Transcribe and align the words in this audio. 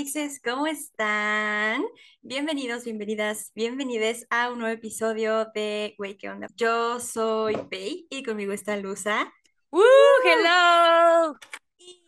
mixes, 0.00 0.40
¿cómo 0.40 0.66
están? 0.66 1.82
Bienvenidos, 2.22 2.84
bienvenidas, 2.86 3.52
bienvenides 3.54 4.26
a 4.30 4.50
un 4.50 4.58
nuevo 4.58 4.74
episodio 4.74 5.50
de 5.54 5.94
¿qué 6.18 6.30
onda? 6.30 6.46
Yo 6.56 6.98
soy 7.00 7.54
Pei 7.68 8.06
y 8.08 8.22
conmigo 8.22 8.54
está 8.54 8.78
Luza. 8.78 9.30
¡Woo! 9.70 9.82
¡Hello! 10.24 11.36
Y 11.76 12.02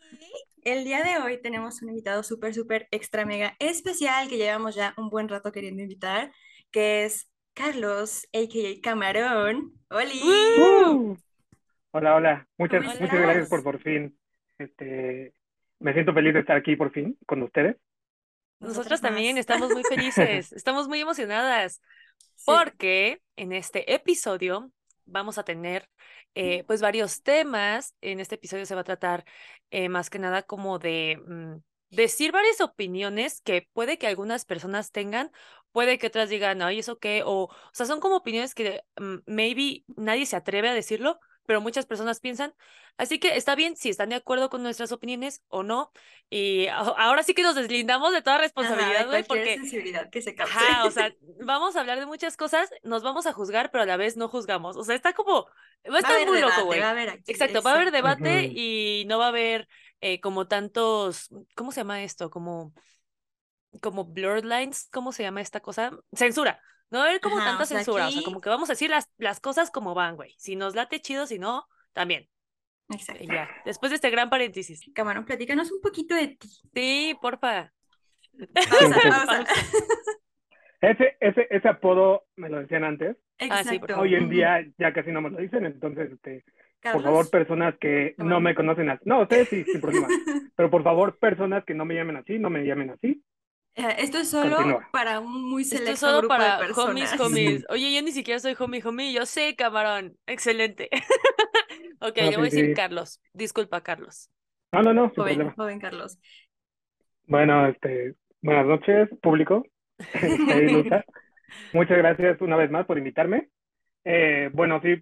el 0.64 0.84
día 0.84 1.02
de 1.02 1.18
hoy 1.18 1.42
tenemos 1.42 1.82
un 1.82 1.90
invitado 1.90 2.22
súper, 2.22 2.54
súper 2.54 2.88
extra 2.92 3.26
mega 3.26 3.56
especial 3.58 4.26
que 4.26 4.38
llevamos 4.38 4.74
ya 4.74 4.94
un 4.96 5.10
buen 5.10 5.28
rato 5.28 5.52
queriendo 5.52 5.82
invitar, 5.82 6.32
que 6.70 7.04
es 7.04 7.30
Carlos, 7.52 8.26
a.k.a. 8.32 8.80
Camarón. 8.82 9.70
¡Holi! 9.90 10.18
¡Woo! 10.58 11.18
Hola, 11.90 12.14
hola. 12.14 12.48
Muchas, 12.56 12.84
¿Cómo 12.84 13.00
muchas 13.00 13.20
gracias 13.20 13.48
por 13.50 13.62
por 13.62 13.82
fin. 13.82 14.18
Este, 14.56 15.34
me 15.82 15.92
siento 15.92 16.14
feliz 16.14 16.32
de 16.32 16.40
estar 16.40 16.56
aquí 16.56 16.76
por 16.76 16.90
fin 16.90 17.18
con 17.26 17.42
ustedes. 17.42 17.76
Nosotros 18.62 19.00
también 19.00 19.38
estamos 19.38 19.70
muy 19.70 19.82
felices, 19.84 20.52
estamos 20.52 20.88
muy 20.88 21.00
emocionadas 21.00 21.80
Sí. 22.36 22.44
porque 22.46 23.22
en 23.36 23.52
este 23.52 23.94
episodio 23.94 24.70
vamos 25.04 25.38
a 25.38 25.44
tener 25.44 25.88
eh, 26.34 26.64
pues 26.64 26.80
varios 26.80 27.22
temas. 27.22 27.94
En 28.00 28.20
este 28.20 28.36
episodio 28.36 28.66
se 28.66 28.74
va 28.74 28.80
a 28.82 28.84
tratar 28.84 29.24
eh, 29.70 29.88
más 29.88 30.10
que 30.10 30.18
nada 30.18 30.42
como 30.42 30.78
de 30.78 31.20
mm, 31.26 31.56
decir 31.90 32.32
varias 32.32 32.60
opiniones 32.60 33.40
que 33.42 33.68
puede 33.72 33.98
que 33.98 34.06
algunas 34.06 34.44
personas 34.44 34.90
tengan, 34.92 35.30
puede 35.72 35.98
que 35.98 36.08
otras 36.08 36.30
digan, 36.30 36.62
ay, 36.62 36.80
¿eso 36.80 36.98
qué? 36.98 37.22
O, 37.24 37.44
o 37.44 37.50
sea, 37.72 37.86
son 37.86 38.00
como 38.00 38.16
opiniones 38.16 38.54
que 38.54 38.82
mm, 38.96 39.16
maybe 39.26 39.84
nadie 39.96 40.26
se 40.26 40.36
atreve 40.36 40.68
a 40.68 40.74
decirlo, 40.74 41.20
pero 41.46 41.60
muchas 41.60 41.86
personas 41.86 42.20
piensan. 42.20 42.54
Así 42.96 43.18
que 43.18 43.36
está 43.36 43.54
bien 43.54 43.76
si 43.76 43.88
están 43.88 44.10
de 44.10 44.16
acuerdo 44.16 44.50
con 44.50 44.62
nuestras 44.62 44.92
opiniones 44.92 45.42
o 45.48 45.62
no. 45.62 45.92
Y 46.28 46.66
ahora 46.68 47.22
sí 47.22 47.34
que 47.34 47.42
nos 47.42 47.54
deslindamos 47.54 48.12
de 48.12 48.22
toda 48.22 48.38
responsabilidad, 48.38 49.06
güey, 49.06 49.24
porque 49.24 49.56
sensibilidad 49.56 50.10
que 50.10 50.22
se 50.22 50.34
cause. 50.34 50.52
Ajá, 50.52 50.84
o 50.84 50.90
sea, 50.90 51.14
vamos 51.40 51.76
a 51.76 51.80
hablar 51.80 51.98
de 51.98 52.06
muchas 52.06 52.36
cosas, 52.36 52.70
nos 52.82 53.02
vamos 53.02 53.26
a 53.26 53.32
juzgar, 53.32 53.70
pero 53.70 53.82
a 53.82 53.86
la 53.86 53.96
vez 53.96 54.16
no 54.16 54.28
juzgamos. 54.28 54.76
O 54.76 54.84
sea, 54.84 54.94
está 54.94 55.12
como, 55.14 55.46
va 55.86 55.88
a 55.88 55.90
Va 55.90 55.96
a 55.96 55.98
estar 55.98 56.12
haber 56.12 56.28
muy 56.28 56.36
debate, 56.38 56.56
loco, 56.56 56.66
güey. 56.66 56.80
va 56.80 57.02
Exacto, 57.26 57.62
va 57.62 57.72
a 57.72 57.74
haber 57.74 57.90
debate 57.90 58.44
y 58.44 59.04
no 59.06 59.18
va 59.18 59.26
a 59.26 59.28
haber 59.28 59.68
eh, 60.00 60.20
como 60.20 60.46
tantos, 60.46 61.30
¿cómo 61.54 61.72
se 61.72 61.80
llama 61.80 62.02
esto? 62.02 62.30
Como, 62.30 62.74
como 63.80 64.04
blurred 64.04 64.44
lines, 64.44 64.88
¿cómo 64.92 65.12
se 65.12 65.22
llama 65.22 65.40
esta 65.40 65.60
cosa? 65.60 65.92
Censura. 66.12 66.60
No 66.92 66.98
va 66.98 67.06
a 67.06 67.08
haber 67.08 67.20
como 67.20 67.38
Ajá, 67.38 67.46
o 67.46 67.50
tanta 67.50 67.64
sea, 67.64 67.78
censura, 67.78 68.06
o 68.06 68.10
sea, 68.10 68.22
como 68.22 68.42
que 68.42 68.50
vamos 68.50 68.68
a 68.68 68.74
decir 68.74 68.90
las, 68.90 69.10
las 69.16 69.40
cosas 69.40 69.70
como 69.70 69.94
van, 69.94 70.14
güey. 70.14 70.34
Si 70.36 70.56
nos 70.56 70.74
late 70.74 71.00
chido, 71.00 71.26
si 71.26 71.38
no, 71.38 71.66
también. 71.94 72.28
Exacto. 72.90 73.24
Ya, 73.24 73.48
después 73.64 73.90
de 73.90 73.96
este 73.96 74.10
gran 74.10 74.28
paréntesis. 74.28 74.82
Camarón, 74.94 75.24
platícanos 75.24 75.72
un 75.72 75.80
poquito 75.80 76.14
de 76.14 76.28
ti. 76.28 76.48
Sí, 76.74 77.16
porfa. 77.20 77.72
Pausa, 78.54 79.00
pausa. 79.08 79.46
Ese, 80.82 81.16
ese, 81.20 81.46
ese 81.48 81.68
apodo 81.68 82.24
me 82.34 82.48
lo 82.48 82.58
decían 82.58 82.82
antes. 82.82 83.16
Ah, 83.38 83.60
Exacto. 83.60 84.00
Hoy 84.00 84.16
en 84.16 84.28
día 84.28 84.66
ya 84.78 84.92
casi 84.92 85.12
no 85.12 85.20
me 85.20 85.30
lo 85.30 85.38
dicen, 85.38 85.64
entonces, 85.64 86.10
este, 86.10 86.44
por 86.82 87.02
favor, 87.04 87.30
personas 87.30 87.76
que 87.78 88.16
no 88.18 88.40
me 88.40 88.56
conocen 88.56 88.90
así. 88.90 89.02
No, 89.04 89.22
ustedes 89.22 89.48
sí, 89.48 89.62
sin 89.62 89.80
problema. 89.80 90.08
Pero 90.56 90.70
por 90.70 90.82
favor, 90.82 91.18
personas 91.20 91.64
que 91.64 91.74
no 91.74 91.84
me 91.84 91.94
llamen 91.94 92.16
así, 92.16 92.38
no 92.40 92.50
me 92.50 92.64
llamen 92.64 92.90
así. 92.90 93.22
Eh, 93.74 93.96
Esto 93.98 94.18
es 94.18 94.30
solo 94.30 94.56
Continúa. 94.56 94.88
para 94.90 95.20
un 95.20 95.50
muy 95.50 95.64
Esto 95.70 95.76
selecto 95.76 95.92
es 95.92 96.00
solo 96.00 96.18
grupo 96.18 96.28
para 96.28 96.56
de 96.56 96.58
personas. 96.58 96.86
homies, 96.90 97.14
homies. 97.18 97.64
Oye, 97.70 97.94
yo 97.94 98.02
ni 98.02 98.12
siquiera 98.12 98.40
soy 98.40 98.54
homie, 98.58 98.82
homie. 98.84 99.12
Yo 99.12 99.26
sé, 99.26 99.56
camarón. 99.56 100.16
Excelente. 100.26 100.88
ok, 102.00 102.18
No, 102.18 102.30
yo 102.30 102.38
voy 102.38 102.48
a 102.48 102.50
decir 102.50 102.70
sí. 102.70 102.74
Carlos. 102.74 103.20
Disculpa, 103.32 103.82
Carlos. 103.82 104.30
No, 104.72 104.82
no, 104.82 104.92
no, 104.94 105.10
Joven, 105.16 105.44
problema. 105.44 105.56
joven 105.56 105.78
Carlos. 105.80 106.18
Bueno, 107.26 107.66
este, 107.66 108.14
buenas 108.42 108.66
noches, 108.66 109.08
público. 109.22 109.64
Este. 110.20 111.04
Muchas 111.72 111.98
gracias 111.98 112.40
una 112.40 112.56
vez 112.56 112.70
más 112.70 112.86
por 112.86 112.98
invitarme. 112.98 113.48
Eh, 114.04 114.50
bueno, 114.54 114.80
sí, 114.82 114.96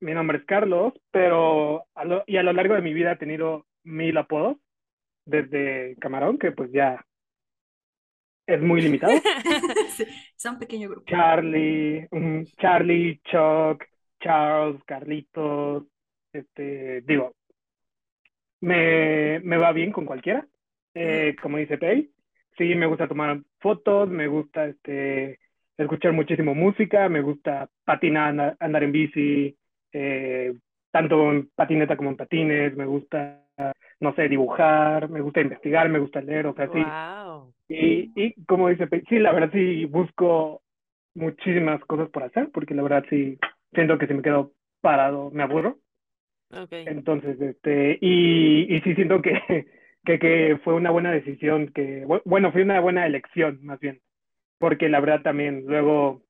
mi 0.00 0.14
nombre 0.14 0.38
es 0.38 0.44
Carlos, 0.46 0.94
pero 1.10 1.86
a 1.94 2.04
lo, 2.04 2.24
y 2.26 2.36
a 2.38 2.42
lo 2.44 2.52
largo 2.52 2.74
de 2.74 2.82
mi 2.82 2.94
vida 2.94 3.12
he 3.12 3.16
tenido 3.16 3.66
mil 3.84 4.16
apodos, 4.18 4.58
desde 5.26 5.96
Camarón, 6.00 6.38
que 6.38 6.52
pues 6.52 6.70
ya 6.72 7.04
es 8.46 8.60
muy 8.60 8.80
limitado. 8.80 9.12
Sí, 9.96 10.04
son 10.36 10.54
un 10.54 10.58
pequeño 10.60 10.88
grupo. 10.88 11.06
Charlie, 11.06 12.06
mm, 12.10 12.42
Charlie, 12.58 13.20
Chuck, 13.24 13.84
Charles, 14.20 14.82
Carlitos, 14.84 15.84
este, 16.32 17.00
digo, 17.02 17.34
me, 18.60 19.40
me 19.40 19.56
va 19.56 19.72
bien 19.72 19.92
con 19.92 20.04
cualquiera. 20.04 20.46
Eh, 20.94 21.36
como 21.42 21.58
dice 21.58 21.78
Pei, 21.78 22.10
sí, 22.56 22.74
me 22.74 22.86
gusta 22.86 23.08
tomar 23.08 23.40
fotos, 23.58 24.08
me 24.08 24.26
gusta 24.28 24.66
este, 24.66 25.38
escuchar 25.76 26.12
muchísimo 26.12 26.54
música, 26.54 27.08
me 27.08 27.20
gusta 27.20 27.68
patinar, 27.84 28.28
andar, 28.30 28.56
andar 28.60 28.82
en 28.84 28.92
bici, 28.92 29.56
eh, 29.92 30.54
tanto 30.90 31.30
en 31.30 31.48
patineta 31.54 31.96
como 31.96 32.10
en 32.10 32.16
patines, 32.16 32.76
me 32.76 32.86
gusta, 32.86 33.45
no 34.00 34.14
sé, 34.14 34.28
dibujar, 34.28 35.08
me 35.08 35.20
gusta 35.20 35.40
investigar, 35.40 35.88
me 35.88 35.98
gusta 35.98 36.20
leer, 36.20 36.46
o 36.46 36.54
sea, 36.54 36.66
sí. 36.66 36.72
Wow. 36.74 37.52
Y, 37.68 38.10
y 38.14 38.44
como 38.44 38.68
dice, 38.68 38.88
sí, 39.08 39.18
la 39.18 39.32
verdad 39.32 39.50
sí 39.52 39.84
busco 39.86 40.62
muchísimas 41.14 41.80
cosas 41.86 42.08
por 42.10 42.22
hacer, 42.22 42.50
porque 42.52 42.74
la 42.74 42.82
verdad 42.82 43.04
sí 43.10 43.38
siento 43.72 43.98
que 43.98 44.06
si 44.06 44.14
me 44.14 44.22
quedo 44.22 44.52
parado 44.80 45.30
me 45.30 45.42
aburro. 45.42 45.78
Entonces, 46.70 47.40
este, 47.40 47.98
y, 48.00 48.74
y 48.76 48.80
sí 48.82 48.94
siento 48.94 49.20
que, 49.22 49.32
que, 50.04 50.18
que 50.18 50.60
fue 50.62 50.74
una 50.74 50.90
buena 50.90 51.10
decisión, 51.10 51.68
que, 51.68 52.06
bu- 52.06 52.22
bueno, 52.24 52.52
fue 52.52 52.62
una 52.62 52.80
buena 52.80 53.06
elección 53.06 53.58
más 53.62 53.80
bien, 53.80 54.00
porque 54.58 54.88
la 54.88 55.00
verdad 55.00 55.22
también 55.22 55.64
luego, 55.66 56.22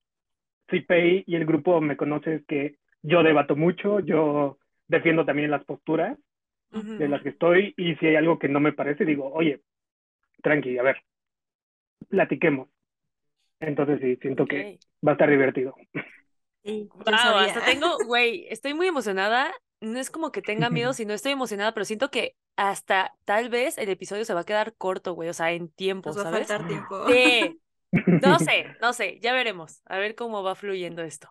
Pei 0.88 1.24
y 1.26 1.36
el 1.36 1.46
grupo 1.46 1.80
me 1.80 1.96
conoces 1.96 2.44
que 2.46 2.76
yo 3.02 3.22
debato 3.22 3.56
mucho, 3.56 4.00
yo 4.00 4.58
defiendo 4.88 5.24
también 5.24 5.50
las 5.50 5.64
posturas 5.64 6.18
De 6.98 7.08
las 7.08 7.22
que 7.22 7.30
estoy 7.30 7.74
y 7.76 7.94
si 7.96 8.06
hay 8.06 8.16
algo 8.16 8.38
que 8.38 8.48
no 8.48 8.60
me 8.60 8.72
parece, 8.72 9.04
digo, 9.06 9.30
oye, 9.32 9.62
tranqui, 10.42 10.78
a 10.78 10.82
ver, 10.84 10.98
platiquemos. 12.08 12.68
Entonces 13.60 14.00
sí, 14.02 14.16
siento 14.22 14.46
que 14.46 14.68
va 15.06 15.12
a 15.12 15.14
estar 15.14 15.30
divertido. 15.30 15.76
Sí, 16.64 16.92
yo 17.04 17.04
Wow, 17.04 17.14
sabía. 17.18 17.46
hasta 17.46 17.62
tengo, 17.62 18.00
güey, 18.00 18.46
estoy 18.50 18.74
muy 18.74 18.88
emocionada. 18.88 19.52
No 19.80 19.98
es 19.98 20.10
como 20.10 20.32
que 20.32 20.42
tenga 20.42 20.70
miedo, 20.70 20.92
sino 20.94 21.14
estoy 21.14 21.32
emocionada, 21.32 21.72
pero 21.74 21.84
siento 21.84 22.10
que 22.10 22.36
hasta 22.56 23.14
tal 23.24 23.48
vez 23.50 23.78
el 23.78 23.88
episodio 23.90 24.24
se 24.24 24.34
va 24.34 24.40
a 24.40 24.44
quedar 24.44 24.74
corto, 24.76 25.12
güey, 25.14 25.28
o 25.28 25.34
sea, 25.34 25.52
en 25.52 25.68
tiempo, 25.70 26.12
Nos 26.12 26.18
va 26.18 26.22
a 26.22 26.26
¿sabes? 26.26 26.36
faltar 26.38 26.64
tiempo. 26.64 26.96
Sí, 27.06 27.60
no 28.20 28.40
sé, 28.40 28.72
no 28.80 28.92
sé, 28.94 29.20
ya 29.20 29.34
veremos, 29.34 29.82
a 29.86 29.98
ver 29.98 30.16
cómo 30.16 30.42
va 30.44 30.56
fluyendo 30.56 31.02
esto. 31.04 31.30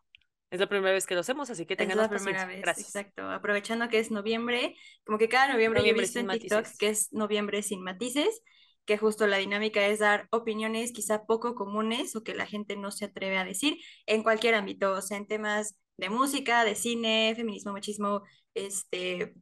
Es 0.51 0.59
la 0.59 0.67
primera 0.69 0.93
vez 0.93 1.05
que 1.05 1.15
lo 1.15 1.21
hacemos, 1.21 1.49
así 1.49 1.65
que 1.65 1.75
tengan 1.75 1.97
la 1.97 2.07
primera 2.09 2.45
paciencia. 2.45 2.47
vez, 2.47 2.61
Gracias. 2.61 2.87
exacto. 2.87 3.29
Aprovechando 3.29 3.89
que 3.89 3.99
es 3.99 4.11
noviembre, 4.11 4.75
como 5.03 5.17
que 5.17 5.27
cada 5.27 5.51
noviembre, 5.51 5.81
yo 5.81 5.87
he 5.87 5.93
Noviembre 5.93 6.03
visto 6.03 6.19
en 6.19 6.27
TikTok 6.29 6.59
matices. 6.59 6.77
que 6.77 6.87
es 6.89 7.13
noviembre 7.13 7.61
sin 7.63 7.81
matices, 7.83 8.41
que 8.85 8.97
justo 8.97 9.27
la 9.27 9.37
dinámica 9.37 9.85
es 9.87 9.99
dar 9.99 10.27
opiniones 10.31 10.91
quizá 10.93 11.25
poco 11.25 11.55
comunes 11.55 12.15
o 12.15 12.23
que 12.23 12.35
la 12.35 12.45
gente 12.45 12.77
no 12.77 12.91
se 12.91 13.05
atreve 13.05 13.37
a 13.37 13.43
decir 13.45 13.77
en 14.05 14.23
cualquier 14.23 14.55
ámbito, 14.55 14.93
o 14.93 15.01
sea, 15.01 15.17
en 15.17 15.27
temas 15.27 15.77
de 15.97 16.09
música, 16.09 16.63
de 16.63 16.75
cine, 16.75 17.33
feminismo, 17.35 17.73
machismo, 17.73 18.21
este, 18.53 19.33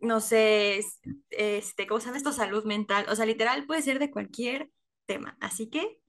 no 0.00 0.20
sé, 0.20 0.78
es- 0.78 1.00
este, 1.30 1.86
¿cómo 1.86 2.00
se 2.00 2.06
llama 2.06 2.18
esto? 2.18 2.32
Salud 2.32 2.64
mental, 2.64 3.06
o 3.08 3.16
sea, 3.16 3.26
literal 3.26 3.66
puede 3.66 3.82
ser 3.82 3.98
de 3.98 4.10
cualquier 4.10 4.70
tema. 5.06 5.36
Así 5.40 5.68
que, 5.70 6.00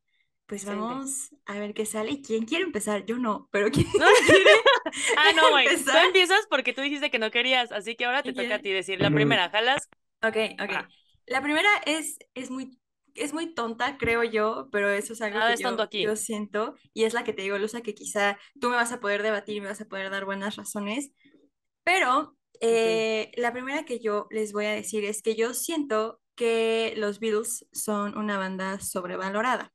pues 0.49 0.65
vamos 0.65 1.29
a 1.45 1.59
ver 1.59 1.75
qué 1.75 1.85
sale. 1.85 2.09
¿Y 2.09 2.21
quién 2.23 2.45
quiere 2.45 2.63
empezar? 2.63 3.05
Yo 3.05 3.19
no, 3.19 3.47
pero 3.51 3.69
¿quién 3.71 3.85
quiere 3.85 4.49
Ah, 5.17 5.31
no, 5.35 5.51
güey, 5.51 5.67
tú 5.67 5.91
empiezas 6.03 6.47
porque 6.49 6.73
tú 6.73 6.81
dijiste 6.81 7.11
que 7.11 7.19
no 7.19 7.29
querías, 7.29 7.71
así 7.71 7.95
que 7.95 8.05
ahora 8.05 8.23
te 8.23 8.33
toca 8.33 8.55
a 8.55 8.59
ti 8.59 8.71
decir 8.71 8.99
la 8.99 9.11
primera, 9.11 9.49
jalas. 9.51 9.87
Ok, 10.23 10.35
ok. 10.59 10.71
Ah. 10.71 10.89
La 11.27 11.43
primera 11.43 11.69
es, 11.85 12.17
es 12.33 12.49
muy, 12.49 12.79
es 13.13 13.31
muy 13.31 13.53
tonta, 13.53 13.99
creo 13.99 14.23
yo, 14.23 14.67
pero 14.71 14.89
eso 14.89 15.13
es 15.13 15.21
algo 15.21 15.37
Nada 15.37 15.51
que 15.51 15.53
es 15.53 15.61
tonto 15.61 15.83
yo, 15.83 15.85
aquí. 15.85 16.01
yo 16.01 16.15
siento 16.15 16.73
y 16.95 17.03
es 17.03 17.13
la 17.13 17.23
que 17.23 17.33
te 17.33 17.43
digo, 17.43 17.59
Luza, 17.59 17.81
que 17.81 17.93
quizá 17.93 18.39
tú 18.59 18.69
me 18.69 18.75
vas 18.75 18.91
a 18.91 18.99
poder 18.99 19.21
debatir 19.21 19.57
y 19.57 19.61
me 19.61 19.67
vas 19.67 19.81
a 19.81 19.87
poder 19.87 20.09
dar 20.09 20.25
buenas 20.25 20.55
razones, 20.55 21.11
pero 21.83 22.35
eh, 22.59 23.31
la 23.35 23.53
primera 23.53 23.85
que 23.85 23.99
yo 23.99 24.27
les 24.31 24.51
voy 24.51 24.65
a 24.65 24.71
decir 24.71 25.05
es 25.05 25.21
que 25.21 25.35
yo 25.35 25.53
siento 25.53 26.19
que 26.33 26.95
los 26.97 27.19
Beatles 27.19 27.67
son 27.71 28.17
una 28.17 28.39
banda 28.39 28.79
sobrevalorada. 28.79 29.71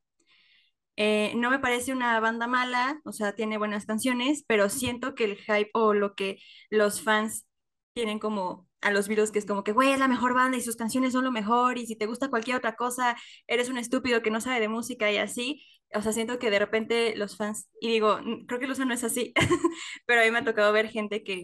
Eh, 0.96 1.32
no 1.36 1.50
me 1.50 1.58
parece 1.58 1.92
una 1.92 2.20
banda 2.20 2.46
mala, 2.46 3.00
o 3.04 3.12
sea, 3.12 3.34
tiene 3.34 3.58
buenas 3.58 3.84
canciones, 3.86 4.44
pero 4.46 4.68
siento 4.70 5.14
que 5.14 5.24
el 5.24 5.36
hype 5.38 5.70
o 5.74 5.92
lo 5.94 6.14
que 6.14 6.38
los 6.70 7.02
fans 7.02 7.46
tienen 7.94 8.18
como 8.18 8.68
a 8.80 8.90
los 8.90 9.08
Beatles, 9.08 9.30
que 9.32 9.38
es 9.38 9.46
como 9.46 9.64
que, 9.64 9.72
güey, 9.72 9.92
es 9.92 9.98
la 9.98 10.08
mejor 10.08 10.34
banda 10.34 10.56
y 10.58 10.60
sus 10.60 10.76
canciones 10.76 11.12
son 11.12 11.24
lo 11.24 11.32
mejor, 11.32 11.78
y 11.78 11.86
si 11.86 11.96
te 11.96 12.06
gusta 12.06 12.28
cualquier 12.30 12.56
otra 12.56 12.76
cosa, 12.76 13.16
eres 13.46 13.68
un 13.70 13.78
estúpido 13.78 14.22
que 14.22 14.30
no 14.30 14.40
sabe 14.40 14.60
de 14.60 14.68
música 14.68 15.10
y 15.10 15.16
así. 15.18 15.64
O 15.94 16.02
sea, 16.02 16.12
siento 16.12 16.38
que 16.38 16.50
de 16.50 16.58
repente 16.58 17.14
los 17.16 17.36
fans, 17.36 17.68
y 17.80 17.88
digo, 17.88 18.18
"Mm, 18.22 18.46
creo 18.46 18.60
que 18.60 18.66
Lusa 18.66 18.84
no 18.84 18.94
es 18.94 19.04
así, 19.04 19.32
pero 20.06 20.20
a 20.20 20.24
mí 20.24 20.30
me 20.30 20.38
ha 20.38 20.44
tocado 20.44 20.72
ver 20.72 20.88
gente 20.88 21.22
que, 21.24 21.42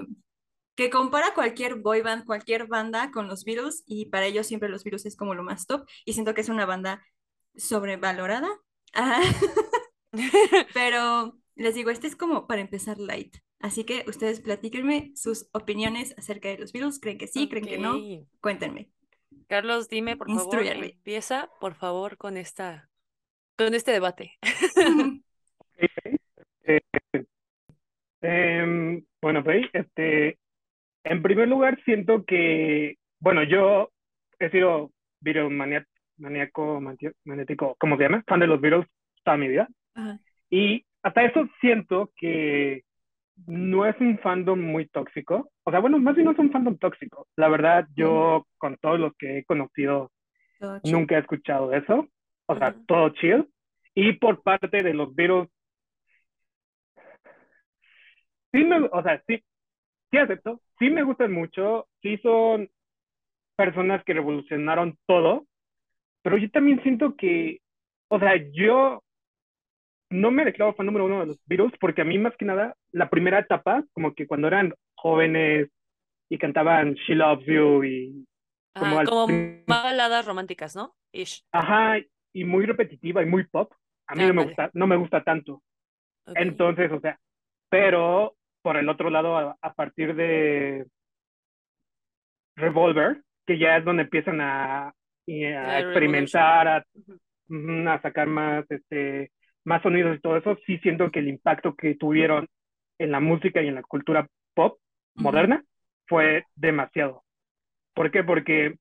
que 0.76 0.90
compara 0.90 1.34
cualquier 1.34 1.76
boy 1.76 2.02
band, 2.02 2.24
cualquier 2.24 2.66
banda 2.66 3.10
con 3.12 3.28
los 3.28 3.44
Beatles 3.44 3.82
y 3.86 4.06
para 4.06 4.26
ellos 4.26 4.46
siempre 4.46 4.68
los 4.68 4.84
Beatles 4.84 5.06
es 5.06 5.16
como 5.16 5.34
lo 5.34 5.42
más 5.42 5.66
top 5.66 5.86
y 6.04 6.12
siento 6.14 6.34
que 6.34 6.40
es 6.42 6.48
una 6.48 6.66
banda 6.66 7.04
sobrevalorada. 7.56 8.48
Ajá. 8.92 9.20
Pero 10.74 11.38
les 11.54 11.74
digo, 11.74 11.90
este 11.90 12.06
es 12.06 12.16
como 12.16 12.46
para 12.46 12.60
empezar 12.60 12.98
light. 12.98 13.36
Así 13.58 13.84
que 13.84 14.04
ustedes 14.06 14.40
platíquenme 14.40 15.12
sus 15.14 15.48
opiniones 15.52 16.16
acerca 16.16 16.48
de 16.48 16.58
los 16.58 16.72
Beatles. 16.72 16.98
¿Creen 16.98 17.18
que 17.18 17.26
sí? 17.26 17.48
¿Creen 17.48 17.66
que 17.66 17.78
no? 17.78 17.98
Cuéntenme. 18.40 18.90
Carlos, 19.48 19.88
dime, 19.88 20.16
por 20.16 20.28
favor, 20.28 20.62
empieza, 20.64 21.50
por 21.60 21.74
favor, 21.74 22.16
con 22.16 22.36
esta, 22.36 22.88
con 23.56 23.74
este 23.74 23.92
debate. 23.92 24.38
Em, 28.22 29.02
bueno, 29.22 29.42
pues, 29.42 29.66
este, 29.72 30.38
en 31.04 31.22
primer 31.22 31.48
lugar, 31.48 31.82
siento 31.84 32.24
que, 32.26 32.98
bueno, 33.18 33.42
yo 33.44 33.90
he 34.38 34.50
sido 34.50 34.92
Beatles 35.20 35.50
maníaco, 36.20 36.80
maniático, 37.24 37.76
¿cómo 37.78 37.96
se 37.96 38.04
llama? 38.04 38.22
Fan 38.26 38.40
de 38.40 38.46
los 38.46 38.60
Beatles 38.60 38.86
toda 39.24 39.36
mi 39.36 39.48
vida. 39.48 39.68
Ajá. 39.94 40.18
Y 40.50 40.84
hasta 41.02 41.24
eso 41.24 41.48
siento 41.60 42.10
que 42.16 42.84
no 43.46 43.86
es 43.86 43.98
un 44.00 44.18
fandom 44.18 44.60
muy 44.60 44.86
tóxico. 44.86 45.50
O 45.64 45.70
sea, 45.70 45.80
bueno, 45.80 45.98
más 45.98 46.14
bien 46.14 46.26
no 46.26 46.32
es 46.32 46.38
un 46.38 46.50
fandom 46.50 46.76
tóxico. 46.78 47.26
La 47.36 47.48
verdad, 47.48 47.86
yo 47.94 48.46
con 48.58 48.76
todos 48.76 49.00
los 49.00 49.14
que 49.16 49.38
he 49.38 49.44
conocido 49.44 50.10
Todo 50.58 50.80
nunca 50.84 51.16
he 51.16 51.20
escuchado 51.20 51.72
eso. 51.72 52.08
O 52.46 52.56
sea, 52.56 52.74
todo 52.86 53.10
chill. 53.10 53.48
Y 53.94 54.14
por 54.14 54.42
parte 54.42 54.82
de 54.82 54.94
los 54.94 55.14
Beatles, 55.14 55.48
sí 58.52 58.64
me, 58.64 58.80
o 58.80 59.02
sea, 59.02 59.22
sí, 59.26 59.42
sí 60.10 60.18
acepto, 60.18 60.60
sí 60.78 60.90
me 60.90 61.02
gustan 61.02 61.32
mucho, 61.32 61.86
sí 62.02 62.18
son 62.18 62.68
personas 63.56 64.02
que 64.04 64.14
revolucionaron 64.14 64.98
todo, 65.06 65.46
pero 66.22 66.36
yo 66.38 66.50
también 66.50 66.82
siento 66.82 67.16
que, 67.16 67.60
o 68.08 68.18
sea, 68.18 68.36
yo 68.52 69.02
no 70.10 70.30
me 70.30 70.44
declaro 70.44 70.74
fan 70.74 70.86
número 70.86 71.06
uno 71.06 71.20
de 71.20 71.26
los 71.26 71.40
Beatles 71.46 71.72
porque 71.80 72.02
a 72.02 72.04
mí 72.04 72.18
más 72.18 72.36
que 72.36 72.44
nada, 72.44 72.74
la 72.92 73.08
primera 73.10 73.38
etapa, 73.38 73.84
como 73.92 74.14
que 74.14 74.26
cuando 74.26 74.48
eran 74.48 74.74
jóvenes 74.96 75.68
y 76.28 76.38
cantaban 76.38 76.94
She 76.94 77.14
Loves 77.14 77.46
You 77.46 77.84
y 77.84 78.26
como 78.74 78.98
al 78.98 79.06
como 79.06 79.26
baladas 79.66 80.26
románticas, 80.26 80.74
¿no? 80.76 80.94
Ish. 81.12 81.44
Ajá, 81.52 81.98
y 82.32 82.44
muy 82.44 82.66
repetitiva 82.66 83.22
y 83.22 83.26
muy 83.26 83.44
pop, 83.46 83.72
a 84.06 84.14
mí 84.14 84.22
no 84.22 84.34
me 84.34 84.40
Ándale. 84.40 84.46
gusta, 84.48 84.70
no 84.74 84.86
me 84.86 84.96
gusta 84.96 85.22
tanto. 85.22 85.62
Entonces, 86.34 86.90
o 86.92 87.00
sea, 87.00 87.18
pero 87.68 88.34
por 88.62 88.76
el 88.76 88.88
otro 88.88 89.10
lado, 89.10 89.36
a, 89.36 89.56
a 89.60 89.72
partir 89.74 90.14
de 90.14 90.86
Revolver, 92.56 93.22
que 93.46 93.58
ya 93.58 93.76
es 93.76 93.84
donde 93.84 94.02
empiezan 94.04 94.40
a, 94.40 94.92
y 95.30 95.44
a 95.44 95.62
La 95.62 95.80
experimentar, 95.80 96.66
a, 96.66 96.84
a 97.86 98.02
sacar 98.02 98.26
más, 98.26 98.68
este, 98.68 99.30
más 99.64 99.80
sonidos 99.80 100.16
y 100.16 100.20
todo 100.20 100.36
eso, 100.36 100.58
sí 100.66 100.78
siento 100.78 101.10
que 101.12 101.20
el 101.20 101.28
impacto 101.28 101.76
que 101.76 101.94
tuvieron 101.94 102.48
en 102.98 103.12
la 103.12 103.20
música 103.20 103.62
y 103.62 103.68
en 103.68 103.76
la 103.76 103.82
cultura 103.82 104.26
pop 104.54 104.78
moderna 105.14 105.62
fue 106.08 106.44
demasiado. 106.56 107.22
¿Por 107.94 108.10
qué? 108.10 108.24
Porque 108.24 108.74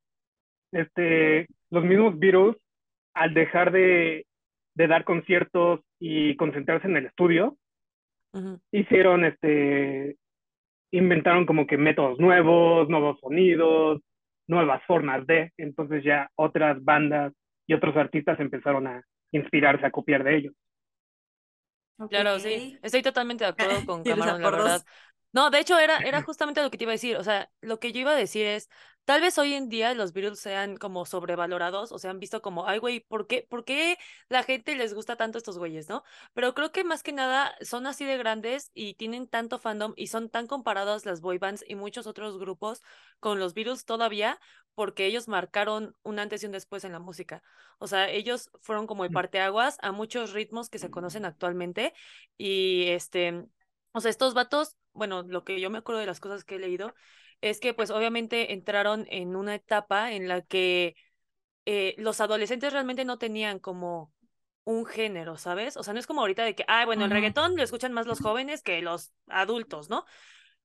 este, 0.72 1.48
los 1.70 1.84
mismos 1.84 2.18
Beatles, 2.18 2.56
al 3.14 3.36
dejar 3.36 3.72
de, 3.72 4.26
de 4.74 4.88
dar 4.88 5.04
conciertos 5.04 5.82
y 6.00 6.36
concentrarse 6.36 6.88
en 6.88 6.98
el 6.98 7.06
estudio, 7.06 7.58
hicieron, 8.72 9.24
este, 9.24 10.18
inventaron 10.90 11.46
como 11.46 11.68
que 11.68 11.78
métodos 11.78 12.20
nuevos, 12.20 12.90
nuevos 12.90 13.20
sonidos, 13.20 14.02
nuevas 14.50 14.84
formas 14.86 15.26
de, 15.28 15.54
entonces 15.58 16.04
ya 16.04 16.30
otras 16.36 16.84
bandas 16.84 17.34
y 17.68 17.74
otros 17.74 17.96
artistas 17.96 18.40
empezaron 18.40 18.88
a 18.88 19.04
inspirarse, 19.32 19.86
a 19.86 19.92
copiar 19.92 20.24
de 20.24 20.38
ellos. 20.38 20.54
Claro, 22.10 22.40
sí. 22.40 22.78
Estoy 22.82 23.02
totalmente 23.02 23.44
de 23.44 23.50
acuerdo 23.50 23.86
con 23.86 24.04
Camarón, 24.06 24.42
la 24.42 24.50
verdad. 24.52 24.86
No, 25.32 25.50
de 25.52 25.60
hecho 25.60 25.78
era, 25.78 25.98
era 26.00 26.22
justamente 26.24 26.62
lo 26.64 26.72
que 26.72 26.78
te 26.78 26.86
iba 26.86 26.92
a 26.92 26.96
decir. 26.96 27.18
O 27.18 27.24
sea, 27.24 27.52
lo 27.62 27.80
que 27.80 27.92
yo 27.92 28.00
iba 28.02 28.12
a 28.12 28.16
decir 28.16 28.46
es, 28.46 28.70
tal 29.06 29.22
vez 29.22 29.38
hoy 29.38 29.54
en 29.54 29.70
día 29.70 29.94
los 29.94 30.12
Beatles 30.14 30.40
sean 30.40 30.76
como 30.78 31.06
sobrevalorados 31.06 31.92
o 31.92 32.00
se 32.00 32.08
han 32.08 32.20
visto 32.20 32.42
como, 32.42 32.68
ay, 32.68 32.80
güey, 32.80 33.02
¿por 33.02 33.28
qué, 33.28 33.46
¿por 33.48 33.64
qué 33.64 33.98
la 34.28 34.44
gente 34.44 34.76
les 34.76 34.94
gusta 34.94 35.16
tanto 35.18 35.38
estos 35.38 35.58
güeyes, 35.60 35.88
no? 35.88 36.04
Pero 36.34 36.54
creo 36.56 36.72
que 36.72 36.84
más 36.84 37.04
que 37.04 37.12
nada 37.14 37.54
son 37.62 37.86
así 37.86 38.06
de 38.06 38.18
grandes 38.18 38.72
y 38.74 38.96
tienen 38.96 39.28
tanto 39.28 39.60
fandom 39.60 39.94
y 39.96 40.08
son 40.08 40.30
tan 40.30 40.48
comparados 40.48 41.06
las 41.06 41.22
boy 41.22 41.38
bands 41.38 41.64
y 41.68 41.76
muchos 41.76 42.08
otros 42.08 42.40
grupos 42.40 42.82
con 43.20 43.40
los 43.40 43.54
Beatles 43.54 43.86
todavía 43.86 44.40
porque 44.74 45.06
ellos 45.06 45.28
marcaron 45.28 45.96
un 46.04 46.20
antes 46.20 46.42
y 46.42 46.46
un 46.46 46.54
después 46.54 46.84
en 46.86 46.94
la 46.94 47.00
música. 47.00 47.44
O 47.80 47.88
sea, 47.88 48.10
ellos 48.10 48.50
fueron 48.62 48.88
como 48.88 49.04
el 49.04 49.12
parteaguas 49.12 49.78
a 49.82 49.92
muchos 49.92 50.34
ritmos 50.34 50.70
que 50.70 50.80
se 50.80 50.90
conocen 50.90 51.26
actualmente 51.26 51.94
y 52.38 52.88
este, 52.88 53.46
o 53.92 54.02
sea, 54.02 54.10
estos 54.10 54.34
vatos, 54.34 54.76
bueno, 54.94 55.24
lo 55.24 55.44
que 55.44 55.60
yo 55.60 55.70
me 55.70 55.80
acuerdo 55.80 56.00
de 56.02 56.08
las 56.08 56.20
cosas 56.20 56.44
que 56.44 56.56
he 56.56 56.60
leído 56.60 56.94
es 57.42 57.60
que 57.60 57.74
pues 57.74 57.90
obviamente 57.92 58.54
entraron 58.54 59.06
en 59.10 59.36
una 59.36 59.56
etapa 59.56 60.12
en 60.12 60.28
la 60.28 60.42
que 60.42 60.96
eh, 61.66 61.96
los 61.98 62.22
adolescentes 62.22 62.74
realmente 62.74 63.06
no 63.06 63.18
tenían 63.18 63.60
como 63.60 64.14
un 64.64 64.86
género, 64.86 65.38
¿sabes? 65.38 65.78
O 65.78 65.84
sea, 65.84 65.94
no 65.94 66.00
es 66.00 66.08
como 66.08 66.22
ahorita 66.22 66.44
de 66.44 66.56
que, 66.56 66.66
ah, 66.68 66.86
bueno, 66.86 67.06
el 67.06 67.12
reggaetón 67.12 67.56
lo 67.56 67.64
escuchan 67.64 67.94
más 67.94 68.06
los 68.06 68.20
jóvenes 68.20 68.62
que 68.62 68.82
los 68.82 69.14
adultos, 69.28 69.90
¿no? 69.90 70.06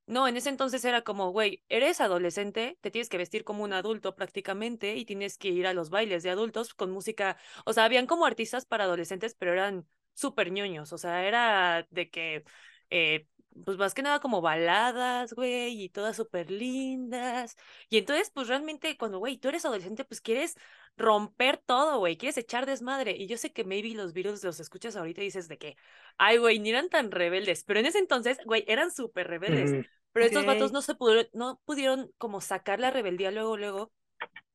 No, 0.07 0.29
en 0.29 0.37
ese 0.37 0.51
entonces 0.51 0.85
era 0.85 1.01
como, 1.03 1.31
güey, 1.31 1.63
eres 1.71 2.03
adolescente, 2.03 2.77
te 2.83 2.91
tienes 2.91 3.09
que 3.09 3.17
vestir 3.17 3.45
como 3.45 3.65
un 3.65 3.73
adulto 3.73 4.15
prácticamente 4.15 4.97
y 4.97 5.07
tienes 5.07 5.39
que 5.39 5.49
ir 5.49 5.67
a 5.67 5.73
los 5.73 5.89
bailes 5.89 6.23
de 6.23 6.31
adultos 6.31 6.75
con 6.75 6.91
música, 6.91 7.39
o 7.65 7.73
sea, 7.73 7.85
habían 7.85 8.07
como 8.07 8.27
artistas 8.27 8.67
para 8.67 8.85
adolescentes, 8.85 9.35
pero 9.35 9.53
eran 9.53 9.87
súper 10.13 10.53
ñoños, 10.53 10.93
o 10.93 10.99
sea, 10.99 11.27
era 11.27 11.87
de 11.91 12.11
que, 12.11 12.45
eh, 12.91 13.27
pues 13.65 13.77
más 13.77 13.95
que 13.95 14.03
nada 14.03 14.21
como 14.21 14.41
baladas, 14.41 15.33
güey, 15.33 15.85
y 15.85 15.89
todas 15.89 16.17
súper 16.17 16.51
lindas. 16.51 17.57
Y 17.89 17.99
entonces, 17.99 18.31
pues 18.35 18.49
realmente 18.49 18.97
cuando, 18.97 19.19
güey, 19.19 19.39
tú 19.39 19.49
eres 19.49 19.65
adolescente, 19.65 20.05
pues 20.05 20.21
quieres 20.21 20.57
romper 20.97 21.59
todo, 21.59 21.99
güey, 21.99 22.17
quieres 22.17 22.37
echar 22.37 22.67
desmadre. 22.67 23.13
Y 23.17 23.27
yo 23.27 23.37
sé 23.37 23.53
que 23.53 23.65
maybe 23.65 23.95
los 23.95 24.13
Beatles 24.13 24.43
los 24.43 24.59
escuchas 24.61 24.97
ahorita 24.97 25.21
y 25.21 25.25
dices 25.25 25.49
de 25.49 25.59
que, 25.59 25.77
ay, 26.19 26.39
güey, 26.39 26.59
ni 26.59 26.71
eran 26.71 26.89
tan 26.89 27.11
rebeldes, 27.11 27.65
pero 27.65 27.81
en 27.81 27.87
ese 27.87 27.99
entonces, 27.99 28.39
güey, 28.45 28.65
eran 28.67 28.91
súper 28.91 29.29
rebeldes. 29.29 29.87
Pero 30.13 30.27
estos 30.27 30.47
vatos 30.47 30.73
no 30.73 30.81
se 30.81 30.95
pudieron, 30.95 31.27
no 31.33 31.61
pudieron 31.65 32.11
como 32.19 32.41
sacar 32.41 32.79
la 32.79 32.91
rebeldía 32.93 33.33
luego, 33.33 33.57
luego, 33.57 33.93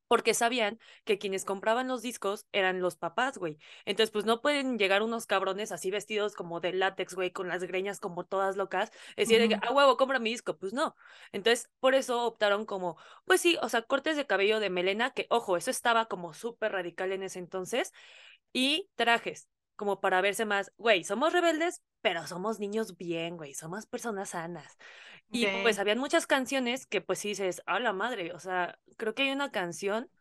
porque 0.09 0.33
sabían 0.33 0.79
que 1.05 1.19
quienes 1.19 1.45
compraban 1.45 1.87
los 1.87 2.01
discos 2.01 2.47
eran 2.51 2.81
los 2.81 2.97
papás, 2.97 3.37
güey. 3.37 3.59
Entonces, 3.85 4.11
pues 4.11 4.25
no 4.25 4.41
pueden 4.41 4.77
llegar 4.77 5.03
unos 5.03 5.25
cabrones 5.27 5.71
así 5.71 5.91
vestidos 5.91 6.35
como 6.35 6.59
de 6.59 6.73
látex, 6.73 7.15
güey, 7.15 7.31
con 7.31 7.47
las 7.47 7.63
greñas 7.63 8.01
como 8.01 8.25
todas 8.25 8.57
locas, 8.57 8.91
decir, 9.15 9.39
de 9.39 9.47
que, 9.49 9.55
Ujú. 9.55 9.59
ah, 9.61 9.71
huevo, 9.73 9.97
compra 9.97 10.19
mi 10.19 10.31
disco. 10.31 10.57
Pues 10.57 10.73
no. 10.73 10.95
Entonces, 11.31 11.71
por 11.79 11.95
eso 11.95 12.25
optaron 12.25 12.65
como, 12.65 12.97
pues 13.25 13.41
sí, 13.41 13.57
o 13.61 13.69
sea, 13.69 13.83
cortes 13.83 14.17
de 14.17 14.27
cabello 14.27 14.59
de 14.59 14.69
melena, 14.69 15.11
que 15.13 15.27
ojo, 15.29 15.57
eso 15.57 15.71
estaba 15.71 16.07
como 16.07 16.33
súper 16.33 16.73
radical 16.73 17.11
en 17.13 17.23
ese 17.23 17.39
entonces, 17.39 17.93
y 18.53 18.89
trajes, 18.95 19.49
como 19.79 20.01
para 20.01 20.19
verse 20.19 20.43
más, 20.43 20.73
güey, 20.77 21.05
somos 21.05 21.31
rebeldes, 21.31 21.81
pero 22.01 22.27
somos 22.27 22.59
niños 22.59 22.97
bien, 22.97 23.37
güey, 23.37 23.53
somos 23.53 23.85
personas 23.85 24.31
sanas. 24.31 24.77
Y 25.31 25.47
pues 25.47 25.79
habían 25.79 25.99
muchas 25.99 26.27
canciones 26.27 26.85
que 26.85 26.99
pues 26.99 27.19
sí 27.19 27.29
dices, 27.29 27.63
a 27.65 27.79
la 27.79 27.93
madre, 27.93 28.33
o 28.33 28.39
sea, 28.41 28.77
creo 28.97 29.15
que 29.15 29.23
hay 29.23 29.31
una 29.31 29.51
canción 29.53 30.11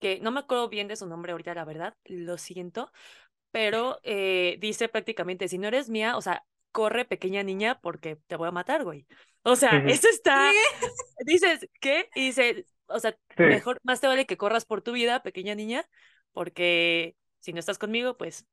que 0.00 0.20
no 0.20 0.32
me 0.32 0.40
acuerdo 0.40 0.68
bien 0.68 0.88
de 0.88 0.96
su 0.96 1.06
nombre 1.06 1.32
ahorita, 1.32 1.54
la 1.54 1.64
verdad, 1.64 1.94
lo 2.06 2.38
siento, 2.38 2.90
pero 3.52 4.00
eh, 4.04 4.56
dice 4.60 4.88
prácticamente, 4.88 5.48
si 5.48 5.58
no 5.58 5.68
eres 5.68 5.90
mía, 5.90 6.16
o 6.16 6.22
sea, 6.22 6.44
corre 6.72 7.04
pequeña 7.04 7.42
niña 7.44 7.80
porque 7.82 8.16
te 8.26 8.36
voy 8.36 8.48
a 8.48 8.52
matar, 8.52 8.84
güey. 8.84 9.06
O 9.44 9.56
sea, 9.56 9.78
Ujú. 9.78 9.88
eso 9.88 10.08
está, 10.08 10.52
dices, 11.26 11.68
¿qué? 11.80 12.10
Y 12.14 12.26
dice, 12.26 12.66
o 12.86 13.00
sea, 13.00 13.16
Sí. 13.36 13.44
mejor, 13.44 13.80
más 13.84 14.00
te 14.00 14.08
vale 14.08 14.26
que 14.26 14.36
corras 14.36 14.64
por 14.64 14.82
tu 14.82 14.92
vida, 14.92 15.22
pequeña 15.22 15.54
niña, 15.54 15.88
porque 16.32 17.16
si 17.40 17.52
no 17.52 17.60
estás 17.60 17.78
conmigo, 17.78 18.16
pues, 18.16 18.46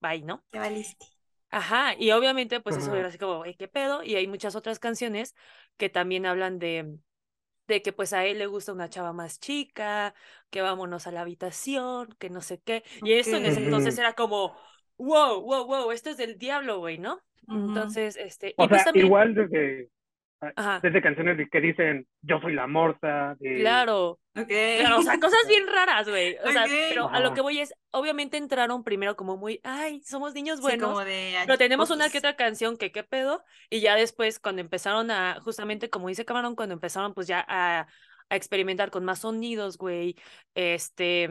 bye, 0.00 0.22
¿no? 0.22 0.44
Ya 0.52 0.60
valiste. 0.60 1.06
Ajá, 1.50 1.94
y 1.98 2.10
obviamente 2.10 2.60
pues 2.60 2.76
eso 2.76 2.94
era 2.94 3.08
así 3.08 3.18
como, 3.18 3.42
¿qué 3.58 3.68
pedo? 3.68 4.02
Y 4.02 4.16
hay 4.16 4.26
muchas 4.26 4.54
otras 4.54 4.78
canciones 4.78 5.34
que 5.78 5.88
también 5.88 6.26
hablan 6.26 6.58
de, 6.58 6.98
de 7.66 7.82
que 7.82 7.92
pues 7.92 8.12
a 8.12 8.24
él 8.26 8.38
le 8.38 8.46
gusta 8.46 8.72
una 8.72 8.88
chava 8.90 9.12
más 9.12 9.40
chica, 9.40 10.14
que 10.50 10.62
vámonos 10.62 11.06
a 11.06 11.12
la 11.12 11.22
habitación, 11.22 12.08
que 12.18 12.30
no 12.30 12.40
sé 12.42 12.60
qué. 12.60 12.84
Y 13.02 13.14
esto 13.14 13.36
en 13.36 13.46
ese 13.46 13.60
entonces 13.60 13.98
era 13.98 14.14
como, 14.14 14.56
wow, 14.98 15.40
wow, 15.42 15.66
wow, 15.66 15.90
esto 15.92 16.10
es 16.10 16.16
del 16.18 16.38
diablo, 16.38 16.78
güey, 16.78 16.98
¿no? 16.98 17.20
Entonces, 17.48 18.16
este, 18.16 18.54
O 18.56 18.64
y 18.64 18.68
pues 18.68 18.82
sea, 18.82 18.84
también, 18.84 19.06
igual 19.06 19.34
desde, 19.34 19.90
Ah, 20.40 20.78
desde 20.80 21.02
canciones 21.02 21.36
que 21.50 21.60
dicen 21.60 22.06
yo 22.22 22.40
soy 22.40 22.54
la 22.54 22.66
morsa. 22.66 23.36
Claro. 23.40 24.20
Claro, 24.32 24.98
o 24.98 25.02
sea, 25.02 25.18
cosas 25.18 25.40
bien 25.48 25.66
raras, 25.74 26.08
güey. 26.08 26.36
O 26.44 26.52
sea, 26.52 26.64
pero 26.66 27.08
a 27.08 27.18
lo 27.18 27.34
que 27.34 27.40
voy 27.40 27.58
es, 27.58 27.74
obviamente 27.90 28.36
entraron 28.36 28.84
primero 28.84 29.16
como 29.16 29.36
muy, 29.36 29.60
ay, 29.64 30.00
somos 30.04 30.34
niños 30.34 30.60
buenos. 30.60 30.88
como 30.88 31.04
de, 31.04 31.34
pero 31.44 31.58
tenemos 31.58 31.90
una 31.90 32.08
que 32.08 32.18
otra 32.18 32.36
canción 32.36 32.76
que 32.76 32.92
qué 32.92 33.02
pedo. 33.02 33.42
Y 33.68 33.80
ya 33.80 33.96
después, 33.96 34.38
cuando 34.38 34.60
empezaron 34.60 35.10
a, 35.10 35.40
justamente 35.40 35.90
como 35.90 36.08
dice 36.08 36.24
Camarón, 36.24 36.54
cuando 36.54 36.74
empezaron 36.74 37.14
pues 37.14 37.26
ya 37.26 37.44
a, 37.48 37.88
a 38.28 38.36
experimentar 38.36 38.90
con 38.90 39.04
más 39.04 39.20
sonidos, 39.20 39.76
güey. 39.76 40.16
Este, 40.54 41.30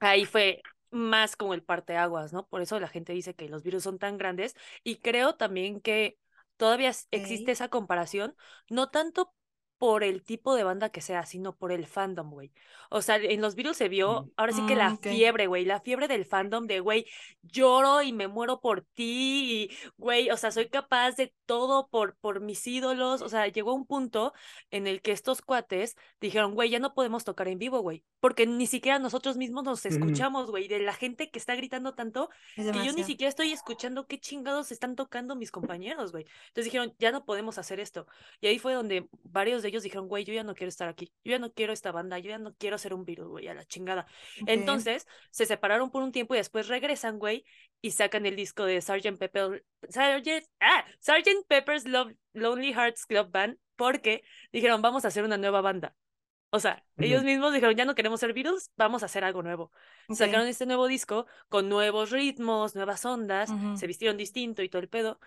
ahí 0.00 0.24
fue 0.24 0.62
más 0.90 1.36
como 1.36 1.54
el 1.54 1.62
parteaguas, 1.62 2.32
¿no? 2.32 2.46
Por 2.46 2.62
eso 2.62 2.80
la 2.80 2.88
gente 2.88 3.12
dice 3.12 3.34
que 3.34 3.48
los 3.48 3.62
virus 3.62 3.84
son 3.84 3.98
tan 3.98 4.18
grandes. 4.18 4.56
Y 4.82 4.96
creo 4.96 5.36
también 5.36 5.80
que 5.80 6.18
todavía 6.56 6.92
existe 7.10 7.52
esa 7.52 7.68
comparación, 7.68 8.36
no 8.68 8.90
tanto 8.90 9.34
por 9.78 10.04
el 10.04 10.22
tipo 10.22 10.54
de 10.54 10.64
banda 10.64 10.88
que 10.88 11.00
sea, 11.00 11.26
sino 11.26 11.54
por 11.54 11.72
el 11.72 11.86
fandom, 11.86 12.30
güey. 12.30 12.52
O 12.90 13.02
sea, 13.02 13.16
en 13.16 13.40
los 13.40 13.54
Beatles 13.54 13.76
se 13.76 13.88
vio, 13.88 14.22
mm. 14.22 14.30
ahora 14.36 14.52
sí 14.52 14.64
que 14.66 14.76
la 14.76 14.90
mm, 14.90 14.98
fiebre, 14.98 15.46
güey, 15.46 15.64
la 15.64 15.80
fiebre 15.80 16.08
del 16.08 16.24
fandom 16.24 16.66
de, 16.66 16.80
güey, 16.80 17.06
lloro 17.42 18.02
y 18.02 18.12
me 18.12 18.28
muero 18.28 18.60
por 18.60 18.82
ti, 18.82 19.70
y, 19.70 19.76
güey, 19.96 20.30
o 20.30 20.36
sea, 20.36 20.50
soy 20.50 20.68
capaz 20.68 21.16
de 21.16 21.34
todo 21.44 21.88
por, 21.88 22.16
por 22.16 22.40
mis 22.40 22.66
ídolos. 22.66 23.22
O 23.22 23.28
sea, 23.28 23.46
llegó 23.48 23.74
un 23.74 23.86
punto 23.86 24.32
en 24.70 24.86
el 24.86 25.02
que 25.02 25.12
estos 25.12 25.42
cuates 25.42 25.96
dijeron, 26.20 26.54
güey, 26.54 26.70
ya 26.70 26.78
no 26.78 26.94
podemos 26.94 27.24
tocar 27.24 27.48
en 27.48 27.58
vivo, 27.58 27.80
güey, 27.80 28.04
porque 28.20 28.46
ni 28.46 28.66
siquiera 28.66 28.98
nosotros 28.98 29.36
mismos 29.36 29.64
nos 29.64 29.84
escuchamos, 29.84 30.50
güey, 30.50 30.68
de 30.68 30.78
la 30.78 30.94
gente 30.94 31.30
que 31.30 31.38
está 31.38 31.54
gritando 31.54 31.94
tanto, 31.94 32.30
que 32.54 32.84
yo 32.84 32.92
ni 32.92 33.04
siquiera 33.04 33.28
estoy 33.28 33.52
escuchando 33.52 34.06
qué 34.06 34.18
chingados 34.18 34.72
están 34.72 34.96
tocando 34.96 35.36
mis 35.36 35.50
compañeros, 35.50 36.12
güey. 36.12 36.24
Entonces 36.48 36.64
dijeron, 36.64 36.94
ya 36.98 37.12
no 37.12 37.24
podemos 37.24 37.58
hacer 37.58 37.80
esto. 37.80 38.06
Y 38.40 38.46
ahí 38.46 38.58
fue 38.58 38.74
donde 38.74 39.08
varios 39.22 39.62
ellos 39.68 39.82
dijeron, 39.82 40.08
güey, 40.08 40.24
yo 40.24 40.32
ya 40.32 40.44
no 40.44 40.54
quiero 40.54 40.68
estar 40.68 40.88
aquí, 40.88 41.12
yo 41.24 41.32
ya 41.32 41.38
no 41.38 41.52
quiero 41.52 41.72
esta 41.72 41.92
banda, 41.92 42.18
yo 42.18 42.30
ya 42.30 42.38
no 42.38 42.54
quiero 42.54 42.78
ser 42.78 42.94
un 42.94 43.04
virus, 43.04 43.28
güey, 43.28 43.48
a 43.48 43.54
la 43.54 43.64
chingada. 43.64 44.06
Entonces, 44.46 45.06
se 45.30 45.46
separaron 45.46 45.90
por 45.90 46.02
un 46.02 46.12
tiempo 46.12 46.34
y 46.34 46.38
después 46.38 46.68
regresan, 46.68 47.18
güey, 47.18 47.44
y 47.80 47.90
sacan 47.92 48.26
el 48.26 48.36
disco 48.36 48.64
de 48.64 48.80
Sgt. 48.80 49.18
Pepper, 49.18 49.64
Sgt. 49.88 50.48
Ah, 50.60 50.84
Sgt. 51.00 51.46
Pepper's 51.48 51.86
Love, 51.86 52.14
Lonely 52.32 52.72
Hearts 52.72 53.06
Club 53.06 53.30
Band, 53.30 53.58
porque 53.76 54.22
dijeron, 54.52 54.82
vamos 54.82 55.04
a 55.04 55.08
hacer 55.08 55.24
una 55.24 55.36
nueva 55.36 55.60
banda. 55.60 55.94
O 56.50 56.60
sea, 56.60 56.82
ellos 56.96 57.24
mismos 57.24 57.52
dijeron, 57.52 57.74
ya 57.74 57.84
no 57.84 57.94
queremos 57.94 58.20
ser 58.20 58.32
Beatles, 58.32 58.70
vamos 58.76 59.02
a 59.02 59.06
hacer 59.06 59.24
algo 59.24 59.42
nuevo. 59.42 59.72
Sacaron 60.08 60.46
este 60.46 60.64
nuevo 60.64 60.86
disco 60.86 61.26
con 61.48 61.68
nuevos 61.68 62.10
ritmos, 62.10 62.74
nuevas 62.74 63.04
ondas, 63.04 63.52
se 63.74 63.86
vistieron 63.86 64.16
distinto 64.16 64.62
y 64.62 64.68
todo 64.68 64.80
el 64.80 64.88
pedo. 64.88 65.18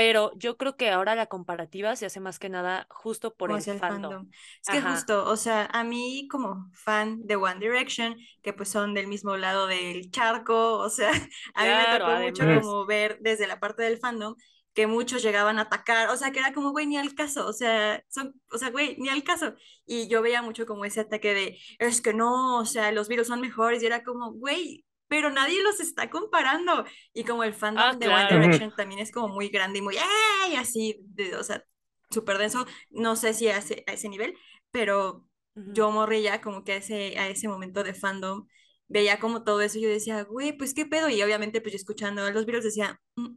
Pero 0.00 0.32
yo 0.34 0.56
creo 0.56 0.78
que 0.78 0.88
ahora 0.88 1.14
la 1.14 1.26
comparativa 1.26 1.94
se 1.94 2.06
hace 2.06 2.20
más 2.20 2.38
que 2.38 2.48
nada 2.48 2.86
justo 2.88 3.34
por 3.34 3.52
el, 3.52 3.60
fandom. 3.60 4.30
Es 4.62 4.72
que 4.72 4.80
justo, 4.80 5.28
o 5.28 5.36
sea, 5.36 5.66
a 5.66 5.84
mí 5.84 6.26
como 6.30 6.70
fan 6.72 7.20
de 7.26 7.36
One 7.36 7.60
Direction, 7.60 8.16
que 8.40 8.54
pues 8.54 8.70
son 8.70 8.94
del 8.94 9.08
mismo 9.08 9.36
lado 9.36 9.66
del 9.66 10.10
charco, 10.10 10.78
o 10.78 10.88
sea, 10.88 11.10
a 11.54 11.64
mí 11.64 11.68
me 11.68 11.98
tocó 11.98 12.16
mucho 12.18 12.62
como 12.62 12.86
ver 12.86 13.18
desde 13.20 13.46
la 13.46 13.60
parte 13.60 13.82
del 13.82 13.98
fandom 13.98 14.36
que 14.72 14.86
muchos 14.86 15.22
llegaban 15.22 15.58
a 15.58 15.62
atacar, 15.62 16.08
o 16.08 16.16
sea, 16.16 16.30
que 16.30 16.38
era 16.38 16.54
como, 16.54 16.70
güey, 16.70 16.86
ni 16.86 16.96
al 16.96 17.14
caso, 17.14 17.46
o 17.46 17.52
sea, 17.52 18.02
son, 18.08 18.40
o 18.50 18.56
sea, 18.56 18.70
güey, 18.70 18.96
ni 18.98 19.10
al 19.10 19.22
caso. 19.22 19.52
Y 19.84 20.08
yo 20.08 20.22
veía 20.22 20.40
mucho 20.40 20.64
como 20.64 20.86
ese 20.86 21.00
ataque 21.00 21.34
de, 21.34 21.58
es 21.78 22.00
que 22.00 22.14
no, 22.14 22.56
o 22.58 22.64
sea, 22.64 22.90
los 22.90 23.06
virus 23.06 23.26
son 23.26 23.42
mejores, 23.42 23.82
y 23.82 23.86
era 23.86 24.02
como, 24.02 24.32
güey, 24.32 24.86
pero 25.10 25.28
nadie 25.28 25.60
los 25.64 25.80
está 25.80 26.08
comparando. 26.08 26.84
Y 27.12 27.24
como 27.24 27.42
el 27.42 27.52
fandom 27.52 27.84
ah, 27.84 27.96
de 27.96 28.08
One 28.08 28.28
Direction 28.30 28.72
también 28.76 29.00
es 29.00 29.10
como 29.10 29.26
muy 29.26 29.48
grande 29.48 29.80
y 29.80 29.82
muy, 29.82 29.96
¡ay! 29.96 30.54
Así, 30.54 31.00
de, 31.00 31.34
o 31.34 31.42
sea, 31.42 31.64
súper 32.10 32.38
denso. 32.38 32.64
No 32.90 33.16
sé 33.16 33.34
si 33.34 33.48
a 33.48 33.58
ese, 33.58 33.82
a 33.88 33.92
ese 33.94 34.08
nivel, 34.08 34.36
pero 34.70 35.26
yo 35.56 35.90
morría 35.90 36.40
como 36.40 36.62
que 36.62 36.74
a 36.74 36.76
ese, 36.76 37.18
a 37.18 37.26
ese 37.26 37.48
momento 37.48 37.82
de 37.82 37.92
fandom 37.92 38.46
veía 38.86 39.18
como 39.18 39.42
todo 39.42 39.60
eso 39.62 39.78
y 39.78 39.82
yo 39.82 39.88
decía, 39.88 40.22
güey, 40.22 40.56
pues 40.56 40.74
qué 40.74 40.86
pedo. 40.86 41.08
Y 41.08 41.20
obviamente, 41.24 41.60
pues 41.60 41.72
yo 41.72 41.76
escuchando 41.76 42.22
a 42.22 42.30
los 42.30 42.46
virus 42.46 42.62
decía, 42.62 43.00
mm, 43.16 43.34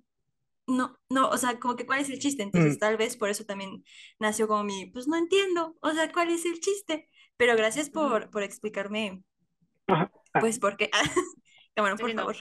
no, 0.67 0.99
no, 1.09 1.29
o 1.29 1.37
sea, 1.37 1.59
como 1.59 1.75
que 1.75 1.87
cuál 1.87 2.01
es 2.01 2.09
el 2.11 2.19
chiste. 2.19 2.43
Entonces, 2.43 2.75
mm. 2.75 2.79
tal 2.79 2.97
vez 2.97 3.17
por 3.17 3.29
eso 3.29 3.45
también 3.45 3.83
nació 4.19 4.47
como 4.47 4.63
mi, 4.63 4.91
pues 4.91 5.07
no 5.07 5.17
entiendo, 5.17 5.75
o 5.81 5.89
sea, 5.89 6.11
cuál 6.11 6.29
es 6.29 6.45
el 6.45 6.59
chiste. 6.59 7.09
Pero 7.35 7.55
gracias 7.55 7.89
por, 7.89 8.29
por 8.29 8.43
explicarme, 8.43 9.23
pues, 10.39 10.59
por. 12.15 12.35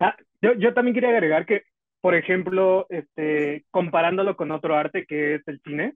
Ah, 0.00 0.16
yo, 0.42 0.54
yo 0.54 0.74
también 0.74 0.94
quería 0.94 1.10
agregar 1.10 1.46
que, 1.46 1.62
por 2.00 2.14
ejemplo, 2.14 2.86
este, 2.88 3.64
comparándolo 3.70 4.36
con 4.36 4.50
otro 4.50 4.76
arte 4.76 5.06
que 5.06 5.36
es 5.36 5.42
el 5.46 5.60
cine, 5.62 5.94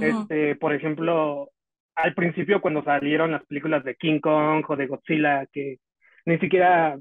este, 0.00 0.56
por 0.56 0.72
ejemplo, 0.72 1.50
al 1.94 2.14
principio 2.14 2.60
cuando 2.60 2.82
salieron 2.84 3.32
las 3.32 3.44
películas 3.46 3.84
de 3.84 3.94
King 3.94 4.20
Kong 4.20 4.64
o 4.68 4.76
de 4.76 4.86
Godzilla, 4.86 5.46
que 5.52 5.78
ni 6.24 6.38
siquiera 6.38 6.98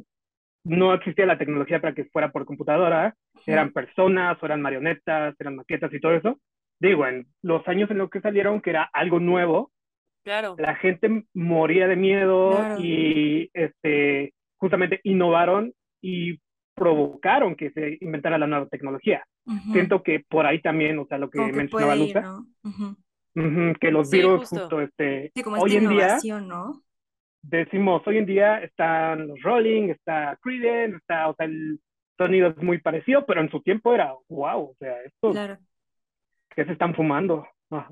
no 0.63 0.94
existía 0.94 1.25
la 1.25 1.38
tecnología 1.38 1.82
para 1.82 1.94
que 1.94 2.06
fuera 2.06 2.32
por 2.32 2.46
computadora, 2.46 3.15
eran 3.46 3.72
personas, 3.72 4.38
o 4.42 4.46
eran 4.46 4.62
marionetas, 4.62 5.36
eran 5.39 5.56
maquetas 5.56 5.94
y 5.94 6.00
todo 6.00 6.13
eso. 6.13 6.39
Digo, 6.80 7.06
en 7.06 7.27
los 7.42 7.68
años 7.68 7.89
en 7.92 8.00
los 8.00 8.10
que 8.10 8.22
salieron, 8.22 8.62
que 8.62 8.72
era 8.72 8.89
algo 8.94 9.20
nuevo, 9.20 9.72
claro. 10.24 10.56
la 10.58 10.75
gente 10.75 11.25
moría 11.34 11.88
de 11.88 11.96
miedo 11.96 12.77
y 12.80 13.50
este, 13.54 14.34
justamente 14.66 15.00
innovaron 15.04 15.74
y 16.02 16.40
provocaron 16.74 17.56
que 17.56 17.70
se 17.72 17.98
inventara 18.02 18.38
la 18.38 18.48
nueva 18.48 18.68
tecnología. 18.68 19.24
Siento 19.72 20.02
que 20.02 20.26
por 20.28 20.48
ahí 20.48 20.60
también, 20.60 20.98
o 20.98 21.06
sea, 21.06 21.20
lo 21.20 21.30
que 21.30 21.40
mencionaba 21.40 21.96
Luca, 21.96 22.40
que 23.80 23.92
los 23.92 24.10
virus 24.10 24.50
justo, 24.50 24.82
este, 24.82 25.32
hoy 25.60 25.76
en 25.76 25.90
día, 25.90 26.18
¿no? 26.42 26.82
decimos, 27.44 28.02
hoy 28.08 28.18
en 28.18 28.26
día 28.26 28.58
están 28.60 29.28
los 29.28 29.40
Rolling, 29.42 29.90
está 29.90 30.38
Creedence, 30.42 30.98
está, 30.98 31.30
o 31.30 31.36
sea, 31.36 31.46
el 31.46 31.80
sonido 32.18 32.50
es 32.50 32.58
muy 32.58 32.80
parecido, 32.80 33.26
pero 33.26 33.42
en 33.42 33.52
su 33.52 33.62
tiempo 33.62 33.94
era, 33.94 34.14
wow, 34.30 34.72
o 34.72 34.76
sea, 34.80 35.00
esto, 35.04 35.32
claro. 35.32 35.58
que 36.56 36.66
se 36.66 36.72
están 36.72 36.96
fumando. 36.96 37.48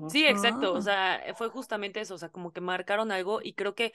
Sí, 0.08 0.26
exacto, 0.26 0.72
o 0.72 0.76
ah. 0.78 0.82
sea, 0.82 1.20
fue 1.36 1.48
justamente 1.48 2.00
eso, 2.00 2.14
o 2.14 2.18
sea, 2.18 2.30
como 2.30 2.52
que 2.52 2.60
marcaron 2.60 3.12
algo 3.12 3.40
y 3.42 3.52
creo 3.52 3.74
que 3.74 3.92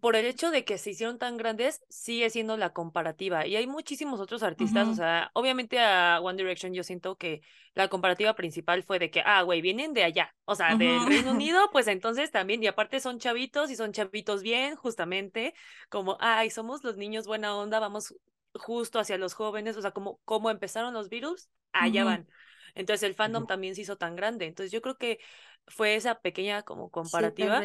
por 0.00 0.16
el 0.16 0.26
hecho 0.26 0.50
de 0.50 0.64
que 0.64 0.76
se 0.76 0.90
hicieron 0.90 1.18
tan 1.18 1.36
grandes, 1.36 1.82
sigue 1.88 2.28
siendo 2.30 2.56
la 2.56 2.72
comparativa. 2.72 3.46
Y 3.46 3.56
hay 3.56 3.66
muchísimos 3.66 4.20
otros 4.20 4.42
artistas, 4.42 4.86
o 4.88 4.94
sea, 4.94 5.30
obviamente 5.32 5.78
a 5.78 6.20
One 6.20 6.36
Direction 6.36 6.74
yo 6.74 6.82
siento 6.82 7.16
que 7.16 7.40
la 7.74 7.88
comparativa 7.88 8.34
principal 8.34 8.82
fue 8.82 8.98
de 8.98 9.10
que, 9.10 9.22
ah, 9.24 9.42
güey, 9.42 9.62
vienen 9.62 9.94
de 9.94 10.04
allá, 10.04 10.34
o 10.44 10.54
sea, 10.54 10.76
del 10.76 11.06
Reino 11.06 11.30
Unido, 11.32 11.70
pues 11.72 11.88
entonces 11.88 12.30
también, 12.30 12.62
y 12.62 12.66
aparte 12.66 13.00
son 13.00 13.18
chavitos 13.18 13.70
y 13.70 13.76
son 13.76 13.92
chavitos 13.92 14.42
bien, 14.42 14.76
justamente, 14.76 15.54
como, 15.88 16.18
ay, 16.20 16.50
somos 16.50 16.84
los 16.84 16.96
niños 16.96 17.26
buena 17.26 17.56
onda, 17.56 17.80
vamos 17.80 18.14
justo 18.54 18.98
hacia 18.98 19.16
los 19.16 19.34
jóvenes, 19.34 19.76
o 19.76 19.82
sea, 19.82 19.92
como, 19.92 20.20
como 20.24 20.50
empezaron 20.50 20.92
los 20.92 21.08
Beatles, 21.08 21.48
allá 21.72 22.04
van. 22.04 22.28
Entonces 22.74 23.08
el 23.08 23.14
fandom 23.14 23.46
también 23.46 23.74
se 23.74 23.82
hizo 23.82 23.96
tan 23.96 24.16
grande. 24.16 24.46
Entonces 24.46 24.70
yo 24.70 24.80
creo 24.82 24.96
que 24.96 25.18
fue 25.66 25.96
esa 25.96 26.20
pequeña 26.20 26.62
como 26.62 26.90
comparativa. 26.90 27.62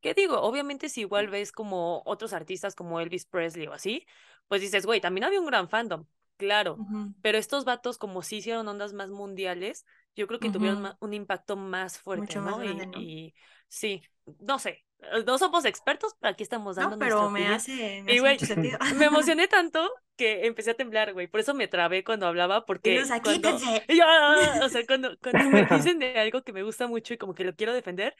¿Qué 0.00 0.14
digo? 0.14 0.40
Obviamente 0.40 0.88
si 0.88 1.02
igual 1.02 1.28
ves 1.28 1.52
como 1.52 2.02
otros 2.06 2.32
artistas 2.32 2.74
como 2.74 3.00
Elvis 3.00 3.26
Presley 3.26 3.66
o 3.66 3.72
así, 3.72 4.06
pues 4.48 4.60
dices, 4.60 4.86
güey, 4.86 5.00
también 5.00 5.24
había 5.24 5.40
un 5.40 5.46
gran 5.46 5.68
fandom, 5.68 6.06
claro, 6.36 6.78
pero 7.22 7.38
estos 7.38 7.64
vatos 7.64 7.98
como 7.98 8.22
sí 8.22 8.38
hicieron 8.38 8.66
ondas 8.66 8.92
más 8.92 9.10
mundiales, 9.10 9.84
yo 10.16 10.26
creo 10.26 10.40
que 10.40 10.50
tuvieron 10.50 10.96
un 11.00 11.14
impacto 11.14 11.56
más 11.56 11.98
fuerte, 11.98 12.36
¿no? 12.36 12.64
y, 12.64 13.34
sí, 13.68 14.02
no 14.40 14.58
sé, 14.58 14.84
no 15.26 15.38
somos 15.38 15.64
expertos, 15.64 16.14
pero 16.20 16.32
aquí 16.32 16.42
estamos 16.42 16.76
dando 16.76 16.96
No, 16.96 16.98
pero 16.98 17.30
me 17.30 17.48
hace, 17.48 18.02
me, 18.02 18.20
mucho 18.20 18.46
sentido. 18.46 18.78
me 18.96 19.06
emocioné 19.06 19.48
tanto 19.48 19.90
que 20.16 20.46
empecé 20.46 20.72
a 20.72 20.74
temblar, 20.74 21.12
güey. 21.12 21.26
Por 21.26 21.40
eso 21.40 21.54
me 21.54 21.68
trabé 21.68 22.04
cuando 22.04 22.26
hablaba, 22.26 22.66
porque 22.66 23.02
cuando, 23.22 23.56
o 24.64 24.68
sea, 24.68 24.86
cuando, 24.86 25.16
cuando 25.18 25.50
me 25.50 25.64
dicen 25.64 25.98
de 25.98 26.18
algo 26.18 26.42
que 26.42 26.52
me 26.52 26.62
gusta 26.62 26.86
mucho 26.86 27.14
y 27.14 27.18
como 27.18 27.34
que 27.34 27.44
lo 27.44 27.54
quiero 27.54 27.72
defender, 27.72 28.14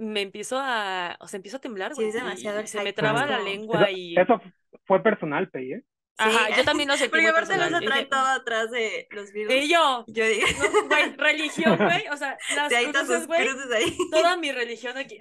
me 0.00 0.22
empiezo 0.22 0.58
a, 0.58 1.16
o 1.20 1.28
sea, 1.28 1.36
empiezo 1.36 1.58
a 1.58 1.60
temblar, 1.60 1.94
güey. 1.94 2.10
Sí, 2.10 2.16
es 2.16 2.22
demasiado 2.22 2.66
Se 2.66 2.82
me 2.82 2.92
traba 2.92 3.26
la 3.26 3.38
lengua 3.40 3.90
y... 3.90 4.18
Eso 4.18 4.40
fue 4.86 5.02
personal, 5.02 5.48
Pei, 5.50 5.74
¿eh? 5.74 5.84
Ajá, 6.16 6.54
yo 6.54 6.64
también 6.64 6.88
lo 6.88 6.96
sentí 6.96 7.10
Porque 7.10 7.28
aparte 7.28 7.56
los 7.56 7.80
trae 7.80 8.04
todo 8.04 8.26
atrás 8.26 8.70
de 8.70 9.08
los 9.10 9.32
virus. 9.32 9.54
Y 9.54 9.70
yo, 9.70 10.04
yo 10.06 10.26
digo, 10.26 10.46
güey, 10.88 11.16
religión, 11.16 11.78
güey, 11.78 12.08
o 12.12 12.16
sea, 12.16 12.36
las 12.56 12.72
cruces, 12.72 13.26
güey, 13.26 13.48
toda 14.10 14.36
mi 14.36 14.52
religión 14.52 14.98
aquí. 14.98 15.18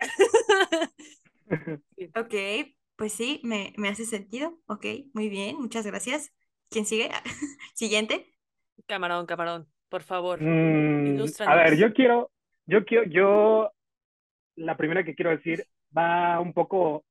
ok, 2.16 2.74
pues 2.98 3.14
sí, 3.14 3.40
me, 3.44 3.74
me 3.78 3.88
hace 3.88 4.06
sentido, 4.06 4.60
ok, 4.68 4.86
muy 5.14 5.30
bien, 5.30 5.56
muchas 5.58 5.86
gracias. 5.86 6.34
¿Quién 6.70 6.86
sigue? 6.86 7.10
Siguiente. 7.74 8.36
Camarón, 8.86 9.26
camarón, 9.26 9.68
por 9.88 10.04
favor, 10.04 10.40
mm, 10.42 11.26
A 11.46 11.56
ver, 11.56 11.78
yo 11.78 11.94
quiero, 11.94 12.32
yo 12.66 12.84
quiero, 12.86 13.06
yo 13.06 13.72
la 14.60 14.78
primera 14.78 15.04
que 15.04 15.16
quiero 15.16 15.32
decir 15.32 15.64
va 15.96 16.40
un 16.40 16.54
poco, 16.54 17.06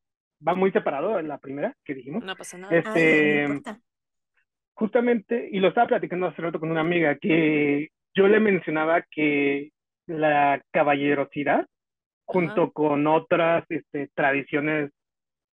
va 0.47 0.55
muy 0.55 0.71
separado 0.71 1.19
en 1.19 1.29
la 1.29 1.39
primera 1.39 1.75
que 1.85 1.95
dijimos. 1.95 2.25
No 2.25 2.37
pasa 2.37 2.59
nada. 2.59 2.77
Este, 2.77 3.61
justamente, 4.75 5.49
y 5.51 5.59
lo 5.61 5.69
estaba 5.69 5.89
platicando 5.89 6.27
hace 6.27 6.43
rato 6.43 6.61
con 6.61 6.71
una 6.71 6.83
amiga, 6.83 7.17
que 7.17 7.89
yo 8.15 8.29
le 8.29 8.41
mencionaba 8.41 9.03
que 9.11 9.71
la 10.07 10.63
caballerosidad, 10.71 11.67
junto 12.25 12.73
con 12.73 13.07
otras 13.07 13.65
este, 13.71 14.11
tradiciones, 14.15 14.93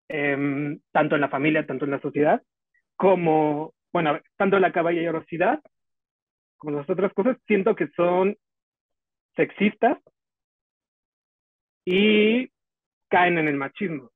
em, 0.09 0.81
tanto 0.93 1.17
en 1.17 1.21
la 1.21 1.29
familia, 1.29 1.67
tanto 1.67 1.85
en 1.85 1.91
la 1.91 2.01
sociedad, 2.01 2.41
como, 2.97 3.75
bueno, 3.93 4.19
tanto 4.37 4.59
la 4.59 4.73
caballerosidad 4.73 5.61
como 6.57 6.77
las 6.77 6.91
otras 6.91 7.13
cosas, 7.15 7.39
siento 7.47 7.75
que 7.75 7.89
son 7.97 8.37
sexistas 9.35 9.99
y 11.85 12.51
caen 13.09 13.39
en 13.39 13.49
el 13.49 13.57
machismo. 13.57 14.11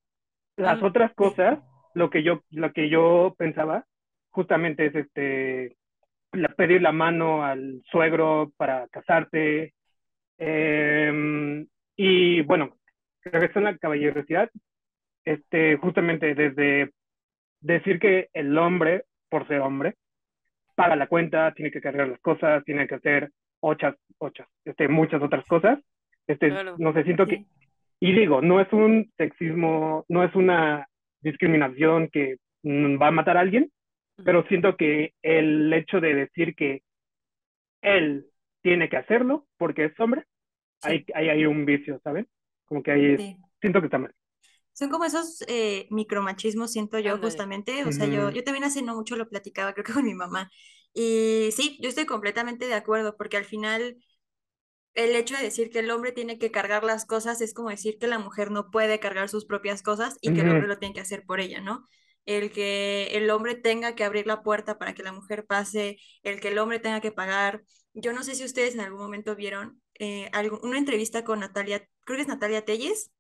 Las 0.57 0.81
Mm. 0.81 0.85
otras 0.85 1.15
cosas, 1.15 1.59
lo 1.95 2.11
que 2.11 2.23
yo, 2.23 2.43
lo 2.51 2.73
que 2.73 2.89
yo 2.89 3.35
pensaba, 3.39 3.85
justamente 4.31 4.87
es 4.87 4.95
este 4.95 5.77
la- 6.33 6.49
pedir 6.49 6.83
la 6.83 6.93
mano 6.93 7.45
al 7.45 7.83
suegro 7.91 8.53
para 8.57 8.89
casarte. 8.89 9.73
em, 10.37 11.65
y 11.97 12.43
bueno, 12.43 12.77
regresando 13.23 13.69
a 13.69 13.73
la 13.73 13.79
caballerosidad, 13.79 14.51
este, 15.25 15.77
justamente 15.77 16.35
desde 16.35 16.91
decir 17.61 18.01
que 18.01 18.29
el 18.33 18.59
hombre, 18.59 19.05
por 19.31 19.47
ser 19.47 19.61
hombre, 19.61 19.95
paga 20.75 20.97
la 20.97 21.07
cuenta, 21.07 21.53
tiene 21.55 21.71
que 21.71 21.81
cargar 21.81 22.09
las 22.09 22.21
cosas, 22.21 22.65
tiene 22.65 22.89
que 22.89 22.97
hacer 22.97 23.31
ochas, 23.61 23.95
ochas, 24.19 24.49
este, 24.65 24.89
muchas 24.89 25.23
otras 25.23 25.45
cosas. 25.47 25.79
Este, 26.27 26.49
Claro. 26.51 26.77
no 26.79 26.93
sé, 26.93 27.05
siento 27.05 27.27
que, 27.27 27.45
y 28.01 28.13
digo, 28.13 28.41
no 28.43 28.61
es 28.61 28.73
un 28.73 29.13
sexismo, 29.17 30.05
no 30.09 30.25
es 30.25 30.35
una 30.35 30.89
discriminación 31.21 32.09
que 32.13 32.37
va 32.65 33.09
a 33.09 33.11
matar 33.11 33.37
a 33.37 33.41
alguien, 33.41 33.71
pero 34.25 34.47
siento 34.49 34.77
que 34.77 35.13
el 35.23 35.73
hecho 35.73 36.01
de 36.01 36.15
decir 36.15 36.55
que 36.55 36.83
él 37.83 38.27
tiene 38.63 38.89
que 38.89 38.97
hacerlo 38.97 39.47
porque 39.59 39.87
es 39.87 40.01
hombre, 40.01 40.25
Sí. 40.81 40.89
ahí 40.89 41.05
hay, 41.15 41.29
hay 41.31 41.47
un 41.47 41.65
vicio, 41.67 42.01
¿saben? 42.05 42.27
Como 42.67 42.83
que 42.83 42.93
ahí 42.93 43.17
Sí. 43.17 43.37
siento 43.61 43.81
que 43.81 43.87
está 43.87 43.99
mal. 43.99 44.13
Son 44.73 44.91
como 44.91 45.05
esos 45.05 45.45
eh, 45.47 45.87
micromachismos, 45.91 46.73
siento 46.73 46.99
yo, 46.99 47.19
justamente. 47.19 47.85
O 47.85 47.93
sea, 47.93 48.07
yo, 48.07 48.31
yo 48.31 48.43
también 48.43 48.65
hace 48.65 48.83
no 48.83 48.95
mucho 48.97 49.17
lo 49.17 49.29
platicaba, 49.29 49.73
creo 49.73 49.85
que 49.85 49.93
con 49.93 50.05
mi 50.05 50.15
mamá. 50.15 50.51
Y 50.93 51.51
sí, 51.53 51.79
yo 51.81 51.89
estoy 51.89 52.07
completamente 52.07 52.67
de 52.67 52.75
acuerdo, 52.75 53.17
porque 53.17 53.37
al 53.37 53.45
final 53.45 53.97
el 54.95 55.15
hecho 55.17 55.37
de 55.37 55.43
decir 55.43 55.71
que 55.71 55.81
el 55.81 55.91
hombre 55.91 56.13
tiene 56.13 56.39
que 56.39 56.51
cargar 56.51 56.85
las 56.85 57.05
cosas 57.07 57.41
es 57.41 57.55
como 57.55 57.71
decir 57.71 57.99
que 57.99 58.07
la 58.07 58.19
mujer 58.19 58.51
no 58.51 58.71
puede 58.71 59.01
cargar 59.01 59.29
sus 59.29 59.45
propias 59.47 59.83
cosas 59.83 60.17
y 60.21 60.33
que 60.33 60.43
el 60.43 60.51
hombre 60.51 60.69
lo 60.69 60.79
tiene 60.79 60.95
que 60.95 61.01
hacer 61.01 61.25
por 61.25 61.41
ella, 61.41 61.61
¿no? 61.61 61.89
El 62.27 62.53
que 62.53 63.09
el 63.17 63.29
hombre 63.31 63.55
tenga 63.55 63.95
que 63.95 64.05
abrir 64.05 64.27
la 64.27 64.43
puerta 64.43 64.79
para 64.79 64.95
que 64.95 65.03
la 65.03 65.13
mujer 65.13 65.47
pase, 65.47 65.99
el 66.23 66.41
que 66.41 66.49
el 66.49 66.59
hombre 66.59 66.79
tenga 66.81 67.01
que 67.01 67.13
pagar. 67.13 67.63
Yo 67.93 68.13
no 68.13 68.23
sé 68.23 68.35
si 68.35 68.45
ustedes 68.45 68.75
en 68.75 68.81
algún 68.81 69.01
momento 69.01 69.37
vieron 69.37 69.81
eh, 69.99 70.29
algo- 70.33 70.61
una 70.63 70.79
entrevista 70.79 71.25
con 71.25 71.41
Natalia, 71.41 71.87
creo 72.05 72.17
que 72.17 72.23
es 72.23 72.29
Natalia 72.29 72.65
Telles, 72.65 73.11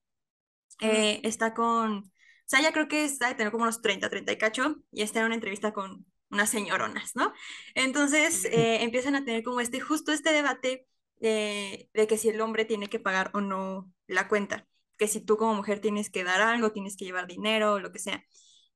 eh, 0.80 1.20
está 1.22 1.54
con, 1.54 1.98
o 1.98 2.10
sea, 2.46 2.60
ya 2.60 2.72
creo 2.72 2.88
que 2.88 3.04
está 3.04 3.28
de 3.28 3.34
tener 3.34 3.52
como 3.52 3.64
unos 3.64 3.80
30, 3.82 4.10
30 4.10 4.32
y 4.32 4.38
cacho, 4.38 4.76
y 4.90 5.02
está 5.02 5.20
en 5.20 5.26
una 5.26 5.34
entrevista 5.36 5.72
con 5.72 6.06
unas 6.30 6.50
señoronas, 6.50 7.12
¿no? 7.14 7.32
Entonces 7.74 8.44
eh, 8.46 8.82
empiezan 8.82 9.14
a 9.16 9.24
tener 9.24 9.42
como 9.44 9.60
este, 9.60 9.80
justo 9.80 10.12
este 10.12 10.32
debate 10.32 10.86
de, 11.28 11.90
de 11.94 12.06
que 12.06 12.18
si 12.18 12.28
el 12.28 12.40
hombre 12.40 12.64
tiene 12.64 12.88
que 12.88 13.00
pagar 13.00 13.30
o 13.34 13.40
no 13.40 13.90
la 14.06 14.28
cuenta, 14.28 14.66
que 14.98 15.08
si 15.08 15.20
tú 15.20 15.36
como 15.36 15.54
mujer 15.54 15.80
tienes 15.80 16.10
que 16.10 16.24
dar 16.24 16.40
algo, 16.42 16.72
tienes 16.72 16.96
que 16.96 17.04
llevar 17.04 17.26
dinero, 17.26 17.78
lo 17.80 17.92
que 17.92 17.98
sea. 17.98 18.24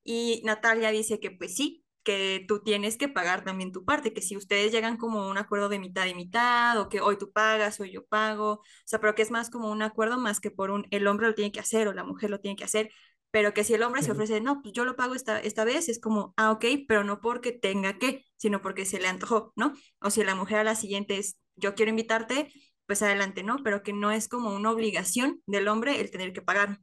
Y 0.05 0.43
Natalia 0.45 0.91
dice 0.91 1.21
que 1.21 1.31
pues 1.31 1.55
sí, 1.57 1.85
que 2.05 2.45
tú 2.49 2.63
tienes 2.63 2.97
que 2.97 3.09
pagar 3.09 3.45
también 3.45 3.73
tu 3.73 3.85
parte, 3.85 4.15
que 4.15 4.23
si 4.23 4.37
ustedes 4.37 4.73
llegan 4.73 4.97
como 4.97 5.23
a 5.23 5.29
un 5.31 5.39
acuerdo 5.39 5.69
de 5.69 5.79
mitad 5.79 6.07
y 6.07 6.15
mitad, 6.15 6.81
o 6.81 6.89
que 6.89 7.01
hoy 7.03 7.19
tú 7.19 7.31
pagas, 7.33 7.81
hoy 7.81 7.93
yo 7.93 8.07
pago, 8.07 8.53
o 8.53 8.63
sea, 8.87 9.01
pero 9.01 9.15
que 9.15 9.23
es 9.23 9.31
más 9.31 9.51
como 9.51 9.71
un 9.71 9.83
acuerdo 9.83 10.19
más 10.19 10.41
que 10.41 10.51
por 10.51 10.71
un 10.71 10.87
el 10.91 11.07
hombre 11.07 11.27
lo 11.29 11.35
tiene 11.35 11.53
que 11.53 11.61
hacer 11.61 11.87
o 11.89 11.93
la 11.93 12.05
mujer 12.05 12.31
lo 12.31 12.41
tiene 12.41 12.57
que 12.57 12.65
hacer, 12.65 12.91
pero 13.31 13.53
que 13.53 13.65
si 13.65 13.75
el 13.75 13.83
hombre 13.83 14.03
se 14.03 14.13
ofrece, 14.13 14.41
no, 14.41 14.63
pues 14.63 14.73
yo 14.75 14.85
lo 14.87 14.97
pago 14.97 15.15
esta, 15.15 15.39
esta 15.41 15.65
vez, 15.65 15.89
es 15.91 16.01
como, 16.01 16.33
ah, 16.39 16.51
ok, 16.53 16.65
pero 16.89 17.05
no 17.05 17.21
porque 17.21 17.53
tenga 17.53 17.99
que, 17.99 18.25
sino 18.39 18.63
porque 18.63 18.87
se 18.87 19.01
le 19.01 19.09
antojó, 19.09 19.53
¿no? 19.57 19.75
O 20.01 20.11
si 20.11 20.25
la 20.25 20.35
mujer 20.35 20.59
a 20.59 20.65
la 20.65 20.75
siguiente 20.75 21.19
es, 21.19 21.39
yo 21.59 21.75
quiero 21.75 21.91
invitarte, 21.91 22.53
pues 22.87 23.03
adelante, 23.03 23.43
¿no? 23.43 23.57
Pero 23.65 23.83
que 23.83 23.93
no 23.93 24.11
es 24.11 24.29
como 24.29 24.55
una 24.55 24.71
obligación 24.71 25.43
del 25.47 25.69
hombre 25.69 26.01
el 26.01 26.11
tener 26.11 26.33
que 26.33 26.43
pagar. 26.43 26.81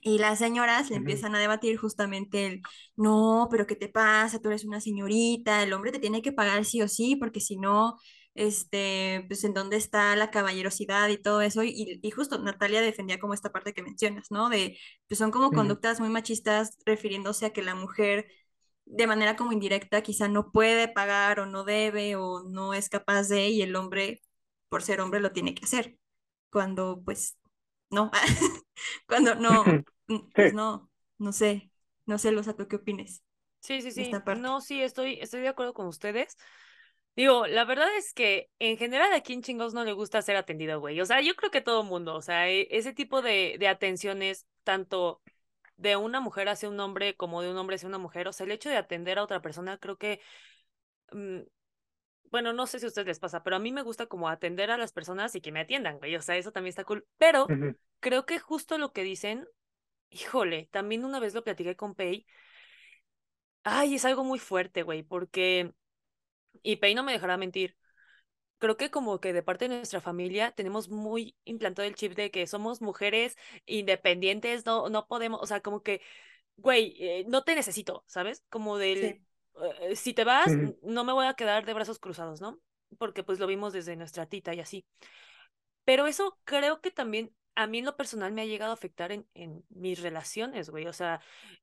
Y 0.00 0.18
las 0.18 0.38
señoras 0.38 0.90
le 0.90 0.96
empiezan 0.96 1.34
a 1.34 1.40
debatir 1.40 1.78
justamente 1.78 2.46
el, 2.46 2.62
no, 2.96 3.48
pero 3.50 3.66
¿qué 3.66 3.74
te 3.76 3.88
pasa? 3.88 4.38
Tú 4.40 4.48
eres 4.48 4.64
una 4.66 4.80
señorita, 4.80 5.62
el 5.62 5.72
hombre 5.72 5.92
te 5.92 5.98
tiene 5.98 6.20
que 6.22 6.32
pagar 6.32 6.64
sí 6.66 6.82
o 6.82 6.88
sí, 6.88 7.16
porque 7.16 7.40
si 7.40 7.56
no, 7.56 7.98
este, 8.34 9.24
pues 9.28 9.44
en 9.44 9.54
dónde 9.54 9.76
está 9.76 10.14
la 10.16 10.30
caballerosidad 10.30 11.08
y 11.08 11.16
todo 11.22 11.40
eso. 11.40 11.62
Y, 11.64 12.00
y 12.02 12.10
justo 12.10 12.38
Natalia 12.38 12.82
defendía 12.82 13.18
como 13.18 13.32
esta 13.34 13.50
parte 13.52 13.72
que 13.72 13.82
mencionas, 13.82 14.30
¿no? 14.30 14.50
De, 14.50 14.78
pues 15.08 15.18
son 15.18 15.30
como 15.30 15.52
conductas 15.52 16.00
muy 16.00 16.10
machistas 16.10 16.76
refiriéndose 16.84 17.46
a 17.46 17.52
que 17.52 17.62
la 17.62 17.74
mujer 17.74 18.26
de 18.86 19.06
manera 19.06 19.36
como 19.36 19.52
indirecta 19.52 20.02
quizá 20.02 20.28
no 20.28 20.52
puede 20.52 20.88
pagar 20.88 21.40
o 21.40 21.46
no 21.46 21.64
debe 21.64 22.16
o 22.16 22.42
no 22.44 22.74
es 22.74 22.88
capaz 22.88 23.28
de, 23.28 23.48
y 23.48 23.62
el 23.62 23.76
hombre, 23.76 24.22
por 24.68 24.82
ser 24.82 25.00
hombre, 25.00 25.20
lo 25.20 25.32
tiene 25.32 25.54
que 25.54 25.64
hacer. 25.64 25.98
Cuando 26.50 27.02
pues 27.04 27.38
no, 27.90 28.10
cuando 29.08 29.34
no, 29.36 29.84
mm, 30.08 30.30
pues 30.34 30.52
no, 30.52 30.90
no 31.18 31.32
sé, 31.32 31.70
no 32.06 32.18
sé, 32.18 32.32
Losa, 32.32 32.54
¿tú 32.56 32.68
qué 32.68 32.76
opines 32.76 33.22
Sí, 33.60 33.80
sí, 33.82 33.92
sí. 33.92 34.22
No, 34.30 34.60
sí, 34.60 34.82
estoy, 34.82 35.18
estoy 35.20 35.40
de 35.40 35.48
acuerdo 35.48 35.72
con 35.74 35.86
ustedes. 35.86 36.36
Digo, 37.16 37.46
la 37.46 37.64
verdad 37.64 37.88
es 37.96 38.12
que 38.14 38.50
en 38.58 38.76
general 38.78 39.12
a 39.12 39.22
quién 39.22 39.42
chingos 39.42 39.74
no 39.74 39.84
le 39.84 39.92
gusta 39.92 40.22
ser 40.22 40.36
atendido, 40.36 40.80
güey. 40.80 41.00
O 41.00 41.06
sea, 41.06 41.20
yo 41.22 41.34
creo 41.36 41.50
que 41.50 41.60
todo 41.62 41.84
mundo, 41.84 42.14
o 42.16 42.22
sea, 42.22 42.48
e- 42.50 42.68
ese 42.70 42.92
tipo 42.94 43.22
de, 43.22 43.56
de 43.58 43.68
atenciones, 43.68 44.46
tanto 44.64 45.22
de 45.76 45.96
una 45.96 46.20
mujer 46.20 46.48
hacia 46.48 46.68
un 46.68 46.78
hombre 46.80 47.16
como 47.16 47.42
de 47.42 47.50
un 47.50 47.56
hombre 47.56 47.76
hacia 47.76 47.88
una 47.88 47.98
mujer, 47.98 48.28
o 48.28 48.32
sea, 48.32 48.46
el 48.46 48.52
hecho 48.52 48.68
de 48.68 48.76
atender 48.76 49.18
a 49.18 49.24
otra 49.24 49.42
persona, 49.42 49.78
creo 49.78 49.96
que, 49.96 50.20
mm, 51.12 51.40
bueno, 52.30 52.52
no 52.52 52.66
sé 52.66 52.80
si 52.80 52.86
a 52.86 52.88
ustedes 52.88 53.06
les 53.06 53.20
pasa, 53.20 53.42
pero 53.44 53.56
a 53.56 53.60
mí 53.60 53.70
me 53.70 53.82
gusta 53.82 54.06
como 54.06 54.28
atender 54.28 54.70
a 54.70 54.76
las 54.76 54.92
personas 54.92 55.34
y 55.36 55.40
que 55.40 55.52
me 55.52 55.60
atiendan, 55.60 55.98
güey. 55.98 56.16
O 56.16 56.22
sea, 56.22 56.36
eso 56.36 56.50
también 56.50 56.70
está 56.70 56.82
cool. 56.84 57.06
Pero 57.16 57.46
creo 58.00 58.26
que 58.26 58.40
justo 58.40 58.76
lo 58.76 58.92
que 58.92 59.04
dicen, 59.04 59.46
híjole, 60.10 60.68
también 60.72 61.04
una 61.04 61.20
vez 61.20 61.34
lo 61.34 61.44
platiqué 61.44 61.76
con 61.76 61.94
Pei. 61.94 62.26
Ay, 63.62 63.94
es 63.94 64.04
algo 64.04 64.24
muy 64.24 64.38
fuerte, 64.38 64.82
güey, 64.82 65.02
porque, 65.04 65.72
y 66.62 66.76
Pei 66.76 66.94
no 66.94 67.02
me 67.02 67.12
dejará 67.12 67.36
mentir, 67.36 67.76
creo 68.58 68.76
que 68.76 68.90
como 68.90 69.20
que 69.20 69.32
de 69.32 69.42
parte 69.42 69.68
de 69.68 69.76
nuestra 69.76 70.00
familia 70.00 70.52
tenemos 70.52 70.88
muy 70.88 71.36
implantado 71.44 71.86
el 71.86 71.94
chip 71.94 72.14
de 72.14 72.30
que 72.30 72.46
somos 72.46 72.80
mujeres 72.82 73.36
independientes, 73.66 74.64
no, 74.66 74.88
no 74.88 75.06
podemos, 75.06 75.40
o 75.42 75.46
sea, 75.46 75.60
como 75.60 75.82
que, 75.82 76.00
güey, 76.56 76.96
eh, 76.98 77.24
no 77.28 77.44
te 77.44 77.54
necesito, 77.54 78.04
¿sabes? 78.06 78.44
Como 78.48 78.78
del, 78.78 79.02
Sí, 79.02 79.20
eh, 79.80 79.96
si 79.96 80.14
te 80.14 80.24
vas, 80.24 80.52
no 80.82 81.04
me 81.04 81.12
voy 81.12 81.26
a 81.26 81.34
quedar 81.34 81.64
de 81.64 81.74
brazos 81.74 81.98
cruzados, 81.98 82.40
¿no? 82.40 82.60
Porque 82.98 83.22
pues 83.22 83.38
lo 83.38 83.46
vimos 83.46 83.72
desde 83.72 83.96
nuestra 83.96 84.26
tita 84.26 84.54
y 84.54 84.60
así. 84.60 84.86
Pero 85.84 86.06
eso 86.06 86.38
creo 86.44 86.80
que 86.80 86.90
también 86.90 87.34
a 87.54 87.66
mí 87.66 87.78
en 87.78 87.84
lo 87.84 87.96
personal 87.96 88.32
me 88.32 88.42
ha 88.42 88.46
llegado 88.46 88.72
a 88.72 88.74
afectar 88.74 89.12
en, 89.12 89.28
en 89.34 89.64
mis 89.68 90.00
relaciones, 90.00 90.70
güey. 90.70 90.86
O 90.86 90.92
sea, 90.92 91.20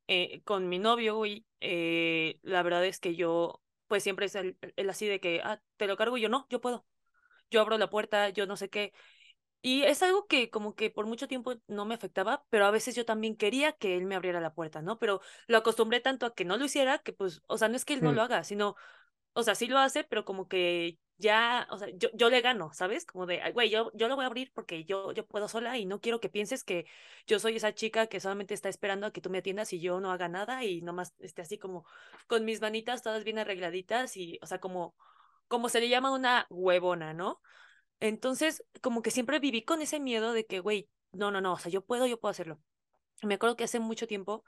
eh, 0.08 0.42
con 0.44 0.70
mi 0.70 0.80
novio, 0.80 1.16
güey, 1.18 1.46
eh, 1.60 2.40
la 2.44 2.64
verdad 2.64 2.86
es 2.86 3.00
que 3.00 3.16
yo, 3.16 3.62
pues 3.92 4.04
siempre 4.04 4.28
es 4.28 4.36
el, 4.36 4.58
el 4.78 4.90
así 4.90 5.06
de 5.06 5.20
que, 5.20 5.42
ah, 5.44 5.62
te 5.76 5.86
lo 5.88 5.98
cargo 5.98 6.18
y 6.18 6.22
yo 6.22 6.30
no, 6.30 6.48
yo 6.50 6.62
puedo. 6.62 6.88
Yo 7.52 7.62
abro 7.62 7.78
la 7.78 7.90
puerta, 7.90 8.30
yo 8.30 8.48
no 8.48 8.58
sé 8.58 8.70
qué. 8.70 8.94
Y 9.62 9.84
es 9.84 10.02
algo 10.04 10.28
que 10.28 10.50
como 10.50 10.76
que 10.76 10.90
por 10.92 11.06
mucho 11.08 11.28
tiempo 11.28 11.56
no 11.68 11.86
me 11.86 11.96
afectaba, 11.96 12.46
pero 12.50 12.66
a 12.66 12.72
veces 12.72 12.96
yo 12.96 13.06
también 13.06 13.36
quería 13.38 13.74
que 13.74 13.98
él 13.98 14.06
me 14.06 14.16
abriera 14.16 14.42
la 14.42 14.54
puerta, 14.56 14.82
¿no? 14.82 15.00
Pero 15.00 15.22
lo 15.48 15.58
acostumbré 15.58 16.00
tanto 16.00 16.26
a 16.26 16.34
que 16.36 16.46
no 16.46 16.58
lo 16.58 16.66
hiciera 16.66 17.00
que 17.00 17.14
pues, 17.14 17.44
o 17.48 17.58
sea, 17.60 17.70
no 17.70 17.76
es 17.76 17.86
que 17.86 17.94
él 17.94 18.04
no 18.04 18.12
Mm. 18.12 18.16
lo 18.16 18.24
haga, 18.24 18.44
sino 18.44 18.76
o 19.34 19.44
sea, 19.44 19.56
sí 19.56 19.68
lo 19.68 19.80
hace, 19.80 20.04
pero 20.04 20.26
como 20.26 20.48
que 20.48 21.00
ya, 21.22 21.68
o 21.72 21.78
sea, 21.78 21.90
yo, 21.96 22.10
yo 22.14 22.30
le 22.30 22.42
gano, 22.42 22.72
¿sabes? 22.74 23.06
Como 23.06 23.26
de, 23.26 23.42
"Ay, 23.42 23.54
güey, 23.54 23.70
yo, 23.70 23.92
yo 23.94 24.08
lo 24.10 24.16
voy 24.16 24.24
a 24.24 24.28
abrir 24.28 24.52
porque 24.54 24.84
yo, 24.86 25.12
yo 25.14 25.26
puedo 25.26 25.48
sola 25.48 25.78
y 25.78 25.86
no 25.86 26.02
quiero 26.02 26.20
que 26.20 26.30
pienses 26.30 26.64
que 26.64 26.86
yo 27.28 27.40
soy 27.40 27.56
esa 27.58 27.74
chica 27.74 28.08
que 28.08 28.20
solamente 28.20 28.54
está 28.54 28.70
esperando 28.70 29.08
a 29.08 29.12
que 29.12 29.22
tú 29.22 29.30
me 29.30 29.40
atiendas 29.40 29.74
y 29.74 29.80
yo 29.80 30.00
no 30.02 30.12
haga 30.12 30.28
nada 30.30 30.64
y 30.66 30.82
nomás 30.82 31.14
esté 31.20 31.42
así 31.44 31.58
como 31.60 31.86
con 32.28 32.46
mis 32.46 32.62
manitas 32.62 33.02
todas 33.04 33.24
bien 33.24 33.40
arregladitas 33.40 34.18
y, 34.18 34.40
o 34.42 34.46
sea, 34.48 34.60
como, 34.60 34.96
como 35.48 35.70
se 35.70 35.80
le 35.82 35.90
llama 35.90 36.12
una 36.12 36.48
huevona, 36.50 37.14
¿no? 37.14 37.42
Entonces, 38.00 38.64
como 38.82 39.02
que 39.02 39.12
siempre 39.12 39.40
viví 39.40 39.64
con 39.64 39.82
ese 39.82 40.00
miedo 40.00 40.34
de 40.34 40.46
que, 40.46 40.60
güey, 40.60 40.90
no, 41.14 41.32
no, 41.32 41.42
no, 41.42 41.54
o 41.54 41.58
sea, 41.60 41.72
yo 41.72 41.84
puedo, 41.86 42.08
yo 42.08 42.20
puedo 42.20 42.32
hacerlo. 42.32 42.60
Me 43.24 43.36
acuerdo 43.36 43.56
que 43.56 43.64
hace 43.66 43.80
mucho 43.80 44.08
tiempo 44.08 44.44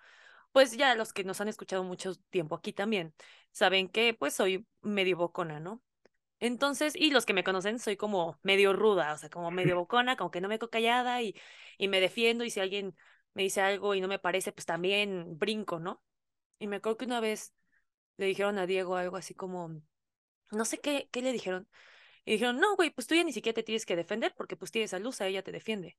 pues 0.51 0.77
ya 0.77 0.95
los 0.95 1.13
que 1.13 1.23
nos 1.23 1.41
han 1.41 1.47
escuchado 1.49 1.83
mucho 1.83 2.15
tiempo 2.29 2.55
aquí 2.55 2.73
también 2.73 3.13
saben 3.51 3.89
que 3.89 4.13
pues 4.13 4.33
soy 4.35 4.67
medio 4.81 5.17
bocona, 5.17 5.59
¿no? 5.59 5.81
Entonces, 6.43 6.93
y 6.95 7.11
los 7.11 7.25
que 7.25 7.33
me 7.33 7.43
conocen 7.45 7.79
soy 7.79 7.95
como 7.97 8.37
medio 8.43 8.73
ruda, 8.73 9.13
o 9.13 9.17
sea, 9.17 9.29
como 9.29 9.49
medio 9.51 9.75
bocona, 9.77 10.17
como 10.17 10.31
que 10.31 10.41
no 10.41 10.49
me 10.49 10.59
quedo 10.59 10.69
callada 10.69 11.21
y, 11.21 11.35
y 11.77 11.87
me 11.87 12.01
defiendo 12.01 12.43
y 12.43 12.49
si 12.51 12.59
alguien 12.59 12.95
me 13.33 13.43
dice 13.43 13.61
algo 13.61 13.95
y 13.95 14.01
no 14.01 14.07
me 14.09 14.19
parece, 14.19 14.51
pues 14.51 14.65
también 14.65 15.39
brinco, 15.39 15.79
¿no? 15.79 16.03
Y 16.59 16.67
me 16.67 16.77
acuerdo 16.77 16.97
que 16.99 17.05
una 17.05 17.21
vez 17.21 17.53
le 18.17 18.27
dijeron 18.27 18.57
a 18.59 18.67
Diego 18.67 18.97
algo 18.97 19.17
así 19.17 19.35
como, 19.35 19.81
no 20.51 20.65
sé 20.65 20.79
qué, 20.79 21.09
qué 21.11 21.21
le 21.21 21.31
dijeron, 21.33 21.67
Y 22.25 22.33
dijeron, 22.33 22.59
no, 22.59 22.75
güey, 22.77 22.91
pues 22.91 23.07
tú 23.07 23.15
ya 23.15 23.23
ni 23.25 23.33
siquiera 23.33 23.55
te 23.55 23.63
tienes 23.63 23.85
que 23.87 23.95
defender 23.97 24.33
porque 24.37 24.57
pues 24.57 24.71
tienes 24.71 24.93
a 24.95 24.99
Luz, 24.99 25.21
a 25.21 25.27
ella 25.27 25.43
te 25.43 25.51
defiende. 25.53 25.97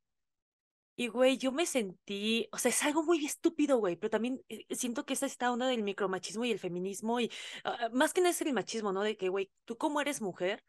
Y, 0.96 1.08
güey, 1.08 1.38
yo 1.38 1.50
me 1.50 1.66
sentí, 1.66 2.48
o 2.52 2.58
sea, 2.58 2.70
es 2.70 2.82
algo 2.84 3.02
muy 3.02 3.24
estúpido, 3.26 3.78
güey, 3.78 3.96
pero 3.96 4.10
también 4.10 4.40
eh, 4.48 4.64
siento 4.74 5.04
que 5.04 5.14
esa 5.14 5.26
esta 5.26 5.50
onda 5.50 5.66
del 5.66 5.82
micromachismo 5.82 6.44
y 6.44 6.52
el 6.52 6.60
feminismo 6.60 7.18
y 7.18 7.30
ah, 7.64 7.88
más 7.92 8.12
que 8.12 8.20
nada 8.20 8.30
es 8.30 8.40
el 8.42 8.52
machismo, 8.52 8.92
¿no? 8.92 9.02
De 9.02 9.16
que, 9.16 9.28
güey, 9.28 9.50
tú 9.64 9.76
como 9.76 10.00
eres 10.00 10.20
mujer, 10.22 10.62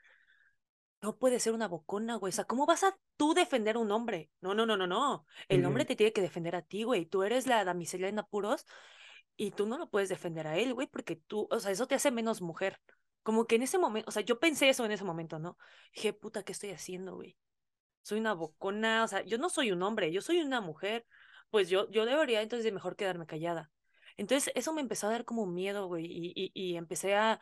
no 1.02 1.18
puedes 1.18 1.44
ser 1.44 1.54
una 1.54 1.68
bocona, 1.68 2.16
güey. 2.16 2.30
O 2.30 2.34
sea, 2.34 2.46
¿cómo 2.46 2.66
vas 2.66 2.84
a 2.84 2.98
tú 3.18 3.34
defender 3.36 3.76
a 3.76 3.80
un 3.80 3.92
hombre? 3.92 4.32
No, 4.42 4.56
no, 4.56 4.66
no, 4.66 4.76
no, 4.78 4.88
no. 4.88 5.26
El 5.48 5.64
hombre 5.66 5.86
te 5.86 5.96
tiene 5.96 6.14
que 6.14 6.22
defender 6.22 6.56
a 6.56 6.64
ti, 6.64 6.84
güey. 6.84 7.06
Tú 7.06 7.24
eres 7.24 7.46
la 7.46 7.64
damisela 7.64 8.08
en 8.08 8.20
apuros 8.20 8.66
y 9.36 9.52
tú 9.52 9.68
no 9.68 9.78
lo 9.78 9.90
puedes 9.90 10.10
defender 10.10 10.48
a 10.48 10.58
él, 10.58 10.74
güey, 10.74 10.88
porque 10.88 11.16
tú, 11.16 11.48
o 11.52 11.60
sea, 11.60 11.72
eso 11.72 11.88
te 11.88 11.96
hace 11.96 12.10
menos 12.12 12.42
mujer. 12.42 12.80
Como 13.22 13.46
que 13.46 13.56
en 13.56 13.64
ese 13.64 13.78
momento, 13.78 14.10
o 14.10 14.12
sea, 14.12 14.24
yo 14.24 14.40
pensé 14.40 14.70
eso 14.70 14.86
en 14.86 14.92
ese 14.92 15.04
momento, 15.04 15.40
¿no? 15.40 15.58
Dije, 15.94 16.14
puta, 16.14 16.44
¿qué 16.44 16.54
estoy 16.54 16.72
haciendo, 16.72 17.16
güey? 17.16 17.38
Soy 18.06 18.20
una 18.20 18.34
bocona, 18.34 19.04
o 19.04 19.08
sea, 19.08 19.24
yo 19.24 19.40
no 19.40 19.50
soy 19.50 19.72
un 19.72 19.82
hombre, 19.84 20.12
yo 20.12 20.22
soy 20.22 20.40
una 20.42 20.62
mujer. 20.62 21.08
Pues 21.50 21.70
yo, 21.70 21.90
yo 21.90 22.06
debería 22.06 22.42
entonces 22.44 22.64
de 22.66 22.72
mejor 22.72 22.96
quedarme 22.96 23.26
callada. 23.26 23.72
Entonces 24.18 24.52
eso 24.56 24.74
me 24.74 24.82
empezó 24.82 25.08
a 25.08 25.12
dar 25.12 25.26
como 25.26 25.48
miedo, 25.48 25.88
güey, 25.88 26.06
y, 26.06 26.34
y, 26.36 26.52
y 26.54 26.78
empecé 26.78 27.16
a, 27.16 27.40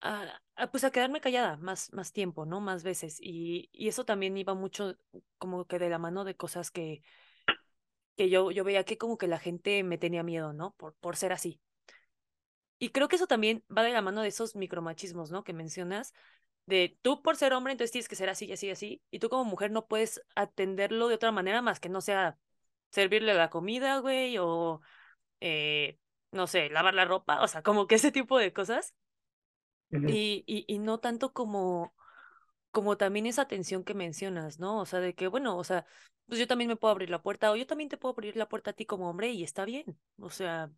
a, 0.00 0.70
pues 0.70 0.84
a 0.84 0.90
quedarme 0.90 1.20
callada 1.20 1.56
más, 1.56 1.92
más 1.92 2.12
tiempo, 2.12 2.46
¿no? 2.46 2.60
Más 2.60 2.82
veces. 2.84 3.18
Y, 3.20 3.68
y 3.72 3.88
eso 3.88 4.04
también 4.04 4.36
iba 4.36 4.54
mucho 4.54 4.96
como 5.38 5.66
que 5.66 5.78
de 5.78 5.88
la 5.90 5.98
mano 5.98 6.24
de 6.24 6.36
cosas 6.36 6.70
que, 6.70 7.02
que 8.16 8.28
yo, 8.30 8.50
yo 8.50 8.64
veía 8.64 8.84
que 8.84 8.98
como 8.98 9.16
que 9.18 9.28
la 9.28 9.38
gente 9.38 9.82
me 9.84 9.96
tenía 9.98 10.22
miedo, 10.22 10.52
¿no? 10.52 10.72
Por, 10.76 10.94
por 10.96 11.16
ser 11.16 11.32
así. 11.32 11.60
Y 12.78 12.90
creo 12.90 13.08
que 13.08 13.16
eso 13.16 13.26
también 13.26 13.64
va 13.76 13.82
de 13.82 13.92
la 13.92 14.02
mano 14.02 14.22
de 14.22 14.28
esos 14.28 14.54
micromachismos, 14.54 15.30
¿no? 15.30 15.42
Que 15.44 15.52
mencionas, 15.52 16.14
de 16.68 16.98
tú 17.02 17.22
por 17.22 17.36
ser 17.36 17.52
hombre, 17.54 17.72
entonces 17.72 17.92
tienes 17.92 18.08
que 18.08 18.16
ser 18.16 18.28
así, 18.28 18.46
y 18.46 18.52
así, 18.52 18.70
así, 18.70 19.02
y 19.10 19.18
tú 19.20 19.28
como 19.30 19.44
mujer 19.44 19.70
no 19.70 19.86
puedes 19.86 20.22
atenderlo 20.34 21.08
de 21.08 21.14
otra 21.14 21.32
manera 21.32 21.62
más 21.62 21.80
que 21.80 21.88
no 21.88 22.00
sea 22.00 22.38
servirle 22.90 23.34
la 23.34 23.50
comida, 23.50 23.98
güey, 24.00 24.36
o, 24.38 24.80
eh, 25.40 25.98
no 26.32 26.46
sé, 26.46 26.70
lavar 26.70 26.94
la 26.94 27.04
ropa, 27.06 27.42
o 27.42 27.48
sea, 27.48 27.62
como 27.62 27.86
que 27.86 27.96
ese 27.96 28.12
tipo 28.12 28.38
de 28.38 28.52
cosas. 28.52 28.94
y, 30.04 30.44
y, 30.46 30.64
y 30.72 30.78
no 30.78 30.98
tanto 31.00 31.32
como, 31.32 31.94
como 32.70 32.96
también 32.96 33.26
esa 33.26 33.42
atención 33.42 33.84
que 33.84 33.94
mencionas, 33.94 34.58
¿no? 34.60 34.80
O 34.80 34.86
sea, 34.86 35.00
de 35.00 35.14
que, 35.14 35.28
bueno, 35.28 35.56
o 35.58 35.64
sea, 35.64 35.86
pues 36.26 36.40
yo 36.40 36.46
también 36.46 36.68
me 36.68 36.76
puedo 36.76 36.92
abrir 36.92 37.10
la 37.10 37.22
puerta, 37.22 37.50
o 37.52 37.56
yo 37.56 37.66
también 37.66 37.88
te 37.90 37.96
puedo 37.98 38.12
abrir 38.14 38.36
la 38.36 38.48
puerta 38.48 38.70
a 38.72 38.74
ti 38.74 38.86
como 38.86 39.10
hombre 39.10 39.30
y 39.30 39.44
está 39.44 39.64
bien. 39.64 39.98
O 40.18 40.30
sea, 40.30 40.70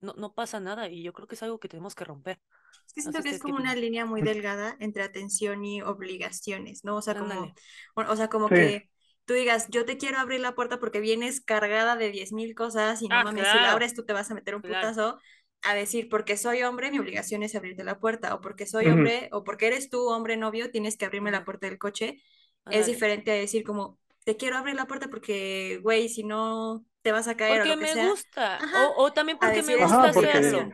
no, 0.00 0.14
no 0.14 0.34
pasa 0.34 0.60
nada 0.60 0.88
y 0.88 1.02
yo 1.02 1.12
creo 1.12 1.26
que 1.28 1.34
es 1.36 1.42
algo 1.42 1.60
que 1.60 1.68
tenemos 1.68 1.94
que 1.94 2.04
romper. 2.04 2.40
Es 2.86 2.92
que 2.92 3.02
siento 3.02 3.22
que 3.22 3.30
es 3.30 3.40
como 3.40 3.56
una 3.56 3.74
línea 3.74 4.04
muy 4.04 4.22
delgada 4.22 4.76
entre 4.80 5.02
atención 5.02 5.64
y 5.64 5.82
obligaciones, 5.82 6.84
¿no? 6.84 6.96
O 6.96 7.02
sea, 7.02 7.14
como, 7.14 7.52
o 7.94 8.16
sea, 8.16 8.28
como 8.28 8.48
que 8.48 8.90
tú 9.24 9.34
digas, 9.34 9.66
yo 9.70 9.84
te 9.84 9.96
quiero 9.96 10.18
abrir 10.18 10.40
la 10.40 10.54
puerta 10.54 10.78
porque 10.78 11.00
vienes 11.00 11.40
cargada 11.40 11.96
de 11.96 12.10
diez 12.10 12.32
mil 12.32 12.54
cosas 12.54 13.02
y 13.02 13.08
no 13.08 13.16
ah, 13.16 13.24
mames, 13.24 13.46
si 13.48 13.56
la 13.56 13.72
abres 13.72 13.94
tú 13.94 14.04
te 14.04 14.12
vas 14.12 14.30
a 14.30 14.34
meter 14.34 14.54
un 14.54 14.62
putazo 14.62 15.18
a 15.62 15.74
decir, 15.74 16.08
porque 16.08 16.36
soy 16.36 16.62
hombre, 16.62 16.90
mi 16.90 16.98
obligación 16.98 17.42
es 17.42 17.54
abrirte 17.54 17.82
la 17.82 17.98
puerta, 17.98 18.34
o 18.34 18.40
porque 18.40 18.66
soy 18.66 18.86
hombre, 18.86 19.28
o 19.32 19.42
porque 19.42 19.66
eres 19.66 19.90
tú 19.90 20.08
hombre 20.08 20.36
novio, 20.36 20.70
tienes 20.70 20.96
que 20.96 21.06
abrirme 21.06 21.30
la 21.30 21.44
puerta 21.44 21.66
del 21.66 21.78
coche. 21.78 22.22
Es 22.70 22.86
diferente 22.86 23.32
a 23.32 23.34
decir 23.34 23.64
como, 23.64 23.98
te 24.24 24.36
quiero 24.36 24.56
abrir 24.56 24.76
la 24.76 24.86
puerta 24.86 25.08
porque, 25.08 25.80
güey, 25.82 26.08
si 26.08 26.24
no 26.24 26.84
te 27.02 27.12
vas 27.12 27.28
a 27.28 27.36
caer 27.36 27.58
porque 27.58 27.72
o 27.72 27.76
lo 27.76 27.80
que 27.80 27.94
me 27.94 28.08
gusta 28.10 28.58
o, 28.96 29.12
también 29.12 29.38
porque 29.38 29.62
me 29.62 29.76
gusta 29.76 30.08
hacerlo 30.08 30.70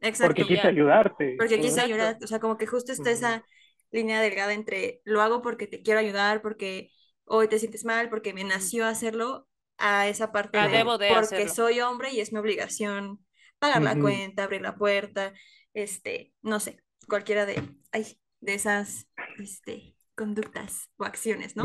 exacto. 0.00 0.34
Porque 0.34 0.54
quise 0.54 0.66
ayudarte 0.66 1.34
porque 1.38 1.60
quise 1.60 1.80
ayudarte 1.80 2.24
o 2.24 2.28
sea 2.28 2.40
como 2.40 2.56
que 2.56 2.66
justo 2.66 2.92
está 2.92 3.10
esa 3.10 3.44
línea 3.90 4.20
delgada 4.20 4.52
entre 4.52 5.00
lo 5.04 5.22
hago 5.22 5.42
porque 5.42 5.66
te 5.66 5.82
quiero 5.82 6.00
ayudar 6.00 6.42
porque 6.42 6.90
hoy 7.24 7.48
te 7.48 7.58
sientes 7.58 7.84
mal 7.84 8.08
porque 8.08 8.34
me 8.34 8.44
nació 8.44 8.86
hacerlo 8.86 9.46
a 9.78 10.08
esa 10.08 10.32
parte 10.32 10.58
ah, 10.58 10.68
de, 10.68 10.84
porque 10.84 11.48
soy 11.48 11.80
hombre 11.80 12.10
y 12.12 12.20
es 12.20 12.32
mi 12.32 12.38
obligación 12.38 13.18
pagar 13.58 13.82
la 13.82 13.98
cuenta 13.98 14.44
abrir 14.44 14.62
la 14.62 14.76
puerta 14.76 15.32
este 15.74 16.32
no 16.42 16.60
sé 16.60 16.80
cualquiera 17.08 17.46
de 17.46 17.62
ay, 17.92 18.18
de 18.40 18.54
esas 18.54 19.08
este 19.38 19.94
conductas 20.14 20.90
o 20.96 21.04
acciones 21.04 21.56
no 21.56 21.64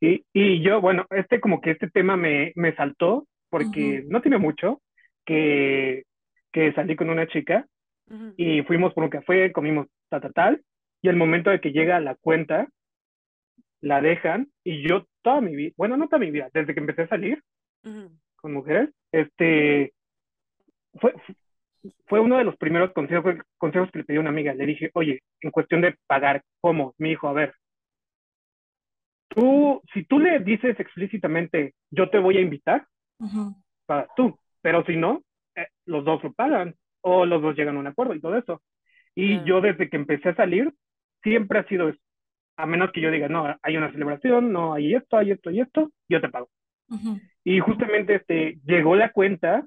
y, 0.00 0.24
y 0.32 0.62
yo, 0.62 0.80
bueno, 0.80 1.06
este 1.10 1.40
como 1.40 1.60
que 1.60 1.72
este 1.72 1.88
tema 1.88 2.16
me, 2.16 2.52
me 2.54 2.74
saltó 2.76 3.26
porque 3.48 4.04
no 4.08 4.20
tiene 4.20 4.38
mucho 4.38 4.82
que, 5.24 6.04
que 6.56 6.72
salí 6.72 6.96
con 6.96 7.10
una 7.10 7.26
chica 7.26 7.66
y 8.38 8.62
fuimos 8.62 8.94
por 8.94 9.04
un 9.04 9.10
café, 9.10 9.52
comimos 9.52 9.88
tal, 10.08 10.22
tal, 10.22 10.32
tal, 10.32 10.62
y 11.02 11.08
el 11.08 11.16
momento 11.16 11.50
de 11.50 11.60
que 11.60 11.70
llega 11.70 12.00
la 12.00 12.14
cuenta, 12.14 12.66
la 13.82 14.00
dejan 14.00 14.48
y 14.64 14.88
yo 14.88 15.06
toda 15.20 15.42
mi 15.42 15.54
vida, 15.54 15.74
bueno, 15.76 15.98
no 15.98 16.08
toda 16.08 16.20
mi 16.20 16.30
vida, 16.30 16.48
desde 16.54 16.72
que 16.72 16.80
empecé 16.80 17.02
a 17.02 17.08
salir 17.08 17.42
con 18.36 18.54
mujeres, 18.54 18.88
este, 19.12 19.92
fue, 20.94 21.12
fue 22.06 22.20
uno 22.20 22.38
de 22.38 22.44
los 22.44 22.56
primeros 22.56 22.90
consejos, 22.94 23.34
consejos 23.58 23.90
que 23.90 23.98
le 23.98 24.04
pedí 24.06 24.16
a 24.16 24.20
una 24.20 24.30
amiga. 24.30 24.54
Le 24.54 24.64
dije, 24.64 24.90
oye, 24.94 25.20
en 25.42 25.50
cuestión 25.50 25.82
de 25.82 25.94
pagar, 26.06 26.42
¿cómo? 26.62 26.94
Mi 26.96 27.10
hijo, 27.10 27.28
a 27.28 27.34
ver, 27.34 27.54
tú, 29.28 29.82
si 29.92 30.04
tú 30.04 30.18
le 30.18 30.38
dices 30.38 30.80
explícitamente, 30.80 31.74
yo 31.90 32.08
te 32.08 32.18
voy 32.18 32.38
a 32.38 32.40
invitar, 32.40 32.86
para 33.84 34.08
tú, 34.16 34.38
pero 34.62 34.84
si 34.86 34.96
no, 34.96 35.22
eh, 35.56 35.68
los 35.86 36.04
dos 36.04 36.22
lo 36.22 36.32
pagan 36.32 36.74
o 37.00 37.26
los 37.26 37.42
dos 37.42 37.56
llegan 37.56 37.76
a 37.76 37.80
un 37.80 37.86
acuerdo 37.86 38.14
y 38.14 38.20
todo 38.20 38.36
eso. 38.36 38.62
Y 39.14 39.42
yo 39.44 39.60
desde 39.60 39.88
que 39.88 39.96
empecé 39.96 40.30
a 40.30 40.36
salir, 40.36 40.72
siempre 41.22 41.58
ha 41.58 41.64
sido 41.68 41.88
eso. 41.88 41.98
A 42.56 42.66
menos 42.66 42.92
que 42.92 43.00
yo 43.00 43.10
diga, 43.10 43.28
no, 43.28 43.56
hay 43.62 43.76
una 43.76 43.90
celebración, 43.92 44.52
no, 44.52 44.74
hay 44.74 44.94
esto, 44.94 45.16
hay 45.16 45.30
esto 45.30 45.50
y 45.50 45.60
esto, 45.60 45.90
yo 46.08 46.20
te 46.20 46.28
pago. 46.28 46.48
Y 47.44 47.58
justamente 47.60 48.16
este, 48.16 48.58
llegó 48.64 48.94
la 48.96 49.10
cuenta, 49.12 49.66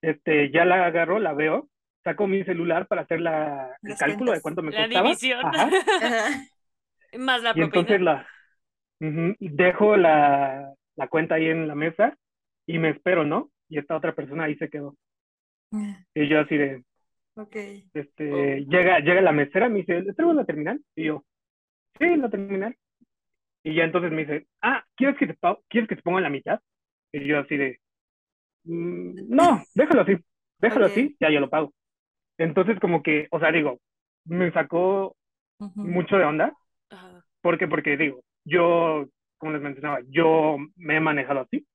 este, 0.00 0.50
ya 0.50 0.64
la 0.64 0.86
agarro, 0.86 1.18
la 1.18 1.34
veo, 1.34 1.68
saco 2.04 2.26
mi 2.26 2.44
celular 2.44 2.86
para 2.86 3.02
hacer 3.02 3.20
la, 3.20 3.76
el 3.82 3.96
cálculo 3.96 4.32
de 4.32 4.40
cuánto 4.40 4.62
me 4.62 4.72
la 4.72 4.84
costaba. 4.84 5.08
División. 5.08 5.42
Más 7.18 7.42
la 7.42 7.52
y 7.54 7.62
entonces 7.62 8.00
la 8.00 8.26
dejo 9.00 9.96
la, 9.96 10.74
la, 10.96 11.08
cuenta 11.08 11.36
ahí 11.36 11.46
en 11.46 11.68
la 11.68 11.74
mesa 11.74 12.16
y 12.66 12.78
me 12.78 12.90
espero, 12.90 13.24
¿no? 13.24 13.50
Y 13.68 13.78
esta 13.78 13.96
otra 13.96 14.14
persona 14.14 14.44
ahí 14.44 14.56
se 14.56 14.68
quedó. 14.68 14.96
Ah. 15.72 16.04
Y 16.14 16.28
yo 16.28 16.40
así 16.40 16.56
de... 16.56 16.84
Ok. 17.34 17.56
Este, 17.94 18.64
llega, 18.66 18.98
llega 19.00 19.20
la 19.20 19.32
mesera, 19.32 19.68
me 19.68 19.80
dice, 19.80 20.02
¿le 20.02 20.12
traigo 20.12 20.32
la 20.32 20.44
terminal? 20.44 20.80
Y 20.96 21.04
yo, 21.04 21.24
sí, 21.98 22.16
la 22.16 22.28
terminal. 22.28 22.76
Y 23.62 23.74
ya 23.74 23.84
entonces 23.84 24.10
me 24.10 24.24
dice, 24.24 24.46
ah, 24.62 24.84
¿quieres 24.96 25.16
que 25.18 25.26
te, 25.26 25.38
¿quieres 25.68 25.88
que 25.88 25.96
te 25.96 26.02
ponga 26.02 26.20
la 26.20 26.30
mitad? 26.30 26.60
Y 27.12 27.24
yo 27.24 27.38
así 27.38 27.56
de, 27.56 27.80
mm, 28.64 29.28
no, 29.28 29.62
déjalo 29.74 30.02
así, 30.02 30.16
déjalo 30.58 30.86
así, 30.86 31.16
ya 31.20 31.30
yo 31.30 31.40
lo 31.40 31.50
pago. 31.50 31.72
Entonces 32.38 32.78
como 32.80 33.02
que, 33.02 33.28
o 33.30 33.38
sea, 33.38 33.52
digo, 33.52 33.78
me 34.24 34.50
sacó 34.52 35.16
mucho 35.58 36.16
de 36.16 36.24
onda 36.24 36.52
¿Por 37.40 37.58
qué? 37.58 37.68
Porque 37.68 37.96
digo, 37.96 38.22
yo, 38.44 39.06
como 39.38 39.52
les 39.52 39.62
mencionaba, 39.62 40.00
yo 40.08 40.56
me 40.76 40.96
he 40.96 41.00
manejado 41.00 41.40
así, 41.40 41.66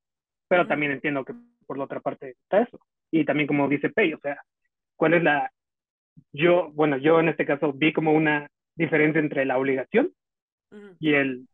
pero 0.47 0.67
también 0.67 0.91
entiendo 0.91 1.23
que 1.23 1.33
por 1.63 1.77
la 1.77 1.85
otra 1.85 1.99
parte 1.99 2.31
está 2.43 2.61
eso. 2.61 2.79
Y 3.11 3.25
también 3.25 3.47
como 3.47 3.67
dice 3.67 3.89
Pei, 3.89 4.13
o 4.13 4.19
sea, 4.19 4.41
¿cuál 4.95 5.15
es 5.15 5.23
la... 5.23 5.51
Yo, 6.31 6.71
bueno, 6.73 6.97
yo 6.97 7.19
en 7.19 7.29
este 7.29 7.45
caso 7.45 7.73
vi 7.73 7.93
como 7.93 8.13
una 8.13 8.49
diferencia 8.75 9.19
entre 9.19 9.45
la 9.45 9.57
obligación 9.57 10.11
y 10.99 11.13
el, 11.13 11.47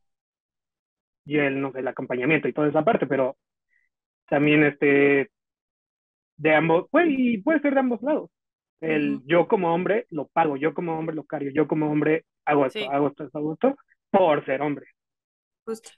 y 1.26 1.38
el, 1.38 1.62
no 1.62 1.72
sé, 1.72 1.80
el 1.80 1.88
acompañamiento 1.88 2.48
y 2.48 2.54
toda 2.54 2.70
esa 2.70 2.84
parte, 2.84 3.06
pero 3.08 3.38
también 4.28 4.64
este, 4.64 5.30
de 6.38 6.56
ambos, 6.56 6.88
puede, 6.90 7.12
y 7.12 7.38
puede 7.40 7.60
ser 7.60 7.74
de 7.74 7.80
ambos 7.82 8.02
lados. 8.02 8.30
El 8.82 9.22
yo 9.26 9.48
como 9.48 9.74
hombre 9.74 10.06
lo 10.10 10.28
pago, 10.28 10.56
yo 10.56 10.74
como 10.74 10.98
hombre 10.98 11.16
lo 11.16 11.26
cargo, 11.26 11.50
yo 11.54 11.68
como 11.68 11.92
hombre 11.92 12.26
hago 12.46 12.66
esto, 12.66 12.90
hago 12.90 13.10
esto, 13.10 13.30
hago 13.34 13.54
esto, 13.54 13.76
por 14.10 14.46
ser 14.46 14.62
hombre. 14.62 14.88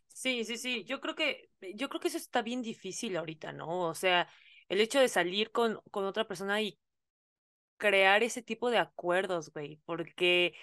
Sí, 0.07 0.45
sí, 0.45 0.57
sí. 0.57 0.83
Yo 0.85 1.01
creo 1.01 1.15
que, 1.15 1.49
yo 1.75 1.89
creo 1.89 1.99
que 1.99 2.07
eso 2.09 2.17
está 2.17 2.41
bien 2.41 2.61
difícil 2.61 3.17
ahorita, 3.17 3.53
¿no? 3.53 3.87
O 3.87 3.95
sea, 3.95 4.27
el 4.69 4.79
hecho 4.79 4.99
de 4.99 5.07
salir 5.07 5.51
con, 5.51 5.81
con 5.91 6.05
otra 6.05 6.27
persona 6.27 6.61
y 6.61 6.77
crear 7.77 8.23
ese 8.23 8.41
tipo 8.41 8.69
de 8.69 8.77
acuerdos, 8.77 9.51
güey, 9.51 9.81
porque, 9.85 10.53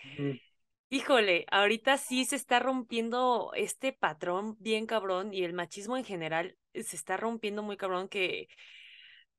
híjole, 0.91 1.47
ahorita 1.51 1.99
sí 1.99 2.25
se 2.25 2.37
está 2.37 2.61
rompiendo 2.61 3.53
este 3.55 3.93
patrón 3.93 4.57
bien 4.61 4.87
cabrón 4.87 5.35
y 5.35 5.45
el 5.45 5.53
machismo 5.53 5.97
en 5.97 6.05
general 6.05 6.57
se 6.75 6.97
está 6.97 7.17
rompiendo 7.17 7.63
muy 7.63 7.77
cabrón 7.77 8.09
que, 8.09 8.49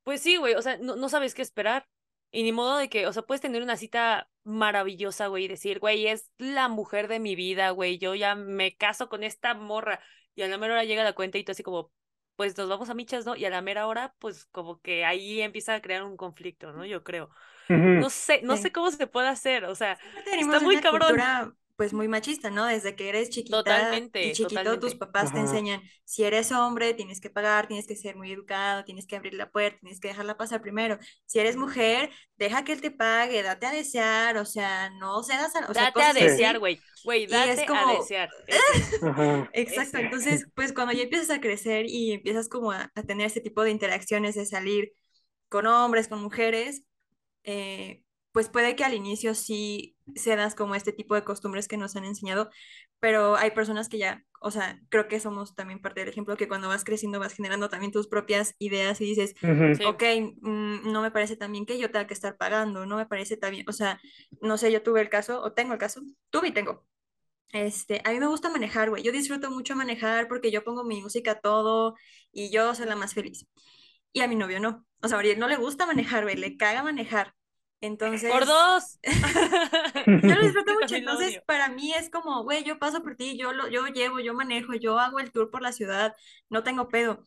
pues 0.04 0.22
sí, 0.22 0.38
güey, 0.38 0.56
o 0.56 0.62
sea, 0.62 0.78
no, 0.78 0.96
no 0.96 1.10
sabes 1.10 1.34
qué 1.36 1.42
esperar. 1.42 1.88
Y 2.32 2.44
ni 2.44 2.52
modo 2.52 2.78
de 2.78 2.90
que, 2.90 3.08
o 3.08 3.14
sea, 3.14 3.24
puedes 3.24 3.42
tener 3.42 3.64
una 3.64 3.78
cita 3.78 4.30
maravillosa, 4.50 5.28
güey, 5.28 5.46
y 5.46 5.48
decir, 5.48 5.80
güey, 5.80 6.08
es 6.08 6.32
la 6.38 6.68
mujer 6.70 7.08
de 7.08 7.20
mi 7.20 7.36
vida, 7.36 7.70
güey, 7.72 7.98
yo 7.98 8.16
ya 8.16 8.36
me 8.36 8.76
caso 8.78 9.10
con 9.10 9.24
esta 9.24 9.54
morra. 9.54 10.00
Y 10.36 10.42
a 10.44 10.48
la 10.48 10.58
mera 10.58 10.74
hora 10.74 10.84
llega 10.86 11.04
la 11.04 11.14
cuenta 11.14 11.38
y 11.38 11.44
tú 11.44 11.52
así 11.52 11.64
como, 11.64 11.92
pues 12.36 12.58
nos 12.58 12.70
vamos 12.70 12.90
a 12.90 12.94
michas, 12.94 13.26
¿no? 13.26 13.36
Y 13.36 13.46
a 13.46 13.50
la 13.50 13.62
mera 13.62 13.88
hora, 13.88 14.16
pues 14.20 14.46
como 14.46 14.82
que 14.82 15.06
ahí 15.06 15.42
empieza 15.42 15.76
a 15.76 15.82
crear 15.82 16.04
un 16.04 16.18
conflicto, 16.18 16.72
¿no? 16.72 16.86
Yo 16.86 17.04
creo. 17.04 17.30
no 17.68 18.10
sé, 18.10 18.42
no 18.44 18.58
Sí. 18.58 18.64
sé 18.64 18.72
cómo 18.72 18.92
se 18.92 19.08
puede 19.08 19.28
hacer, 19.28 19.66
o 19.66 19.76
sea, 19.76 20.00
está 20.32 20.60
muy 20.60 20.80
cabrón. 20.80 21.16
cultura 21.16 21.54
pues 21.80 21.94
muy 21.94 22.10
machista, 22.10 22.50
¿no? 22.50 22.66
Desde 22.66 22.94
que 22.94 23.08
eres 23.08 23.30
chiquita 23.30 23.60
Totalmente, 23.60 24.22
y 24.28 24.34
chiquito 24.34 24.82
tus 24.82 24.96
papás 24.96 25.32
te 25.32 25.40
enseñan, 25.40 25.82
si 26.04 26.26
eres 26.26 26.52
hombre 26.52 26.94
tienes 26.94 27.22
que 27.22 27.30
pagar, 27.30 27.70
tienes 27.70 27.88
que 27.88 27.96
ser 27.96 28.18
muy 28.18 28.34
educado, 28.34 28.84
tienes 28.84 29.08
que 29.08 29.16
abrir 29.16 29.34
la 29.34 29.50
puerta, 29.50 29.80
tienes 29.80 30.02
que 30.02 30.10
dejarla 30.10 30.36
pasar 30.36 30.62
primero. 30.62 31.00
Si 31.26 31.40
eres 31.40 31.56
mujer, 31.56 32.10
deja 32.36 32.66
que 32.66 32.74
él 32.74 32.82
te 32.82 32.92
pague, 32.92 33.44
date 33.44 33.66
a 33.66 33.72
desear, 33.72 34.36
o 34.36 34.44
sea, 34.44 34.90
no 34.90 35.24
cedas 35.24 35.56
a, 35.56 35.72
o 35.72 35.74
sea, 35.74 35.86
Date 35.86 36.02
a 36.02 36.12
desear, 36.12 36.60
güey. 36.60 36.82
Güey, 37.06 37.24
es 37.24 37.32
date 37.32 37.66
a 37.70 37.98
desear. 37.98 38.30
Exacto, 39.54 39.98
Ese. 40.00 40.02
entonces, 40.02 40.48
pues 40.56 40.74
cuando 40.74 40.92
ya 40.92 41.04
empiezas 41.04 41.30
a 41.30 41.40
crecer 41.40 41.86
y 41.88 42.12
empiezas 42.12 42.50
como 42.50 42.74
a, 42.74 42.92
a 42.94 43.04
tener 43.04 43.26
este 43.26 43.40
tipo 43.40 43.64
de 43.64 43.72
interacciones 43.72 44.36
de 44.36 44.46
salir 44.46 44.92
con 45.48 45.66
hombres, 45.66 46.10
con 46.10 46.22
mujeres, 46.22 46.84
eh, 47.46 48.04
pues 48.40 48.48
puede 48.48 48.78
que 48.78 48.86
al 48.86 48.94
inicio 48.94 49.36
sí 49.36 49.98
cedas 50.16 50.56
como 50.56 50.74
este 50.74 50.94
tipo 50.94 51.14
de 51.14 51.26
costumbres 51.26 51.68
que 51.68 51.76
nos 51.76 51.98
han 51.98 52.06
enseñado, 52.06 52.50
pero 53.02 53.36
hay 53.36 53.52
personas 53.52 53.90
que 53.90 53.98
ya, 53.98 54.24
o 54.40 54.50
sea, 54.50 54.80
creo 54.88 55.10
que 55.10 55.20
somos 55.20 55.58
también 55.58 55.82
parte 55.82 56.00
del 56.00 56.08
ejemplo 56.08 56.38
que 56.38 56.48
cuando 56.48 56.70
vas 56.70 56.86
creciendo 56.86 57.20
vas 57.20 57.34
generando 57.34 57.68
también 57.68 57.92
tus 57.92 58.08
propias 58.08 58.56
ideas 58.58 59.02
y 59.02 59.08
dices. 59.08 59.36
Sí. 59.42 59.84
ok, 59.84 60.04
mm, 60.40 60.90
no 60.90 61.02
me 61.02 61.12
parece 61.12 61.36
tan 61.36 61.52
bien 61.52 61.66
que 61.66 61.78
yo 61.78 61.92
tenga 61.92 62.08
que 62.08 62.14
estar 62.14 62.38
pagando, 62.38 62.86
no 62.86 62.96
me 62.96 63.06
parece 63.06 63.36
tan 63.36 63.52
bien, 63.52 63.66
o 63.68 63.74
sea, 63.74 64.00
no 64.42 64.58
sé, 64.58 64.72
yo 64.72 64.82
tuve 64.84 65.02
el 65.02 65.10
caso, 65.10 65.42
o 65.42 65.52
tengo 65.52 65.74
el 65.74 65.80
caso, 65.80 66.00
tuve 66.30 66.48
y 66.48 66.52
tengo. 66.54 66.88
Este, 67.52 68.02
a 68.06 68.12
mí 68.12 68.22
me 68.22 68.28
gusta 68.28 68.50
manejar, 68.50 68.90
güey, 68.90 69.04
yo 69.04 69.12
disfruto 69.12 69.52
mucho 69.52 69.76
manejar 69.76 70.30
porque 70.30 70.50
yo 70.50 70.64
pongo 70.64 70.86
mi 70.86 71.02
música 71.02 71.32
a 71.32 71.40
todo 71.42 71.96
y 72.32 72.52
yo 72.52 72.74
soy 72.74 72.86
la 72.86 72.96
más 72.96 73.14
feliz. 73.14 73.50
Y 74.14 74.22
a 74.22 74.30
mi 74.30 74.38
novio 74.38 74.62
no, 74.62 74.86
o 75.02 75.10
sea, 75.10 75.20
a 75.20 75.24
no 75.36 75.50
le 75.50 75.58
gusta 75.58 75.86
manejar, 75.86 76.24
güey, 76.24 76.38
le 76.38 76.56
caga 76.56 76.84
manejar. 76.84 77.34
Entonces, 77.82 78.32
Por 78.32 78.46
dos. 78.46 79.00
yo 79.04 80.36
lo 80.36 80.42
disfruto 80.44 80.74
mucho, 80.74 80.96
entonces 80.96 81.42
para 81.46 81.70
mí 81.70 81.94
es 81.94 82.10
como, 82.10 82.44
güey, 82.44 82.64
yo 82.64 82.78
paso 82.80 83.02
por 83.04 83.16
ti, 83.16 83.38
yo 83.38 83.54
lo, 83.54 83.70
yo 83.70 83.88
llevo, 83.88 84.20
yo 84.20 84.34
manejo, 84.34 84.74
yo 84.74 85.00
hago 85.00 85.20
el 85.20 85.32
tour 85.32 85.50
por 85.50 85.62
la 85.62 85.72
ciudad, 85.72 86.16
no 86.50 86.64
tengo 86.64 86.90
pedo, 86.90 87.24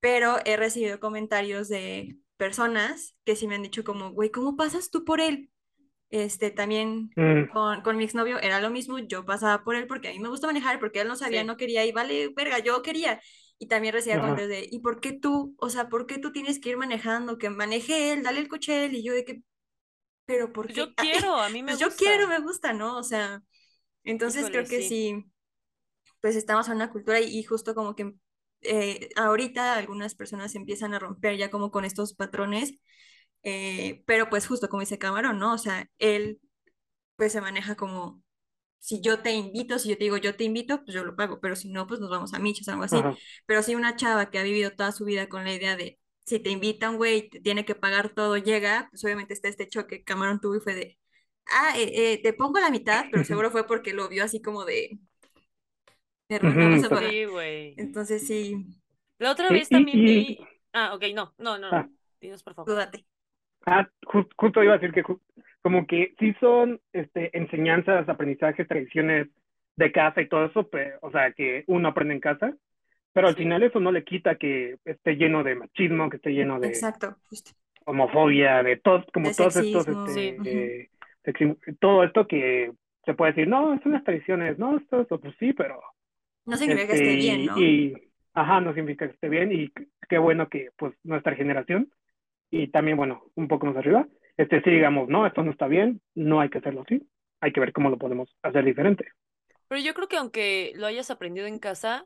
pero 0.00 0.38
he 0.44 0.56
recibido 0.56 1.00
comentarios 1.00 1.68
de 1.68 2.16
personas 2.36 3.16
que 3.24 3.36
sí 3.36 3.46
me 3.46 3.54
han 3.54 3.62
dicho 3.62 3.84
como, 3.84 4.10
güey, 4.12 4.30
¿cómo 4.30 4.56
pasas 4.56 4.90
tú 4.90 5.04
por 5.04 5.20
él? 5.20 5.50
Este, 6.10 6.50
también 6.50 7.10
Mm. 7.16 7.48
con, 7.52 7.82
con 7.82 7.96
mi 7.96 8.04
exnovio 8.04 8.38
era 8.40 8.60
lo 8.60 8.70
mismo, 8.70 8.98
yo 8.98 9.24
pasaba 9.24 9.64
por 9.64 9.74
él 9.76 9.86
porque 9.86 10.08
a 10.08 10.12
mí 10.12 10.18
me 10.20 10.28
gusta 10.28 10.46
manejar, 10.46 10.78
porque 10.80 11.00
él 11.00 11.08
no 11.08 11.16
sabía, 11.16 11.42
Sí. 11.42 11.46
no 11.46 11.56
quería 11.56 11.84
y 11.86 11.92
vale, 11.92 12.30
verga, 12.36 12.58
yo 12.60 12.82
quería. 12.82 13.20
Y 13.58 13.68
también 13.68 13.94
recibía 13.94 14.18
comentarios 14.20 14.50
de, 14.50 14.68
¿y 14.70 14.80
por 14.80 15.00
qué 15.00 15.12
tú? 15.12 15.54
O 15.58 15.70
sea, 15.70 15.88
¿por 15.88 16.06
qué 16.06 16.18
tú 16.18 16.32
tienes 16.32 16.60
que 16.60 16.70
ir 16.70 16.76
manejando? 16.76 17.38
Que 17.38 17.50
maneje 17.50 18.12
él, 18.12 18.22
dale 18.22 18.40
el 18.40 18.48
coche 18.48 18.72
a 18.74 18.84
él. 18.84 18.94
Y 18.96 19.02
yo 19.04 19.12
de 19.14 19.24
que, 19.24 19.42
pero 20.26 20.52
¿por 20.52 20.72
qué? 20.72 20.74
yo 20.74 20.94
quiero, 20.96 21.36
a 21.40 21.48
mí 21.50 21.62
me 21.62 21.72
Pues 21.72 21.78
yo 21.78 21.86
gusta. 21.86 21.96
quiero, 21.96 22.28
me 22.28 22.40
gusta, 22.40 22.72
¿no? 22.72 22.98
O 22.98 23.02
sea, 23.02 23.42
entonces 24.04 24.50
creo 24.50 24.68
que 24.68 24.82
sí. 24.82 24.88
sí, 24.88 25.24
pues 26.20 26.36
estamos 26.36 26.68
en 26.68 26.76
una 26.76 26.90
cultura 26.92 27.20
y, 27.20 27.38
y 27.38 27.42
justo 27.44 27.74
como 27.74 27.94
que 27.96 28.14
eh, 28.62 29.10
ahorita 29.16 29.76
algunas 29.76 30.14
personas 30.14 30.54
empiezan 30.54 30.94
a 30.94 30.98
romper 30.98 31.36
ya 31.36 31.50
como 31.50 31.70
con 31.70 31.84
estos 31.84 32.14
patrones, 32.14 32.74
eh, 33.42 34.02
pero 34.06 34.30
pues 34.30 34.46
justo 34.46 34.68
como 34.68 34.80
dice 34.82 34.98
Camarón, 34.98 35.38
¿no? 35.38 35.54
O 35.54 35.58
sea, 35.58 35.90
él 35.98 36.40
pues 37.16 37.32
se 37.32 37.40
maneja 37.40 37.76
como, 37.76 38.22
si 38.80 39.00
yo 39.02 39.20
te 39.22 39.32
invito, 39.34 39.78
si 39.78 39.90
yo 39.90 39.98
te 39.98 40.04
digo 40.04 40.16
yo 40.18 40.36
te 40.36 40.44
invito, 40.44 40.84
pues 40.84 40.94
yo 40.94 41.04
lo 41.04 41.16
pago, 41.16 41.40
pero 41.40 41.56
si 41.56 41.70
no, 41.70 41.86
pues 41.86 42.00
nos 42.00 42.10
vamos 42.10 42.34
a 42.34 42.38
michas, 42.40 42.68
algo 42.68 42.84
así. 42.84 43.06
Ajá. 43.06 43.18
Pero 43.46 43.62
si 43.62 43.74
una 43.76 43.96
chava 43.96 44.30
que 44.30 44.38
ha 44.38 44.44
vivido 44.44 44.72
toda 44.72 44.92
su 44.92 45.04
vida 45.04 45.28
con 45.28 45.44
la 45.44 45.54
idea 45.54 45.76
de, 45.76 45.98
si 46.24 46.40
te 46.40 46.50
invita 46.50 46.90
un 46.90 46.96
güey, 46.96 47.28
te 47.28 47.40
tiene 47.40 47.64
que 47.64 47.74
pagar 47.74 48.10
todo, 48.10 48.36
llega, 48.36 48.88
pues 48.90 49.04
obviamente 49.04 49.34
está 49.34 49.48
este 49.48 49.68
choque 49.68 49.98
que 49.98 50.04
Camarón 50.04 50.40
tuvo 50.40 50.56
y 50.56 50.60
fue 50.60 50.74
de, 50.74 50.98
ah, 51.52 51.74
eh, 51.78 52.12
eh, 52.14 52.22
te 52.22 52.32
pongo 52.32 52.58
la 52.60 52.70
mitad, 52.70 53.06
pero 53.10 53.24
seguro 53.24 53.50
fue 53.50 53.66
porque 53.66 53.92
lo 53.92 54.08
vio 54.08 54.24
así 54.24 54.40
como 54.40 54.64
de, 54.64 54.98
a 56.30 56.38
pagar. 56.40 57.10
Sí, 57.10 57.24
güey. 57.26 57.74
Entonces 57.76 58.26
sí, 58.26 58.66
La 59.18 59.32
otra 59.32 59.50
vez 59.50 59.68
también 59.68 60.04
vi. 60.04 60.38
Ah, 60.72 60.94
ok, 60.94 61.04
no, 61.14 61.34
no, 61.38 61.58
no, 61.58 61.68
Ah. 61.70 61.82
no. 61.82 61.92
Dinos, 62.20 62.42
por 62.42 62.54
favor. 62.54 62.72
dúdate. 62.72 63.04
Ah, 63.66 63.88
ju- 64.06 64.28
justo 64.36 64.62
iba 64.62 64.74
a 64.74 64.78
decir 64.78 64.92
que 64.92 65.02
como 65.62 65.86
que 65.86 66.14
sí 66.18 66.34
son 66.40 66.80
este, 66.92 67.36
enseñanzas, 67.36 68.08
aprendizajes, 68.08 68.66
tradiciones 68.68 69.28
de 69.76 69.92
casa 69.92 70.20
y 70.20 70.28
todo 70.28 70.46
eso, 70.46 70.68
pero, 70.68 70.98
o 71.02 71.10
sea, 71.10 71.32
que 71.32 71.64
uno 71.66 71.88
aprende 71.88 72.14
en 72.14 72.20
casa, 72.20 72.54
pero 73.14 73.28
al 73.28 73.34
Sí. 73.34 73.42
final 73.44 73.62
eso 73.62 73.80
no 73.80 73.92
le 73.92 74.04
quita 74.04 74.36
que 74.36 74.76
esté 74.84 75.16
lleno 75.16 75.42
de 75.42 75.54
machismo, 75.54 76.10
que 76.10 76.16
esté 76.16 76.32
lleno 76.32 76.60
de 76.60 76.68
Exacto, 76.68 77.16
justo. 77.30 77.52
homofobia, 77.86 78.62
de 78.62 78.76
todos, 78.78 79.04
como 79.12 79.28
De 79.30 79.34
todos 79.34 79.56
estos, 79.56 79.88
este, 79.88 80.12
Sí. 80.12 80.36
eh, 80.44 80.88
sexismo, 81.24 81.56
todo 81.80 82.04
esto 82.04 82.26
que 82.26 82.72
se 83.06 83.14
puede 83.14 83.32
decir, 83.32 83.48
no, 83.48 83.80
son 83.82 83.92
las 83.92 84.04
tradiciones, 84.04 84.58
no, 84.58 84.76
esto, 84.78 85.00
esto, 85.02 85.20
pues 85.20 85.34
sí, 85.38 85.52
pero 85.54 85.80
No 86.46 86.56
significa 86.56 86.86
que 86.86 86.92
este, 86.92 87.10
esté 87.12 87.16
bien, 87.22 87.46
¿no? 87.46 87.56
y, 87.58 87.94
ajá, 88.34 88.60
no 88.60 88.74
significa 88.74 89.06
que 89.06 89.14
esté 89.14 89.28
bien 89.28 89.52
y 89.52 89.70
qué 90.08 90.18
bueno 90.18 90.48
que 90.48 90.70
pues 90.76 90.94
nuestra 91.04 91.34
generación 91.36 91.90
y 92.50 92.68
también, 92.68 92.96
bueno, 92.96 93.24
un 93.36 93.48
poco 93.48 93.66
más 93.66 93.76
arriba, 93.76 94.06
este, 94.36 94.62
sí 94.62 94.70
digamos, 94.70 95.08
no, 95.08 95.26
esto 95.26 95.42
no 95.42 95.50
está 95.52 95.66
bien, 95.68 96.00
no 96.14 96.40
hay 96.40 96.48
que 96.50 96.58
hacerlo 96.58 96.82
así, 96.82 97.06
hay 97.40 97.52
que 97.52 97.60
ver 97.60 97.72
cómo 97.72 97.90
lo 97.90 97.98
podemos 97.98 98.34
hacer 98.42 98.64
diferente. 98.64 99.06
Pero 99.68 99.80
yo 99.80 99.94
creo 99.94 100.08
que 100.08 100.16
aunque 100.16 100.72
lo 100.76 100.86
hayas 100.86 101.10
aprendido 101.10 101.46
en 101.46 101.58
casa, 101.58 102.04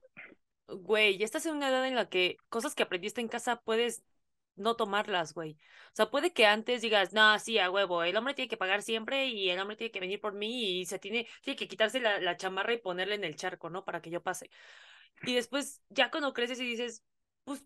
güey, 0.69 1.19
ya 1.19 1.25
estás 1.25 1.47
en 1.47 1.57
una 1.57 1.69
edad 1.69 1.87
en 1.87 1.95
la 1.95 2.09
que 2.09 2.37
cosas 2.49 2.75
que 2.75 2.83
aprendiste 2.83 3.21
en 3.21 3.29
casa 3.29 3.61
puedes 3.63 4.05
no 4.57 4.77
tomarlas, 4.77 5.35
güey. 5.35 5.53
O 5.93 5.97
sea, 5.97 6.11
puede 6.11 6.33
que 6.33 6.47
antes 6.47 6.83
digas, 6.83 7.13
no, 7.13 7.39
sí, 7.39 7.59
a 7.59 7.71
huevo, 7.71 8.03
el 8.03 8.17
hombre 8.17 8.35
tiene 8.35 8.49
que 8.49 8.57
pagar 8.57 8.83
siempre 8.83 9.27
y 9.29 9.51
el 9.51 9.61
hombre 9.61 9.77
tiene 9.77 9.91
que 9.93 10.01
venir 10.01 10.21
por 10.21 10.35
mí 10.35 10.81
y 10.81 10.87
se 10.87 10.99
tiene, 10.99 11.29
tiene 11.43 11.57
que 11.57 11.69
quitarse 11.69 12.01
la, 12.01 12.21
la 12.21 12.37
chamarra 12.37 12.73
y 12.75 12.79
ponerla 12.79 13.15
en 13.15 13.25
el 13.25 13.37
charco, 13.37 13.71
¿no? 13.71 13.85
Para 13.85 14.03
que 14.03 14.11
yo 14.11 14.23
pase. 14.23 14.51
Y 15.25 15.35
después, 15.35 15.83
ya 15.91 16.11
cuando 16.11 16.33
creces 16.33 16.61
y 16.61 16.65
dices, 16.67 17.05
pues, 17.45 17.65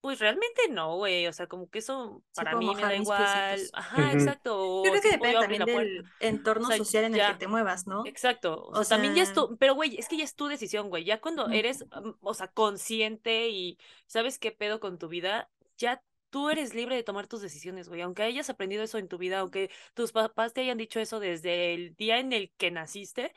pues 0.00 0.18
realmente 0.18 0.68
no, 0.70 0.96
güey. 0.96 1.26
O 1.26 1.32
sea, 1.32 1.46
como 1.46 1.68
que 1.68 1.80
eso 1.80 2.22
Sí 2.32 2.44
para 2.44 2.56
mí 2.56 2.74
me 2.74 2.82
da 2.82 2.94
igual. 2.94 3.60
Ajá, 3.72 4.12
exacto. 4.12 4.82
Yo 4.84 4.90
creo 4.90 5.02
que 5.02 5.08
si 5.08 5.14
depende 5.14 5.38
también 5.38 5.64
del 5.64 6.04
entorno 6.20 6.66
O 6.66 6.68
sea, 6.68 6.78
social 6.78 7.04
en 7.04 7.14
el 7.14 7.26
que 7.26 7.34
te 7.34 7.48
muevas, 7.48 7.86
¿no? 7.86 8.04
Exacto, 8.06 8.54
o, 8.54 8.80
O 8.80 8.84
sea, 8.84 8.96
también 8.96 9.14
ya 9.14 9.22
es 9.22 9.32
tu, 9.32 9.56
pero 9.58 9.74
güey, 9.74 9.96
es 9.96 10.08
que 10.08 10.16
ya 10.16 10.24
es 10.24 10.34
tu 10.34 10.46
decisión, 10.46 10.88
güey, 10.88 11.04
ya 11.04 11.20
cuando 11.20 11.48
eres, 11.50 11.84
mm, 11.84 12.10
o 12.20 12.34
sea, 12.34 12.48
consciente 12.48 13.48
y 13.50 13.78
sabes 14.06 14.38
qué 14.38 14.52
pedo 14.52 14.80
con 14.80 14.98
tu 14.98 15.08
vida, 15.08 15.50
ya 15.76 16.02
tú 16.30 16.48
eres 16.48 16.74
libre 16.74 16.96
de 16.96 17.02
tomar 17.02 17.26
tus 17.26 17.42
decisiones, 17.42 17.88
güey, 17.88 18.00
aunque 18.02 18.22
hayas 18.22 18.48
aprendido 18.50 18.82
eso 18.82 18.98
en 18.98 19.08
tu 19.08 19.18
vida, 19.18 19.40
aunque 19.40 19.70
tus 19.94 20.12
papás 20.12 20.52
te 20.52 20.62
hayan 20.62 20.78
dicho 20.78 21.00
eso 21.00 21.20
desde 21.20 21.74
el 21.74 21.94
día 21.96 22.18
en 22.18 22.32
el 22.32 22.52
que 22.56 22.70
naciste, 22.70 23.34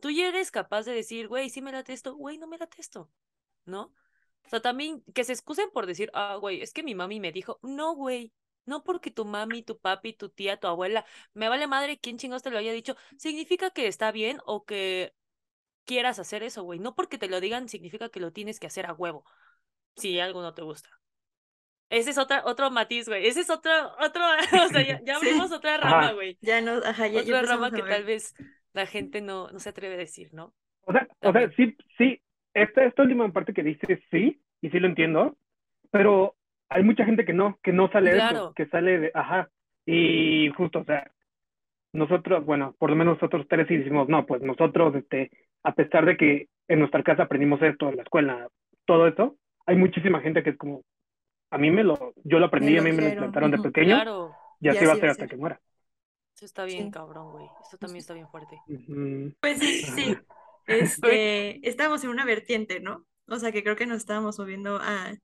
tú 0.00 0.10
ya 0.10 0.28
eres 0.28 0.50
capaz 0.50 0.84
de 0.84 0.92
decir, 0.92 1.28
güey, 1.28 1.50
sí 1.50 1.62
me 1.62 1.72
late 1.72 1.92
esto, 1.92 2.14
güey, 2.14 2.38
no 2.38 2.46
me 2.46 2.58
late 2.58 2.80
esto, 2.80 3.10
¿no? 3.64 3.92
O 4.46 4.48
sea, 4.50 4.60
también 4.60 5.02
que 5.14 5.24
se 5.24 5.32
excusen 5.32 5.70
por 5.72 5.86
decir, 5.86 6.10
ah, 6.14 6.36
güey, 6.40 6.60
es 6.62 6.72
que 6.72 6.82
mi 6.82 6.94
mami 6.94 7.20
me 7.20 7.32
dijo, 7.32 7.58
no, 7.62 7.94
güey, 7.94 8.32
no 8.66 8.84
porque 8.84 9.10
tu 9.10 9.24
mami, 9.24 9.62
tu 9.62 9.78
papi, 9.78 10.12
tu 10.12 10.28
tía, 10.30 10.58
tu 10.58 10.66
abuela, 10.66 11.04
me 11.34 11.48
vale 11.48 11.66
madre 11.66 11.98
quién 11.98 12.18
chingados 12.18 12.42
te 12.42 12.50
lo 12.50 12.58
haya 12.58 12.72
dicho, 12.72 12.96
significa 13.18 13.70
que 13.70 13.86
está 13.88 14.12
bien 14.12 14.38
o 14.46 14.64
que 14.64 15.14
quieras 15.84 16.18
hacer 16.18 16.42
eso, 16.42 16.62
güey. 16.64 16.78
No 16.80 16.94
porque 16.94 17.18
te 17.18 17.28
lo 17.28 17.40
digan 17.40 17.68
significa 17.68 18.08
que 18.10 18.20
lo 18.20 18.32
tienes 18.32 18.60
que 18.60 18.66
hacer 18.68 18.86
a 18.86 18.92
huevo, 18.94 19.24
si 19.96 20.20
algo 20.20 20.42
no 20.42 20.54
te 20.54 20.62
gusta. 20.62 20.90
Ese 21.90 22.10
es 22.10 22.18
otra, 22.18 22.42
otro 22.46 22.70
matiz, 22.70 23.08
güey. 23.08 23.26
Ese 23.26 23.40
es 23.40 23.50
otro, 23.50 23.70
otro, 24.00 24.22
o 24.66 24.68
sea, 24.68 24.82
ya, 24.82 25.00
ya 25.04 25.16
Sí. 25.20 25.26
abrimos 25.26 25.52
otra 25.52 25.76
rama, 25.78 26.10
Ajá. 26.10 26.12
güey. 26.12 26.38
Ya 26.40 26.60
no, 26.60 26.72
ajá, 26.84 27.06
ya, 27.08 27.22
ya 27.22 27.32
Otra 27.32 27.42
rama 27.42 27.72
empezamos 27.72 27.72
a 27.72 27.80
que 27.80 27.82
tal 27.82 28.04
vez 28.04 28.34
la 28.72 28.86
gente 28.86 29.20
no, 29.20 29.50
no 29.50 29.58
se 29.60 29.68
atreve 29.70 29.94
a 29.94 29.98
decir, 29.98 30.32
¿no? 30.34 30.54
O 30.86 30.92
sea, 30.92 31.06
o 31.22 31.32
sea, 31.32 31.50
sí, 31.56 31.76
sí, 31.98 32.20
esta, 32.54 32.84
esta 32.84 33.02
última 33.02 33.30
parte 33.32 33.52
que 33.54 33.62
dices 33.62 34.00
sí, 34.10 34.40
y 34.60 34.70
sí 34.70 34.80
lo 34.80 34.88
entiendo, 34.88 35.36
pero 35.90 36.36
hay 36.68 36.82
mucha 36.84 37.04
gente 37.04 37.24
que 37.24 37.32
no, 37.34 37.58
que 37.62 37.72
no 37.72 37.90
sale 37.90 38.12
de 38.12 38.18
Claro. 38.18 38.46
eso, 38.46 38.54
que 38.54 38.66
sale 38.66 38.98
de, 39.00 39.10
ajá, 39.14 39.50
y 39.86 40.50
justo, 40.56 40.80
o 40.80 40.84
sea, 40.84 41.10
nosotros, 41.92 42.44
bueno, 42.44 42.74
por 42.78 42.90
lo 42.90 42.96
menos 42.96 43.16
nosotros 43.16 43.46
tres 43.48 43.68
sí 43.68 43.76
decimos, 43.78 44.08
no, 44.08 44.26
pues 44.26 44.42
nosotros, 44.42 44.94
este, 44.96 45.30
a 45.62 45.74
pesar 45.74 46.04
de 46.06 46.16
que 46.16 46.48
en 46.68 46.80
nuestra 46.80 47.02
casa 47.02 47.24
aprendimos 47.24 47.62
esto, 47.62 47.88
en 47.88 47.96
la 47.96 48.02
escuela, 48.02 48.48
todo 48.86 49.06
eso, 49.08 49.36
hay 49.66 49.76
muchísima 49.76 50.20
gente 50.20 50.42
que 50.42 50.50
es 50.50 50.56
como, 50.58 50.82
a 51.50 51.58
mí 51.58 51.70
me 51.70 51.84
lo, 51.84 52.14
yo 52.24 52.38
lo 52.40 52.46
aprendí, 52.46 52.76
Me 52.76 52.78
a 52.78 52.82
lo 52.82 52.82
mí 52.82 52.92
me 52.92 53.02
lo 53.02 53.08
implantaron 53.10 53.50
de 53.52 53.58
pequeño, 53.58 53.96
Claro, 53.96 54.30
y 54.60 54.68
así 54.68 54.84
Y 54.84 54.86
va 54.86 54.94
a 54.94 54.96
así 54.96 55.00
ser 55.00 55.10
hasta 55.10 55.28
que 55.28 55.36
muera. 55.36 55.60
eso 56.36 56.44
está 56.44 56.64
bien 56.64 56.86
Sí. 56.86 56.90
cabrón, 56.90 57.30
güey. 57.32 57.46
Eso 57.66 57.78
también 57.78 58.00
está 58.00 58.14
bien 58.14 58.28
fuerte. 58.28 58.60
Ujú. 58.68 59.34
Pues 59.40 59.58
sí, 59.58 59.84
sí. 59.94 60.16
Este, 60.66 61.66
estamos 61.68 62.04
en 62.04 62.10
una 62.10 62.24
vertiente, 62.24 62.80
¿no? 62.80 63.06
O 63.28 63.38
sea, 63.38 63.52
que 63.52 63.62
creo 63.62 63.76
que 63.76 63.86
nos 63.86 63.98
estábamos 63.98 64.38
moviendo 64.38 64.78
a... 64.80 65.14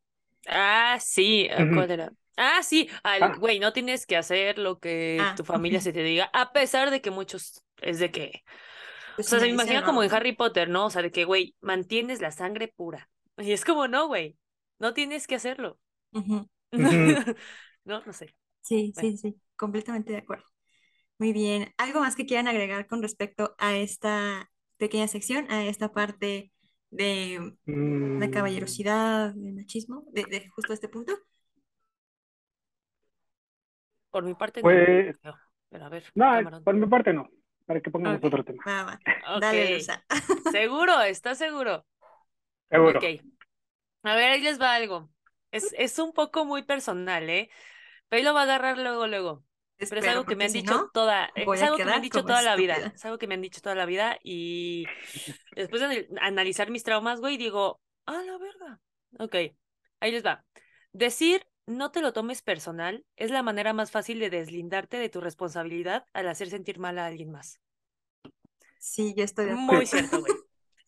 Ah, 0.47 0.99
sí, 1.01 1.49
ah, 1.51 1.63
Ujú. 1.63 1.75
¿cuál 1.75 1.91
era? 1.91 2.13
Ah, 2.37 2.63
sí, 2.63 2.89
al, 3.03 3.23
Ah. 3.23 3.35
güey, 3.39 3.61
no 3.61 3.73
tienes 3.73 4.07
que 4.07 4.17
hacer 4.17 4.59
lo 4.59 4.79
que 4.81 5.19
Ah, 5.21 5.35
tu 5.37 5.45
familia 5.45 5.81
se 5.81 5.93
te 5.93 6.03
diga, 6.03 6.31
a 6.33 6.53
pesar 6.53 6.91
de 6.91 7.01
que 7.03 7.11
muchos 7.11 7.63
es 7.83 7.99
de 7.99 8.11
que 8.11 8.43
Pues 9.15 9.27
O 9.27 9.31
sea, 9.31 9.39
si 9.41 9.47
se 9.47 9.49
me 9.49 9.53
imagina 9.55 9.85
como 9.85 10.03
en. 10.03 10.13
Harry 10.13 10.33
Potter, 10.35 10.69
¿no? 10.69 10.87
O 10.87 10.91
sea, 10.91 11.03
de 11.03 11.11
que, 11.13 11.25
güey, 11.25 11.55
mantienes 11.61 12.21
la 12.21 12.31
sangre 12.33 12.69
pura. 12.69 13.11
Y 13.39 13.53
es 13.53 13.65
como, 13.65 13.89
no, 13.89 14.07
güey, 14.09 14.39
no 14.79 14.95
tienes 14.95 15.27
que 15.27 15.37
hacerlo. 15.37 15.79
No, 17.85 18.03
no 18.07 18.13
sé. 18.13 18.35
Sí, 18.63 18.93
Bueno. 18.95 19.11
sí, 19.13 19.17
sí, 19.17 19.41
completamente 19.57 20.13
de 20.13 20.19
acuerdo. 20.19 20.45
Muy 21.19 21.33
bien. 21.33 21.75
¿Algo 21.79 22.01
más 22.01 22.17
que 22.17 22.27
quieran 22.27 22.49
agregar 22.49 22.87
con 22.89 23.03
respecto 23.03 23.55
a 23.59 23.77
esta 23.77 24.51
pequeña 24.81 25.09
sección, 25.09 25.47
a 25.51 25.67
esta 25.67 25.93
parte 25.93 26.53
de 26.91 27.55
la 28.19 28.29
Mm, 28.29 28.31
caballerosidad, 28.31 29.35
del 29.35 29.55
machismo, 29.55 30.05
de, 30.13 30.25
de 30.27 30.49
justo 30.51 30.73
este 30.75 30.89
punto? 30.89 31.13
Por 34.11 34.25
mi 34.25 34.35
parte, 34.35 34.63
no. 34.63 34.69
Pues, 34.69 35.17
creo. 35.23 35.37
Pero 35.71 35.85
a 35.87 35.89
ver, 35.89 36.05
no, 36.15 36.25
camarón. 36.27 36.65
por 36.65 36.75
mi 36.75 36.87
parte 36.87 37.13
no, 37.13 37.29
para 37.67 37.81
que 37.81 37.91
pongamos 37.91 38.25
otro 38.25 38.45
tema. 38.45 38.65
va, 38.67 38.85
va. 38.85 39.01
Ok. 39.37 39.43
Dale, 39.43 39.67
Lusa. 39.75 40.05
¿Seguro? 40.53 41.01
¿Estás 41.03 41.39
seguro? 41.39 41.87
Seguro. 42.71 42.99
Ok. 42.99 43.05
A 44.03 44.15
ver, 44.17 44.33
ahí 44.33 44.41
les 44.43 44.61
va 44.61 44.75
algo. 44.75 45.11
Es, 45.53 45.75
es 45.79 45.99
un 45.99 46.13
poco 46.13 46.45
muy 46.45 46.63
personal, 46.63 47.29
¿eh? 47.31 47.51
Pero 48.09 48.19
ahí 48.21 48.25
lo 48.25 48.35
va 48.35 48.43
a 48.43 48.45
agarrar 48.45 48.79
luego, 48.79 49.07
luego. 49.07 49.45
Pero 49.89 50.01
es 50.01 50.05
Espero, 50.05 50.13
algo 50.13 50.25
que 50.27 50.37
me 50.37 50.45
han 50.45 50.51
si 50.51 50.61
dicho 50.61 50.75
no, 50.75 50.91
toda, 50.93 51.31
es 51.35 51.63
algo 51.63 51.77
que 51.77 51.85
me 51.87 51.93
han 51.93 52.03
dicho 52.03 52.23
toda 52.23 52.43
la 52.43 52.55
vida. 52.57 52.93
Es 52.95 53.05
algo 53.07 53.17
que 53.19 53.27
me 53.27 53.35
han 53.35 53.41
dicho 53.41 53.61
toda 53.63 53.75
la 53.75 53.87
vida 53.87 54.19
y 54.23 54.85
después 55.57 55.81
de 55.81 55.87
anal- 55.87 56.09
analizar 56.21 56.71
mis 56.71 56.85
traumas, 56.85 57.21
güey, 57.21 57.37
digo, 57.39 57.81
ah, 58.07 58.23
la 58.27 58.37
verga. 58.39 58.81
Ok, 59.19 59.35
ahí 60.01 60.13
les 60.13 60.25
va. 60.25 60.45
Decir 60.93 61.47
no 61.67 61.91
te 61.93 62.03
lo 62.03 62.13
tomes 62.13 62.43
personal 62.43 63.07
es 63.17 63.31
la 63.31 63.43
manera 63.43 63.73
más 63.73 63.91
fácil 63.91 64.19
de 64.19 64.29
deslindarte 64.29 64.99
de 64.99 65.09
tu 65.09 65.21
responsabilidad 65.21 66.05
al 66.13 66.29
hacer 66.29 66.51
sentir 66.51 66.79
mal 66.79 66.99
a 66.99 67.07
alguien 67.07 67.31
más. 67.31 67.61
Sí, 68.79 69.15
yo 69.17 69.25
estoy 69.25 69.47
de 69.47 69.55
Muy 69.55 69.85
acuerdo. 69.85 69.87
cierto, 69.87 70.21
güey. 70.21 70.33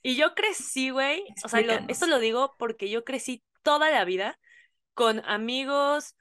Y 0.02 0.16
yo 0.16 0.35
crecí, 0.35 0.90
güey, 0.90 1.24
o 1.44 1.48
sea, 1.48 1.61
lo- 1.61 1.78
esto 1.88 2.07
lo 2.07 2.18
digo 2.18 2.55
porque 2.59 2.90
yo 2.90 3.05
crecí 3.05 3.42
toda 3.62 3.90
la 3.90 4.05
vida 4.05 4.38
con 4.94 5.22
amigos, 5.24 6.16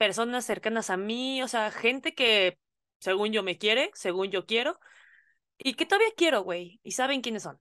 personas 0.00 0.46
cercanas 0.46 0.88
a 0.88 0.96
mí, 0.96 1.42
o 1.42 1.48
sea, 1.48 1.70
gente 1.70 2.14
que 2.14 2.58
según 3.00 3.32
yo 3.32 3.42
me 3.42 3.58
quiere, 3.58 3.90
según 3.92 4.30
yo 4.30 4.46
quiero, 4.46 4.80
y 5.58 5.74
que 5.74 5.84
todavía 5.84 6.08
quiero, 6.16 6.42
güey, 6.42 6.80
y 6.82 6.92
saben 6.92 7.20
quiénes 7.20 7.42
son. 7.42 7.60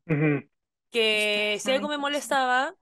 Que 0.89 1.58
si 1.60 1.69
algo 1.69 1.89
me 1.89 1.97
molestaba, 1.97 2.75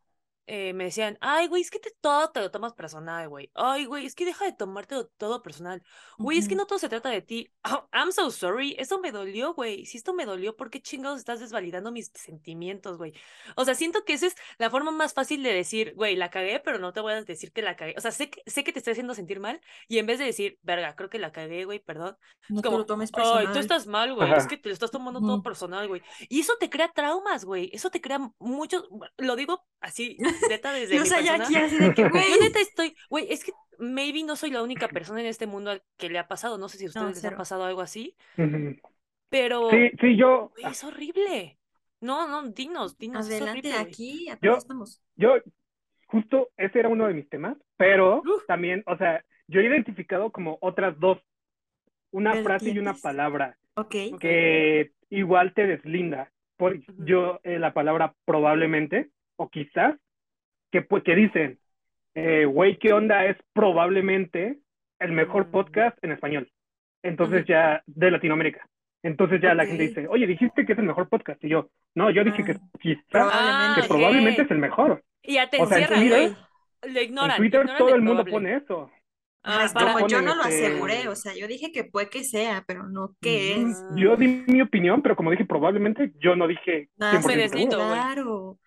eh, 0.48 0.74
me 0.74 0.86
decían, 0.86 1.18
ay, 1.22 1.48
güey, 1.48 1.62
es 1.62 1.70
que 1.70 1.80
te, 1.80 1.92
todo 2.02 2.32
te 2.32 2.40
lo 2.40 2.50
tomas 2.52 2.74
personal, 2.74 3.30
güey. 3.30 3.52
Ay, 3.54 3.86
güey, 3.86 4.06
es 4.06 4.16
que 4.16 4.26
deja 4.26 4.46
de 4.46 4.54
tomártelo 4.54 5.08
todo 5.18 5.44
personal. 5.44 5.84
Güey, 6.18 6.38
es 6.38 6.48
que 6.48 6.56
no 6.56 6.66
todo 6.66 6.80
se 6.80 6.90
trata 6.90 7.10
de 7.10 7.22
ti. 7.22 7.52
Oh, 7.70 7.88
I'm 7.94 8.12
so 8.12 8.32
sorry. 8.32 8.76
Eso 8.80 9.00
me 9.00 9.12
dolió, 9.12 9.54
güey. 9.54 9.86
Si 9.86 9.98
esto 9.98 10.14
me 10.14 10.26
dolió, 10.26 10.56
¿por 10.56 10.70
qué 10.70 10.82
chingados 10.82 11.20
estás 11.20 11.40
desvalidando 11.40 11.92
mis 11.92 12.12
sentimientos, 12.16 12.98
güey? 12.98 13.14
O 13.56 13.66
sea, 13.66 13.76
siento 13.76 14.04
que 14.06 14.14
esa 14.14 14.28
es 14.28 14.36
la 14.58 14.70
forma 14.70 14.92
más 14.92 15.14
fácil 15.14 15.44
de 15.44 15.54
decir, 15.54 15.94
güey, 15.96 16.16
la 16.16 16.30
cagué, 16.30 16.60
pero 16.60 16.80
no 16.80 16.94
te 16.94 17.02
voy 17.02 17.14
a 17.14 17.24
decir 17.24 17.52
que 17.52 17.62
la 17.62 17.76
cagué. 17.76 17.94
O 17.98 18.02
sea, 18.02 18.12
sé 18.12 18.30
que, 18.30 18.42
sé 18.46 18.64
que 18.64 18.72
te 18.72 18.80
estoy 18.80 18.92
haciendo 18.92 19.14
sentir 19.14 19.40
mal 19.40 19.62
y 19.88 19.98
en 20.00 20.06
vez 20.06 20.18
de 20.20 20.26
decir, 20.26 20.58
verga, 20.62 20.96
creo 20.96 21.10
que 21.10 21.20
la 21.20 21.32
cagué, 21.32 21.66
güey, 21.66 21.80
perdón. 21.80 22.18
No 22.48 22.58
Es 22.58 22.62
te 22.62 22.70
como, 22.70 22.78
lo 22.78 22.86
tomes 22.86 23.12
ay, 23.14 23.48
tú 23.52 23.58
personal. 23.58 23.58
estás 23.60 23.88
mal, 23.88 24.14
güey. 24.16 24.34
Es 24.34 24.48
que 24.48 24.58
te 24.58 24.70
lo 24.70 24.74
estás 24.74 24.92
tomando 24.92 25.24
todo 25.24 25.42
personal, 25.44 25.88
güey. 25.88 26.02
Y 26.30 26.40
eso 26.40 26.54
te 26.60 26.70
crea 26.70 26.92
traumas, 26.94 27.44
güey. 27.46 27.70
Eso 27.74 27.90
te 27.90 28.02
crea 28.02 28.20
muchos. 28.40 28.88
Lo 29.18 29.36
digo 29.36 29.66
así, 29.82 30.18
neta, 30.50 30.72
desde 30.74 31.00
mi 31.00 31.06
ya 31.08 31.36
aquí 31.36 31.56
así 31.56 31.78
de 31.78 31.94
que, 31.94 32.04
Yo 32.04 32.10
güey. 32.10 32.26
neta 32.42 32.60
estoy, 32.60 32.96
güey, 33.10 33.28
es 33.32 33.44
que 33.44 33.52
maybe 33.80 34.24
no 34.24 34.36
soy 34.36 34.52
la 34.52 34.64
única 34.64 34.88
persona 34.88 35.20
en 35.22 35.28
este 35.28 35.48
mundo 35.48 35.72
al 35.72 35.84
que 35.98 36.10
le 36.10 36.20
ha 36.20 36.28
pasado. 36.28 36.58
No 36.58 36.70
sé 36.70 36.78
si 36.78 36.86
a 36.86 36.88
No, 36.88 36.92
ustedes 37.08 37.24
les 37.24 37.34
ha 37.34 37.38
pasado 37.38 37.64
algo 37.64 37.82
así, 37.82 38.16
pero, 39.30 39.70
Sí, 39.70 39.92
sí, 40.00 40.16
yo, 40.18 40.50
güey, 40.50 40.66
es 40.72 40.84
horrible. 40.84 41.60
No, 42.00 42.28
no, 42.28 42.48
dinos, 42.50 42.98
dinos, 42.98 43.28
es 43.28 43.42
Adelante, 43.42 43.70
horrible, 43.70 43.70
güey. 43.72 43.92
aquí 43.92 44.28
yo, 44.42 44.56
estamos. 44.58 45.02
yo, 45.16 45.36
justo 46.08 46.50
ese 46.58 46.80
era 46.80 46.90
uno 46.90 47.08
de 47.08 47.14
mis 47.14 47.30
temas, 47.30 47.58
pero 47.76 48.20
Uf. 48.20 48.46
también, 48.48 48.84
o 48.86 48.98
sea, 48.98 49.24
yo 49.48 49.62
he 49.62 49.66
identificado 49.66 50.32
como 50.32 50.58
otras 50.62 51.00
dos, 51.00 51.20
una 52.12 52.34
frase 52.44 52.70
y 52.70 52.80
una 52.80 52.94
palabra 52.94 53.58
Ok. 53.76 53.96
Que 54.20 54.92
igual 55.10 55.54
te 55.54 55.68
deslinda. 55.68 56.32
Por, 56.58 56.80
yo, 57.06 57.40
eh, 57.44 57.60
la 57.60 57.74
palabra 57.74 58.16
probablemente, 58.26 59.12
o 59.36 59.50
quizás, 59.50 59.96
que, 60.72 60.82
pues, 60.82 61.04
que 61.04 61.16
dicen, 61.16 61.60
eh, 62.16 62.46
güey, 62.46 62.78
¿qué 62.78 62.94
onda? 62.94 63.26
Es 63.26 63.38
probablemente 63.54 64.60
el 65.00 65.12
mejor 65.12 65.48
Mm. 65.48 65.52
podcast 65.52 66.04
en 66.04 66.12
español. 66.12 66.52
Entonces 67.04 67.46
ya, 67.48 67.84
de 67.86 68.12
Latinoamérica. 68.12 68.68
Entonces 69.04 69.40
ya 69.42 69.54
la 69.54 69.66
gente 69.66 69.84
dice, 69.88 70.08
oye, 70.10 70.26
dijiste 70.28 70.66
que 70.66 70.74
es 70.74 70.80
el 70.80 70.86
mejor 70.86 71.08
podcast. 71.08 71.42
Y 71.44 71.50
yo, 71.50 71.70
no, 71.96 72.10
yo 72.10 72.24
dije 72.24 72.44
que 72.44 72.54
Ah, 72.54 72.60
quizás, 72.80 73.04
Ah, 73.14 73.78
que 73.80 73.88
probablemente. 73.88 74.42
es 74.42 74.52
el 74.52 74.58
mejor. 74.58 75.04
Y 75.22 75.36
ya 75.36 75.50
te 75.50 75.62
O 75.62 75.68
sea, 75.68 75.78
en 75.78 75.84
encierran, 75.84 76.02
Twitter, 76.10 76.38
en 76.84 77.04
ignoran 77.04 77.78
todo 77.78 77.96
el 77.96 78.02
mundo 78.02 78.24
probable. 78.24 78.32
pone 78.32 78.56
eso. 78.58 78.92
Ah, 79.44 79.68
para. 79.74 80.06
yo 80.08 80.22
no 80.22 80.36
lo 80.36 80.44
este- 80.44 80.66
aseguré, 80.68 81.08
o 81.08 81.16
sea, 81.16 81.34
yo 81.34 81.48
dije 81.48 81.72
que 81.72 81.86
puede 81.86 82.10
que 82.10 82.24
sea, 82.26 82.66
pero 82.68 82.84
no 82.90 83.16
que 83.22 83.54
es. 83.62 83.82
Yo 83.96 84.18
di 84.18 84.44
mi 84.48 84.62
opinión, 84.62 85.02
pero 85.02 85.16
como 85.16 85.32
dije 85.32 85.46
probablemente, 85.46 86.12
yo 86.20 86.36
no 86.36 86.48
dije 86.48 86.90
Ah, 87.00 87.12
100% 87.12 87.14
Me 87.14 87.22
sí, 87.22 87.22
seguro. 87.22 87.42
deslindo, 87.44 87.78
güey. 87.78 87.90
claro. 87.90 88.58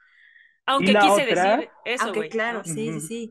Aunque 0.70 0.94
quise 0.94 1.08
otra- 1.08 1.56
decir 1.56 1.70
eso, 1.84 2.04
Aunque 2.04 2.18
güey. 2.20 2.28
claro, 2.30 2.62
sí, 2.64 2.92
sí, 2.92 3.00
sí. 3.00 3.30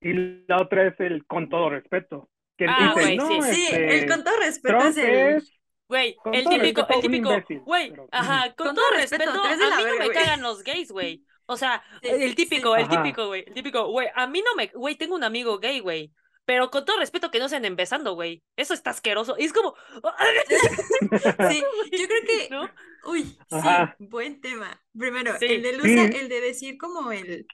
Y 0.00 0.12
la 0.46 0.60
otra 0.62 0.86
es 0.88 0.94
el 1.00 1.24
con 1.26 1.48
todo 1.48 1.70
respeto. 1.70 2.28
Que 2.56 2.66
Ah, 2.68 2.94
no, 3.16 3.28
sí. 3.28 3.54
Sí, 3.54 3.66
este, 3.66 3.98
el 3.98 4.08
con 4.08 4.24
todo 4.24 4.36
respeto 4.38 4.78
Trump 4.78 4.90
es 4.90 4.96
el... 4.98 5.14
es 5.36 5.52
Güey, 5.88 6.16
el 6.32 6.44
típico, 6.48 6.80
respeto, 6.80 6.94
el 6.94 7.00
típico, 7.00 7.64
güey, 7.64 7.90
pero- 7.90 8.08
ajá, 8.10 8.54
con, 8.56 8.66
Con 8.68 8.74
todo 8.76 8.86
todo 8.88 8.96
respeto, 8.98 9.30
a 9.30 9.34
mí 9.56 9.84
no 9.84 9.98
me 9.98 10.06
güey. 10.06 10.10
cagan 10.18 10.42
los 10.42 10.64
gays, 10.64 10.90
güey. 10.90 11.22
O 11.46 11.56
sea, 11.56 11.80
el 12.02 12.34
típico, 12.34 12.74
el 12.74 12.88
típico, 12.88 13.28
güey, 13.28 13.44
el 13.46 13.54
típico, 13.54 13.86
güey, 13.86 14.08
a 14.12 14.26
mí 14.26 14.42
no 14.44 14.56
me, 14.56 14.66
güey, 14.68 14.96
tengo 14.96 15.14
un 15.14 15.22
amigo 15.22 15.58
gay, 15.60 15.78
güey. 15.78 16.12
Pero 16.44 16.70
con 16.70 16.84
todo 16.84 16.98
respeto 16.98 17.30
que 17.30 17.38
no 17.38 17.48
sean 17.48 17.64
empezando, 17.64 18.14
güey. 18.14 18.42
Eso 18.56 18.72
está 18.74 18.90
asqueroso. 18.90 19.36
Y 19.38 19.44
es 19.44 19.52
como, 19.52 19.74
Sí, 21.50 21.62
yo 21.92 22.06
creo 22.08 22.22
que... 22.26 22.48
¿no? 22.50 22.68
Uy, 23.06 23.38
sí, 23.48 23.86
buen 23.98 24.40
tema. 24.40 24.82
Primero, 24.96 25.34
Sí. 25.38 25.46
el 25.46 25.62
de 25.62 25.72
Lusa, 25.76 26.06
el 26.06 26.28
de 26.28 26.40
decir 26.40 26.76
como 26.78 27.12
el... 27.12 27.46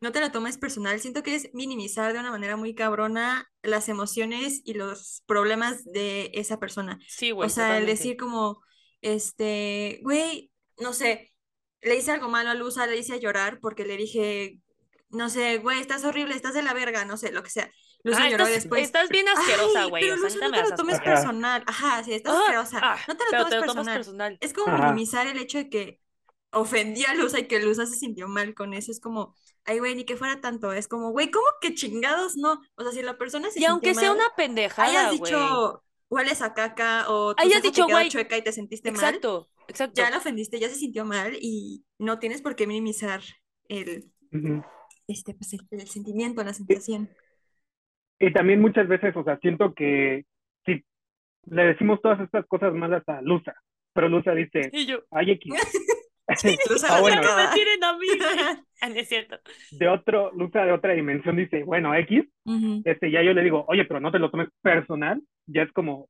No 0.00 0.12
te 0.12 0.20
lo 0.20 0.30
tomes 0.32 0.56
personal, 0.56 0.98
siento 0.98 1.22
que 1.22 1.34
es 1.34 1.50
minimizar 1.52 2.12
de 2.14 2.20
una 2.20 2.30
manera 2.30 2.56
muy 2.56 2.74
cabrona 2.74 3.46
las 3.62 3.88
emociones 3.90 4.62
y 4.64 4.72
los 4.74 5.22
problemas 5.26 5.84
de 5.84 6.30
esa 6.34 6.58
persona. 6.58 6.98
Sí, 7.06 7.32
O 7.32 7.34
güey, 7.36 7.50
sea, 7.50 7.76
el 7.78 7.84
decir 7.86 8.16
como, 8.16 8.62
este, 9.02 10.00
güey, 10.02 10.50
no 10.78 10.94
sé, 10.94 11.32
le 11.82 11.96
hice 11.96 12.12
algo 12.12 12.28
malo 12.30 12.48
a 12.50 12.54
Lusa, 12.54 12.86
le 12.86 12.96
hice 12.96 13.20
llorar 13.20 13.58
porque 13.60 13.84
le 13.84 13.98
dije, 13.98 14.58
no 15.10 15.28
sé, 15.28 15.58
güey, 15.58 15.80
estás 15.80 16.04
horrible, 16.04 16.34
estás 16.34 16.54
de 16.54 16.62
la 16.62 16.72
verga, 16.72 17.04
no 17.04 17.18
sé, 17.18 17.30
lo 17.32 17.42
que 17.42 17.50
sea. 17.50 17.70
Lusa 18.02 18.24
Ah, 18.24 18.30
lloró 18.30 18.44
estás, 18.44 18.54
después, 18.62 18.82
estás 18.84 19.08
bien 19.10 19.28
asquerosa, 19.28 19.84
güey. 19.84 20.02
pero 20.02 20.14
O 20.14 20.18
sea, 20.30 20.48
no 20.48 20.50
te 20.52 20.62
lo 20.62 20.74
tomes 20.74 21.00
personal. 21.00 21.62
Ajá, 21.66 22.02
sí, 22.04 22.12
estás 22.14 22.34
Ah, 22.34 22.40
asquerosa. 22.40 22.78
ah, 22.82 22.98
No 23.08 23.16
te 23.16 23.24
lo 23.24 23.30
pero 23.30 23.42
tomes 23.44 23.50
te 23.50 23.56
lo 23.56 23.62
tomas 23.66 23.84
personal. 23.88 23.94
personal. 23.94 24.38
Es 24.40 24.52
como 24.52 24.66
Ajá. 24.68 24.84
minimizar 24.86 25.26
el 25.26 25.38
hecho 25.38 25.58
de 25.58 25.68
que 25.68 26.00
ofendí 26.52 27.04
a 27.04 27.14
Lusa 27.14 27.38
y 27.40 27.46
que 27.48 27.60
Lusa 27.60 27.86
se 27.86 27.96
sintió 27.96 28.26
mal 28.28 28.54
con 28.54 28.74
eso. 28.74 28.90
Es 28.90 29.00
como, 29.00 29.34
ay, 29.64 29.78
güey, 29.78 29.94
ni 29.94 30.04
que 30.04 30.16
fuera 30.16 30.40
tanto. 30.40 30.72
Es 30.72 30.88
como, 30.88 31.10
güey, 31.10 31.30
¿cómo 31.30 31.46
que 31.60 31.74
chingados 31.74 32.36
no? 32.36 32.60
O 32.76 32.82
sea, 32.82 32.92
si 32.92 33.02
la 33.02 33.18
persona 33.18 33.50
se 33.50 33.60
Y 33.60 33.64
aunque 33.64 33.94
sea 33.94 34.08
mal, 34.10 34.16
una 34.16 34.28
pendejada, 34.36 34.88
hayas 34.88 35.10
dicho, 35.12 35.82
hueles 36.08 36.42
a 36.42 36.54
caca 36.54 37.04
o 37.08 37.34
tu 37.34 37.42
Hayas 37.42 37.62
dicho, 37.62 37.86
güey, 37.86 38.08
chueca 38.08 38.36
y 38.36 38.42
te 38.42 38.52
sentiste 38.52 38.90
mal, 38.90 39.00
Exacto, 39.04 39.48
exacto. 39.68 40.00
ya 40.02 40.10
la 40.10 40.18
ofendiste, 40.18 40.58
ya 40.58 40.68
se 40.68 40.74
sintió 40.74 41.04
mal 41.04 41.36
y 41.40 41.84
no 41.98 42.18
tienes 42.18 42.42
por 42.42 42.56
qué 42.56 42.66
minimizar 42.66 43.22
el, 43.68 44.10
este, 45.06 45.34
pues, 45.34 45.52
el, 45.52 45.66
el 45.70 45.88
sentimiento, 45.88 46.42
la 46.42 46.54
sensación. 46.54 47.10
Y 48.20 48.32
también 48.32 48.60
muchas 48.60 48.86
veces, 48.86 49.16
o 49.16 49.24
sea, 49.24 49.38
siento 49.38 49.74
que 49.74 50.24
si 50.66 50.84
le 51.46 51.64
decimos 51.64 52.00
todas 52.02 52.20
estas 52.20 52.46
cosas 52.46 52.74
malas 52.74 53.02
a 53.08 53.22
Lusa, 53.22 53.54
pero 53.94 54.08
Lusa 54.08 54.32
dice, 54.34 54.70
Y 54.72 54.86
yo, 54.86 55.00
ay, 55.10 55.32
X. 55.32 55.52
Lusa 56.70 56.96
Ah, 56.96 57.00
bueno, 57.00 57.22
me 57.22 57.54
tienen 57.54 57.82
a 57.82 57.96
mí. 57.96 58.06
Ah, 58.82 58.88
es 58.94 59.08
cierto. 59.10 59.38
de 59.72 59.88
otro, 59.88 60.32
Lusa 60.32 60.64
de 60.64 60.72
otra 60.72 60.94
dimensión 60.94 61.36
dice, 61.36 61.64
bueno, 61.64 61.94
X, 61.94 62.24
este, 62.86 63.10
ya 63.10 63.22
yo 63.22 63.34
le 63.34 63.42
digo, 63.42 63.66
oye, 63.68 63.84
pero 63.84 64.00
no 64.00 64.10
te 64.10 64.18
lo 64.18 64.30
tomes 64.30 64.48
personal, 64.62 65.20
ya 65.46 65.64
es 65.64 65.72
como, 65.72 66.08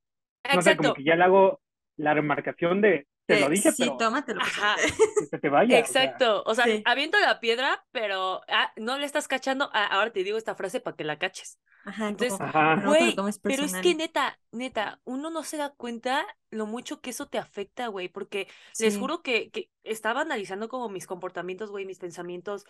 no 0.54 0.62
sé, 0.62 0.76
como 0.76 0.94
que 0.94 1.02
ya 1.02 1.16
le 1.16 1.24
hago 1.24 1.60
la 1.96 2.14
remarcación 2.14 2.80
de, 2.80 3.08
te 3.30 3.36
lo 3.36 3.46
Eh, 3.46 3.50
dije, 3.50 3.72
sí, 3.72 3.82
pero 3.82 3.96
tómatelo. 3.96 4.40
Ajá. 4.40 4.76
que 5.18 5.26
se 5.26 5.38
te 5.38 5.48
vaya. 5.48 5.86
o 5.88 5.94
sea, 5.94 6.18
Exacto. 6.18 6.42
O 6.46 6.54
sea, 6.54 6.64
Sí. 6.64 6.82
aviento 6.84 7.18
la 7.20 7.40
piedra, 7.40 7.84
pero 7.92 8.42
ah, 8.48 8.72
no 8.76 8.98
le 8.98 9.06
estás 9.06 9.28
cachando. 9.28 9.70
Ah, 9.72 9.86
ahora 9.86 10.12
te 10.12 10.24
digo 10.24 10.38
esta 10.38 10.54
frase 10.54 10.80
para 10.80 10.96
que 10.96 11.04
la 11.04 11.18
caches. 11.18 11.58
Ajá, 11.84 12.08
Entonces, 12.08 12.40
Ajá. 12.40 12.76
no 12.76 12.90
Güey, 12.90 13.14
tomes 13.14 13.38
pero 13.38 13.62
es 13.64 13.72
que 13.74 13.94
neta, 13.94 14.38
neta, 14.52 15.00
uno 15.04 15.30
no 15.30 15.42
se 15.44 15.56
da 15.56 15.70
cuenta 15.70 16.26
lo 16.50 16.66
mucho 16.66 17.00
que 17.00 17.10
eso 17.10 17.26
te 17.28 17.38
afecta, 17.38 17.86
güey, 17.88 18.08
porque 18.08 18.48
les 18.78 18.96
juro 18.98 19.22
que, 19.22 19.50
que 19.50 19.70
estaba 19.82 20.20
analizando 20.20 20.68
como 20.68 20.88
mis 20.90 21.06
comportamientos, 21.06 21.70
güey, 21.70 21.86
mis 21.86 21.98
pensamientos, 21.98 22.64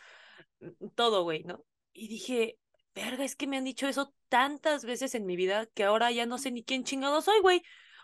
mm, 0.60 0.88
todo, 0.94 1.22
güey, 1.24 1.44
¿no? 1.44 1.64
Y 1.92 2.08
dije, 2.08 2.58
verga, 2.94 3.24
es 3.24 3.36
que 3.36 3.46
me 3.46 3.56
han 3.56 3.64
dicho 3.64 3.88
eso 3.88 4.14
tantas 4.28 4.84
veces 4.84 5.14
en 5.14 5.26
mi 5.26 5.36
vida 5.36 5.66
que 5.66 5.84
ahora 5.84 6.10
ya 6.12 6.26
no 6.26 6.38
sé 6.38 6.50
ni 6.50 6.64
quién 6.64 6.84
chingado 6.84 7.22
soy, 7.22 7.40
güey. 7.40 7.62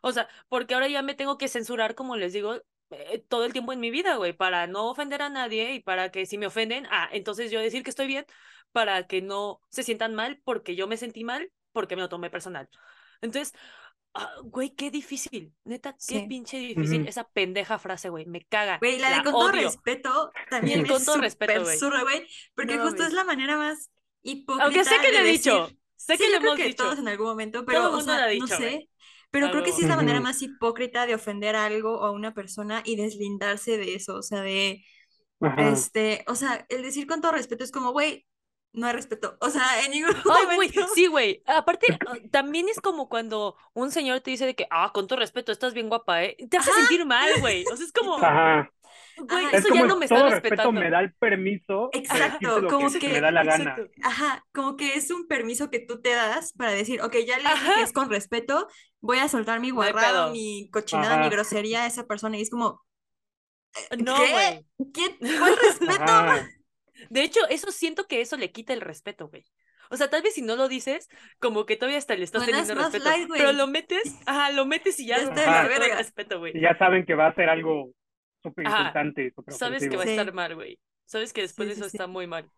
O 0.08 0.12
sea, 0.12 0.28
porque 0.48 0.74
ahora 0.74 0.86
ya 0.88 1.02
me 1.02 1.14
tengo 1.14 1.36
que 1.36 1.48
censurar, 1.48 1.94
como 1.96 2.16
les 2.16 2.32
digo, 2.32 2.62
eh, 2.90 3.24
todo 3.28 3.44
el 3.44 3.52
tiempo 3.52 3.72
en 3.72 3.80
mi 3.80 3.90
vida, 3.90 4.14
güey, 4.16 4.32
para 4.32 4.66
no 4.68 4.88
ofender 4.88 5.20
a 5.22 5.28
nadie 5.28 5.74
y 5.74 5.80
para 5.80 6.10
que 6.12 6.26
si 6.26 6.38
me 6.38 6.46
ofenden, 6.46 6.86
ah, 6.90 7.08
entonces 7.12 7.50
yo 7.50 7.60
decir 7.60 7.82
que 7.82 7.90
estoy 7.90 8.06
bien, 8.06 8.24
para 8.70 9.06
que 9.08 9.20
no 9.20 9.60
se 9.68 9.82
sientan 9.82 10.14
mal 10.14 10.40
porque 10.44 10.76
yo 10.76 10.86
me 10.86 10.96
sentí 10.96 11.24
mal, 11.24 11.50
porque 11.72 11.96
me 11.96 12.02
lo 12.02 12.08
tomé 12.08 12.30
personal. 12.30 12.68
Entonces, 13.20 13.52
ah, 14.14 14.30
güey, 14.44 14.70
qué 14.76 14.92
difícil. 14.92 15.52
Neta, 15.64 15.92
qué 15.94 15.98
Sí. 16.20 16.26
pinche 16.28 16.58
difícil 16.58 17.08
esa 17.08 17.28
pendeja 17.28 17.78
frase, 17.80 18.08
güey. 18.08 18.26
Me 18.26 18.44
caga. 18.44 18.78
Güey, 18.78 18.98
la 19.00 19.10
de 19.10 19.22
con 19.24 19.32
todo 19.32 19.50
respeto 19.50 20.32
también 20.50 20.86
con 20.86 21.04
todo 21.04 21.16
respeto, 21.18 21.62
güey. 21.64 21.78
porque 22.54 22.76
No 22.76 22.84
justo 22.84 23.02
es 23.02 23.12
la 23.12 23.24
manera 23.24 23.56
más 23.56 23.90
hipócrita 24.22 24.64
Aunque 24.66 24.84
sé 24.84 25.00
que 25.00 25.10
lo 25.12 25.18
he 25.18 25.24
dicho. 25.24 25.62
decir- 25.62 25.78
Sé 25.98 26.16
Sí, 26.16 26.24
que 26.24 26.30
lo 26.30 26.38
creo 26.38 26.50
hemos 26.52 26.56
que 26.58 26.66
dicho. 26.68 26.84
todos 26.84 26.98
en 27.00 27.08
algún 27.08 27.26
momento, 27.26 27.64
pero, 27.64 27.90
o 27.90 28.00
sea, 28.00 28.20
no 28.26 28.28
dicho, 28.28 28.46
sé. 28.48 28.88
Pero 29.30 29.50
creo 29.50 29.62
que 29.62 29.72
sí 29.72 29.82
es 29.82 29.88
la 29.88 29.96
manera 29.96 30.20
más 30.20 30.42
hipócrita 30.42 31.06
de 31.06 31.14
ofender 31.14 31.56
a 31.56 31.66
algo 31.66 31.98
o 32.00 32.04
a 32.04 32.10
una 32.12 32.34
persona 32.34 32.82
y 32.84 32.96
deslindarse 32.96 33.78
de 33.78 33.94
eso, 33.94 34.16
o 34.16 34.22
sea, 34.22 34.42
de, 34.42 34.84
Ajá. 35.40 35.68
este, 35.70 36.24
o 36.28 36.34
sea, 36.34 36.66
el 36.68 36.82
decir 36.82 37.06
con 37.06 37.20
todo 37.20 37.32
respeto 37.32 37.64
es 37.64 37.72
como, 37.72 37.92
güey, 37.92 38.26
no 38.72 38.86
hay 38.86 38.92
respeto, 38.92 39.36
o 39.40 39.50
sea, 39.50 39.84
en 39.84 39.90
ningún 39.92 40.12
güey, 40.24 40.46
momento. 40.46 40.86
sí, 40.94 41.06
güey. 41.06 41.42
Aparte, 41.46 41.86
ah, 42.06 42.16
también 42.30 42.68
es 42.68 42.80
como 42.80 43.08
cuando 43.08 43.56
un 43.72 43.90
señor 43.90 44.20
te 44.20 44.30
dice 44.30 44.46
de 44.46 44.54
que, 44.54 44.66
ah, 44.70 44.92
con 44.92 45.06
todo 45.06 45.18
respeto, 45.18 45.52
estás 45.52 45.74
bien 45.74 45.88
guapa, 45.88 46.24
¿eh? 46.24 46.36
Te 46.50 46.58
hace 46.58 46.72
sentir 46.72 47.06
mal, 47.06 47.28
güey. 47.40 47.64
O 47.72 47.76
sea, 47.76 47.86
es 47.86 47.92
como, 47.92 48.16
Ajá. 48.16 48.70
Güey, 49.16 49.46
Ajá, 49.46 49.56
Es 49.56 49.64
eso 49.64 49.74
ya 49.74 49.80
como 49.80 49.86
no 49.94 49.96
me 49.98 50.08
todo 50.08 50.18
está 50.26 50.30
respetando. 50.40 50.72
me 50.72 50.90
da 50.90 51.00
el 51.00 51.12
permiso 51.14 51.90
Exacto, 51.92 52.66
como 52.68 52.90
que 52.92 52.98
que- 52.98 53.08
me 53.08 53.20
da 53.20 53.30
la 53.30 53.44
gana. 53.44 53.76
Ajá, 54.02 54.44
como 54.52 54.76
que 54.76 54.94
es 54.94 55.10
un 55.10 55.26
permiso 55.26 55.70
que 55.70 55.80
tú 55.80 56.00
te 56.00 56.10
das 56.10 56.52
para 56.54 56.72
decir, 56.72 57.00
ok, 57.00 57.14
ya 57.26 57.38
le 57.38 57.48
dije 57.48 57.74
que 57.76 57.82
es 57.82 57.92
con 57.92 58.10
respeto, 58.10 58.68
voy 59.00 59.18
a 59.18 59.28
soltar 59.28 59.60
mi 59.60 59.68
No 59.68 59.76
guarrado, 59.76 60.30
mi 60.32 60.68
cochinada, 60.70 61.18
mi 61.18 61.28
grosería 61.30 61.84
a 61.84 61.86
esa 61.86 62.06
persona 62.06 62.36
y 62.38 62.42
es 62.42 62.50
como, 62.50 62.82
No, 63.98 64.16
¿Qué? 64.16 64.30
güey. 64.32 64.90
¿quién? 64.92 65.16
¿Cuál 65.38 65.56
respeto? 65.62 66.02
Ajá. 66.02 66.48
De 67.10 67.22
hecho, 67.22 67.40
eso 67.50 67.70
siento 67.72 68.06
que 68.06 68.22
eso 68.22 68.36
le 68.38 68.50
quita 68.50 68.72
el 68.72 68.80
respeto, 68.80 69.28
güey. 69.28 69.44
O 69.90 69.96
sea, 69.96 70.08
tal 70.10 70.22
vez 70.22 70.34
si 70.34 70.42
no 70.42 70.56
lo 70.56 70.66
dices, 70.66 71.08
como 71.38 71.64
que 71.66 71.76
todavía 71.76 71.98
hasta 71.98 72.16
le 72.16 72.24
estás 72.24 72.44
teniendo 72.44 72.74
respeto. 72.74 73.04
light, 73.04 73.28
pero 73.32 73.52
lo 73.52 73.66
metes, 73.68 74.16
ajá, 74.26 74.50
lo 74.50 74.64
metes 74.66 74.98
y 74.98 75.06
ya, 75.06 75.18
Ya 75.18 75.24
está 75.24 75.62
el 75.66 75.96
respeto, 75.98 76.38
güey. 76.40 76.56
Y 76.56 76.60
ya 76.62 76.76
saben 76.78 77.04
que 77.06 77.14
va 77.14 77.28
a 77.28 77.34
ser 77.34 77.48
algo 77.50 77.90
súper 78.50 78.66
súper 79.34 79.54
Sabes 79.54 79.88
que 79.88 79.96
va 79.96 80.02
a 80.02 80.06
estar 80.06 80.32
mal, 80.32 80.54
güey. 80.54 80.78
Sabes 81.04 81.32
que 81.32 81.42
después 81.42 81.66
Sí, 81.68 81.68
de 81.68 81.72
eso 81.74 81.88
sí. 81.90 81.96
está 81.96 82.06
muy 82.06 82.26
mal. 82.26 82.50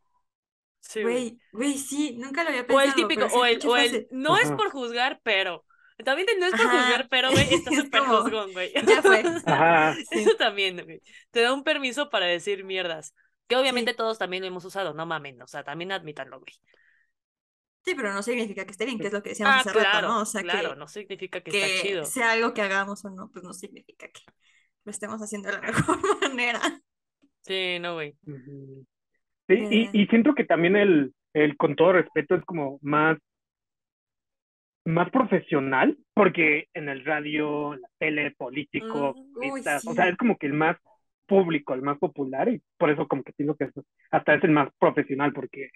Sí, 0.81 1.03
güey. 1.03 1.39
Güey, 1.53 1.77
sí, 1.79 2.17
nunca 2.19 2.43
lo 2.45 2.51
había 2.51 2.63
O 2.63 2.67
pensado. 2.67 2.89
el 2.89 2.95
típico, 2.95 3.27
o 3.27 3.45
el, 3.45 3.61
o 3.67 3.77
el, 3.77 4.07
no 4.11 4.37
es 4.39 4.51
por 4.53 4.71
juzgar, 4.71 5.21
pero. 5.23 5.65
También 6.05 6.29
el 6.31 6.39
no 6.39 6.47
es 6.47 6.55
por 6.55 6.67
Ajá. 6.67 6.71
juzgar, 6.71 7.09
pero, 7.09 7.31
güey, 7.33 7.47
está 7.53 7.71
Es 7.71 7.77
súper 7.77 8.01
como, 8.01 8.23
juzgón, 8.23 8.53
güey. 8.53 8.73
ya 8.87 9.03
fue. 9.03 9.27
O 9.27 9.41
sea, 9.41 9.55
Ajá. 9.55 9.95
Sí. 9.97 10.07
Eso 10.11 10.37
también, 10.37 10.83
güey. 10.85 11.03
Te 11.31 11.41
da 11.43 11.53
un 11.53 11.65
permiso 11.65 12.11
para 12.11 12.27
decir 12.27 12.65
mierdas. 12.65 13.15
Que 13.49 13.57
obviamente 13.57 13.93
Sí. 13.93 13.97
todos 13.97 14.19
también 14.19 14.43
lo 14.43 14.49
hemos 14.49 14.65
usado, 14.65 14.95
no 14.95 15.07
mamen. 15.07 15.41
O 15.43 15.47
sea, 15.47 15.65
también 15.65 15.93
admítanlo, 15.93 16.39
güey. 16.41 16.55
Sí, 17.85 17.95
pero 17.95 18.13
no 18.13 18.23
significa 18.23 18.65
que 18.67 18.73
esté 18.73 18.85
bien, 18.85 18.99
que 19.01 19.07
es 19.09 19.13
lo 19.13 19.23
que 19.23 19.31
decíamos 19.31 19.57
Ah, 19.57 19.61
hace 19.61 19.71
claro, 19.73 20.03
rato, 20.03 20.09
¿no? 20.09 20.21
O 20.21 20.27
sea, 20.27 20.43
claro, 20.43 20.71
que, 20.71 20.77
no 20.77 20.89
significa 20.89 21.41
que, 21.43 21.51
que 21.51 21.59
está 21.59 21.83
chido. 21.83 22.05
sea 22.05 22.33
algo 22.33 22.53
que 22.53 22.61
hagamos 22.63 23.05
o 23.05 23.11
no, 23.11 23.31
pues 23.31 23.45
no 23.45 23.53
significa 23.55 24.09
que 24.09 24.21
lo 24.89 24.93
estemos 24.93 25.21
haciendo 25.21 25.49
de 25.51 25.55
la 25.57 25.61
mejor 25.69 25.99
manera. 26.23 26.61
Sí, 27.43 27.79
no, 27.81 27.95
güey. 27.95 28.17
Sí, 29.49 29.67
y, 29.71 29.91
¿Verdad? 29.91 29.93
y 29.93 30.07
siento 30.09 30.35
que 30.35 30.45
también 30.45 30.77
el, 30.77 31.13
el 31.35 31.57
con 31.57 31.75
todo 31.77 31.93
respeto 31.93 32.35
es 32.35 32.45
como 32.45 32.79
más, 32.83 33.19
más 34.85 35.11
profesional, 35.11 35.99
porque 36.15 36.67
en 36.75 36.89
el 36.89 37.05
radio, 37.05 37.75
en 37.75 37.83
la 37.83 37.89
tele, 37.99 38.31
político, 38.33 39.19
Mm, 39.19 39.37
uy, 39.37 39.63
o 39.87 39.95
sea, 39.95 40.09
es 40.09 40.17
como 40.17 40.37
que 40.39 40.47
el 40.47 40.55
más 40.55 40.77
público, 41.27 41.75
el 41.75 41.83
más 41.83 41.99
popular, 41.99 42.49
y 42.49 42.63
por 42.79 42.91
eso 42.91 43.07
como 43.07 43.23
que 43.23 43.33
pienso 43.35 43.55
que 43.57 43.65
es- 43.65 43.73
hasta 44.11 44.35
es 44.35 44.45
el 44.45 44.51
más 44.51 44.71
profesional, 44.79 45.33
porque 45.33 45.69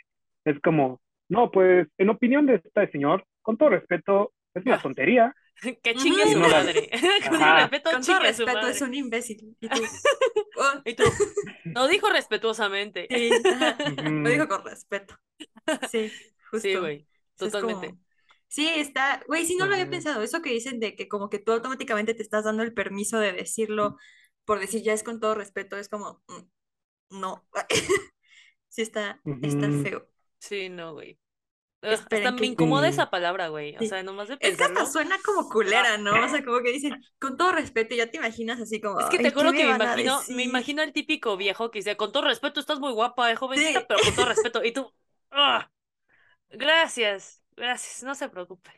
es 0.44 0.58
como, 0.60 1.00
no, 1.28 1.50
pues, 1.50 1.88
en 1.98 2.08
opinión 2.10 2.46
de 2.46 2.54
este 2.56 2.90
señor, 2.90 3.24
con 3.42 3.56
todo 3.58 3.70
respeto, 3.70 4.32
es 4.54 4.64
una 4.64 4.80
tontería. 4.82 5.34
Que 5.82 5.94
chingue 5.94 6.32
su 6.32 6.38
madre. 6.40 6.90
Con 7.28 7.40
respeto, 7.40 7.90
Con 7.90 8.02
todo 8.02 8.16
su 8.16 8.20
respeto, 8.20 8.52
madre. 8.52 8.70
es 8.70 8.80
un 8.82 8.94
imbécil. 8.94 9.56
Y 9.60 9.68
tú, 9.68 9.82
oh, 10.58 10.82
Y 10.84 10.94
tú, 10.94 11.04
lo 11.66 11.86
dijo 11.86 12.10
respetuosamente. 12.10 13.06
sí, 13.08 13.30
Lo 14.02 14.28
dijo 14.28 14.48
con 14.48 14.64
respeto. 14.64 15.16
Sí, 15.90 16.10
justo. 16.50 16.68
Sí, 16.68 16.74
güey, 16.74 17.06
es 17.06 17.36
totalmente. 17.36 17.88
como- 17.90 18.02
Sí, 18.48 18.68
está, 18.68 19.22
güey, 19.28 19.46
sí, 19.46 19.56
no 19.56 19.66
lo 19.66 19.72
había 19.72 19.88
pensado. 19.88 20.22
Eso 20.22 20.42
que 20.42 20.50
dicen 20.50 20.78
de 20.78 20.94
que 20.94 21.08
como 21.08 21.30
que 21.30 21.38
tú 21.38 21.52
automáticamente 21.52 22.12
te 22.12 22.22
estás 22.22 22.44
dando 22.44 22.62
el 22.62 22.74
permiso 22.74 23.18
de 23.18 23.32
decirlo 23.32 23.96
por 24.44 24.58
decir 24.60 24.82
ya 24.82 24.92
es 24.92 25.02
con 25.02 25.20
todo 25.20 25.34
respeto, 25.34 25.76
es 25.78 25.88
como, 25.88 26.22
mm, 26.28 27.20
no. 27.20 27.46
Sí, 28.68 28.80
está, 28.82 29.20
está 29.42 29.70
feo. 29.82 30.08
Sí, 30.38 30.68
no, 30.70 30.94
güey. 30.94 31.18
Esperen 31.82 32.28
hasta 32.28 32.40
me 32.40 32.46
incomoda 32.46 32.88
Sí. 32.88 32.92
esa 32.94 33.10
palabra, 33.10 33.48
güey. 33.48 33.76
O 33.76 33.82
sea, 33.84 34.02
nomás 34.02 34.28
de 34.28 34.34
Es 34.34 34.40
que 34.40 34.48
pensarlo. 34.50 34.78
hasta 34.80 34.92
suena 34.92 35.18
como 35.24 35.48
culera, 35.48 35.98
¿no? 35.98 36.12
O 36.24 36.28
sea, 36.28 36.44
como 36.44 36.60
que 36.62 36.70
dicen, 36.72 37.02
con 37.18 37.36
todo 37.36 37.52
respeto, 37.52 37.94
ya 37.94 38.08
te 38.10 38.18
imaginas 38.18 38.60
así 38.60 38.80
como, 38.80 39.00
Es 39.00 39.06
que 39.06 39.18
te 39.18 39.28
"Ay, 39.28 39.32
¿qué 39.32 39.38
juro 39.40 39.52
que 39.52 39.64
me 39.64 39.70
imagino, 39.72 40.22
me 40.28 40.36
decir?". 40.36 40.40
imagino 40.40 40.82
al 40.82 40.92
típico 40.92 41.36
viejo 41.36 41.70
que 41.70 41.80
dice, 41.80 41.96
con 41.96 42.12
todo 42.12 42.24
respeto, 42.24 42.60
estás 42.60 42.78
muy 42.80 42.92
guapa, 42.92 43.30
eh, 43.32 43.36
jovencita, 43.36 43.80
Sí. 43.80 43.86
pero 43.88 44.00
con 44.00 44.14
todo 44.14 44.26
respeto. 44.26 44.64
Y 44.64 44.72
tú, 44.72 44.92
"Ah, 45.30 45.70
gracias, 46.50 47.42
gracias, 47.56 48.02
no 48.04 48.14
se 48.14 48.28
preocupe. 48.28 48.70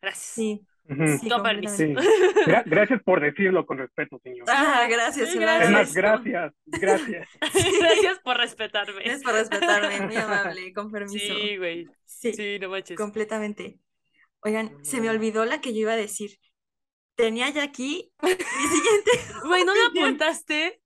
Gracias. 0.00 0.24
Sí, 0.24 0.66
Sí. 0.88 1.18
Sí. 1.68 1.94
Gra- 2.46 2.64
gracias 2.66 3.02
por 3.02 3.20
decirlo 3.20 3.64
con 3.66 3.78
respeto, 3.78 4.18
señor. 4.22 4.44
Ah, 4.48 4.86
gracias, 4.90 5.30
Sí, 5.30 5.38
gracias. 5.38 5.68
Es 5.68 5.70
más, 5.70 5.96
agradezco. 5.96 6.30
gracias, 6.30 6.54
gracias. 6.66 7.28
Gracias 7.80 8.18
por 8.20 8.36
respetarme. 8.36 8.94
Gracias 9.02 9.22
por 9.22 9.32
respetarme, 9.34 10.00
muy 10.06 10.16
amable, 10.16 10.72
con 10.74 10.90
permiso. 10.90 11.18
Sí, 11.34 11.56
güey. 11.56 11.86
Sí, 12.04 12.32
Sí, 12.34 12.58
no 12.60 12.68
manches. 12.68 12.96
completamente. 12.96 13.78
Oigan, 14.44 14.84
se 14.84 15.00
me 15.00 15.08
olvidó 15.08 15.44
la 15.44 15.60
que 15.60 15.72
yo 15.72 15.80
iba 15.80 15.92
a 15.92 15.96
decir. 15.96 16.32
Tenía 17.14 17.48
ya 17.50 17.62
aquí 17.62 18.10
mi 18.22 18.28
siguiente. 18.30 19.10
Güey, 19.44 19.64
¿no 19.64 19.72
opinión. 19.72 20.04
apuntaste? 20.08 20.66
¿Eh? 20.66 20.80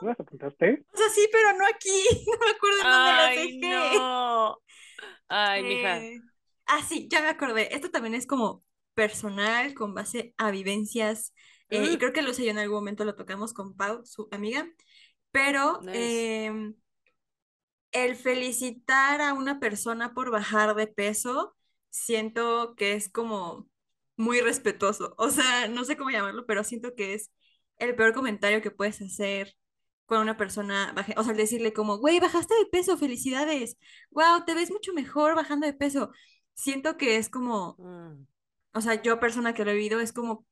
¿No 0.00 0.08
las 0.08 0.18
apuntaste? 0.20 0.82
O 0.92 0.96
sea, 0.96 1.08
sí, 1.10 1.28
pero 1.30 1.52
no 1.58 1.66
aquí. 1.66 2.04
No 2.26 2.38
me 2.46 2.50
acuerdo 2.52 2.76
en 2.78 2.84
dónde 2.84 3.12
las 3.12 3.28
Ay, 3.28 3.60
dejé. 3.60 3.68
no. 3.68 4.58
Ay, 5.28 5.62
mija. 5.62 5.98
Eh, 5.98 6.20
Ah, 6.66 6.80
sí, 6.88 7.06
ya 7.10 7.20
me 7.20 7.28
acordé. 7.28 7.74
Esto 7.74 7.90
también 7.90 8.14
es 8.14 8.26
como 8.26 8.64
personal, 8.94 9.74
con 9.74 9.94
base 9.94 10.34
a 10.38 10.50
vivencias. 10.50 11.32
eh, 11.70 11.84
y 11.92 11.96
Mm. 11.96 11.98
creo 11.98 12.12
que 12.12 12.22
lo 12.22 12.34
sé 12.34 12.44
yo 12.44 12.50
en 12.50 12.58
algún 12.58 12.76
momento 12.76 13.04
lo 13.04 13.16
tocamos 13.16 13.52
con 13.54 13.74
Pau, 13.76 14.04
su 14.04 14.28
amiga. 14.30 14.68
Pero 15.32 15.80
Nice. 15.82 16.44
em, 16.46 16.74
el 17.92 18.16
felicitar 18.16 19.20
a 19.20 19.32
una 19.34 19.60
persona 19.60 20.14
por 20.14 20.30
bajar 20.30 20.74
de 20.74 20.86
peso, 20.86 21.56
siento 21.90 22.74
que 22.76 22.92
es 22.94 23.08
como 23.08 23.68
muy 24.16 24.40
respetuoso. 24.40 25.14
O 25.18 25.30
sea, 25.30 25.68
no 25.68 25.84
sé 25.84 25.96
cómo 25.96 26.10
llamarlo, 26.10 26.46
pero 26.46 26.64
siento 26.64 26.94
que 26.94 27.14
es 27.14 27.30
el 27.78 27.94
peor 27.96 28.12
comentario 28.14 28.62
que 28.62 28.70
puedes 28.70 29.00
hacer 29.02 29.54
cuando 30.06 30.22
una 30.22 30.36
persona 30.36 30.92
baje, 30.94 31.14
o 31.16 31.22
sea, 31.22 31.32
el 31.32 31.38
decirle 31.38 31.72
como, 31.72 31.98
güey, 31.98 32.20
bajaste 32.20 32.54
de 32.54 32.66
peso, 32.66 32.98
felicidades, 32.98 33.78
wow, 34.10 34.44
te 34.44 34.54
ves 34.54 34.70
mucho 34.70 34.92
mejor 34.92 35.34
bajando 35.34 35.66
de 35.66 35.72
peso. 35.72 36.12
Siento 36.54 36.96
que 36.96 37.16
es 37.16 37.28
como, 37.30 37.76
Mm. 37.78 38.26
O 38.74 38.80
sea, 38.80 39.00
yo 39.02 39.20
persona 39.20 39.54
que 39.54 39.64
lo 39.64 39.70
he 39.70 39.74
vivido 39.74 40.00
es 40.00 40.12
como 40.12 40.44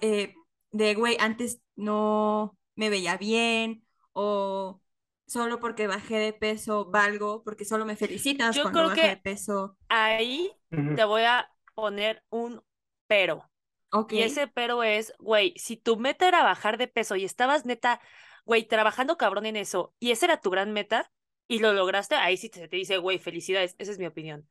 eh, 0.00 0.34
de, 0.70 0.94
güey, 0.94 1.16
antes 1.20 1.60
no 1.76 2.56
me 2.74 2.90
veía 2.90 3.16
bien 3.16 3.84
o 4.12 4.80
solo 5.26 5.60
porque 5.60 5.86
bajé 5.86 6.16
de 6.16 6.32
peso 6.32 6.86
valgo, 6.90 7.42
porque 7.44 7.64
solo 7.64 7.84
me 7.84 7.96
felicitas 7.96 8.56
Yo 8.56 8.62
cuando 8.62 8.84
creo 8.84 8.94
que- 8.94 9.08
de 9.08 9.16
peso. 9.18 9.76
Ahí 9.88 10.50
te 10.70 11.04
voy 11.04 11.22
a 11.22 11.50
poner 11.74 12.24
un 12.30 12.62
pero. 13.06 13.50
Ok. 13.90 14.12
Y 14.12 14.22
ese 14.22 14.48
pero 14.48 14.82
es, 14.82 15.12
güey, 15.18 15.54
si 15.56 15.76
tu 15.76 15.96
meta 15.96 16.28
era 16.28 16.42
bajar 16.42 16.78
de 16.78 16.88
peso 16.88 17.16
y 17.16 17.24
estabas 17.24 17.64
neta, 17.66 18.00
güey, 18.44 18.66
trabajando 18.66 19.16
cabrón 19.16 19.46
en 19.46 19.56
eso, 19.56 19.94
y 19.98 20.10
esa 20.10 20.26
era 20.26 20.40
tu 20.40 20.50
gran 20.50 20.72
meta, 20.72 21.10
y 21.46 21.60
lo 21.60 21.72
lograste, 21.72 22.14
ahí 22.14 22.36
sí 22.36 22.50
te, 22.50 22.68
te 22.68 22.76
dice, 22.76 22.98
güey, 22.98 23.18
felicidades, 23.18 23.74
esa 23.78 23.92
es 23.92 23.98
mi 23.98 24.06
opinión. 24.06 24.46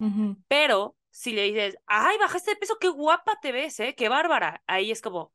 Ujú. 0.00 0.36
Pero 0.48 0.96
si 1.10 1.32
le 1.32 1.42
dices, 1.44 1.78
ay, 1.86 2.18
bajaste 2.18 2.52
de 2.52 2.56
peso, 2.56 2.78
qué 2.80 2.88
guapa 2.88 3.38
te 3.40 3.52
ves, 3.52 3.80
¿eh? 3.80 3.94
Qué 3.96 4.08
bárbara. 4.08 4.62
Ahí 4.66 4.90
es 4.90 5.02
como, 5.02 5.32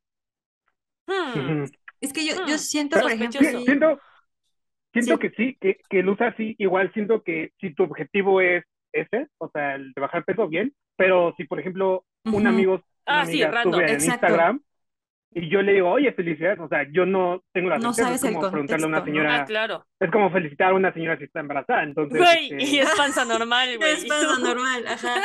hmm. 1.08 1.66
Es 2.02 2.14
que 2.14 2.26
yo, 2.26 2.34
yo 2.44 2.58
Hmm, 2.58 2.60
siento, 2.60 3.00
por 3.02 3.12
ejemplo, 3.12 3.44
sí- 3.44 3.64
Siento, 3.66 4.02
siento 4.94 5.18
Sí. 5.18 5.20
que 5.20 5.32
sí, 5.32 5.58
que, 5.62 5.78
que 5.90 6.04
lo 6.04 6.14
usa 6.14 6.30
así, 6.30 6.56
igual 6.60 6.92
siento 6.94 7.24
que 7.24 7.52
si 7.60 7.74
tu 7.74 7.84
objetivo 7.84 8.42
es 8.42 8.66
ese, 8.94 9.28
o 9.40 9.50
sea, 9.52 9.76
el 9.76 9.94
de 9.94 10.02
bajar 10.02 10.26
peso, 10.26 10.48
bien, 10.48 10.74
pero 10.98 11.34
si 11.38 11.46
por 11.46 11.60
ejemplo 11.60 12.06
un 12.32 12.48
amigo, 12.48 12.84
una 13.08 13.22
Ah, 13.22 13.26
sí, 13.26 13.46
amiga 13.46 13.52
random. 13.52 13.84
sube 13.84 13.94
en 13.94 14.06
Exacto. 14.06 14.06
Instagram 14.06 14.62
y 15.34 15.50
yo 15.50 15.62
le 15.62 15.74
digo, 15.74 15.90
oye, 15.92 16.12
felicidades, 16.14 16.60
o 16.60 16.68
sea, 16.68 16.86
yo 16.92 17.06
no 17.06 17.44
tengo 17.54 17.70
la 17.70 17.80
No 17.80 17.94
certeza, 17.94 18.14
es 18.16 18.20
sabes 18.20 18.24
el 18.24 18.34
como 18.34 18.42
preguntarle 18.52 18.86
a 18.86 18.88
una 18.90 18.98
¿no? 19.00 19.04
ah, 19.04 19.06
señora, 19.06 19.46
claro. 19.46 19.88
es 20.00 20.12
como 20.12 20.32
felicitar 20.32 20.72
a 20.72 20.76
una 20.76 20.94
señora 20.94 21.18
si 21.18 21.26
está 21.26 21.40
embarazada, 21.40 21.84
entonces, 21.84 22.20
Güey, 22.20 22.50
este, 22.50 22.64
y 22.64 22.80
es 22.80 22.90
panza 22.96 23.26
normal, 23.26 23.78
güey. 23.78 23.92
es 23.94 24.06
pasa 24.06 24.38
normal, 24.40 24.88
ajá. 24.88 25.16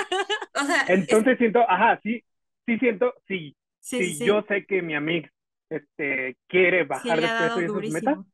O 0.54 0.64
sea, 0.64 0.82
es- 0.82 0.94
entonces 0.94 1.38
siento, 1.38 1.60
ajá, 1.68 2.00
sí, 2.02 2.22
sí 2.66 2.78
siento, 2.78 3.14
sí, 3.26 3.56
sí, 3.80 4.04
si 4.04 4.04
sí, 4.04 4.14
sí, 4.14 4.24
yo 4.24 4.42
sé 4.48 4.64
que 4.66 4.82
mi 4.82 4.94
amigo 4.94 5.28
este, 5.70 6.36
quiere 6.48 6.84
bajar 6.84 7.20
de 7.20 7.30
peso 7.30 7.60
y 7.60 7.64
esa 7.64 7.78
es 7.78 7.84
su 7.84 7.90
meta, 7.90 8.10
durísimo. 8.12 8.26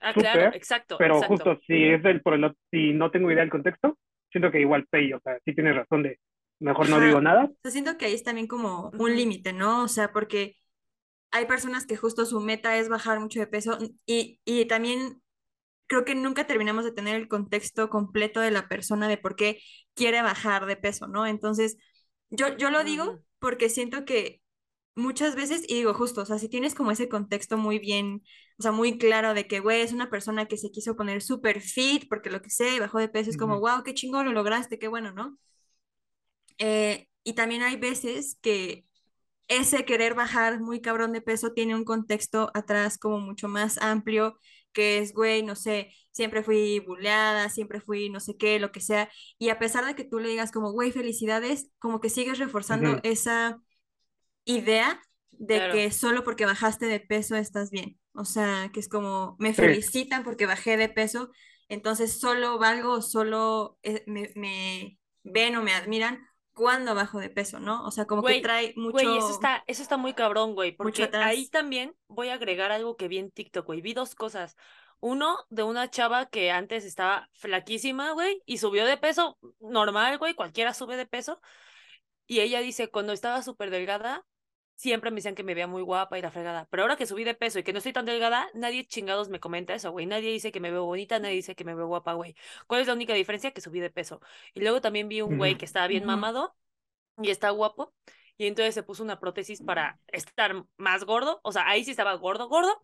Ah, 0.00 0.14
claro, 0.14 0.42
súper, 0.42 0.54
exacto, 0.54 0.96
pero 0.98 1.14
exacto. 1.14 1.44
justo 1.44 1.60
si 1.66 1.84
es 1.84 2.04
el 2.04 2.22
por 2.22 2.34
el 2.34 2.44
otro- 2.44 2.58
si 2.70 2.92
no 2.92 3.10
tengo 3.10 3.30
idea 3.30 3.42
del 3.42 3.50
contexto, 3.50 3.98
siento 4.30 4.50
que 4.50 4.60
igual 4.60 4.86
pay, 4.90 5.12
o 5.12 5.20
sea, 5.20 5.38
sí 5.44 5.54
tienes 5.54 5.76
razón 5.76 6.02
de 6.04 6.18
mejor 6.60 6.88
no 6.88 6.96
Ajá. 6.96 7.06
digo 7.06 7.20
nada. 7.20 7.44
O 7.44 7.54
sea, 7.62 7.70
siento 7.70 7.96
que 7.98 8.06
ahí 8.06 8.14
es 8.14 8.22
también 8.22 8.46
como 8.46 8.90
un 8.98 9.16
límite, 9.16 9.52
¿no? 9.52 9.84
O 9.84 9.88
sea, 9.88 10.12
porque 10.12 10.56
hay 11.30 11.46
personas 11.46 11.86
que 11.86 11.96
justo 11.96 12.26
su 12.26 12.40
meta 12.40 12.76
es 12.78 12.88
bajar 12.88 13.20
mucho 13.20 13.40
de 13.40 13.46
peso 13.46 13.78
y, 14.06 14.40
y 14.44 14.64
también 14.66 15.22
creo 15.86 16.04
que 16.04 16.14
nunca 16.14 16.46
terminamos 16.46 16.84
de 16.84 16.92
tener 16.92 17.16
el 17.16 17.28
contexto 17.28 17.88
completo 17.90 18.40
de 18.40 18.50
la 18.50 18.68
persona 18.68 19.08
de 19.08 19.18
por 19.18 19.36
qué 19.36 19.60
quiere 19.94 20.22
bajar 20.22 20.66
de 20.66 20.76
peso, 20.76 21.06
¿no? 21.08 21.26
Entonces, 21.26 21.76
yo, 22.30 22.56
yo 22.56 22.70
lo 22.70 22.84
digo 22.84 23.20
porque 23.38 23.68
siento 23.68 24.04
que 24.04 24.42
muchas 24.96 25.36
veces, 25.36 25.64
y 25.68 25.74
digo 25.76 25.94
justo, 25.94 26.22
o 26.22 26.26
sea, 26.26 26.38
si 26.38 26.48
tienes 26.48 26.74
como 26.74 26.90
ese 26.90 27.08
contexto 27.08 27.58
muy 27.58 27.78
bien, 27.78 28.22
o 28.58 28.62
sea, 28.62 28.72
muy 28.72 28.98
claro 28.98 29.34
de 29.34 29.46
que, 29.46 29.60
güey, 29.60 29.82
es 29.82 29.92
una 29.92 30.10
persona 30.10 30.46
que 30.46 30.56
se 30.58 30.70
quiso 30.70 30.96
poner 30.96 31.22
súper 31.22 31.60
fit 31.60 32.08
porque 32.08 32.30
lo 32.30 32.42
que 32.42 32.50
sé, 32.50 32.80
bajó 32.80 32.98
de 32.98 33.08
peso, 33.08 33.30
es 33.30 33.36
como, 33.36 33.60
wow, 33.60 33.82
qué 33.84 33.94
chingón, 33.94 34.26
lo 34.26 34.32
lograste, 34.32 34.78
qué 34.78 34.88
bueno, 34.88 35.12
¿no? 35.12 35.38
Eh, 36.58 37.08
y 37.24 37.34
también 37.34 37.62
hay 37.62 37.76
veces 37.76 38.38
que 38.40 38.86
ese 39.48 39.84
querer 39.84 40.14
bajar 40.14 40.60
muy 40.60 40.80
cabrón 40.80 41.12
de 41.12 41.20
peso 41.22 41.52
tiene 41.52 41.74
un 41.74 41.84
contexto 41.84 42.50
atrás 42.54 42.98
como 42.98 43.20
mucho 43.20 43.48
más 43.48 43.78
amplio, 43.78 44.38
que 44.72 44.98
es, 44.98 45.12
güey, 45.14 45.42
no 45.42 45.56
sé, 45.56 45.92
siempre 46.12 46.42
fui 46.42 46.80
buleada, 46.80 47.48
siempre 47.48 47.80
fui 47.80 48.10
no 48.10 48.20
sé 48.20 48.36
qué, 48.36 48.58
lo 48.58 48.72
que 48.72 48.80
sea, 48.80 49.10
y 49.38 49.48
a 49.50 49.58
pesar 49.58 49.84
de 49.86 49.94
que 49.94 50.04
tú 50.04 50.18
le 50.18 50.28
digas 50.28 50.52
como, 50.52 50.72
güey, 50.72 50.92
felicidades, 50.92 51.70
como 51.78 52.00
que 52.00 52.10
sigues 52.10 52.38
reforzando 52.38 53.00
esa 53.02 53.60
idea 54.44 55.00
de 55.32 55.56
Claro. 55.58 55.74
que 55.74 55.90
solo 55.90 56.24
porque 56.24 56.46
bajaste 56.46 56.86
de 56.86 57.00
peso 57.00 57.36
estás 57.36 57.70
bien. 57.70 57.98
O 58.14 58.24
sea, 58.24 58.70
que 58.72 58.80
es 58.80 58.88
como, 58.88 59.36
me 59.38 59.52
Sí. 59.52 59.62
felicitan 59.62 60.24
porque 60.24 60.46
bajé 60.46 60.76
de 60.76 60.88
peso, 60.88 61.30
entonces 61.68 62.18
solo 62.18 62.58
valgo, 62.58 63.02
solo 63.02 63.78
eh, 63.82 64.04
me, 64.06 64.30
me 64.36 64.98
ven 65.24 65.56
o 65.56 65.62
me 65.62 65.74
admiran 65.74 66.25
cuando 66.56 66.94
bajo 66.94 67.20
de 67.20 67.28
peso, 67.28 67.60
¿no? 67.60 67.84
O 67.84 67.90
sea, 67.90 68.06
como 68.06 68.22
que 68.22 68.32
Güey, 68.32 68.42
trae 68.42 68.72
Güey, 68.74 69.04
eso 69.04 69.14
mucho, 69.14 69.30
está, 69.30 69.62
eso 69.66 69.82
está 69.82 69.98
muy 69.98 70.14
cabrón, 70.14 70.54
güey, 70.54 70.70
mucho 70.70 71.04
porque 71.04 71.10
ahí 71.18 71.50
también 71.50 71.94
voy 72.08 72.30
a 72.30 72.34
agregar 72.34 72.72
algo 72.72 72.96
que 72.96 73.08
vi 73.08 73.18
en 73.18 73.30
TikTok, 73.30 73.66
güey. 73.66 73.82
Vi 73.82 73.92
dos 73.92 74.14
cosas. 74.14 74.56
Uno, 74.98 75.36
de 75.50 75.64
una 75.64 75.90
chava 75.90 76.24
que 76.24 76.50
antes 76.50 76.86
estaba 76.86 77.28
flaquísima, 77.34 78.12
güey, 78.12 78.40
y 78.46 78.56
subió 78.56 78.86
de 78.86 78.96
peso 78.96 79.38
normal, 79.60 80.16
güey, 80.16 80.32
cualquiera 80.32 80.72
sube 80.72 80.96
de 80.96 81.04
peso. 81.04 81.42
Y 82.26 82.40
ella 82.40 82.60
dice, 82.60 82.88
cuando 82.88 83.12
estaba 83.12 83.42
súper 83.42 83.68
delgada, 83.68 84.24
siempre 84.76 85.10
me 85.10 85.16
decían 85.16 85.34
que 85.34 85.42
me 85.42 85.54
veía 85.54 85.66
muy 85.66 85.82
guapa 85.82 86.18
y 86.18 86.22
la 86.22 86.30
fregada. 86.30 86.68
Pero 86.70 86.82
ahora 86.82 86.96
que 86.96 87.06
subí 87.06 87.24
de 87.24 87.34
peso 87.34 87.58
y 87.58 87.62
que 87.64 87.72
no 87.72 87.78
estoy 87.78 87.92
tan 87.92 88.04
delgada, 88.04 88.48
nadie 88.54 88.86
chingados 88.86 89.28
me 89.28 89.40
comenta 89.40 89.74
eso, 89.74 89.90
güey. 89.90 90.06
Nadie 90.06 90.30
dice 90.30 90.52
que 90.52 90.60
me 90.60 90.70
veo 90.70 90.84
bonita, 90.84 91.18
nadie 91.18 91.36
dice 91.36 91.54
que 91.54 91.64
me 91.64 91.74
veo 91.74 91.86
guapa, 91.88 92.12
güey. 92.12 92.36
¿Cuál 92.66 92.82
es 92.82 92.86
la 92.86 92.92
única 92.94 93.14
diferencia? 93.14 93.50
Que 93.50 93.60
subí 93.60 93.80
de 93.80 93.90
peso. 93.90 94.20
Y 94.54 94.60
luego 94.60 94.80
también 94.80 95.08
vi 95.08 95.22
un 95.22 95.38
güey 95.38 95.56
que 95.56 95.64
estaba 95.64 95.86
bien 95.88 96.04
mamado 96.04 96.54
y 97.20 97.30
está 97.30 97.50
guapo. 97.50 97.92
Y 98.38 98.46
entonces 98.46 98.74
se 98.74 98.82
puso 98.82 99.02
una 99.02 99.18
prótesis 99.18 99.62
para 99.62 99.98
estar 100.08 100.64
más 100.76 101.04
gordo. 101.04 101.40
O 101.42 101.52
sea, 101.52 101.68
ahí 101.68 101.84
sí 101.84 101.90
estaba 101.90 102.14
gordo, 102.14 102.48
gordo. 102.48 102.80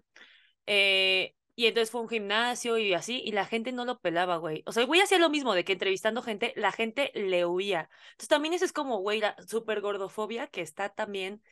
Eh, 0.66 1.34
y 1.54 1.66
entonces 1.66 1.90
fue 1.90 2.00
un 2.00 2.08
gimnasio 2.08 2.78
y 2.78 2.94
así, 2.94 3.20
y 3.24 3.32
la 3.32 3.44
gente 3.44 3.72
no 3.72 3.84
lo 3.84 4.00
pelaba, 4.00 4.38
güey. 4.38 4.62
O 4.66 4.72
sea, 4.72 4.82
el 4.82 4.86
güey 4.86 5.02
hacía 5.02 5.18
lo 5.18 5.28
mismo 5.28 5.54
de 5.54 5.64
que 5.64 5.74
entrevistando 5.74 6.22
gente, 6.22 6.54
la 6.56 6.72
gente 6.72 7.12
le 7.14 7.44
huía. 7.44 7.90
Entonces 8.12 8.28
también 8.28 8.54
eso 8.54 8.64
es 8.64 8.72
como, 8.72 8.98
güey, 9.00 9.20
la 9.20 9.36
super 9.46 9.82
gordofobia 9.82 10.46
que 10.46 10.62
está 10.62 10.88
también 10.88 11.42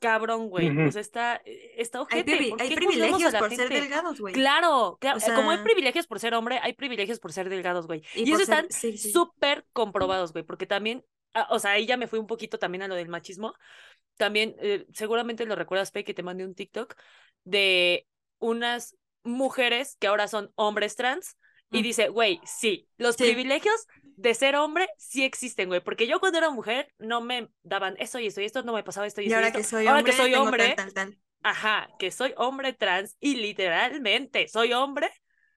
cabrón, 0.00 0.48
güey. 0.48 0.68
O 0.70 0.72
Ujú. 0.82 0.92
sea, 0.92 1.00
está, 1.00 1.42
eh, 1.44 1.74
está 1.76 1.98
Hay, 1.98 2.02
ojete. 2.04 2.36
privi- 2.36 2.50
¿Por 2.50 2.62
hay 2.62 2.72
a 2.72 2.74
privilegios 2.74 3.34
por 3.34 3.54
ser 3.54 3.68
delgados, 3.68 4.20
güey. 4.20 4.34
Claro, 4.34 4.98
claro. 5.00 5.18
O 5.18 5.30
eh, 5.30 5.34
Como 5.34 5.50
hay 5.50 5.58
sea- 5.58 5.64
privilegios 5.64 6.06
por 6.08 6.18
ser 6.18 6.34
hombre, 6.34 6.58
hay 6.62 6.72
privilegios 6.72 7.20
por 7.20 7.32
ser 7.32 7.48
delgados, 7.48 7.86
güey. 7.86 8.02
Y 8.14 8.20
Y, 8.28 8.32
eso 8.32 8.44
ser- 8.44 8.64
están 8.64 8.66
sí, 8.70 8.98
sí. 8.98 9.12
súper 9.12 9.64
comprobados, 9.72 10.32
güey, 10.32 10.44
porque 10.44 10.66
también, 10.66 11.04
ah, 11.34 11.46
o 11.50 11.58
sea, 11.60 11.72
ahí 11.72 11.86
ya 11.86 11.96
me 11.96 12.08
fui 12.08 12.18
un 12.18 12.26
poquito 12.26 12.58
también 12.58 12.82
a 12.82 12.88
lo 12.88 12.94
del 12.96 13.08
machismo. 13.08 13.54
También, 14.16 14.56
eh, 14.58 14.86
seguramente 14.92 15.46
lo 15.46 15.54
recuerdas, 15.54 15.90
Pe, 15.92 16.02
que 16.04 16.14
te 16.14 16.22
mandé 16.22 16.44
un 16.44 16.54
TikTok 16.54 16.94
de 17.44 18.06
unas 18.38 18.96
mujeres 19.22 19.96
que 20.00 20.06
ahora 20.08 20.28
son 20.28 20.50
hombres 20.56 20.96
trans. 20.96 21.36
Y 21.72 21.82
dice, 21.82 22.08
güey, 22.08 22.40
sí, 22.44 22.88
los 22.98 23.14
Sí. 23.14 23.22
privilegios 23.22 23.86
de 24.20 24.34
ser 24.34 24.56
hombre 24.56 24.88
sí 24.98 25.24
existen, 25.24 25.68
güey. 25.68 25.80
Porque 25.80 26.06
yo 26.06 26.20
cuando 26.20 26.38
era 26.38 26.50
mujer 26.50 26.92
no 26.98 27.20
me 27.22 27.48
daban 27.62 27.96
esto 27.98 28.18
y 28.18 28.26
esto 28.26 28.40
y 28.40 28.44
esto, 28.44 28.62
no 28.62 28.72
me 28.74 28.84
pasaba 28.84 29.06
esto 29.06 29.22
y 29.22 29.26
Y 29.26 29.28
esto. 29.28 29.32
y 29.32 29.34
ahora 29.34 29.48
esto. 29.48 29.58
que 29.58 29.64
soy 29.64 29.86
ahora 29.86 30.00
hombre, 30.00 30.12
que 30.12 30.12
soy 30.12 30.30
tengo 30.32 30.44
hombre, 30.44 30.74
tal, 30.76 30.92
tal, 30.92 30.92
tal. 30.92 31.18
ajá, 31.42 31.94
que 31.98 32.10
soy 32.10 32.34
hombre 32.36 32.72
trans 32.74 33.16
y 33.20 33.36
literalmente 33.36 34.46
soy 34.48 34.72
hombre, 34.74 35.10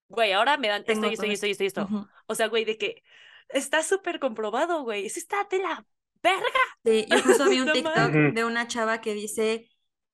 güey, 0.08 0.32
ahora 0.32 0.58
me 0.58 0.70
dan 0.70 0.84
esto 0.88 1.08
y 1.08 1.14
esto 1.14 1.26
y 1.26 1.34
esto 1.34 1.48
y 1.48 1.52
esto 1.52 1.64
y 1.64 1.68
esto. 1.68 1.90
O 2.28 2.36
sea, 2.36 2.48
güey, 2.48 2.64
de 2.66 2.78
que 2.78 3.04
está 3.50 3.84
súper 3.84 4.20
comprobado, 4.20 4.84
güey. 4.84 5.06
Eso 5.06 5.20
está 5.20 5.46
de 5.50 5.60
la 5.60 5.86
verga. 6.22 6.60
Sí, 6.86 7.06
yo 7.10 7.22
justo 7.22 7.50
vi 7.50 7.60
un 7.62 7.68
No 7.68 7.74
TikTok 7.74 8.12
de 8.34 8.46
una 8.46 8.68
chava 8.68 9.02
que 9.02 9.14
dice 9.14 9.70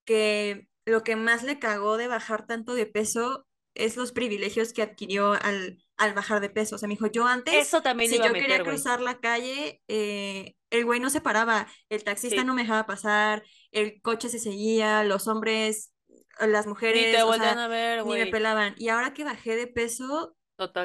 que 0.05 0.67
lo 0.85 1.03
que 1.03 1.15
más 1.15 1.43
le 1.43 1.59
cagó 1.59 1.97
de 1.97 2.07
bajar 2.07 2.47
tanto 2.47 2.73
de 2.73 2.87
peso 2.87 3.47
es 3.75 3.95
los 3.95 4.11
privilegios 4.11 4.73
que 4.73 4.81
adquirió 4.81 5.33
al, 5.33 5.83
al 5.99 6.13
bajar 6.15 6.41
de 6.41 6.49
peso. 6.49 6.75
O 6.75 6.79
sea, 6.79 6.87
me 6.87 6.95
dijo, 6.95 7.07
yo 7.07 7.27
antes, 7.27 7.67
Eso 7.67 7.81
también 7.83 8.11
si 8.11 8.15
iba 8.15 8.25
a 8.25 8.29
yo 8.29 8.31
meter, 8.31 8.47
quería 8.47 8.63
cruzar 8.63 9.01
la 9.01 9.19
calle, 9.19 9.81
eh, 9.87 10.55
el 10.71 10.85
güey 10.85 10.99
no 10.99 11.09
se 11.11 11.21
paraba, 11.21 11.67
el 11.89 12.03
taxista 12.03 12.43
Sí. 12.43 12.45
no 12.45 12.55
me 12.55 12.63
dejaba 12.63 12.85
pasar, 12.87 13.43
el 13.71 14.01
coche 14.01 14.29
se 14.29 14.39
seguía, 14.39 15.03
los 15.03 15.27
hombres, 15.27 15.93
las 16.39 16.67
Ni 16.87 17.05
mujeres, 17.05 17.07
te 17.07 17.23
o 17.25 17.33
voltean 17.33 17.57
sea, 17.57 17.59
a 17.59 17.67
ver, 17.67 18.03
ni 18.03 18.15
me 18.15 18.27
pelaban. 18.27 18.75
Y 18.77 18.89
ahora 18.89 19.13
que 19.13 19.23
bajé 19.25 19.55
de 19.55 19.67
peso, 19.67 20.35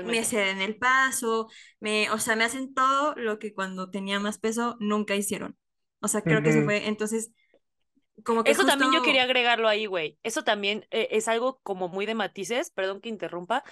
me 0.02 0.24
Totalmente. 0.24 0.24
ceden 0.24 0.60
el 0.60 0.78
paso, 0.78 1.48
me, 1.80 2.10
o 2.10 2.18
sea, 2.18 2.36
me 2.36 2.44
hacen 2.44 2.74
todo 2.74 3.14
lo 3.16 3.38
que 3.38 3.54
cuando 3.54 3.90
tenía 3.90 4.20
más 4.20 4.38
peso 4.38 4.76
nunca 4.80 5.16
hicieron. 5.16 5.56
O 6.00 6.08
sea, 6.08 6.22
creo 6.26 6.42
que 6.42 6.50
eso 6.50 6.62
Ujú. 6.62 6.64
fue, 6.64 6.86
entonces, 6.88 7.32
como 8.24 8.44
que 8.44 8.52
Eso 8.52 8.64
también 8.66 8.92
yo 8.92 9.00
quería 9.02 9.22
agregarlo 9.24 9.68
ahí, 9.68 9.86
güey. 9.86 10.18
Eso 10.22 10.44
también 10.44 10.86
eh, 10.90 11.08
es 11.12 11.28
algo 11.28 11.60
como 11.62 11.88
muy 11.88 12.04
de 12.06 12.14
matices, 12.14 12.70
perdón 12.70 13.00
que 13.00 13.08
interrumpa, 13.08 13.64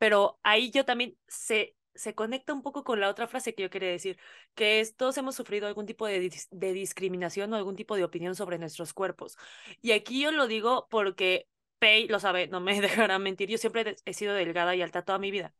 pero 0.00 0.40
ahí 0.42 0.72
yo 0.72 0.86
también 0.86 1.18
se, 1.28 1.76
se 1.94 2.16
conecta 2.16 2.54
un 2.54 2.62
poco 2.62 2.84
con 2.84 3.00
la 3.00 3.10
otra 3.10 3.28
frase 3.28 3.54
que 3.54 3.62
yo 3.64 3.70
quería 3.70 3.90
decir, 3.90 4.18
que 4.56 4.80
es 4.80 4.96
todos 4.96 5.18
hemos 5.18 5.36
sufrido 5.36 5.68
algún 5.68 5.86
tipo 5.86 6.06
de, 6.08 6.32
de 6.50 6.74
discriminación 6.74 7.52
o 7.54 7.56
algún 7.56 7.76
tipo 7.76 7.96
de 7.96 8.04
opinión 8.04 8.34
sobre 8.36 8.58
nuestros 8.58 8.94
cuerpos. 8.94 9.38
Y 9.82 9.92
aquí 9.92 10.22
yo 10.22 10.32
lo 10.32 10.48
digo 10.48 10.88
porque 10.90 11.48
Pei 11.78 12.08
lo 12.08 12.20
sabe, 12.20 12.48
no 12.48 12.60
me 12.60 12.80
dejará 12.82 13.18
mentir, 13.20 13.48
yo 13.50 13.58
siempre 13.58 13.96
he 14.06 14.14
sido 14.14 14.34
delgada 14.34 14.76
y 14.76 14.82
alta 14.82 15.04
toda 15.04 15.18
mi 15.20 15.30
vida. 15.30 15.54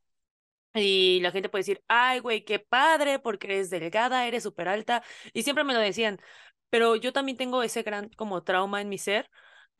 Y 0.74 1.20
la 1.20 1.32
gente 1.32 1.48
puede 1.48 1.60
decir, 1.62 1.82
ay, 1.88 2.20
güey, 2.20 2.44
qué 2.44 2.60
padre, 2.60 3.18
porque 3.18 3.48
eres 3.48 3.70
delgada, 3.70 4.26
eres 4.28 4.44
súper 4.44 4.68
alta. 4.68 5.02
Y 5.32 5.42
siempre 5.42 5.64
me 5.64 5.74
lo 5.74 5.80
decían, 5.80 6.20
pero 6.70 6.94
yo 6.96 7.12
también 7.12 7.36
tengo 7.38 7.62
ese 7.64 7.82
gran 7.82 8.08
como 8.10 8.44
trauma 8.44 8.80
en 8.80 8.88
mi 8.88 8.98
ser. 8.98 9.28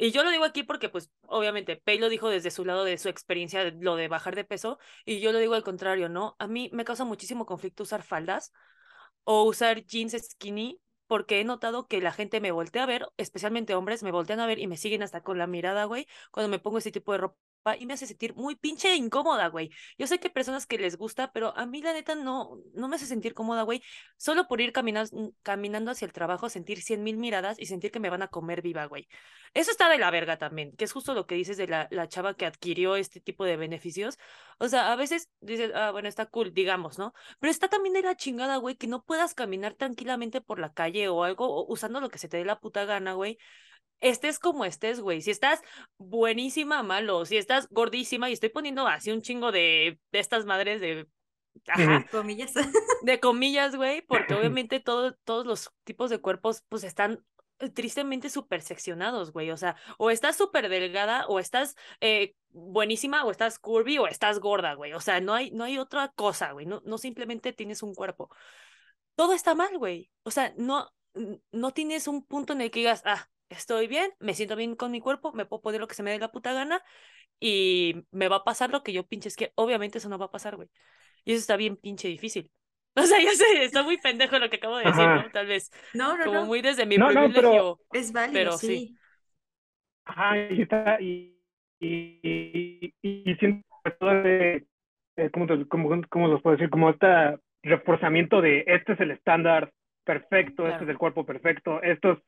Y 0.03 0.12
yo 0.12 0.24
lo 0.24 0.30
digo 0.30 0.44
aquí 0.44 0.62
porque, 0.62 0.88
pues, 0.88 1.11
obviamente, 1.26 1.76
Pei 1.76 1.98
lo 1.98 2.09
dijo 2.09 2.30
desde 2.30 2.51
su 2.51 2.64
lado 2.64 2.84
de 2.84 2.96
su 2.96 3.11
experiencia, 3.11 3.62
de 3.64 3.72
lo 3.72 3.96
de 3.96 4.09
bajar 4.09 4.34
de 4.34 4.44
peso, 4.44 4.78
y 5.05 5.20
yo 5.20 5.30
lo 5.30 5.38
digo 5.38 5.55
al 5.55 5.62
contrario, 5.62 6.09
¿no? 6.09 6.36
A 6.38 6.46
mí 6.46 6.70
me 6.72 6.84
causa 6.86 7.05
muchísimo 7.05 7.44
conflicto 7.44 7.82
usar 7.82 8.03
faldas 8.03 8.51
o 9.24 9.44
usar 9.44 9.84
jeans 9.84 10.16
skinny 10.18 10.80
porque 11.07 11.40
he 11.40 11.44
notado 11.44 11.86
que 11.86 12.01
la 12.01 12.12
gente 12.12 12.40
me 12.40 12.53
voltea 12.53 12.84
a 12.84 12.86
ver, 12.86 13.07
especialmente 13.18 13.74
hombres, 13.74 14.03
me 14.03 14.12
voltean 14.12 14.40
a 14.40 14.46
ver 14.46 14.59
y 14.59 14.66
me 14.68 14.78
siguen 14.78 15.03
hasta 15.03 15.22
con 15.22 15.38
la 15.38 15.46
mirada, 15.46 15.84
güey, 15.84 16.07
cuando 16.30 16.48
me 16.48 16.61
pongo 16.61 16.78
ese 16.78 16.92
tipo 16.92 17.12
de 17.12 17.18
ropa 17.18 17.36
y 17.79 17.87
me 17.87 17.95
hace 17.95 18.07
sentir 18.07 18.35
muy 18.35 18.57
pinche 18.57 18.95
incómoda, 18.97 19.49
güey. 19.49 19.71
Yo 19.99 20.07
sé 20.07 20.19
que 20.19 20.29
hay 20.29 20.33
personas 20.33 20.67
que 20.67 20.79
les 20.79 20.97
gusta, 20.97 21.33
pero 21.33 21.57
a 21.57 21.67
mí 21.67 21.83
la 21.83 21.93
neta 21.93 22.15
no, 22.15 22.59
no 22.75 22.89
me 22.89 22.97
hace 22.97 23.07
sentir 23.07 23.35
cómoda, 23.35 23.63
güey. 23.63 23.83
Solo 24.17 24.49
por 24.49 24.61
ir 24.61 24.73
caminando, 24.73 25.33
caminando 25.43 25.91
hacia 25.91 26.07
el 26.07 26.13
trabajo, 26.13 26.49
sentir 26.49 26.83
cien 26.83 27.03
mil 27.03 27.17
miradas 27.19 27.59
y 27.59 27.67
sentir 27.67 27.91
que 27.91 28.01
me 28.01 28.11
van 28.11 28.23
a 28.23 28.29
comer 28.29 28.63
viva, 28.63 28.87
güey. 28.87 29.09
Eso 29.53 29.71
está 29.71 29.89
de 29.89 29.99
la 29.99 30.11
verga 30.11 30.39
también, 30.39 30.73
que 30.77 30.85
es 30.85 30.93
justo 30.93 31.15
lo 31.15 31.27
que 31.27 31.35
dices 31.35 31.57
de 31.57 31.67
la, 31.67 31.89
la 31.91 32.09
chava 32.09 32.35
que 32.35 32.47
adquirió 32.47 32.97
este 32.97 33.21
tipo 33.21 33.45
de 33.45 33.57
beneficios. 33.57 34.19
O 34.59 34.69
sea, 34.69 34.93
a 34.93 34.97
veces 34.97 35.31
dices, 35.41 35.73
ah, 35.75 35.91
bueno, 35.91 36.09
está 36.09 36.27
cool, 36.27 36.53
digamos, 36.55 36.99
¿no? 36.99 37.15
Pero 37.41 37.51
está 37.51 37.69
también 37.69 37.95
de 37.95 38.03
la 38.03 38.17
chingada, 38.17 38.57
güey, 38.57 38.77
que 38.77 38.87
no 38.87 39.03
puedas 39.05 39.35
caminar 39.35 39.75
tranquilamente 39.75 40.41
por 40.41 40.59
la 40.61 40.73
calle 40.73 41.09
o 41.09 41.25
algo, 41.25 41.47
o 41.49 41.73
usando 41.73 42.01
lo 42.01 42.11
que 42.11 42.19
se 42.19 42.29
te 42.29 42.37
dé 42.37 42.45
la 42.45 42.61
puta 42.61 42.85
gana, 42.85 43.15
güey. 43.15 43.39
Estés 44.01 44.38
como 44.38 44.64
estés, 44.64 45.01
güey. 45.01 45.20
Si 45.20 45.30
estás 45.30 45.61
buenísima, 45.98 46.82
malo. 46.82 47.24
Si 47.26 47.36
estás 47.36 47.68
gordísima, 47.68 48.30
y 48.30 48.32
estoy 48.32 48.48
poniendo 48.48 48.86
así 48.86 49.11
un 49.11 49.22
chingo 49.22 49.53
de, 49.53 49.98
de 50.11 50.18
estas 50.18 50.46
madres 50.46 50.80
de. 50.80 51.07
Ajá, 51.66 52.07
comillas. 52.11 52.55
de 53.03 53.20
comillas, 53.20 53.76
güey, 53.76 54.03
porque 54.03 54.34
obviamente 54.34 54.80
todo, 54.80 55.14
todos 55.24 55.44
los 55.44 55.70
tipos 55.84 56.09
de 56.09 56.20
cuerpos, 56.20 56.64
pues 56.68 56.84
están 56.84 57.24
eh, 57.59 57.68
tristemente 57.68 58.30
súper 58.30 58.62
seccionados, 58.62 59.32
güey. 59.32 59.51
O 59.51 59.57
sea, 59.59 59.76
o 59.98 60.11
estás 60.11 60.36
súper 60.36 60.70
delgada, 60.70 61.26
o 61.26 61.38
estás 61.38 61.76
eh, 62.01 62.34
buenísima, 62.48 63.24
o 63.24 63.30
estás 63.30 63.59
curvy, 63.59 63.98
o 63.98 64.07
estás 64.07 64.40
gorda, 64.40 64.74
güey. 64.74 64.94
O 64.94 65.01
sea, 65.01 65.20
no 65.20 65.34
hay, 65.34 65.51
no 65.51 65.64
hay 65.64 65.76
otra 65.76 66.09
cosa, 66.14 66.53
güey. 66.53 66.64
No, 66.64 66.80
no 66.86 66.96
simplemente 66.96 67.53
tienes 67.53 67.82
un 67.82 67.94
cuerpo. 67.94 68.30
Todo 69.14 69.34
está 69.34 69.55
mal, 69.55 69.76
güey. 69.76 70.11
O 70.22 70.30
sea, 70.30 70.55
no, 70.57 70.88
no 71.53 71.72
tienes 71.72 72.09
un 72.09 72.24
punto 72.24 72.55
en 72.55 72.62
el 72.62 72.70
que 72.70 72.80
digas, 72.80 73.03
ah, 73.05 73.28
estoy 73.51 73.88
bien, 73.88 74.12
me 74.20 74.34
siento 74.34 74.57
bien 74.57 74.76
con 74.76 74.92
mi 74.92 75.01
cuerpo, 75.01 75.32
me 75.34 75.46
puedo 75.46 75.62
poner 75.62 75.80
lo 75.80 75.88
que 75.88 75.94
se 75.96 76.03
me 76.05 76.12
dé 76.12 76.18
la 76.20 76.32
puta 76.32 76.55
gana 76.55 76.82
y 77.40 78.07
me 78.12 78.28
va 78.28 78.36
a 78.38 78.44
pasar 78.44 78.70
lo 78.70 78.82
que 78.82 78.92
yo 78.94 79.07
pinches 79.07 79.36
que 79.36 79.53
obviamente 79.57 79.98
eso 79.98 80.09
no 80.11 80.18
va 80.18 80.26
a 80.26 80.30
pasar, 80.32 80.57
güey. 80.57 80.68
Y 81.24 81.32
eso 81.32 81.40
está 81.40 81.57
bien 81.57 81.76
pinche 81.76 82.09
difícil. 82.09 82.51
O 82.96 83.03
sea, 83.03 83.22
ya 83.22 83.32
sé, 83.32 83.44
está 83.64 83.84
muy 83.84 83.98
pendejo 83.98 84.38
lo 84.38 84.51
que 84.51 84.57
acabo 84.57 84.76
de 84.78 84.86
decir, 84.86 85.03
Ajá. 85.03 85.22
¿no? 85.24 85.30
Tal 85.30 85.46
vez. 85.46 85.70
No, 85.94 86.16
no, 86.18 86.24
Como 86.26 86.40
no. 86.40 86.46
muy 86.46 86.61
desde 86.62 86.86
mi 86.86 86.98
No, 86.98 87.07
no, 87.12 87.32
pero- 87.32 87.32
privilegio. 87.32 87.80
Es 87.92 88.12
válido, 88.12 88.34
pero 88.40 88.53
sí. 88.59 88.66
sí. 88.66 88.96
Ajá, 90.05 90.36
y 90.38 90.62
está, 90.62 91.01
y, 91.01 91.38
y, 91.78 92.20
y, 92.22 92.94
y 93.30 93.34
siento 93.36 93.64
ese, 93.84 94.66
eh, 95.16 95.30
¿cómo, 95.32 95.46
te- 95.46 95.66
cómo, 95.68 95.88
cómo 96.09 96.28
los 96.28 96.42
puedo 96.42 96.57
decir? 96.57 96.70
Como 96.70 96.90
este 96.90 97.07
reforzamiento 97.62 98.40
de 98.40 98.64
este 98.66 98.94
es 98.94 99.01
el 99.01 99.12
estándar 99.12 99.72
perfecto, 100.05 100.66
este 100.66 100.84
es 100.84 100.90
el 100.90 100.98
cuerpo 100.98 101.24
perfecto, 101.24 101.82
esto 101.82 102.12
es 102.12 102.18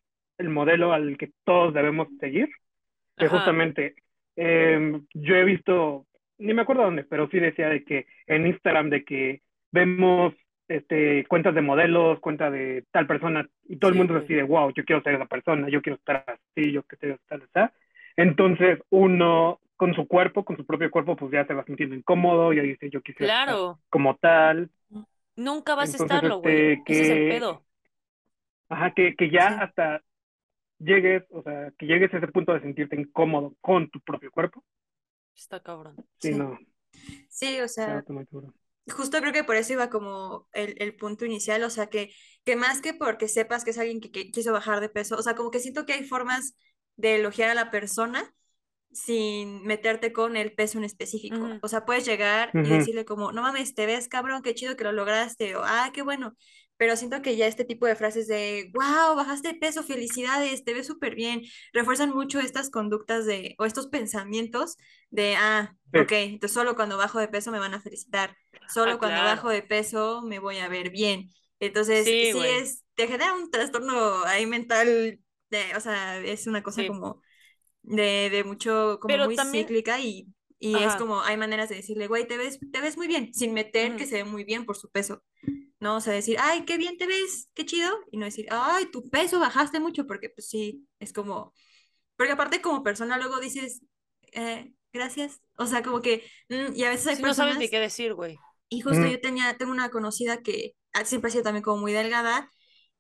el 0.43 0.51
modelo 0.51 0.93
al 0.93 1.17
que 1.17 1.31
todos 1.45 1.73
debemos 1.75 2.09
seguir. 2.21 2.49
Que 3.17 3.27
Ajá. 3.27 3.37
justamente 3.39 3.95
eh, 4.37 5.01
yo 5.15 5.37
he 5.37 5.45
visto, 5.45 6.07
ni 6.39 6.55
me 6.55 6.63
acuerdo 6.63 6.83
dónde, 6.85 7.05
pero 7.05 7.29
sí 7.29 7.39
decía 7.39 7.69
de 7.69 7.85
que 7.85 8.07
en 8.27 8.47
Instagram 8.47 8.91
de 8.91 9.05
que 9.05 9.43
vemos 9.71 10.35
este, 10.69 11.27
cuentas 11.27 11.55
de 11.55 11.61
modelos, 11.61 12.19
cuenta 12.21 12.51
de 12.51 12.85
tal 12.91 13.07
persona, 13.07 13.47
y 13.69 13.77
todo 13.77 13.91
el 13.91 13.97
mundo 13.97 14.17
es 14.17 14.25
así 14.25 14.33
de, 14.35 14.43
wow, 14.43 14.73
yo 14.73 14.85
quiero 14.85 15.03
ser 15.03 15.15
esa 15.15 15.27
persona, 15.27 15.69
yo 15.69 15.83
quiero 15.83 15.97
estar 15.97 16.25
así, 16.27 16.73
yo 16.73 16.83
quiero 16.85 17.17
estar 17.17 17.41
así. 17.43 17.75
Entonces 18.17 18.79
uno 18.91 19.61
con 19.77 19.95
su 19.95 20.07
cuerpo, 20.07 20.45
con 20.45 20.57
su 20.57 20.65
propio 20.65 20.91
cuerpo, 20.91 21.17
pues 21.17 21.33
ya 21.33 21.45
se 21.47 21.55
va 21.55 21.65
sintiendo 21.65 21.95
incómodo, 21.97 22.53
ya 22.53 22.63
dice, 22.63 22.89
yo 22.89 23.03
quisiera 23.03 23.33
estar 23.33 23.47
Claro. 23.49 23.79
como 23.91 24.17
tal. 24.17 24.71
Nunca 25.37 25.75
vas 25.75 25.91
a 25.91 25.93
Entonces, 25.93 26.17
estarlo, 26.17 26.39
güey. 26.41 26.73
este, 26.75 26.93
Ese 26.93 27.03
es 27.03 27.09
el 27.11 27.17
que- 27.19 27.29
pedo. 27.35 27.63
Ajá, 28.69 28.93
que, 28.95 29.15
que 29.17 29.29
ya 29.31 29.49
Sí. 29.49 29.57
hasta 29.61 30.03
llegues, 30.85 31.25
o 31.31 31.43
sea, 31.43 31.73
que 31.79 31.87
llegues 31.87 32.13
a 32.15 32.19
ese 32.19 32.29
punto 32.29 32.53
de 32.55 32.61
sentirte 32.61 33.01
incómodo 33.01 33.55
con 33.61 33.91
tu 33.91 34.01
propio 34.01 34.31
cuerpo. 34.31 34.65
Está 35.35 35.63
cabrón. 35.63 35.97
Sí, 36.19 36.31
Sí. 36.31 36.35
no, 36.35 36.59
Sí, 37.29 37.61
o 37.61 37.69
sea, 37.69 38.05
justo 38.91 39.19
creo 39.21 39.33
que 39.33 39.45
por 39.45 39.57
eso 39.57 39.73
iba 39.73 39.91
como 39.91 40.49
el, 40.53 40.75
el 40.79 40.97
punto 40.97 41.25
inicial, 41.25 41.63
o 41.65 41.71
sea, 41.71 41.89
que, 41.89 42.13
que 42.45 42.57
más 42.57 42.81
que 42.81 42.95
porque 42.95 43.29
sepas 43.29 43.65
que 43.65 43.71
es 43.71 43.79
alguien 43.79 44.01
que, 44.01 44.11
que 44.11 44.31
quiso 44.31 44.53
bajar 44.53 44.81
de 44.81 44.89
peso, 44.89 45.17
o 45.17 45.23
sea, 45.23 45.35
como 45.35 45.51
que 45.51 45.61
siento 45.61 45.87
que 45.87 45.95
hay 45.95 46.05
formas 46.05 46.57
de 46.97 47.17
elogiar 47.17 47.51
a 47.51 47.55
la 47.55 47.71
persona 47.71 48.35
sin 48.93 49.65
meterte 49.65 50.13
con 50.13 50.37
el 50.37 50.55
peso 50.55 50.79
en 50.79 50.85
específico. 50.85 51.59
O 51.63 51.69
sea, 51.69 51.85
puedes 51.87 52.05
llegar 52.07 52.57
y 52.63 52.71
decirle 52.71 53.05
como, 53.07 53.33
no 53.33 53.43
mames, 53.43 53.75
te 53.75 53.87
ves 53.87 54.09
cabrón, 54.09 54.43
qué 54.43 54.55
chido 54.55 54.77
que 54.77 54.85
lo 54.85 54.93
lograste, 54.93 55.57
o 55.57 55.63
ah, 55.65 55.91
qué 55.95 56.03
bueno. 56.03 56.37
Pero 56.77 56.97
siento 56.97 57.23
que 57.23 57.37
ya 57.37 57.47
este 57.47 57.65
tipo 57.65 57.87
de 57.87 57.95
frases 57.95 58.27
de, 58.27 58.71
wow, 58.75 59.15
bajaste 59.15 59.49
de 59.49 59.55
peso, 59.55 59.83
felicidades, 59.85 60.65
te 60.65 60.75
ves 60.75 60.87
súper 60.87 61.15
bien, 61.15 61.43
refuerzan 61.73 62.11
mucho 62.11 62.41
estas 62.41 62.71
conductas 62.71 63.25
de, 63.25 63.55
o 63.59 63.65
estos 63.65 63.87
pensamientos 63.87 64.77
de, 65.11 65.37
ah, 65.37 65.77
ok, 65.95 66.13
entonces 66.13 66.55
solo 66.55 66.75
cuando 66.75 66.97
bajo 66.97 67.21
de 67.21 67.29
peso 67.29 67.53
me 67.53 67.61
van 67.61 67.75
a 67.75 67.81
felicitar, 67.81 68.37
solo 68.73 68.93
Ah, 68.93 68.99
cuando 68.99 69.17
claro. 69.21 69.37
bajo 69.37 69.49
de 69.51 69.63
peso 69.63 70.23
me 70.23 70.41
voy 70.41 70.59
a 70.59 70.69
ver 70.69 70.91
bien. 70.91 71.31
Entonces, 71.61 72.05
Sí, 72.05 72.33
sí, 72.33 72.39
es, 72.41 72.83
te 72.97 73.07
genera 73.07 73.35
un 73.35 73.49
trastorno 73.51 74.25
ahí 74.25 74.47
mental, 74.47 75.21
de, 75.51 75.77
o 75.77 75.81
sea, 75.81 76.19
es 76.19 76.49
una 76.49 76.63
cosa 76.65 76.83
Sí. 76.83 76.89
como 76.89 77.23
de, 77.83 78.29
de 78.31 78.43
mucho, 78.45 78.99
como 79.01 79.15
Pero 79.15 79.27
muy 79.27 79.37
también- 79.37 79.65
cíclica 79.67 80.01
y, 80.01 80.27
y 80.59 80.75
es 80.75 80.87
Ajá. 80.87 80.99
como, 80.99 81.23
hay 81.23 81.37
maneras 81.37 81.69
de 81.69 81.77
decirle, 81.77 82.09
güey, 82.09 82.27
te 82.27 82.37
ves, 82.37 82.59
te 82.73 82.81
ves 82.81 82.97
muy 82.97 83.07
bien, 83.07 83.33
sin 83.35 83.53
meter 83.55 83.97
que 83.97 84.07
se 84.07 84.17
ve 84.17 84.25
muy 84.25 84.43
bien 84.45 84.65
por 84.67 84.77
su 84.77 84.91
peso. 84.91 85.23
No, 85.83 85.97
o 85.97 86.01
sea, 86.01 86.15
decir, 86.15 86.37
ay, 86.41 86.65
qué 86.65 86.79
bien 86.79 86.97
te 86.99 87.07
ves, 87.07 87.51
qué 87.55 87.67
chido, 87.67 87.91
y 88.13 88.19
no 88.19 88.27
decir, 88.27 88.47
ay, 88.51 88.87
tu 88.93 89.11
peso 89.11 89.41
bajaste 89.41 89.81
mucho, 89.81 90.07
porque 90.07 90.31
pues 90.31 90.49
sí, 90.49 90.87
es 91.01 91.13
como, 91.13 91.53
porque 92.17 92.33
aparte 92.33 92.63
como 92.63 92.83
persona 92.85 93.19
luego 93.19 93.41
dices, 93.41 93.83
eh, 94.33 94.73
gracias, 94.93 95.41
o 95.59 95.67
sea, 95.67 95.83
como 95.83 96.03
que, 96.03 96.25
mm, 96.51 96.75
y 96.75 96.85
a 96.85 96.91
veces 96.91 97.09
hay 97.09 97.17
Si 97.17 97.23
no 97.23 97.35
sabes 97.35 97.55
personas... 97.55 97.59
ni 97.59 97.71
qué 97.71 97.81
decir, 97.81 98.15
güey. 98.15 98.39
Y 98.69 98.81
justo 98.81 99.07
Mm. 99.07 99.11
yo 99.13 99.21
tenía, 99.21 99.57
tengo 99.59 99.73
una 99.73 99.91
conocida 99.91 100.43
que 100.43 100.75
siempre 101.05 101.29
ha 101.29 101.33
sido 101.33 101.45
también 101.45 101.63
como 101.65 101.79
muy 101.81 101.93
delgada 101.93 102.51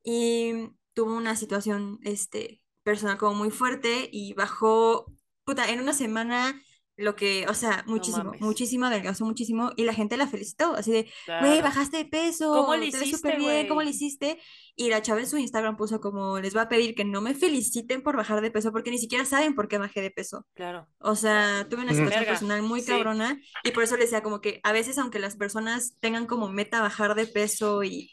y 0.04 0.70
tuvo 0.94 1.14
una 1.16 1.36
situación 1.36 1.98
este, 2.04 2.62
personal 2.82 3.18
como 3.18 3.34
muy 3.36 3.50
fuerte 3.50 4.08
y 4.12 4.34
bajó, 4.34 5.06
puta, 5.44 5.70
en 5.70 5.80
una 5.80 5.94
semana 5.94 6.60
lo 6.96 7.16
que, 7.16 7.46
o 7.48 7.54
sea, 7.54 7.84
muchísimo, 7.86 8.24
mames. 8.24 8.40
muchísimo, 8.40 8.86
adelgazó 8.86 9.24
muchísimo 9.24 9.72
y 9.76 9.84
la 9.84 9.94
gente 9.94 10.16
la 10.16 10.26
felicitó, 10.26 10.74
así 10.74 10.92
de, 10.92 11.02
güey, 11.40 11.60
Claro. 11.60 11.62
bajaste 11.62 11.96
de 11.96 12.04
peso, 12.04 12.52
¿Cómo 12.52 12.74
le 12.76 12.90
te 12.90 12.98
ves 12.98 13.08
hiciste, 13.08 13.16
súper 13.16 13.38
bien, 13.38 13.66
¿cómo 13.66 13.82
le 13.82 13.90
hiciste? 13.90 14.38
Y 14.76 14.90
la 14.90 15.00
chava 15.02 15.20
en 15.20 15.26
su 15.26 15.38
Instagram 15.38 15.76
puso 15.76 16.00
como, 16.00 16.38
les 16.38 16.54
va 16.56 16.62
a 16.62 16.68
pedir 16.68 16.94
que 16.94 17.04
no 17.04 17.20
me 17.22 17.34
feliciten 17.34 18.02
por 18.02 18.16
bajar 18.16 18.40
de 18.42 18.50
peso 18.50 18.72
porque 18.72 18.90
ni 18.90 18.98
siquiera 18.98 19.24
saben 19.24 19.54
por 19.54 19.68
qué 19.68 19.78
bajé 19.78 20.02
de 20.02 20.10
peso. 20.10 20.46
Claro. 20.54 20.86
O 20.98 21.16
sea, 21.16 21.66
tuve 21.68 21.82
una 21.82 21.92
situación 21.92 22.20
Verga, 22.20 22.32
personal 22.32 22.62
muy 22.62 22.80
sí. 22.82 22.86
cabrona 22.88 23.40
y 23.64 23.70
por 23.72 23.82
eso 23.84 23.96
le 23.96 24.02
decía 24.04 24.22
como 24.22 24.40
que 24.40 24.60
a 24.62 24.72
veces 24.72 24.98
aunque 24.98 25.18
las 25.18 25.36
personas 25.36 25.96
tengan 26.00 26.26
como 26.26 26.48
meta 26.50 26.80
bajar 26.82 27.14
de 27.14 27.26
peso 27.26 27.82
y 27.84 28.10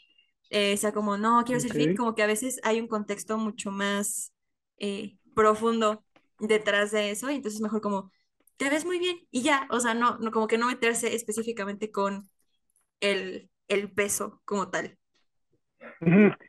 eh, 0.50 0.76
sea 0.78 0.92
como, 0.92 1.16
no, 1.16 1.42
quiero 1.44 1.60
ser 1.60 1.72
fit, 1.72 1.96
como 1.96 2.14
que 2.14 2.22
a 2.22 2.26
veces 2.26 2.60
hay 2.64 2.80
un 2.80 2.88
contexto 2.88 3.38
mucho 3.38 3.70
más 3.70 4.32
eh, 4.78 5.16
profundo 5.34 6.04
detrás 6.38 6.90
de 6.90 7.10
eso 7.10 7.30
y 7.30 7.36
entonces 7.36 7.60
mejor 7.60 7.80
como, 7.80 8.10
te 8.60 8.70
ves 8.70 8.86
muy 8.86 9.00
bien 9.00 9.18
y 9.32 9.42
ya, 9.42 9.68
o 9.72 9.80
sea, 9.80 9.94
no, 9.94 10.18
no 10.20 10.32
como 10.32 10.48
que 10.48 10.58
no 10.58 10.68
meterse 10.68 11.16
específicamente 11.16 11.90
con 11.92 12.30
el, 13.00 13.50
el 13.68 13.92
peso 13.92 14.42
como 14.46 14.70
tal. 14.70 14.98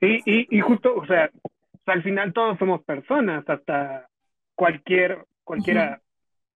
Y, 0.01 0.21
y, 0.25 0.57
y 0.57 0.61
justo, 0.61 0.95
o 0.95 1.05
sea, 1.05 1.29
al 1.85 2.03
final 2.03 2.33
todos 2.33 2.57
somos 2.59 2.83
personas, 2.83 3.47
hasta 3.49 4.07
cualquier, 4.55 5.25
cualquiera, 5.43 6.01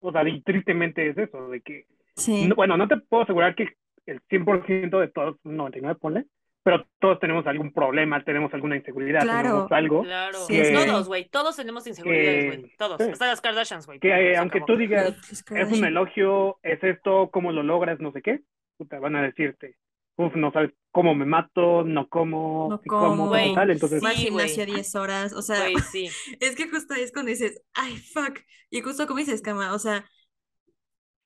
o 0.00 0.12
sea, 0.12 0.28
y 0.28 0.42
tristemente 0.42 1.08
es 1.10 1.18
eso, 1.18 1.48
de 1.50 1.60
que, 1.62 1.86
Sí. 2.16 2.48
no- 2.48 2.56
bueno, 2.56 2.76
no 2.76 2.88
te 2.88 2.98
puedo 2.98 3.24
asegurar 3.24 3.54
que 3.54 3.68
el 4.06 4.20
100% 4.28 5.00
de 5.00 5.08
todos, 5.08 5.36
99 5.44 5.98
ponle, 6.00 6.26
pero 6.64 6.84
todos 6.98 7.20
tenemos 7.20 7.46
algún 7.46 7.72
problema, 7.72 8.24
tenemos 8.24 8.52
alguna 8.52 8.74
inseguridad, 8.76 9.22
Claro. 9.22 9.42
tenemos 9.48 9.72
algo 9.72 10.02
Claro. 10.02 10.38
Sí, 10.46 10.60
Todos, 10.72 11.06
güey. 11.06 11.28
Todos 11.28 11.54
tenemos 11.56 11.86
inseguridades, 11.86 12.46
güey. 12.46 12.62
que- 12.70 12.76
Todos. 12.76 13.00
sí. 13.00 13.10
Hasta 13.12 13.26
las 13.28 13.40
Kardashians, 13.40 13.86
güey. 13.86 14.00
que 14.00 14.08
eh, 14.08 14.36
aunque 14.36 14.58
acabó. 14.58 14.72
tú 14.72 14.78
digas, 14.78 15.14
es 15.52 15.72
un 15.78 15.84
elogio, 15.84 16.58
es 16.62 16.82
esto, 16.82 17.30
cómo 17.30 17.52
lo 17.52 17.62
logras, 17.62 18.00
no 18.00 18.10
sé 18.10 18.22
qué, 18.22 18.40
puta, 18.76 18.98
van 18.98 19.14
a 19.14 19.22
decirte, 19.22 19.76
uf, 20.16 20.34
no 20.36 20.50
sabes 20.52 20.70
cómo 20.90 21.14
me 21.14 21.26
mato, 21.26 21.84
no 21.84 22.08
como, 22.08 22.68
No 22.70 22.80
como, 22.86 23.08
como, 23.08 23.28
como 23.30 23.54
tal, 23.54 23.70
entonces, 23.70 24.00
Sí, 24.02 24.14
gimnasio 24.26 24.64
güey. 24.64 24.74
10 24.76 24.94
horas, 24.94 25.32
o 25.34 25.42
sea, 25.42 25.60
Güey, 25.60 25.76
sí. 25.92 26.08
Es 26.40 26.56
que 26.56 26.68
justo 26.68 26.94
ahí 26.94 27.02
es 27.02 27.12
cuando 27.12 27.30
dices, 27.30 27.60
ay, 27.74 27.96
fuck. 27.98 28.38
Y 28.70 28.80
justo 28.80 29.06
como 29.06 29.18
dices, 29.18 29.42
Cama, 29.42 29.74
o 29.74 29.78
sea, 29.78 30.04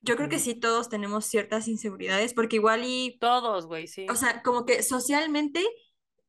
yo 0.01 0.15
creo 0.15 0.29
que 0.29 0.39
sí 0.39 0.55
todos 0.55 0.89
tenemos 0.89 1.25
ciertas 1.25 1.67
inseguridades, 1.67 2.33
porque 2.33 2.57
igual 2.57 2.83
y, 2.85 3.17
Todos, 3.19 3.65
güey, 3.67 3.87
sí. 3.87 4.05
o 4.09 4.15
sea, 4.15 4.41
como 4.41 4.65
que 4.65 4.83
socialmente, 4.83 5.65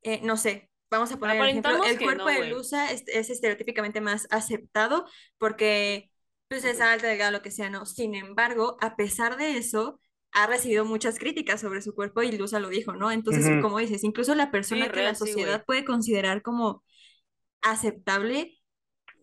eh, 0.03 0.21
no 0.23 0.37
sé, 0.37 0.71
vamos 0.91 1.13
a 1.13 1.19
poner 1.19 1.37
el 1.37 1.49
ejemplo, 1.49 1.85
el 1.85 1.99
que 1.99 2.05
cuerpo 2.05 2.25
no, 2.25 2.31
de. 2.31 2.49
Lusa 2.49 2.91
es, 2.91 3.05
es 3.07 3.31
estereotípicamente 3.31 4.01
más 4.01 4.27
aceptado 4.31 5.07
porque, 5.39 6.11
pues, 6.49 6.65
es 6.65 6.81
alta, 6.81 7.07
delgada, 7.07 7.31
lo 7.31 7.43
que 7.43 7.51
sea, 7.51 7.71
¿no? 7.71 7.87
Sin 7.87 8.15
embargo, 8.15 8.77
a 8.81 8.97
pesar 8.97 9.37
de 9.37 9.57
eso, 9.57 10.01
ha 10.33 10.47
recibido 10.47 10.85
muchas 10.85 11.19
críticas 11.19 11.61
sobre 11.61 11.83
su 11.83 11.95
cuerpo 11.95 12.23
y 12.23 12.33
Lusa 12.33 12.61
lo 12.61 12.69
dijo, 12.69 12.95
¿no? 12.95 13.11
Entonces, 13.11 13.61
como 13.63 13.79
dices, 13.79 14.05
incluso 14.05 14.35
la 14.35 14.51
persona 14.51 14.83
que 14.83 14.97
la 14.97 15.03
real, 15.03 15.17
sí, 15.17 15.21
güey. 15.21 15.33
sociedad 15.33 15.65
puede 15.65 15.85
considerar 15.85 16.43
como 16.43 16.85
aceptable, 17.63 18.60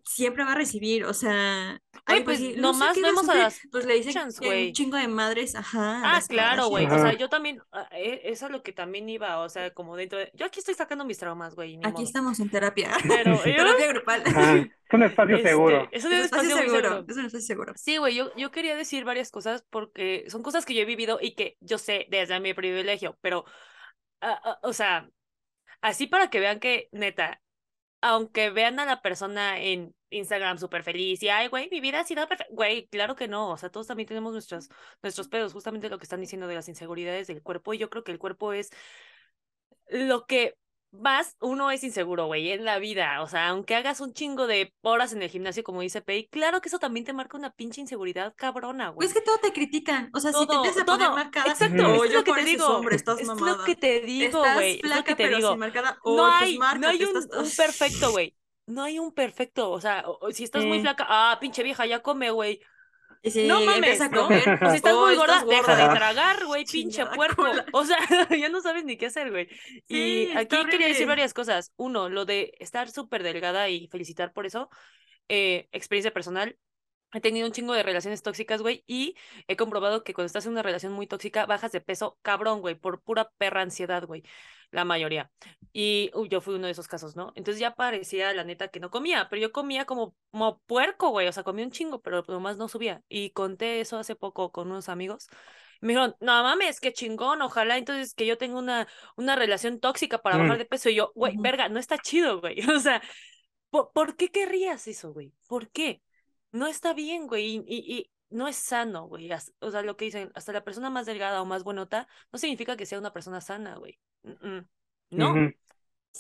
siempre 0.08 0.43
va 0.43 0.53
a 0.53 0.55
recibir, 0.55 1.05
o 1.05 1.14
sea, 1.14 1.80
ay, 2.05 2.22
pues, 2.24 2.39
pues, 2.39 2.39
sí, 2.39 2.55
Lusa, 2.55 2.62
nomás 2.62 2.93
¿qué 2.93 3.01
va 3.01 3.10
a 3.10 3.12
vemos 3.12 3.30
a 3.30 3.34
sufrir? 3.34 3.41
las 3.43 3.68
Pues 3.72 3.86
le 3.86 3.95
dicen 3.95 4.20
que 4.39 4.49
hay 4.51 4.68
un 4.68 4.74
chingo 4.74 4.97
de 4.97 5.08
madres, 5.08 5.55
ajá, 5.55 6.08
a 6.12 6.18
Ah, 6.18 6.22
claro, 6.28 6.68
güey. 6.70 6.89
O 6.89 6.99
sea, 6.99 7.14
yo 7.14 7.30
también, 7.30 7.62
ah, 7.72 7.88
e- 7.91 8.22
eso 8.26 8.45
es 8.47 8.51
lo 8.51 8.64
que 8.64 8.74
también 8.74 9.10
iba, 9.10 9.39
o 9.41 9.49
sea, 9.49 9.74
como 9.74 9.95
dentro 9.97 10.20
de... 10.20 10.32
Yo 10.34 10.45
aquí 10.45 10.60
estoy 10.60 10.76
sacando 10.76 11.05
mis 11.05 11.18
traumas, 11.18 11.55
güey, 11.55 11.78
Aquí 11.82 12.03
modo. 12.03 12.03
estamos 12.03 12.39
en 12.39 12.49
terapia, 12.49 12.91
Pero, 13.08 13.38
terapia 13.55 13.88
grupal. 13.88 14.24
Ajá, 14.26 14.55
es 14.58 14.93
un 14.93 15.03
espacio 15.03 15.38
Este, 15.38 15.49
seguro. 15.49 15.89
es 15.91 16.05
un 16.05 16.14
Es 16.14 16.14
un 16.14 16.24
espacio 16.26 16.49
seguro, 16.49 16.89
seguro. 16.91 17.05
es 17.08 17.18
un 17.18 17.26
espacio 17.26 17.41
seguro. 17.47 17.74
Sí, 17.76 17.97
güey, 17.97 18.16
yo, 18.16 18.34
yo 18.36 18.51
quería 18.51 18.76
decir 18.76 19.03
varias 19.05 19.32
cosas 19.32 19.66
porque 19.70 20.26
son 20.30 20.43
cosas 20.43 20.66
que 20.66 20.74
yo 20.74 20.82
he 20.82 20.86
vivido 20.86 21.20
y 21.22 21.36
que 21.36 21.58
yo 21.62 21.78
sé 21.78 22.08
desde 22.10 22.39
mi 22.39 22.53
privilegio, 22.53 23.18
pero, 23.22 23.45
ah, 24.22 24.39
ah, 24.43 24.60
o 24.64 24.74
sea, 24.74 25.10
así 25.82 26.08
para 26.08 26.30
que 26.30 26.39
vean 26.39 26.60
que, 26.60 26.89
neta, 26.91 27.41
aunque 28.01 28.51
vean 28.51 28.80
a 28.80 28.86
la 28.86 29.01
persona 29.01 29.60
en 29.62 29.95
Instagram 30.10 30.58
súper 30.58 30.84
feliz 30.84 31.22
y, 31.24 31.30
ay, 31.30 31.47
güey, 31.47 31.70
mi 31.72 31.80
vida 31.82 31.99
ha 31.99 32.03
sido 32.05 32.28
perfecta, 32.28 32.53
güey, 32.53 32.88
claro 32.88 33.16
que 33.16 33.28
no, 33.28 33.51
o 33.51 33.58
sea, 33.58 33.70
todos 33.70 33.88
también 33.88 34.08
tenemos 34.08 34.32
nuestros, 34.34 34.70
nuestros 35.03 35.28
pedos, 35.28 35.53
justamente 35.53 35.89
lo 35.89 35.97
que 35.97 36.03
están 36.05 36.22
diciendo 36.22 36.47
de 36.47 36.55
las 36.55 36.70
inseguridades 36.70 37.28
del 37.28 37.41
cuerpo, 37.41 37.74
y 37.74 37.78
yo 37.78 37.89
creo 37.89 38.03
que 38.03 38.12
el 38.12 38.20
cuerpo 38.20 38.53
es 38.53 38.70
lo 39.89 40.26
que 40.26 40.55
más 40.91 41.36
uno 41.41 41.70
es 41.70 41.84
inseguro, 41.84 42.28
güey, 42.28 42.49
en 42.51 42.64
la 42.64 42.80
vida. 42.80 43.22
O 43.22 43.28
sea, 43.28 43.49
aunque 43.49 43.76
hagas 43.76 43.99
un 43.99 44.14
chingo 44.14 44.47
de 44.47 44.74
horas 44.82 45.12
en 45.12 45.22
el 45.22 45.30
gimnasio, 45.30 45.62
como 45.64 45.82
dice 45.82 46.01
Pei, 46.01 46.28
claro 46.30 46.62
que 46.62 46.70
eso 46.70 46.80
también 46.80 47.05
te 47.05 47.12
marca 47.14 47.38
una 47.38 47.51
pinche 47.51 47.82
inseguridad 47.82 48.34
cabrona, 48.36 48.89
güey. 48.89 48.95
Pues 49.05 49.10
es 49.10 49.14
que 49.14 49.22
todo 49.22 49.38
te 49.38 49.51
critican, 49.51 50.10
o 50.14 50.20
sea, 50.22 50.32
si 50.32 50.39
te 50.39 50.45
Todo, 50.47 50.58
empiezas 50.58 50.84
a 50.84 50.86
poner 50.86 51.08
todo. 51.08 51.16
marcada, 51.16 51.51
Exacto, 51.51 51.84
Ujú. 51.84 52.01
o 52.01 52.05
es 52.05 52.12
yo 52.12 52.18
lo 52.20 52.24
que 52.24 52.32
por 52.32 52.38
te 52.38 52.41
ese 52.43 52.51
digo. 52.51 52.68
hombre, 52.68 52.95
estás 52.95 53.20
es 53.20 53.28
lo 53.28 53.64
que 53.66 53.76
te 53.76 53.99
digo, 53.99 54.39
Estás 54.39 54.55
güey. 54.55 54.80
Es 54.82 54.95
lo 54.95 55.03
que 55.03 55.16
te 55.16 55.28
digo. 55.28 55.55
No 55.58 55.58
pues 55.58 56.05
hay, 56.05 56.58
no 56.58 56.88
hay 56.88 57.03
un, 57.03 57.18
estás- 57.18 57.38
un 57.38 57.51
perfecto, 57.55 58.12
güey. 58.12 58.34
No 58.68 58.84
hay 58.84 58.99
un 58.99 59.11
perfecto. 59.13 59.72
O 59.72 59.82
sea, 59.82 60.03
o- 60.05 60.32
si 60.32 60.43
estás 60.43 60.65
muy 60.65 60.80
flaca, 60.82 61.05
ah, 61.09 61.38
pinche 61.41 61.63
vieja, 61.63 61.86
ya 61.86 62.01
come, 62.01 62.30
güey. 62.32 62.61
No 63.47 63.61
mames, 63.61 63.99
a 63.99 64.09
¿no? 64.09 64.24
comer, 64.24 64.59
O 64.63 64.70
si 64.70 64.76
estás 64.78 64.93
oh, 64.93 65.05
muy 65.05 65.15
gorda, 65.15 65.38
estás 65.39 65.49
deja 65.49 65.76
de 65.76 65.82
gorda. 65.84 65.95
tragar, 65.95 66.45
güey, 66.45 66.65
pinche 66.72 67.05
puerco. 67.07 67.43
O 67.74 67.84
sea, 67.84 67.97
ya 68.39 68.49
no 68.49 68.61
sabes 68.61 68.86
ni 68.86 68.97
qué 68.97 69.07
hacer, 69.07 69.32
güey. 69.32 69.47
Sí, 69.88 70.30
Y 70.32 70.38
aquí 70.38 70.55
quería 70.70 70.88
decir 70.88 71.07
varias 71.07 71.34
cosas. 71.34 71.74
Uno, 71.78 72.09
lo 72.09 72.26
de 72.26 72.53
estar 72.59 72.89
súper 72.89 73.24
delgada 73.24 73.70
y 73.70 73.88
felicitar 73.88 74.32
por 74.34 74.45
eso. 74.45 74.70
Eh, 75.30 75.68
experiencia 75.72 76.13
personal. 76.13 76.57
He 77.13 77.22
tenido 77.22 77.47
un 77.47 77.53
chingo 77.53 77.74
de 77.74 77.84
relaciones 77.84 78.22
tóxicas, 78.22 78.61
güey, 78.61 78.84
y 78.86 79.15
he 79.47 79.55
comprobado 79.55 80.03
que 80.03 80.13
cuando 80.13 80.28
estás 80.28 80.45
en 80.45 80.51
una 80.51 80.61
relación 80.61 80.91
muy 80.91 81.07
tóxica, 81.07 81.45
bajas 81.45 81.72
de 81.72 81.80
peso 81.80 82.18
cabrón, 82.22 82.59
güey, 82.59 82.76
por 82.76 83.01
pura 83.01 83.30
perra 83.38 83.61
ansiedad, 83.61 84.05
güey, 84.05 84.24
la 84.72 84.84
mayoría. 84.84 85.32
Y 85.80 86.09
uy, 86.15 86.28
yo 86.28 86.41
fui 86.41 86.55
uno 86.55 86.65
de 86.65 86.71
esos 86.71 86.88
casos, 86.88 87.15
¿no? 87.15 87.34
Entonces 87.36 87.59
ya 87.61 87.75
parecía, 87.75 88.34
la 88.34 88.43
neta, 88.43 88.69
que 88.69 88.80
no 88.80 88.89
comía, 88.89 89.28
pero 89.30 89.39
yo 89.43 89.51
comía 89.51 89.86
como, 89.86 90.15
como 90.32 90.57
puerco, 90.61 91.09
güey, 91.09 91.28
o 91.28 91.32
sea, 91.32 91.43
comía 91.43 91.65
un 91.65 91.71
chingo, 91.71 92.01
pero 92.01 92.23
nomás 92.28 92.57
no 92.57 92.67
subía. 92.67 93.03
Y 93.09 93.30
conté 93.30 93.80
eso 93.80 93.97
hace 93.99 94.15
poco 94.15 94.51
con 94.51 94.71
unos 94.71 94.89
amigos. 94.89 95.28
Me 95.82 95.89
dijeron, 95.89 96.15
no 96.19 96.41
mames, 96.41 96.80
qué 96.80 96.91
chingón, 96.93 97.43
ojalá 97.43 97.78
entonces 97.78 98.15
que 98.15 98.25
yo 98.25 98.39
tenga 98.39 98.57
una, 98.57 98.88
una 99.17 99.36
relación 99.36 99.80
tóxica 99.80 100.17
para 100.17 100.38
bajar 100.38 100.55
Mm. 100.55 100.59
de 100.59 100.65
peso. 100.65 100.89
Y 100.89 100.95
yo, 100.95 101.11
güey, 101.13 101.36
verga, 101.38 101.69
no 101.69 101.78
está 101.80 101.99
chido, 101.99 102.39
güey. 102.41 102.57
O 102.75 102.80
sea, 102.80 103.01
¿por, 103.69 103.91
por 103.93 104.15
qué 104.15 104.30
querrías 104.30 104.88
eso, 104.88 105.13
güey? 105.13 105.32
¿Por 105.47 105.69
qué? 105.69 106.01
No 106.51 106.65
está 106.65 106.93
bien, 106.93 107.28
güey, 107.28 107.45
y, 107.57 107.63
y- 107.67 107.97
y 107.99 108.11
no 108.30 108.47
es 108.47 108.55
sano, 108.55 109.07
güey. 109.07 109.30
O 109.59 109.69
sea, 109.71 109.84
lo 109.84 109.95
que 109.95 110.05
dicen, 110.05 110.32
hasta 110.34 110.53
la 110.53 110.63
persona 110.63 110.89
más 110.89 111.05
delgada 111.05 111.39
o 111.41 111.45
más 111.45 111.63
buenota 111.63 112.07
no 112.32 112.39
significa 112.39 112.75
que 112.75 112.88
sea 112.88 112.97
una 112.99 113.13
persona 113.13 113.41
sana, 113.41 113.75
güey. 113.75 113.99
Mm, 114.23 114.47
mm. 114.57 114.67
No. 115.11 115.34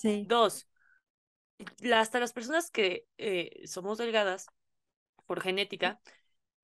Sí. 0.01 0.25
Dos, 0.27 0.67
hasta 1.93 2.19
las 2.19 2.33
personas 2.33 2.69
que 2.71 3.05
eh, 3.17 3.61
somos 3.67 3.97
delgadas 3.97 4.47
por 5.25 5.41
genética, 5.41 6.01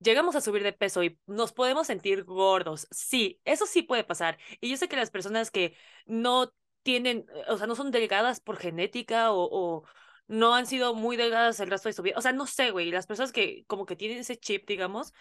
llegamos 0.00 0.36
a 0.36 0.40
subir 0.40 0.62
de 0.62 0.72
peso 0.72 1.02
y 1.04 1.18
nos 1.26 1.52
podemos 1.52 1.88
sentir 1.88 2.24
gordos. 2.24 2.88
Sí, 2.90 3.40
eso 3.44 3.66
sí 3.66 3.82
puede 3.82 4.04
pasar. 4.04 4.38
Y 4.60 4.70
yo 4.70 4.76
sé 4.76 4.88
que 4.88 4.96
las 4.96 5.10
personas 5.10 5.50
que 5.50 5.76
no 6.06 6.52
tienen, 6.82 7.26
eh, 7.34 7.44
o 7.48 7.58
sea, 7.58 7.66
no 7.66 7.76
son 7.76 7.90
delgadas 7.90 8.40
por 8.40 8.58
genética 8.58 9.32
o, 9.32 9.48
o 9.50 9.84
no 10.28 10.54
han 10.54 10.66
sido 10.66 10.94
muy 10.94 11.16
delgadas 11.16 11.60
el 11.60 11.70
resto 11.70 11.88
de 11.88 11.94
su 11.94 12.02
vida, 12.02 12.16
o 12.18 12.22
sea, 12.22 12.32
no 12.32 12.46
sé, 12.46 12.70
güey, 12.70 12.90
las 12.92 13.06
personas 13.06 13.32
que 13.32 13.64
como 13.66 13.86
que 13.86 13.96
tienen 13.96 14.18
ese 14.18 14.38
chip, 14.38 14.66
digamos, 14.68 15.12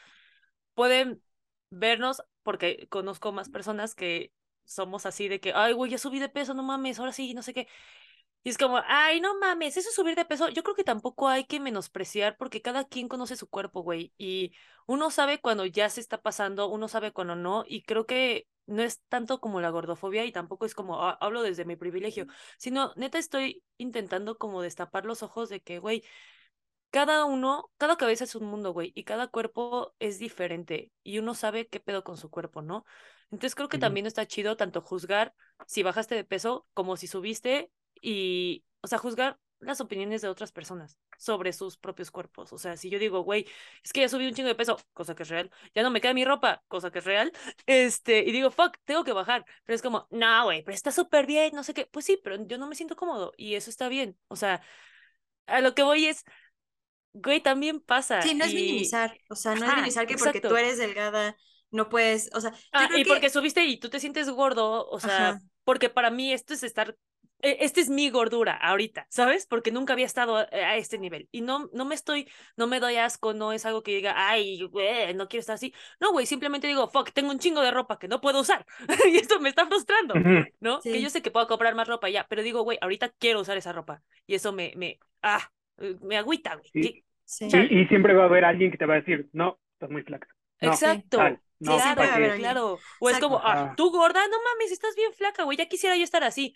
pueden 0.73 1.21
vernos, 1.69 2.23
porque 2.43 2.87
conozco 2.89 3.31
más 3.31 3.49
personas 3.49 3.95
que 3.95 4.31
somos 4.65 5.05
así 5.05 5.27
de 5.27 5.39
que, 5.39 5.53
ay, 5.53 5.73
güey, 5.73 5.91
ya 5.91 5.97
subí 5.97 6.19
de 6.19 6.29
peso, 6.29 6.53
no 6.53 6.63
mames, 6.63 6.99
ahora 6.99 7.11
sí, 7.13 7.33
no 7.33 7.41
sé 7.43 7.53
qué. 7.53 7.67
Y 8.43 8.49
es 8.49 8.57
como, 8.57 8.81
ay, 8.85 9.21
no 9.21 9.39
mames, 9.39 9.77
eso 9.77 9.89
es 9.89 9.95
subir 9.95 10.15
de 10.15 10.25
peso. 10.25 10.49
Yo 10.49 10.63
creo 10.63 10.75
que 10.75 10.83
tampoco 10.83 11.29
hay 11.29 11.45
que 11.45 11.61
menospreciar 11.61 12.35
porque 12.37 12.61
cada 12.61 12.83
quien 12.85 13.07
conoce 13.07 13.37
su 13.37 13.47
cuerpo, 13.47 13.83
güey. 13.83 14.13
Y 14.17 14.53
uno 14.85 15.11
sabe 15.11 15.39
cuando 15.39 15.65
ya 15.65 15.89
se 15.89 16.01
está 16.01 16.21
pasando, 16.21 16.67
uno 16.69 16.89
sabe 16.89 17.13
cuando 17.13 17.35
no. 17.35 17.63
Y 17.65 17.83
creo 17.83 18.05
que 18.05 18.47
no 18.65 18.83
es 18.83 19.01
tanto 19.07 19.39
como 19.39 19.61
la 19.61 19.69
gordofobia 19.69 20.25
y 20.25 20.31
tampoco 20.31 20.65
es 20.65 20.75
como, 20.75 21.03
ah, 21.03 21.17
hablo 21.21 21.41
desde 21.41 21.65
mi 21.65 21.75
privilegio, 21.75 22.27
sino 22.57 22.93
neta 22.95 23.17
estoy 23.17 23.63
intentando 23.77 24.37
como 24.37 24.61
destapar 24.61 25.05
los 25.05 25.23
ojos 25.23 25.49
de 25.49 25.61
que, 25.61 25.79
güey, 25.79 26.03
cada 26.89 27.25
uno, 27.25 27.71
cada 27.77 27.97
cabeza 27.97 28.25
es 28.25 28.35
un 28.35 28.45
mundo, 28.45 28.71
güey, 28.71 28.91
y 28.95 29.03
cada 29.03 29.27
cuerpo 29.27 29.95
es 29.99 30.19
diferente 30.19 30.91
y 31.01 31.17
uno 31.19 31.33
sabe 31.33 31.67
qué 31.67 31.79
pedo 31.79 32.03
con 32.03 32.17
su 32.17 32.29
cuerpo, 32.29 32.61
¿no? 32.61 32.85
Entonces 33.31 33.55
creo 33.55 33.67
que 33.67 33.79
también 33.79 34.05
está 34.05 34.27
chido 34.27 34.57
tanto 34.57 34.81
juzgar 34.81 35.33
si 35.65 35.81
bajaste 35.81 36.13
de 36.13 36.23
peso 36.23 36.67
como 36.73 36.95
si 36.97 37.07
subiste 37.07 37.71
y, 38.03 38.65
o 38.81 38.87
sea, 38.87 38.97
juzgar 38.97 39.39
las 39.59 39.79
opiniones 39.79 40.21
de 40.21 40.27
otras 40.27 40.51
personas 40.51 40.99
sobre 41.17 41.53
sus 41.53 41.77
propios 41.77 42.11
cuerpos. 42.11 42.51
O 42.51 42.57
sea, 42.57 42.75
si 42.75 42.89
yo 42.89 42.99
digo, 42.99 43.21
güey, 43.21 43.47
es 43.81 43.93
que 43.93 44.01
ya 44.01 44.09
subí 44.09 44.27
un 44.27 44.33
chingo 44.33 44.49
de 44.49 44.55
peso, 44.55 44.77
cosa 44.91 45.15
que 45.15 45.23
es 45.23 45.29
real, 45.29 45.49
ya 45.73 45.83
no 45.83 45.89
me 45.89 46.01
queda 46.01 46.13
mi 46.13 46.25
ropa, 46.25 46.61
cosa 46.67 46.91
que 46.91 46.99
es 46.99 47.05
real, 47.05 47.31
este, 47.65 48.19
y 48.19 48.31
digo, 48.33 48.51
fuck, 48.51 48.77
tengo 48.83 49.05
que 49.05 49.13
bajar, 49.13 49.45
pero 49.63 49.75
es 49.75 49.81
como, 49.81 50.07
no, 50.11 50.43
güey, 50.43 50.63
pero 50.63 50.75
está 50.75 50.91
súper 50.91 51.25
bien, 51.25 51.55
no 51.55 51.63
sé 51.63 51.73
qué, 51.73 51.85
pues 51.85 52.05
sí, 52.05 52.19
pero 52.21 52.45
yo 52.45 52.57
no 52.57 52.67
me 52.67 52.75
siento 52.75 52.97
cómodo 52.97 53.31
y 53.37 53.55
eso 53.55 53.69
está 53.69 53.87
bien. 53.87 54.17
O 54.27 54.35
sea, 54.35 54.61
a 55.47 55.61
lo 55.61 55.73
que 55.73 55.83
voy 55.83 56.07
es, 56.07 56.25
güey, 57.13 57.39
también 57.39 57.79
pasa. 57.79 58.21
Sí, 58.21 58.35
no 58.35 58.43
es 58.43 58.53
minimizar, 58.53 59.17
o 59.29 59.35
sea, 59.35 59.55
no 59.55 59.63
es 59.65 59.71
minimizar 59.71 60.05
que 60.05 60.17
porque 60.17 60.41
tú 60.41 60.57
eres 60.57 60.77
delgada 60.77 61.37
no 61.73 61.89
puedes, 61.89 62.29
o 62.33 62.39
sea, 62.39 62.53
Ah, 62.71 62.87
y 62.95 63.03
que 63.03 63.09
porque 63.09 63.29
subiste 63.31 63.65
y 63.65 63.77
tú 63.77 63.89
te 63.89 63.99
sientes 63.99 64.29
gordo, 64.29 64.87
o 64.87 64.99
sea, 64.99 65.29
Ajá. 65.29 65.41
porque 65.63 65.89
para 65.89 66.11
mí 66.11 66.31
esto 66.31 66.53
es 66.53 66.61
estar, 66.61 66.95
este 67.43 67.81
es 67.81 67.89
mi 67.89 68.09
gordura 68.09 68.53
ahorita, 68.53 69.05
¿sabes? 69.09 69.45
Porque 69.45 69.71
nunca 69.71 69.93
había 69.93 70.05
estado 70.05 70.37
a, 70.37 70.77
este 70.77 70.97
nivel 70.97 71.27
y 71.31 71.41
no, 71.41 71.69
no 71.73 71.85
me 71.85 71.93
estoy, 71.95 72.27
no 72.55 72.67
me 72.67 72.79
doy 72.79 72.95
asco, 72.95 73.33
no 73.33 73.51
es 73.51 73.65
algo 73.65 73.83
que 73.83 73.95
diga, 73.95 74.13
ay, 74.15 74.61
güey, 74.63 75.13
no 75.13 75.27
quiero 75.27 75.41
estar 75.41 75.55
así. 75.55 75.73
No, 75.99 76.11
güey, 76.11 76.25
simplemente 76.25 76.67
digo, 76.67 76.87
fuck, 76.87 77.11
tengo 77.11 77.31
un 77.31 77.39
chingo 77.39 77.61
de 77.61 77.71
ropa 77.71 77.99
que 77.99 78.07
no 78.07 78.21
puedo 78.21 78.39
usar 78.39 78.65
y 79.11 79.17
esto 79.17 79.39
me 79.39 79.49
está 79.49 79.67
frustrando. 79.67 80.15
¿no? 80.59 80.79
Que 80.81 81.01
yo 81.01 81.09
sé 81.09 81.21
que 81.21 81.31
puedo 81.31 81.47
comprar 81.47 81.75
más 81.75 81.87
ropa 81.87 82.09
ya, 82.09 82.25
pero 82.27 82.43
digo, 82.43 82.63
güey, 82.63 82.77
ahorita 82.81 83.09
quiero 83.19 83.41
usar 83.41 83.57
esa 83.57 83.73
ropa 83.73 84.01
y 84.25 84.35
eso 84.35 84.53
me, 84.53 84.73
me, 84.75 84.99
ah, 85.21 85.51
eh, 85.79 85.97
me 86.01 86.17
agüita, 86.17 86.55
güey. 86.55 86.69
Sí. 86.73 87.03
Y, 87.41 87.81
y 87.81 87.87
siempre 87.87 88.13
va 88.13 88.23
a 88.23 88.27
haber 88.27 88.45
alguien 88.45 88.71
que 88.71 88.77
te 88.77 88.85
va 88.85 88.95
a 88.95 88.97
decir, 89.01 89.29
no, 89.33 89.59
estás 89.73 89.89
muy 89.89 90.03
flaca. 90.03 90.27
No, 90.61 90.71
Exacto. 90.71 91.17
tal, 91.17 91.39
no, 91.59 91.77
claro, 91.77 92.35
claro. 92.37 92.79
O 92.99 93.09
es 93.09 93.19
como, 93.19 93.39
ah, 93.43 93.73
tú 93.75 93.91
gorda, 93.91 94.21
no 94.27 94.37
mames, 94.43 94.71
estás 94.71 94.95
bien 94.95 95.13
flaca, 95.13 95.43
güey, 95.43 95.57
ya 95.57 95.67
quisiera 95.67 95.95
yo 95.95 96.03
estar 96.03 96.23
así. 96.23 96.55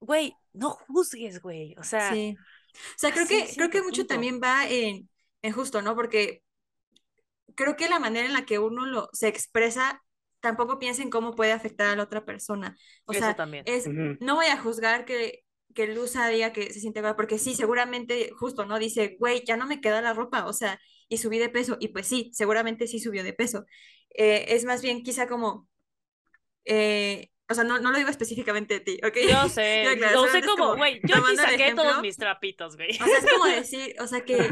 Güey, 0.00 0.34
no 0.52 0.70
juzgues, 0.88 1.40
güey. 1.40 1.74
O 1.78 1.82
sea, 1.84 2.12
Sí. 2.12 2.36
O 2.74 2.98
sea, 2.98 3.12
creo 3.12 3.26
que, 3.26 3.48
creo 3.54 3.70
que 3.70 3.82
mucho 3.82 4.02
punto. 4.02 4.14
también 4.14 4.40
va 4.42 4.68
en, 4.68 5.08
en 5.42 5.52
justo, 5.52 5.82
¿no? 5.82 5.94
Porque 5.94 6.42
creo 7.54 7.76
que 7.76 7.88
la 7.88 7.98
manera 7.98 8.26
en 8.26 8.32
la 8.32 8.44
que 8.46 8.58
uno 8.58 8.86
lo, 8.86 9.08
se 9.12 9.28
expresa 9.28 10.02
tampoco 10.40 10.78
piensa 10.78 11.02
en 11.02 11.10
cómo 11.10 11.34
puede 11.34 11.52
afectar 11.52 11.88
a 11.88 11.96
la 11.96 12.04
otra 12.04 12.24
persona. 12.24 12.76
O 13.06 13.12
eso 13.12 13.20
sea, 13.20 13.34
también. 13.34 13.64
es, 13.64 13.90
no 14.20 14.36
voy 14.36 14.46
a 14.46 14.58
juzgar 14.60 15.04
que, 15.04 15.44
que 15.74 15.88
Luza 15.88 16.28
diga 16.28 16.52
que 16.52 16.72
se 16.72 16.80
siente 16.80 17.00
gorda, 17.00 17.16
porque 17.16 17.38
sí, 17.38 17.54
seguramente, 17.54 18.30
justo, 18.38 18.64
¿no? 18.66 18.78
Dice, 18.78 19.16
güey, 19.18 19.42
ya 19.44 19.56
no 19.56 19.66
me 19.66 19.80
queda 19.80 20.00
la 20.02 20.14
ropa, 20.14 20.46
o 20.46 20.52
sea, 20.52 20.78
y 21.08 21.18
subí 21.18 21.38
de 21.38 21.48
peso, 21.48 21.76
y 21.80 21.88
pues 21.88 22.06
sí, 22.06 22.30
seguramente 22.34 22.86
sí 22.86 23.00
subió 23.00 23.24
de 23.24 23.32
peso. 23.32 23.64
Eh, 24.14 24.46
es 24.54 24.64
más 24.64 24.82
bien 24.82 25.02
quizá 25.02 25.26
como, 25.28 25.68
eh, 26.64 27.30
o 27.48 27.54
sea, 27.54 27.64
no, 27.64 27.78
no 27.80 27.90
lo 27.92 27.98
digo 27.98 28.10
específicamente 28.10 28.74
de 28.74 28.80
ti, 28.80 29.00
¿ok? 29.04 29.16
Yo 29.28 29.48
sé, 29.48 29.84
Yo, 29.84 29.96
claro, 29.98 30.22
lo 30.22 30.28
sé 30.28 30.38
es 30.38 30.46
como, 30.46 30.76
güey, 30.76 31.00
yo 31.04 31.16
aquí 31.16 31.36
saqué 31.36 31.74
todos 31.74 32.00
mis 32.02 32.16
trapitos, 32.16 32.76
güey. 32.76 32.90
O 32.90 33.04
sea, 33.04 33.18
es 33.18 33.26
como 33.30 33.44
decir, 33.46 33.96
o 34.00 34.06
sea, 34.06 34.24
que 34.24 34.48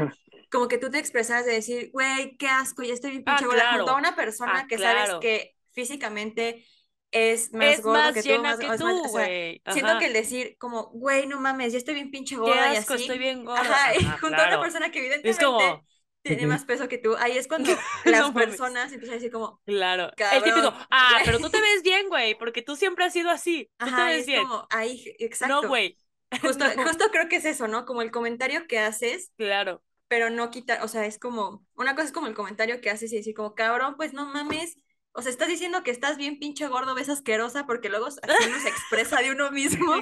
como 0.51 0.67
que 0.67 0.77
tú 0.77 0.89
te 0.89 0.97
expresas 0.99 1.45
de 1.45 1.53
decir, 1.53 1.89
güey, 1.91 2.37
qué 2.37 2.47
asco, 2.47 2.83
ya 2.83 2.93
estoy 2.93 3.11
bien 3.11 3.23
Ah, 3.25 3.35
pinche 3.35 3.45
gorda, 3.45 3.61
claro. 3.61 3.77
junto 3.79 3.91
a 3.91 3.97
una 3.97 4.15
persona 4.15 4.59
Ah, 4.61 4.67
que 4.67 4.75
claro. 4.77 5.05
sabes 5.07 5.19
que 5.21 5.55
físicamente 5.73 6.65
es 7.11 7.53
más 7.53 7.65
es 7.77 7.81
gordo 7.81 7.99
más 7.99 8.13
que 8.13 8.21
tú, 8.23 8.29
llena 8.29 8.49
más, 8.49 8.59
que 8.59 8.65
es 8.67 8.77
tú, 8.77 8.85
más- 8.85 8.93
o 8.95 9.03
sea, 9.09 9.25
güey. 9.25 9.61
siento 9.71 9.99
que 9.99 10.05
el 10.07 10.13
decir 10.13 10.57
como, 10.57 10.87
güey, 10.91 11.27
no 11.27 11.39
mames, 11.39 11.71
ya 11.73 11.77
estoy 11.77 11.93
bien 11.95 12.11
pinche 12.11 12.35
Qué 12.35 12.41
gorda 12.41 12.73
y 12.73 12.77
asco, 12.77 12.93
así, 12.95 13.03
estoy 13.03 13.17
bien 13.19 13.45
gorda. 13.45 13.61
ajá, 13.61 14.17
junto 14.19 14.35
a 14.41 14.47
una 14.47 14.59
persona 14.61 14.91
que 14.91 14.99
Es 14.99 15.05
evidentemente 15.05 15.45
como, 15.45 15.85
tiene 16.27 16.47
más 16.47 16.65
peso 16.65 16.87
que 16.87 16.97
tú, 16.97 17.15
ahí 17.17 17.37
es 17.37 17.47
cuando 17.47 17.71
No 18.05 18.11
las 18.11 18.33
mames. 18.33 18.33
personas 18.33 18.91
empiezan 18.93 19.13
a 19.13 19.15
decir 19.17 19.31
como, 19.31 19.61
claro. 19.65 20.05
El 20.05 20.15
Cabrón. 20.15 20.43
típico, 20.43 20.73
ah, 20.91 21.21
pero 21.25 21.39
tú 21.39 21.49
te 21.49 21.61
ves 21.61 21.83
bien, 21.83 22.09
güey, 22.09 22.35
porque 22.37 22.61
tú 22.61 22.75
siempre 22.75 23.05
has 23.05 23.13
sido 23.13 23.29
así. 23.29 23.71
Tú 23.77 23.93
te 23.93 23.95
ajá, 23.95 24.05
ves 24.05 24.21
es 24.21 24.25
bien. 24.25 24.43
como, 24.43 24.67
ahí, 24.69 25.15
exacto, 25.19 25.61
No, 25.61 25.67
güey. 25.67 25.97
justo, 26.41 26.65
No. 26.75 26.83
justo 26.83 27.05
creo 27.11 27.29
que 27.29 27.37
es 27.37 27.45
eso, 27.45 27.67
¿no? 27.67 27.85
Como 27.85 28.01
el 28.01 28.11
comentario 28.11 28.67
que 28.67 28.79
haces 28.79 29.31
Claro. 29.37 29.83
pero 30.07 30.29
no 30.29 30.49
quitar, 30.51 30.83
o 30.83 30.87
sea, 30.87 31.05
es 31.05 31.19
como, 31.19 31.65
una 31.75 31.95
cosa 31.95 32.07
es 32.07 32.13
como 32.13 32.27
el 32.27 32.33
comentario 32.35 32.81
que 32.81 32.89
haces 32.89 33.11
y 33.13 33.17
decir 33.17 33.33
como, 33.35 33.55
cabrón, 33.55 33.95
pues 33.97 34.13
no 34.13 34.25
mames, 34.25 34.77
o 35.13 35.21
sea, 35.21 35.31
estás 35.31 35.49
diciendo 35.49 35.83
que 35.83 35.91
estás 35.91 36.17
bien 36.17 36.39
pinche 36.39 36.67
gordo, 36.67 36.95
ves 36.95 37.09
asquerosa, 37.09 37.65
porque 37.65 37.89
luego 37.89 38.07
así 38.07 38.47
uno 38.47 38.59
se 38.59 38.69
expresa 38.69 39.21
de 39.21 39.31
uno 39.31 39.51
mismo, 39.51 39.93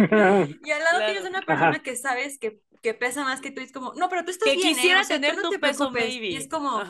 y 0.62 0.72
al 0.72 0.84
lado 0.84 0.98
Claro. 0.98 1.06
tienes 1.06 1.26
una 1.26 1.42
persona 1.46 1.78
Ajá. 1.78 1.84
que 1.84 1.96
sabes 1.96 2.38
que, 2.40 2.60
que 2.86 2.94
pesa 2.94 3.24
más 3.24 3.42
que 3.42 3.52
tú, 3.52 3.62
y 3.62 3.66
es 3.66 3.72
como, 3.74 3.94
no, 3.96 4.10
pero 4.10 4.24
tú 4.26 4.32
estás 4.32 4.50
Que 4.50 4.56
bien, 4.56 4.78
¿eh? 4.80 4.82
quisiera 4.84 5.02
O 5.02 5.04
sea, 5.04 5.18
tú 5.18 5.24
tener 5.24 5.36
no 5.36 5.42
tu 5.44 5.50
te 5.50 5.60
peso, 5.60 5.90
preocupes", 5.90 5.92
maybe. 5.92 6.28
y 6.30 6.36
es 6.38 6.48
como, 6.48 6.82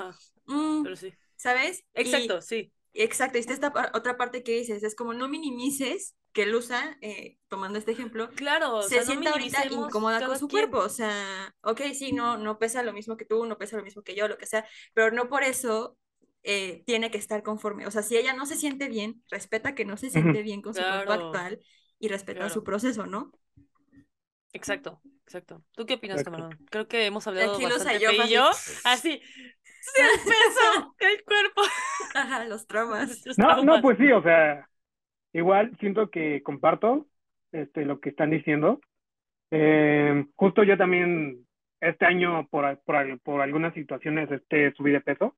"Mm", 0.47 0.83
pero 0.83 0.95
sí. 0.95 1.13
¿sabes? 1.37 1.83
Y- 2.01 2.01
Exacto, 2.01 2.41
sí. 2.41 2.71
exacto, 2.93 3.37
y 3.37 3.41
está 3.41 3.53
esta 3.53 3.73
otra 3.93 4.17
parte 4.17 4.43
que 4.43 4.53
dices, 4.53 4.83
es 4.83 4.95
como, 4.95 5.13
no 5.13 5.27
minimices 5.29 6.15
que 6.33 6.45
Lusa, 6.45 6.97
eh, 7.01 7.37
tomando 7.47 7.79
este 7.79 7.91
ejemplo, 7.93 8.29
Claro, 8.35 8.75
o 8.77 8.81
se 8.81 8.97
no 8.97 9.05
sienta 9.05 9.31
ahorita 9.31 9.65
incómoda 9.69 10.23
con 10.23 10.37
su 10.37 10.47
quien. 10.47 10.65
cuerpo, 10.69 10.79
o 10.79 10.89
sea, 10.89 11.53
ok, 11.63 11.81
sí, 11.93 12.11
no, 12.13 12.37
no 12.37 12.59
pesa 12.59 12.83
lo 12.83 12.93
mismo 12.93 13.17
que 13.17 13.25
tú, 13.25 13.45
no 13.45 13.57
pesa 13.57 13.77
lo 13.77 13.83
mismo 13.83 14.03
que 14.03 14.15
yo, 14.15 14.27
lo 14.27 14.37
que 14.37 14.45
sea, 14.45 14.65
pero 14.93 15.11
no 15.11 15.29
por 15.29 15.43
eso 15.43 15.97
eh, 16.43 16.83
tiene 16.85 17.09
que 17.11 17.17
estar 17.17 17.41
conforme, 17.43 17.87
o 17.87 17.91
sea, 17.91 18.03
si 18.03 18.17
ella 18.17 18.33
no 18.33 18.45
se 18.45 18.55
siente 18.57 18.87
bien, 18.89 19.23
respeta 19.31 19.75
que 19.75 19.85
no 19.85 19.97
se 19.97 20.09
siente 20.09 20.41
bien 20.43 20.61
con 20.61 20.73
su 20.75 20.85
cuerpo 20.85 21.11
actual 21.13 21.59
y 21.99 22.07
respeta 22.09 22.49
Claro. 22.49 22.53
su 22.53 22.63
proceso, 22.63 23.05
¿no? 23.07 23.31
Exacto, 24.55 25.01
exacto. 25.25 25.61
¿Tú 25.75 25.85
qué 25.85 25.95
opinas, 25.95 26.19
Exacto. 26.19 26.37
Camarón? 26.37 26.65
Creo 26.71 26.87
que 26.87 27.05
hemos 27.05 27.27
hablado 27.27 27.55
Aquí 27.55 27.63
bastante 27.63 27.97
y 27.97 27.99
yo, 27.99 28.09
Fe 28.09 28.15
y 28.15 28.19
así. 28.21 28.33
yo. 28.33 28.49
Así, 28.85 29.21
sí, 29.81 30.01
el 30.01 30.19
peso, 30.23 30.95
el 30.99 31.23
cuerpo. 31.25 31.61
Ajá, 32.15 32.45
los 32.45 32.65
traumas. 32.65 33.21
No, 33.37 33.63
no, 33.63 33.81
pues 33.81 33.97
sí, 33.97 34.09
o 34.11 34.23
sea, 34.23 34.69
igual 35.33 35.75
siento 35.79 36.09
que 36.09 36.41
comparto 36.41 37.05
este, 37.51 37.83
lo 37.85 37.99
que 37.99 38.09
están 38.09 38.31
diciendo. 38.31 38.79
Eh, 39.51 40.25
justo 40.35 40.63
yo 40.63 40.77
también 40.77 41.45
este 41.81 42.05
año 42.05 42.47
por, 42.47 42.79
por, 42.83 43.19
por 43.19 43.41
algunas 43.41 43.73
situaciones 43.73 44.31
este, 44.31 44.71
subí 44.73 44.91
de 44.91 45.01
peso. 45.01 45.35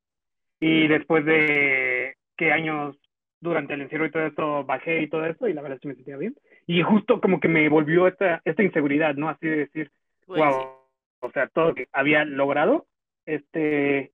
Y 0.60 0.88
después 0.88 1.26
de 1.26 2.16
qué 2.38 2.52
años 2.52 2.96
durante 3.40 3.74
el 3.74 3.82
encierro 3.82 4.06
y 4.06 4.12
todo 4.12 4.26
esto 4.26 4.64
bajé 4.64 5.02
y 5.02 5.10
todo 5.10 5.26
eso 5.26 5.48
y 5.48 5.54
la 5.54 5.62
verdad 5.62 5.76
es 5.78 5.82
que 5.82 5.88
me 5.90 5.96
sentía 5.96 6.18
bien. 6.18 6.36
Y 6.68 6.84
justo 6.84 7.22
como 7.22 7.40
que 7.40 7.50
me 7.50 7.70
volvió 7.70 8.08
esta, 8.08 8.42
esta 8.46 8.64
inseguridad, 8.64 9.16
¿no? 9.16 9.30
Así 9.30 9.48
de 9.48 9.58
decir, 9.58 9.92
wow, 10.28 10.52
sí. 10.52 10.68
o 11.22 11.32
sea, 11.32 11.48
todo 11.50 11.70
lo 11.70 11.76
que 11.76 11.88
había 11.94 12.26
logrado, 12.26 12.88
este, 13.26 14.14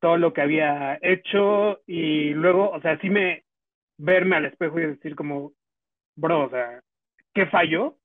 todo 0.00 0.18
lo 0.18 0.32
que 0.32 0.42
había 0.42 0.98
hecho 1.02 1.80
y 1.86 2.30
luego, 2.34 2.70
o 2.70 2.80
sea, 2.82 2.98
sí 3.00 3.10
me 3.10 3.44
verme 3.98 4.36
al 4.36 4.46
espejo 4.46 4.78
y 4.80 4.86
decir 4.86 5.16
como, 5.16 5.52
bro, 6.16 6.46
o 6.46 6.50
sea, 6.50 6.82
¿qué 7.34 7.46
falló? 7.46 7.96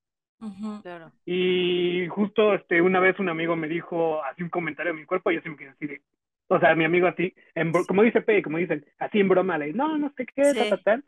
Claro. 0.82 1.12
Y 1.26 2.08
justo 2.10 2.54
este, 2.54 2.82
una 2.82 3.00
vez 3.00 3.20
un 3.20 3.30
amigo 3.30 3.56
me 3.56 3.68
dijo 3.68 4.24
así 4.26 4.44
un 4.44 4.50
comentario 4.50 4.94
de 4.94 5.00
mi 5.00 5.06
cuerpo 5.06 5.32
y 5.32 5.36
yo 5.42 5.52
me 5.52 5.58
quedé 5.58 5.70
así 5.70 5.88
de, 5.88 6.02
o 6.48 6.60
sea, 6.60 6.76
mi 6.76 6.84
amigo 6.86 7.08
así, 7.08 7.34
en, 7.56 7.72
como 7.72 8.04
dice 8.04 8.22
Pe, 8.22 8.42
como 8.44 8.58
dicen, 8.58 8.86
así 9.00 9.20
en 9.20 9.30
broma, 9.30 9.58
le 9.58 9.74
no, 9.74 9.98
no 9.98 10.12
sé 10.18 10.26
qué, 10.26 10.54
Sí. 10.54 10.58
tal, 10.58 10.70
tal, 10.70 10.84
tal. 10.84 11.04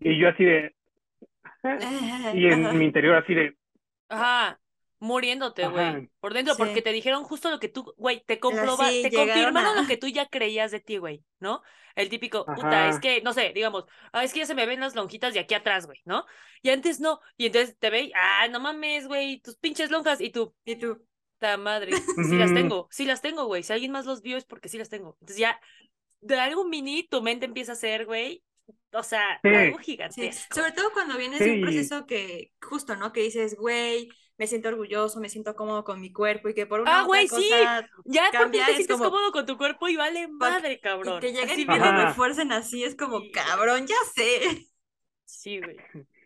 Y 0.00 0.18
yo 0.18 0.28
así 0.28 0.44
de. 0.44 0.74
Y 2.34 2.46
en 2.46 2.66
Ajá. 2.66 2.72
mi 2.72 2.84
interior 2.86 3.16
así 3.16 3.34
de, 3.34 3.56
Ajá. 4.08 4.60
Muriéndote, 5.02 5.66
güey. 5.66 6.10
Por 6.20 6.34
dentro, 6.34 6.56
porque 6.56 6.82
te 6.82 6.92
dijeron 6.92 7.24
justo 7.24 7.50
lo 7.50 7.58
que 7.58 7.68
tú, 7.68 7.94
güey, 7.96 8.22
te 8.26 8.38
comproba, 8.38 8.90
sí, 8.90 9.00
te 9.02 9.10
confirmaron 9.16 9.78
a- 9.78 9.82
lo 9.82 9.88
que 9.88 9.96
tú 9.96 10.08
ya 10.08 10.26
creías 10.26 10.70
de 10.72 10.80
ti, 10.80 10.98
güey, 10.98 11.24
¿no? 11.38 11.62
El 11.96 12.10
típico, 12.10 12.44
puta, 12.44 12.88
es 12.90 13.00
que, 13.00 13.22
no 13.22 13.32
sé, 13.32 13.52
digamos, 13.54 13.86
ah, 14.12 14.24
es 14.24 14.32
que 14.34 14.40
ya 14.40 14.46
se 14.46 14.54
me 14.54 14.66
ven 14.66 14.80
las 14.80 14.94
lonjitas 14.94 15.32
de 15.32 15.40
aquí 15.40 15.54
atrás, 15.54 15.86
güey, 15.86 16.00
¿no? 16.04 16.26
Y 16.60 16.68
antes 16.68 17.00
no. 17.00 17.20
Y 17.38 17.46
entonces 17.46 17.78
te 17.78 17.88
ve, 17.88 18.02
y, 18.04 18.12
ah, 18.14 18.46
no 18.48 18.60
mames, 18.60 19.06
güey, 19.08 19.40
tus 19.40 19.56
pinches 19.56 19.90
lonjas. 19.90 20.20
Y 20.20 20.30
tú, 20.30 20.54
Y 20.66 20.76
tú, 20.76 21.02
ta 21.38 21.56
madre, 21.56 21.92
sí 22.30 22.36
las 22.36 22.52
tengo, 22.52 22.86
sí 22.90 23.06
las 23.06 23.22
tengo, 23.22 23.46
güey. 23.46 23.62
Si 23.62 23.72
alguien 23.72 23.92
más 23.92 24.04
los 24.04 24.20
vio 24.20 24.36
es 24.36 24.44
porque 24.44 24.68
sí 24.68 24.76
las 24.76 24.90
tengo. 24.90 25.16
Entonces 25.20 25.38
ya, 25.38 25.58
de 26.20 26.38
algo 26.38 26.64
mini, 26.66 27.04
tu 27.08 27.22
mente 27.22 27.46
empieza 27.46 27.72
a 27.72 27.76
ser, 27.76 28.04
güey, 28.06 28.44
o 28.92 29.02
sea, 29.02 29.40
Sí. 29.42 29.48
algo 29.48 29.78
sí, 29.78 29.84
gigantesco. 29.84 30.54
sobre 30.54 30.72
todo 30.72 30.90
cuando 30.92 31.16
vienes 31.18 31.38
de 31.40 31.52
un 31.52 31.60
proceso 31.62 32.06
que, 32.06 32.52
justo, 32.60 32.96
¿no? 32.96 33.12
Que 33.12 33.22
dices, 33.22 33.56
güey, 33.56 34.08
me 34.38 34.46
siento 34.46 34.68
orgulloso, 34.70 35.20
me 35.20 35.28
siento 35.28 35.54
cómodo 35.54 35.84
con 35.84 36.00
mi 36.00 36.12
cuerpo 36.12 36.48
y 36.48 36.54
que 36.54 36.66
por 36.66 36.80
una 36.80 36.90
Ah, 36.90 36.96
otra 37.04 37.06
güey, 37.06 37.28
sí. 37.28 37.50
Ya 38.06 38.30
cambia, 38.32 38.64
te 38.66 38.70
es 38.72 38.76
sientes 38.78 38.96
como, 38.96 39.10
cómodo 39.10 39.32
con 39.32 39.46
tu 39.46 39.56
cuerpo 39.58 39.88
y 39.88 39.96
vale 39.96 40.28
madre, 40.28 40.72
y 40.74 40.80
cabrón. 40.80 41.20
que 41.20 41.32
lleguen 41.32 41.60
y 41.60 41.66
que 41.66 41.78
lo 41.78 41.92
refuercen 42.06 42.52
así, 42.52 42.82
es 42.84 42.96
como, 42.96 43.20
cabrón, 43.32 43.86
ya 43.86 43.96
sé. 44.14 44.66
Sí, 45.24 45.60
güey. 45.60 45.76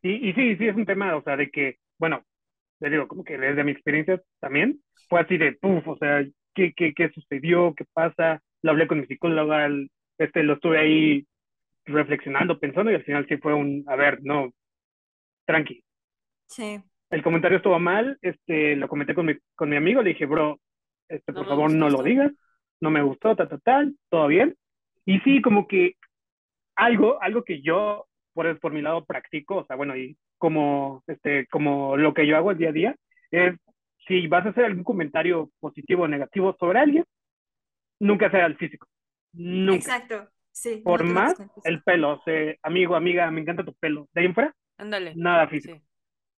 Y, 0.03 0.31
y 0.31 0.33
sí, 0.35 0.57
sí, 0.57 0.69
es 0.69 0.77
un 0.77 0.87
tema, 0.87 1.17
o 1.17 1.23
sea, 1.23 1.37
de 1.37 1.51
que, 1.51 1.79
bueno, 1.99 2.23
le 2.81 2.91
digo, 2.91 3.09
como 3.09 3.25
que 3.25 3.39
desde 3.39 3.65
mi 3.65 3.73
experiencia 3.73 4.21
también, 4.41 4.81
fue 5.09 5.21
así 5.21 5.37
de, 5.39 5.53
puf, 5.53 5.87
o 5.89 5.97
sea, 5.99 6.25
¿qué, 6.55 6.73
qué, 6.77 6.95
qué 6.95 7.11
sucedió? 7.11 7.75
¿Qué 7.77 7.85
pasa? 7.93 8.43
Lo 8.63 8.71
hablé 8.73 8.87
con 8.87 9.01
mi 9.01 9.07
psicóloga, 9.07 9.67
el- 9.67 9.91
este, 10.19 10.43
lo 10.43 10.55
estuve 10.55 10.79
ahí 10.79 11.27
reflexionando, 11.85 12.59
pensando, 12.59 12.91
y 12.91 12.95
al 12.95 13.05
final 13.05 13.27
sí 13.29 13.37
fue 13.37 13.55
un, 13.55 13.85
a 13.87 13.97
ver, 13.97 14.21
no, 14.23 14.53
tranqui. 15.47 15.85
Sí, 16.47 16.81
El 17.11 17.23
comentario 17.23 17.59
estuvo 17.59 17.79
mal, 17.79 18.19
este, 18.23 18.77
lo 18.77 18.89
comenté 18.89 19.15
con 19.15 19.27
mi, 19.27 19.35
con 19.55 19.69
mi 19.69 19.77
amigo, 19.77 20.03
le 20.03 20.11
dije, 20.11 20.27
bro, 20.27 20.61
este, 21.09 21.33
por 21.33 21.47
favor, 21.47 21.71
gustó 21.71 21.79
no 21.79 21.91
lo 21.91 22.03
digas, 22.03 22.33
no 22.81 22.91
me 22.91 23.03
gustó, 23.03 23.37
tal, 23.37 23.49
tal, 23.49 23.63
tal, 23.63 23.97
todo 24.09 24.27
bien. 24.27 24.57
Y 25.05 25.21
sí, 25.21 25.41
como 25.43 25.67
que 25.67 25.97
algo, 26.77 27.23
algo 27.23 27.45
que 27.45 27.61
yo, 27.63 28.07
por, 28.33 28.59
por 28.59 28.73
mi 28.73 28.83
lado, 28.83 29.05
practico, 29.05 29.57
o 29.57 29.67
sea, 29.67 29.77
bueno, 29.77 29.97
y 29.97 30.17
como, 30.39 31.03
este, 31.07 31.47
como 31.49 31.97
lo 31.97 32.15
que 32.15 32.27
yo 32.27 32.37
hago 32.37 32.51
el 32.51 32.59
día 32.59 32.71
a 32.71 32.73
día, 32.73 32.97
es 33.31 33.55
si 34.07 34.27
vas 34.27 34.45
a 34.47 34.51
hacer 34.51 34.65
algún 34.65 34.85
comentario 34.85 35.51
positivo 35.61 36.03
o 36.05 36.09
negativo 36.09 36.57
sobre 36.59 36.79
alguien, 36.79 37.05
nunca 38.01 38.31
sea 38.31 38.47
el 38.47 38.57
físico. 38.57 38.87
Nunca. 39.33 39.77
exacto. 39.77 40.29
Sí, 40.55 40.83
Por 40.85 41.05
más 41.05 41.35
el 41.65 41.83
pelo, 41.83 42.13
o 42.15 42.23
sea, 42.25 42.55
amigo, 42.63 42.95
amiga, 42.97 43.31
me 43.31 43.41
encanta 43.41 43.65
tu 43.65 43.75
pelo. 43.75 44.09
De 44.15 44.21
ahí 44.21 44.27
en 44.27 44.35
fuera, 44.35 44.55
Ándale. 44.79 45.15
nada 45.15 45.49
físico. 45.49 45.77
Sí. 45.77 45.83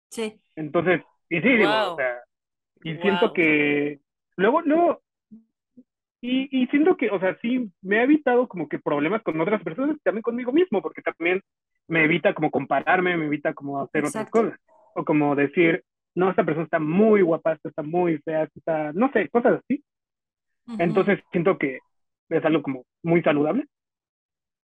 Sí, 0.10 0.42
Entonces, 0.56 1.02
y 1.30 1.42
sí, 1.42 1.50
digo, 1.50 1.70
o 1.94 1.96
sea, 1.98 2.22
y 2.84 2.96
siento 2.98 3.34
que 3.34 4.00
luego, 4.38 4.62
luego, 4.62 5.02
y, 6.22 6.64
y 6.64 6.68
siento 6.68 6.98
que, 6.98 7.10
o 7.12 7.20
sea, 7.20 7.38
sí, 7.42 7.72
me 7.82 8.00
ha 8.00 8.04
evitado 8.04 8.48
como 8.48 8.68
que 8.68 8.80
problemas 8.80 9.22
con 9.24 9.40
otras 9.40 9.62
personas 9.64 9.98
y 9.98 10.00
también 10.00 10.24
conmigo 10.24 10.52
mismo, 10.52 10.82
porque 10.82 11.02
también 11.02 11.42
me 11.88 12.06
evita 12.06 12.34
como 12.34 12.50
compararme, 12.52 13.16
me 13.18 13.26
evita 13.26 13.54
como 13.54 13.82
hacer 13.82 14.06
otras 14.06 14.30
cosas, 14.30 14.60
o 14.96 15.06
como 15.06 15.36
decir, 15.36 15.84
no, 16.16 16.30
esta 16.30 16.44
persona 16.44 16.66
está 16.66 16.80
muy 16.80 17.22
guapa, 17.22 17.54
esta 17.54 17.70
está 17.70 17.84
muy 17.84 18.18
fea, 18.20 18.44
esta 18.44 18.60
está, 18.60 18.94
no 18.94 19.12
sé, 19.12 19.30
cosas 19.30 19.62
así. 19.64 19.84
Entonces 20.80 21.20
siento 21.32 21.58
que 21.58 21.80
es 22.30 22.46
algo 22.46 22.64
como 22.64 22.86
muy 23.04 23.22
saludable, 23.22 23.68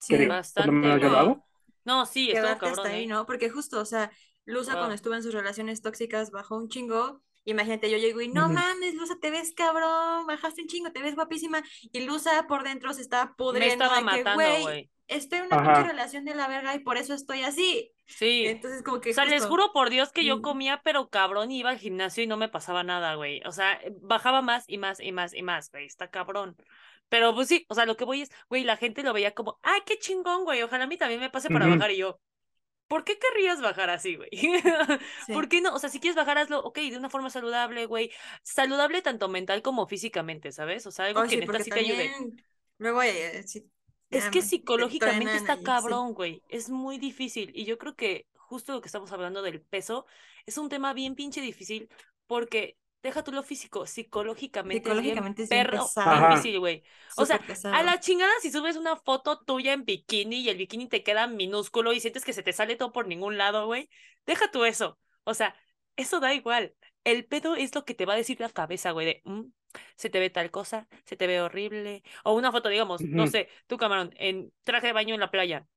que 0.07 0.19
sí. 0.19 0.27
por 0.55 0.65
lo 0.65 0.73
Bastante, 0.73 0.73
menos 0.73 1.01
yo 1.01 1.09
lo 1.09 1.17
güey. 1.17 1.19
hago. 1.19 1.47
No, 1.83 2.05
sí, 2.05 2.31
estuvo 2.31 2.57
cabrón, 2.57 2.87
hasta 2.87 2.89
ahí, 2.89 3.05
¿eh? 3.05 3.07
¿no? 3.07 3.25
Porque 3.25 3.49
justo, 3.49 3.79
o 3.79 3.85
sea, 3.85 4.11
Luza 4.45 4.73
Wow. 4.73 4.79
cuando 4.79 4.95
estuvo 4.95 5.15
en 5.15 5.23
sus 5.23 5.33
relaciones 5.33 5.81
tóxicas 5.81 6.31
bajó 6.31 6.57
un 6.57 6.69
chingo. 6.69 7.21
Imagínate, 7.45 7.91
yo 7.91 7.97
llego 7.97 8.21
y 8.21 8.27
no 8.29 8.49
mames, 8.49 8.95
Luza, 8.95 9.15
te 9.21 9.29
ves 9.31 9.53
cabrón, 9.55 10.25
bajaste 10.27 10.61
un 10.63 10.67
chingo, 10.67 10.91
te 10.91 11.01
ves 11.01 11.15
guapísima. 11.15 11.63
Y 11.91 12.01
Luza 12.05 12.47
por 12.47 12.63
dentro 12.63 12.93
se 12.93 13.01
estaba 13.01 13.35
Me 13.53 13.67
pudriendo 13.67 13.73
estaba 13.85 13.97
de 13.97 14.07
que, 14.07 14.23
matando, 14.23 14.57
güey, 14.59 14.91
estoy 15.07 15.39
en 15.39 15.45
una 15.45 15.57
Ajá. 15.57 15.83
relación 15.83 16.25
de 16.25 16.35
la 16.35 16.47
verga 16.47 16.75
y 16.75 16.79
por 16.79 16.97
eso 16.97 17.13
estoy 17.13 17.41
así. 17.43 17.91
Sí. 18.07 18.45
Entonces, 18.47 18.83
como 18.83 18.97
O 18.97 19.01
que 19.01 19.13
sea, 19.13 19.25
les 19.25 19.45
juro 19.45 19.71
por 19.73 19.89
Dios 19.89 20.11
que 20.11 20.25
yo 20.25 20.41
comía, 20.41 20.81
pero 20.83 21.09
cabrón, 21.09 21.51
y 21.51 21.59
iba 21.59 21.69
al 21.71 21.77
gimnasio 21.79 22.23
y 22.23 22.27
no 22.27 22.37
me 22.37 22.49
pasaba 22.49 22.83
nada, 22.83 23.15
güey. 23.15 23.41
O 23.45 23.51
sea, 23.51 23.79
bajaba 24.01 24.41
más 24.41 24.65
y 24.67 24.77
más 24.77 24.99
y 24.99 25.11
más 25.11 25.33
y 25.33 25.41
más, 25.43 25.71
güey. 25.71 25.85
Está 25.85 26.09
cabrón. 26.09 26.55
Pero 27.15 27.33
pues 27.35 27.47
sí, 27.47 27.65
o 27.69 27.75
sea, 27.75 27.85
lo 27.85 27.95
que 27.97 28.03
voy 28.05 28.21
es, 28.23 28.31
güey, 28.49 28.63
la 28.63 28.77
gente 28.77 29.01
lo 29.03 29.13
veía 29.13 29.33
como, 29.33 29.59
ay, 29.63 29.81
qué 29.85 29.97
chingón, 29.99 30.43
güey. 30.43 30.61
Ojalá 30.63 30.83
a 30.85 30.87
mí 30.87 30.97
también 30.97 31.19
me 31.21 31.29
pase 31.29 31.49
para 31.49 31.67
Ujú. 31.67 31.67
bajar. 31.67 31.91
Y 31.91 31.97
yo, 31.97 32.19
¿por 32.87 33.03
qué 33.05 33.19
querrías 33.19 33.61
bajar 33.61 33.89
así, 33.89 34.15
güey? 34.17 34.29
Sí. 35.17 35.33
¿Por 35.33 35.49
qué 35.49 35.61
no? 35.61 35.73
O 35.75 35.79
sea, 35.79 35.89
si 35.89 35.99
quieres 35.99 36.17
bajar, 36.17 36.37
hazlo, 36.39 36.59
ok, 36.61 36.77
de 36.79 36.97
una 36.97 37.09
forma 37.09 37.29
saludable, 37.31 37.85
güey. 37.87 38.11
Saludable 38.43 39.01
tanto 39.03 39.29
mental 39.29 39.61
como 39.63 39.87
físicamente, 39.87 40.51
¿sabes? 40.51 40.87
O 40.87 40.91
sea, 40.91 41.05
algo 41.05 41.21
Ay, 41.21 41.27
que 41.27 41.35
sí, 41.35 41.37
neta 41.37 41.59
sí 41.59 41.71
te 41.71 41.79
ayude. 41.81 42.17
luego 42.77 43.01
eh, 43.03 43.43
sí, 43.47 43.71
Es 44.09 44.29
que 44.29 44.41
me- 44.41 44.47
te 44.47 44.47
psicológicamente 44.49 45.37
está 45.37 45.61
cabrón, 45.61 46.13
güey. 46.13 46.43
Es 46.47 46.69
muy 46.69 46.97
difícil. 46.97 47.51
Y 47.53 47.65
yo 47.65 47.77
creo 47.77 47.95
que 47.95 48.27
justo 48.35 48.73
lo 48.73 48.81
que 48.81 48.87
estamos 48.87 49.11
hablando 49.11 49.41
del 49.41 49.61
peso 49.61 50.05
es 50.45 50.57
un 50.57 50.69
tema 50.69 50.93
bien 50.93 51.15
pinche 51.15 51.41
difícil 51.41 51.89
porque 52.27 52.77
deja 53.05 53.23
tú 53.23 53.31
lo 53.31 53.43
físico, 53.43 53.85
psicológicamente, 53.87 54.89
Psicológicamente 54.89 55.43
es 55.43 55.45
es 55.45 55.49
bien 55.49 55.65
bien 55.65 55.67
perro 55.67 55.69
pesado. 55.69 56.15
Difícil, 56.15 56.59
güey. 56.59 56.83
O 57.15 57.25
sea, 57.25 57.41
a 57.69 57.83
la 57.83 57.99
chingada 57.99 58.31
si 58.41 58.51
subes 58.51 58.75
una 58.77 58.95
foto 58.97 59.39
tuya 59.43 59.73
en 59.73 59.85
bikini 59.85 60.37
y 60.41 60.49
el 60.49 60.57
bikini 60.57 60.87
te 60.87 61.03
queda 61.03 61.27
minúsculo 61.27 61.93
y 61.93 61.99
sientes 61.99 62.25
que 62.25 62.33
se 62.33 62.43
te 62.43 62.53
sale 62.53 62.75
todo 62.75 62.91
por 62.91 63.07
ningún 63.07 63.37
lado, 63.37 63.65
güey. 63.67 63.89
Deja 64.25 64.51
tú 64.51 64.65
eso. 64.65 64.99
O 65.23 65.33
sea, 65.33 65.55
eso 65.95 66.19
da 66.19 66.33
igual. 66.33 66.75
El 67.03 67.25
pedo 67.25 67.55
es 67.55 67.73
lo 67.75 67.85
que 67.85 67.93
te 67.95 68.05
va 68.05 68.13
a 68.13 68.17
decir 68.17 68.39
la 68.39 68.49
cabeza, 68.49 68.91
güey, 68.91 69.05
de, 69.07 69.21
"Mm, 69.25 69.43
se 69.97 70.09
te 70.09 70.19
ve 70.19 70.29
tal 70.29 70.51
cosa, 70.51 70.87
se 71.05 71.15
te 71.17 71.27
ve 71.27 71.41
horrible. 71.41 72.03
O 72.23 72.33
una 72.33 72.51
foto, 72.51 72.69
digamos, 72.69 73.07
no 73.11 73.27
sé, 73.27 73.49
tu 73.67 73.77
camarón 73.77 74.11
en 74.17 74.51
traje 74.63 74.87
de 74.87 74.93
baño 74.93 75.13
en 75.13 75.19
la 75.19 75.31
playa. 75.31 75.67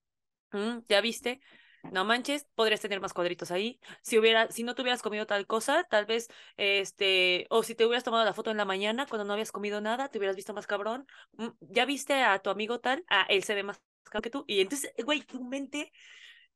Mm, 0.53 0.81
¿Ya 0.89 1.01
viste? 1.01 1.41
No 1.83 2.05
manches, 2.05 2.47
podrías 2.55 2.81
tener 2.81 3.01
más 3.01 3.12
cuadritos 3.14 3.51
ahí. 3.51 3.81
Si 4.03 4.18
hubiera, 4.18 4.51
si 4.51 4.62
no 4.62 4.74
te 4.74 4.83
hubieras 4.83 5.03
comido 5.03 5.26
tal 5.26 5.47
cosa, 5.47 5.85
tal 5.85 6.07
vez, 6.07 6.29
este, 6.57 7.47
o 7.51 7.62
si 7.62 7.74
te 7.74 7.87
hubieras 7.87 8.05
tomado 8.05 8.24
la 8.24 8.35
foto 8.35 8.51
en 8.51 8.57
la 8.57 8.64
mañana 8.64 9.07
cuando 9.07 9.24
no 9.24 9.33
habías 9.33 9.53
comido 9.53 9.81
nada, 9.81 10.09
te 10.09 10.18
hubieras 10.18 10.37
visto 10.37 10.55
más 10.55 10.66
cabrón. 10.66 11.07
Mm, 11.33 11.49
¿Ya 11.61 11.85
viste 11.87 12.14
a 12.22 12.39
tu 12.41 12.51
amigo 12.51 12.81
tal? 12.81 13.05
Ah, 13.09 13.26
él 13.29 13.43
se 13.45 13.55
ve 13.55 13.62
más 13.62 13.81
cabrón 14.05 14.22
que 14.22 14.31
tú. 14.31 14.45
Y 14.47 14.61
entonces, 14.61 14.93
güey, 15.05 15.22
tu 15.22 15.43
mente 15.45 15.93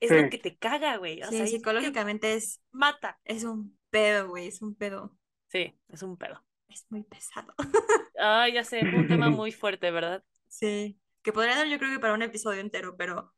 es 0.01 0.11
lo 0.11 0.19
Sí. 0.19 0.31
que 0.31 0.39
te 0.39 0.57
caga, 0.57 0.97
güey. 0.97 1.23
O 1.23 1.31
Sí, 1.31 1.39
sea, 1.39 1.47
psicológicamente 1.47 2.35
es, 2.35 2.61
mata. 2.73 3.19
es 3.25 3.45
un 3.45 3.79
pedo, 3.91 4.29
güey, 4.29 4.49
es 4.49 4.61
un 4.63 4.75
pedo. 4.75 5.17
Sí, 5.49 5.79
es 5.89 6.03
un 6.03 6.17
pedo. 6.17 6.45
Es 6.69 6.87
muy 6.91 7.03
pesado. 7.05 7.55
Ay, 8.19 8.55
ya 8.55 8.65
sé, 8.65 8.83
un 8.83 9.07
tema 9.07 9.31
muy 9.31 9.53
fuerte, 9.53 9.91
¿verdad? 9.91 10.25
Sí, 10.49 11.01
que 11.23 11.33
podría 11.33 11.57
dar 11.57 11.67
yo 11.67 11.79
creo 11.79 11.91
que 11.91 11.99
para 12.01 12.15
un 12.15 12.23
episodio 12.23 12.61
entero, 12.61 12.97
pero 12.97 13.35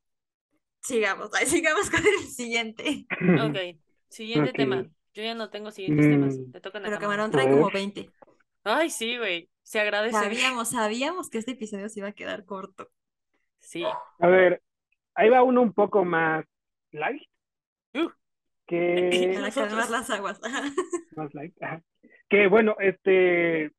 sigamos, 0.85 1.31
ay, 1.35 1.47
sigamos 1.47 1.91
con 1.91 2.01
el 2.07 2.29
siguiente. 2.29 3.07
Ok, 3.43 3.81
siguiente 4.09 4.53
tema. 4.53 4.85
Yo 5.15 5.23
ya 5.23 5.35
no 5.35 5.51
tengo 5.51 5.71
siguientes 5.71 6.07
temas. 6.07 6.37
Mm, 6.39 6.53
Te 6.53 6.61
tocan 6.61 6.83
a 6.85 6.89
Pero 6.89 7.01
Camarón. 7.01 7.31
Trae 7.31 7.49
como 7.51 7.67
ver. 7.67 7.75
20. 7.75 8.11
Ay, 8.65 8.91
sí, 8.91 9.17
güey. 9.19 9.49
Se 9.63 9.81
agradece. 9.81 10.17
Sabíamos, 10.19 10.71
sabíamos 10.71 11.31
que 11.31 11.39
este 11.39 11.53
episodio 11.53 11.89
se 11.89 12.01
iba 12.01 12.09
a 12.09 12.13
quedar 12.13 12.45
corto. 12.45 12.89
Sí. 13.61 13.85
A 14.19 14.27
ver, 14.29 14.63
ahí 15.15 15.29
va 15.31 15.43
uno 15.43 15.63
un 15.63 15.73
poco 15.73 16.05
más 16.05 16.45
light, 16.93 17.23
Uh, 17.95 18.11
que 18.67 19.33
Para 19.41 19.51
calmar 19.53 19.89
las 19.91 20.11
aguas. 20.11 20.41
más 21.17 21.33
light, 21.35 21.55
ajá. 21.63 21.83
que 22.29 22.47
bueno, 22.49 22.77
este, 22.81 23.71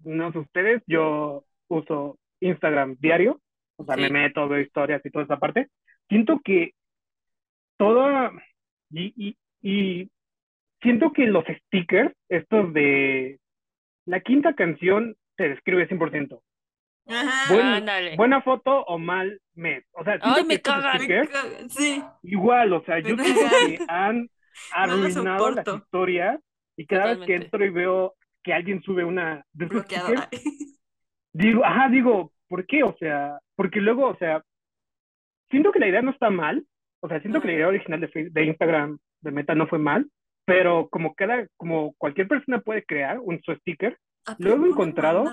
no 0.00 0.32
sé 0.32 0.38
ustedes, 0.38 0.82
yo 0.86 1.44
uso 1.68 2.18
Instagram 2.40 2.96
diario, 2.98 3.40
o 3.76 3.84
sea, 3.84 3.96
me 3.96 4.06
Sí. 4.06 4.12
meto, 4.12 4.48
veo 4.48 4.60
historias 4.60 5.04
y 5.04 5.10
toda 5.10 5.24
esa 5.26 5.38
parte. 5.38 5.68
Siento 6.08 6.40
que 6.44 6.72
toda, 7.76 8.32
y, 8.90 9.12
y, 9.16 9.36
y 9.62 10.10
siento 10.82 11.12
que 11.12 11.26
los 11.26 11.44
stickers, 11.66 12.14
estos 12.28 12.72
de 12.72 13.38
la 14.06 14.20
quinta 14.20 14.54
canción, 14.54 15.16
se 15.36 15.48
describe 15.50 15.88
100%. 15.88 16.40
Ajá. 17.10 17.54
Buen- 17.54 18.16
buena 18.16 18.42
foto 18.42 18.82
o 18.84 18.98
mal 18.98 19.40
mes. 19.54 19.84
O 19.92 20.04
sea, 20.04 20.18
Ay, 20.20 20.44
me 20.44 20.60
cagan. 20.60 20.92
Me 20.98 21.04
stickers, 21.04 21.30
cagan, 21.30 21.70
Sí. 21.70 22.02
igual, 22.22 22.72
o 22.72 22.84
sea, 22.84 22.98
yo 23.00 23.16
siento 23.16 23.24
cagan. 23.24 23.68
que 23.68 23.84
han 23.88 24.16
No 24.72 24.92
arruinado 24.92 25.50
lo 25.50 25.56
las 25.56 25.66
historias 25.68 26.40
y 26.76 26.86
cada 26.86 27.14
vez 27.14 27.26
que 27.26 27.34
entro 27.36 27.64
y 27.64 27.70
veo 27.70 28.14
que 28.42 28.52
alguien 28.52 28.82
sube 28.82 29.04
una 29.04 29.44
de 29.52 29.66
digo, 31.32 31.64
ajá, 31.64 31.88
digo, 31.88 32.32
¿por 32.48 32.66
qué? 32.66 32.82
O 32.82 32.96
sea, 32.98 33.38
porque 33.56 33.80
luego, 33.80 34.08
o 34.08 34.16
sea, 34.16 34.42
siento 35.50 35.72
que 35.72 35.78
la 35.78 35.88
idea 35.88 36.02
no 36.02 36.10
está 36.10 36.30
mal, 36.30 36.64
o 37.00 37.08
sea, 37.08 37.20
siento 37.20 37.40
que 37.40 37.48
la 37.48 37.54
idea 37.54 37.68
original 37.68 38.00
de, 38.00 38.30
de 38.30 38.44
Instagram, 38.44 38.98
de 39.20 39.30
Meta, 39.30 39.54
no 39.54 39.66
fue 39.66 39.78
mal, 39.78 40.06
pero 40.44 40.88
como 40.88 41.14
cada, 41.14 41.46
como 41.56 41.94
cualquier 41.98 42.28
persona 42.28 42.60
puede 42.60 42.84
crear 42.84 43.18
un 43.20 43.40
su 43.42 43.54
sticker, 43.54 43.98
Ah, 44.28 44.36
Luego 44.38 44.66
he 44.66 44.68
encontrado 44.68 45.24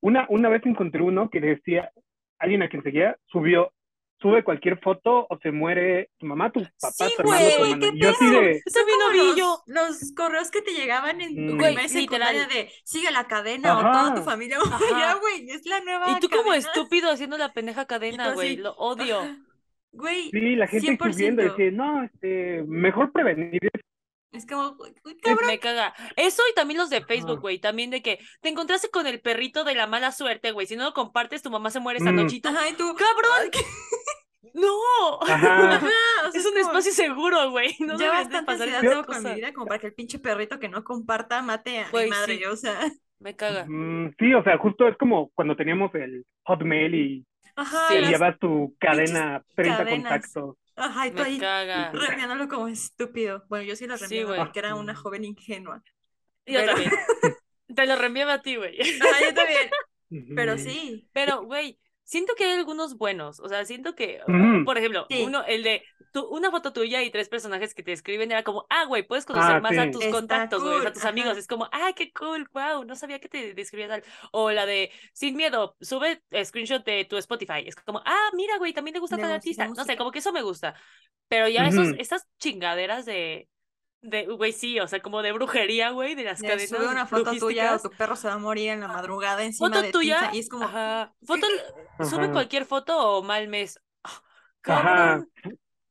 una, 0.00 0.26
una 0.28 0.48
vez 0.50 0.64
encontré 0.66 1.00
uno 1.02 1.30
que 1.30 1.40
decía, 1.40 1.90
alguien 2.38 2.62
a 2.62 2.68
quien 2.68 2.82
seguía, 2.82 3.16
subió, 3.26 3.72
sube 4.20 4.42
cualquier 4.44 4.78
foto 4.80 5.26
o 5.30 5.38
se 5.42 5.50
muere 5.52 6.10
tu 6.18 6.26
mamá, 6.26 6.50
tu 6.50 6.60
papá, 6.80 6.90
Sí, 7.08 7.14
tu 7.16 7.22
hermano, 7.22 7.38
tu 7.38 7.56
güey, 7.58 7.72
hermana. 7.72 7.78
qué 7.80 7.96
Y 7.96 8.00
yo 8.00 8.12
pedo. 8.18 8.40
de, 8.40 8.50
Eso 8.66 8.80
novillo. 9.06 9.62
los, 9.66 9.96
los 10.00 10.12
correos 10.14 10.50
que 10.50 10.62
te 10.62 10.72
llegaban 10.72 11.20
en 11.20 11.32
Mm. 11.34 11.56
Güey, 11.58 11.74
primaria 11.74 11.84
y 11.84 11.88
secundaria 11.88 12.46
de 12.46 12.70
sigue 12.84 13.10
la 13.10 13.26
cadena 13.26 13.78
o 13.78 13.80
toda 13.82 14.14
tu 14.14 14.22
familia. 14.22 14.58
Güey, 15.20 15.50
es 15.50 15.64
la 15.66 15.80
nueva 15.80 16.10
Y 16.12 16.20
tú 16.20 16.28
como 16.28 16.52
estúpido 16.54 17.10
haciendo 17.10 17.38
la 17.38 17.52
pendeja 17.52 17.86
cadena, 17.86 18.32
güey. 18.34 18.56
Lo 18.56 18.72
odio. 18.74 19.20
Güey, 19.92 20.30
sí, 20.30 20.54
la 20.56 20.66
gente 20.66 20.92
100%. 20.98 21.12
subiendo, 21.12 21.42
decía, 21.42 21.70
no, 21.70 22.04
este, 22.04 22.62
mejor 22.68 23.10
prevenir. 23.10 23.60
Es 24.38 24.46
como, 24.46 24.76
cabrón. 25.22 25.46
Me 25.46 25.58
caga. 25.58 25.94
Eso 26.16 26.42
y 26.50 26.54
también 26.54 26.78
los 26.78 26.90
de 26.90 27.02
Facebook, 27.04 27.40
güey. 27.40 27.58
También 27.58 27.90
de 27.90 28.02
que 28.02 28.18
te 28.40 28.48
encontraste 28.48 28.88
con 28.90 29.06
el 29.06 29.20
perrito 29.20 29.64
de 29.64 29.74
la 29.74 29.86
mala 29.86 30.12
suerte, 30.12 30.52
güey. 30.52 30.66
Si 30.66 30.76
no 30.76 30.84
lo 30.84 30.94
compartes, 30.94 31.42
tu 31.42 31.50
mamá 31.50 31.70
se 31.70 31.80
muere 31.80 31.98
esta 31.98 32.12
Mm. 32.12 32.26
tú, 32.28 32.48
Ajá, 32.48 32.68
y 32.68 32.72
tú, 32.74 32.94
¡Cabrón! 32.94 33.50
¡No! 34.54 35.20
Ajá. 35.22 35.74
Ajá, 35.76 35.88
o 36.26 36.30
sea, 36.32 36.40
Es 36.40 36.46
un 36.46 36.52
como, 36.52 36.64
espacio 36.66 36.92
seguro, 36.92 37.50
güey. 37.50 37.74
No 37.80 37.98
ya 37.98 38.10
bastante 38.10 38.46
pasar 38.46 38.68
ansiedad 38.68 38.80
tengo 38.92 39.04
con 39.04 39.22
mi 39.22 39.34
vida 39.34 39.52
como 39.52 39.66
para 39.66 39.78
que 39.80 39.88
el 39.88 39.94
pinche 39.94 40.18
perrito 40.18 40.58
que 40.58 40.68
no 40.68 40.84
comparta 40.84 41.42
mate 41.42 41.78
a 41.80 41.84
mi 41.86 41.90
Güey, 41.90 42.08
madre, 42.10 42.38
sí. 42.38 42.44
o 42.44 42.56
sea. 42.56 42.78
Me 43.20 43.34
caga. 43.34 43.64
Mm, 43.66 44.14
sí, 44.18 44.32
o 44.32 44.44
sea, 44.44 44.56
justo 44.58 44.86
es 44.86 44.96
como 44.96 45.30
cuando 45.34 45.56
teníamos 45.56 45.92
el 45.96 46.24
Hotmail 46.44 46.94
y 46.94 47.26
Ajá, 47.56 47.88
Sí. 47.88 47.94
y 47.94 48.00
las- 48.00 48.12
enviabas 48.12 48.38
tu 48.38 48.74
cadena, 48.78 49.42
30 49.56 49.78
cadenas. 49.78 50.10
contactos. 50.12 50.56
Ajá, 50.78 51.06
y 51.06 51.10
tú 51.12 51.22
ahí 51.22 51.38
caga. 51.38 51.90
reenviándolo 51.92 52.48
como 52.48 52.68
estúpido. 52.68 53.44
Bueno, 53.48 53.64
yo 53.64 53.76
sí 53.76 53.86
lo 53.86 53.96
Sí, 53.96 54.04
reenviaba 54.04 54.28
güey. 54.30 54.40
porque 54.40 54.58
era 54.60 54.74
una 54.74 54.94
joven 54.94 55.24
ingenua. 55.24 55.82
Yo 56.46 56.60
Pero- 56.60 56.66
también. 56.74 56.90
Te 57.74 57.86
lo 57.86 57.96
reenviaba 57.96 58.32
a 58.34 58.42
ti, 58.42 58.56
güey. 58.56 58.78
Ajá, 58.80 59.20
yo 59.24 59.34
también. 59.34 59.70
Pero 60.34 60.56
sí. 60.56 61.06
Pero, 61.12 61.42
güey, 61.42 61.78
siento 62.08 62.32
que 62.34 62.44
hay 62.44 62.52
algunos 62.58 62.96
buenos. 62.96 63.38
O 63.40 63.48
sea, 63.48 63.64
siento 63.66 63.94
que, 63.94 64.20
Ujú. 64.26 64.64
por 64.64 64.78
ejemplo, 64.78 65.06
Sí. 65.10 65.22
uno, 65.26 65.44
el 65.44 65.62
de 65.62 65.84
tu, 66.10 66.24
una 66.26 66.50
foto 66.50 66.72
tuya 66.72 67.02
y 67.02 67.10
tres 67.10 67.28
personajes 67.28 67.74
que 67.74 67.82
te 67.82 67.92
escriben 67.92 68.32
era 68.32 68.42
como, 68.42 68.66
ah, 68.70 68.86
güey, 68.86 69.06
puedes 69.06 69.26
conocer 69.26 69.56
Ah, 69.56 69.60
más 69.60 69.76
a 69.76 69.84
sí. 69.84 69.90
tus 69.90 70.02
Está 70.04 70.16
contactos, 70.16 70.62
güey, 70.62 70.76
o 70.76 70.80
sea, 70.80 70.88
a 70.88 70.92
cool, 70.92 70.94
tus 70.94 71.04
amigos. 71.04 71.32
ajá. 71.32 71.40
Es 71.40 71.46
como, 71.46 71.68
ah, 71.70 71.92
qué 71.94 72.10
cool, 72.12 72.48
wow, 72.52 72.84
no 72.84 72.96
sabía 72.96 73.18
que 73.20 73.28
te 73.28 73.52
describía 73.54 73.88
tal. 73.88 74.02
O 74.32 74.50
la 74.50 74.64
de, 74.64 74.90
sin 75.12 75.36
miedo, 75.36 75.76
sube 75.80 76.22
screenshot 76.44 76.82
de 76.84 77.04
tu 77.04 77.16
Spotify. 77.18 77.64
Es 77.66 77.76
como, 77.76 78.00
ah, 78.06 78.30
mira, 78.34 78.56
güey, 78.58 78.72
también 78.72 78.94
te 78.94 79.00
gusta 79.00 79.16
De 79.16 79.22
tal 79.22 79.32
artista. 79.32 79.68
No 79.68 79.84
sé, 79.84 79.96
como 79.98 80.10
que 80.10 80.20
eso 80.20 80.32
me 80.32 80.42
gusta. 80.42 80.74
Pero 81.28 81.46
ya 81.48 81.66
esos, 81.68 81.88
Ujú. 81.88 81.96
esas 81.98 82.26
chingaderas 82.38 83.04
de, 83.04 83.48
de, 84.02 84.26
güey, 84.26 84.52
sí, 84.52 84.78
o 84.80 84.86
sea, 84.88 85.00
como 85.02 85.22
de 85.22 85.32
brujería, 85.32 85.90
güey, 85.90 86.14
de 86.14 86.24
las 86.24 86.40
De 86.40 86.48
cadenas 86.48 86.68
sube 86.68 86.88
una 86.88 87.06
foto 87.06 87.36
tuya 87.38 87.74
o 87.74 87.80
tu 87.80 87.90
perro 87.90 88.16
se 88.16 88.28
va 88.28 88.34
a 88.34 88.38
morir 88.38 88.70
en 88.70 88.80
la 88.80 88.88
madrugada 88.88 89.44
encima 89.44 89.68
Foto 89.68 89.82
de 89.82 89.92
tuya, 89.92 90.30
Y 90.32 90.38
es 90.40 90.48
como, 90.48 90.66
ajá, 90.66 91.14
foto, 91.24 91.46
sube 92.00 92.26
Ajá. 92.26 92.32
cualquier 92.32 92.64
foto 92.64 92.96
o 93.18 93.22
mal 93.22 93.48
mes. 93.48 93.80
Ah, 94.66 94.80
Ajá. 94.80 95.24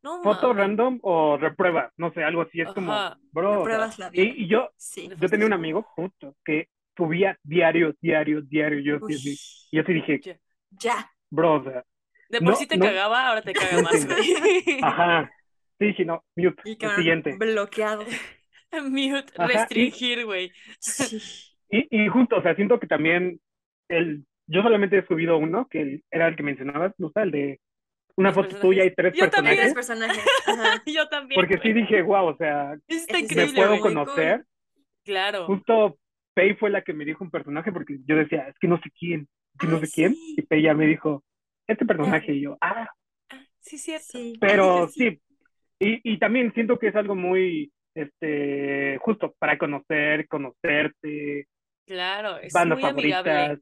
no 0.03 0.22
Foto 0.24 0.53
random 0.53 0.99
o 1.03 1.38
reprueba, 1.38 1.91
no 1.97 2.12
sé, 2.14 2.24
algo 2.24 2.41
así. 2.43 2.62
Es 2.62 2.72
como, 2.74 2.93
bro, 3.32 3.64
o 3.64 3.70
sea, 3.70 3.70
pruebas 3.70 3.99
la 3.99 4.10
vida. 4.10 4.24
y, 4.24 4.45
y 4.45 4.47
yo, 4.49 4.70
Sí. 4.78 5.10
yo 5.20 5.30
tenía 5.30 5.45
un 5.47 5.53
amigo 5.53 5.84
justo 5.95 6.36
que 6.45 6.70
subía 6.97 7.38
diario, 7.43 7.93
diario, 8.01 8.41
diario. 8.41 8.80
Yo, 8.82 8.99
sí, 9.08 9.20
sí. 9.20 9.41
Yo 9.72 9.84
sí 9.84 9.93
dije, 9.93 10.26
Ya. 10.84 11.12
bro, 11.30 11.55
o 11.55 11.64
sea, 11.64 11.84
De 12.30 12.41
por 12.41 12.53
No, 12.53 12.58
sí 12.58 12.68
te 12.68 12.78
no. 12.78 12.86
cagaba, 12.86 13.28
ahora 13.28 13.41
te 13.43 13.55
caga 13.55 13.80
más, 13.80 14.05
ajá. 14.80 15.32
Sí, 15.80 15.93
sí, 15.93 16.05
no, 16.05 16.23
mute. 16.36 16.61
Y 16.65 16.71
el 16.84 16.95
siguiente. 16.95 17.38
bloqueado. 17.38 18.03
Mute, 18.71 19.32
Ajá, 19.38 19.47
restringir, 19.47 20.25
güey. 20.25 20.51
Sí. 20.80 21.21
Y, 21.69 21.86
y 22.05 22.07
justo, 22.07 22.38
o 22.38 22.41
sea, 22.41 22.55
siento 22.55 22.80
que 22.80 22.88
también 22.88 23.41
el, 23.89 24.25
yo 24.47 24.61
solamente 24.63 24.97
he 24.99 25.05
subido 25.05 25.38
uno, 25.38 25.67
que 25.69 25.82
el- 25.82 26.03
era 26.09 26.30
el 26.30 26.38
que 26.38 26.43
mencionabas, 26.43 26.93
Lusa, 26.97 27.23
el 27.23 27.32
de 27.32 27.59
una 28.15 28.30
Los 28.30 28.36
foto 28.36 28.47
personajes. 28.49 28.61
tuya 28.69 28.86
y 28.86 28.95
tres 28.95 29.13
Yo 29.17 29.30
también. 29.30 29.57
Tres 29.57 29.73
personajes. 29.73 30.17
personajes. 30.17 30.71
Ajá. 30.71 30.84
Yo 30.86 31.09
también. 31.09 31.41
Porque 31.41 31.57
sí 31.61 31.73
dije, 31.73 32.01
wow, 32.03 32.28
o 32.28 32.38
sea, 32.38 32.78
Está 32.88 33.17
me 33.36 33.47
puedo 33.53 33.80
conocer. 33.82 34.45
Claro. 35.03 35.45
Justo 35.47 35.97
Pei 36.34 36.55
fue 36.55 36.69
la 36.69 36.82
que 36.84 36.93
me 36.93 37.03
dijo 37.05 37.23
un 37.23 37.32
personaje 37.32 37.71
porque 37.71 37.97
yo 38.05 38.15
decía, 38.15 38.47
es 38.47 38.55
que 38.59 38.67
no 38.67 38.78
sé 38.82 38.89
quién, 38.97 39.28
que 39.59 39.67
no 39.67 39.75
Ay, 39.78 39.86
sé 39.88 39.91
quién. 39.91 40.13
sí. 40.13 40.36
Y 40.38 40.41
Pei 40.43 40.61
ya 40.61 40.73
me 40.73 40.86
dijo, 40.86 41.23
este 41.67 41.86
personaje. 41.86 42.34
Y 42.34 42.41
yo, 42.41 42.57
ah, 42.61 42.88
Sí, 43.59 43.78
cierto. 43.78 44.05
Sí. 44.11 44.38
pero 44.39 44.88
sí. 44.88 45.19
Y, 45.80 46.13
y 46.13 46.19
también 46.19 46.53
siento 46.53 46.80
que 46.80 46.88
es 46.88 46.95
algo 46.95 47.15
muy, 47.15 47.71
este, 47.95 48.97
justo 49.01 49.36
para 49.39 49.57
conocer, 49.57 50.28
conocerte, 50.28 51.47
Claro, 51.86 52.38
es 52.38 52.53
bandas 52.53 52.80
muy 52.80 52.89
amigable. 52.89 53.32
favoritas. 53.32 53.59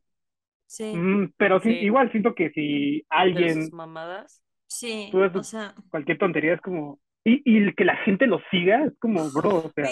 Sí. 0.68 0.96
Mm, 0.96 1.34
pero 1.38 1.60
sí, 1.62 1.70
igual 1.70 2.12
siento 2.12 2.34
que 2.34 2.50
si 2.52 3.06
alguien, 3.10 3.64
sus 3.66 3.74
mamadas. 3.74 4.42
Sí. 4.68 5.10
Tú 5.12 5.24
O 5.24 5.44
sea, 5.44 5.76
cualquier 5.90 6.18
tontería 6.18 6.54
es 6.54 6.62
como, 6.62 7.00
y, 7.24 7.42
y 7.46 7.74
que 7.76 7.86
la 7.86 7.98
gente 7.98 8.28
lo 8.28 8.42
siga, 8.52 8.86
es 8.86 8.94
como, 9.00 9.30
bro, 9.32 9.58
o 9.58 9.72
sea, 9.76 9.90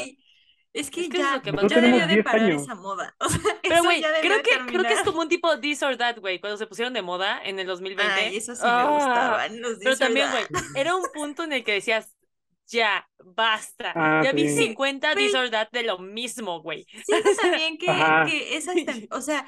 es 0.74 0.90
que 0.90 1.02
Es 1.02 1.10
que 1.10 1.18
es 1.18 1.24
ya, 1.24 1.36
lo 1.36 1.42
que 1.42 1.52
ya 1.70 1.82
debió 1.82 2.08
de 2.08 2.14
10 2.16 2.24
parar 2.24 2.42
años. 2.42 2.64
esa 2.64 2.76
moda. 2.76 3.16
O 3.20 3.30
sea, 3.30 3.40
Pero, 3.62 3.84
güey, 3.84 4.02
creo 4.02 4.42
que, 4.44 4.52
creo 4.68 4.84
que 4.84 4.94
es 4.94 5.02
como 5.04 5.22
un 5.22 5.30
tipo 5.30 5.60
this 5.60 5.84
or 5.84 5.98
that, 5.98 6.18
güey, 6.20 6.40
cuando 6.40 6.58
se 6.58 6.68
pusieron 6.68 6.94
de 6.94 7.02
moda 7.02 7.40
en 7.44 7.60
el 7.60 7.68
2020. 7.68 8.12
Ay, 8.14 8.38
eso 8.38 8.56
sí 8.56 8.62
me 8.64 8.70
Ah, 8.70 8.86
gustaban. 8.92 9.62
Los 9.62 9.78
Pero 9.84 9.98
también, 9.98 10.30
güey, 10.32 10.44
era 10.76 10.96
un 10.96 11.04
punto 11.14 11.44
en 11.44 11.54
el 11.54 11.64
que 11.64 11.74
decías, 11.74 12.16
ya, 12.68 13.08
basta. 13.24 13.94
Ah, 13.96 14.22
ya 14.24 14.32
vi 14.32 14.50
sí. 14.50 14.58
50 14.66 15.14
Güey. 15.14 15.26
this 15.28 15.36
or 15.36 15.50
that 15.52 15.70
de 15.72 15.84
lo 15.84 16.00
mismo, 16.00 16.62
güey. 16.62 16.86
Siento 17.06 17.30
también 17.42 17.78
que, 17.78 17.86
que 18.28 18.58
esa, 18.58 18.74
estem- 18.74 19.08
o 19.12 19.22
sea, 19.22 19.46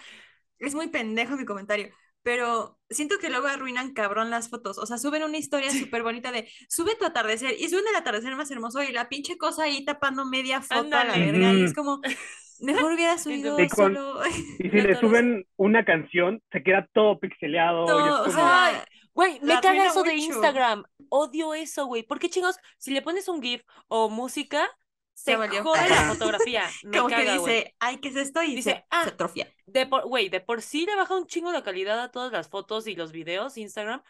es 0.60 0.76
muy 0.76 0.88
pendejo 0.90 1.36
mi 1.38 1.46
comentario, 1.46 1.90
pero 2.26 2.80
siento 2.90 3.20
que 3.20 3.30
luego 3.30 3.46
arruinan 3.46 3.94
cabrón 3.94 4.32
las 4.32 4.50
fotos. 4.50 4.80
O 4.80 4.88
sea, 4.88 4.98
suben 4.98 5.22
una 5.22 5.38
historia 5.38 5.70
súper 5.70 6.02
bonita 6.02 6.32
de 6.32 6.50
sube 6.68 6.96
tu 6.96 7.06
atardecer 7.06 7.54
y 7.60 7.70
suben 7.70 7.86
el 7.88 7.96
atardecer 7.96 8.36
más 8.36 8.50
hermoso 8.50 8.82
y 8.82 8.92
la 8.92 9.10
pinche 9.10 9.38
cosa 9.38 9.66
ahí 9.66 9.86
tapando 9.86 10.26
media 10.26 10.60
foto 10.62 10.98
a 10.98 11.04
la 11.04 11.14
verga. 11.16 11.54
Y 11.54 11.64
es 11.66 11.76
como, 11.76 12.02
mejor 12.62 12.94
hubiera 12.94 13.20
subido 13.20 13.60
Y 13.60 13.68
con- 13.70 13.94
solo 13.94 14.20
Y 14.60 14.70
si 14.72 14.82
le 14.82 14.96
suben 14.96 15.46
una 15.56 15.86
canción, 15.86 16.42
se 16.52 16.64
queda 16.64 16.90
todo 16.94 17.20
pixeleado. 17.20 17.82
y 17.82 17.86
es 17.86 18.10
todo. 18.10 18.24
O 18.24 18.32
sea, 18.32 18.86
Güey, 19.14 19.40
me 19.42 19.62
caga 19.62 19.86
eso 19.86 20.02
de. 20.02 20.16
Instagram. 20.16 20.84
Odio 21.10 21.54
eso, 21.54 21.86
güey. 21.86 22.02
¿Por 22.02 22.18
qué 22.20 22.30
chingos? 22.30 22.58
Si 22.80 22.92
le 22.92 23.04
pones 23.04 23.28
un 23.30 23.40
GIF 23.42 23.62
o 23.88 24.10
música, 24.10 24.68
se 25.16 25.36
jode 25.36 25.90
la 25.90 26.14
fotografía. 26.14 26.70
Me 26.84 26.98
como 26.98 27.10
que 27.10 27.16
caga, 27.16 27.38
güey. 27.38 27.56
dice, 27.56 27.76
ay, 27.80 27.98
¿qué 27.98 28.10
es 28.10 28.16
esto? 28.16 28.44
Y 28.44 28.56
Dice, 28.56 28.72
se, 28.72 28.86
ah. 28.92 29.04
se 29.04 29.10
atrofia. 29.10 29.52
De 29.66 29.88
por, 29.88 30.08
güey, 30.08 30.30
de 30.30 30.42
por 30.42 30.62
sí 30.62 30.86
le 30.86 30.96
baja 30.96 31.16
un 31.16 31.26
chingo 31.26 31.52
la 31.52 31.64
calidad 31.64 32.00
a 32.00 32.12
todas 32.12 32.32
las 32.32 32.50
fotos 32.50 32.86
y 32.88 32.96
los 32.96 33.12
videos 33.12 33.58
Instagram. 33.58 34.04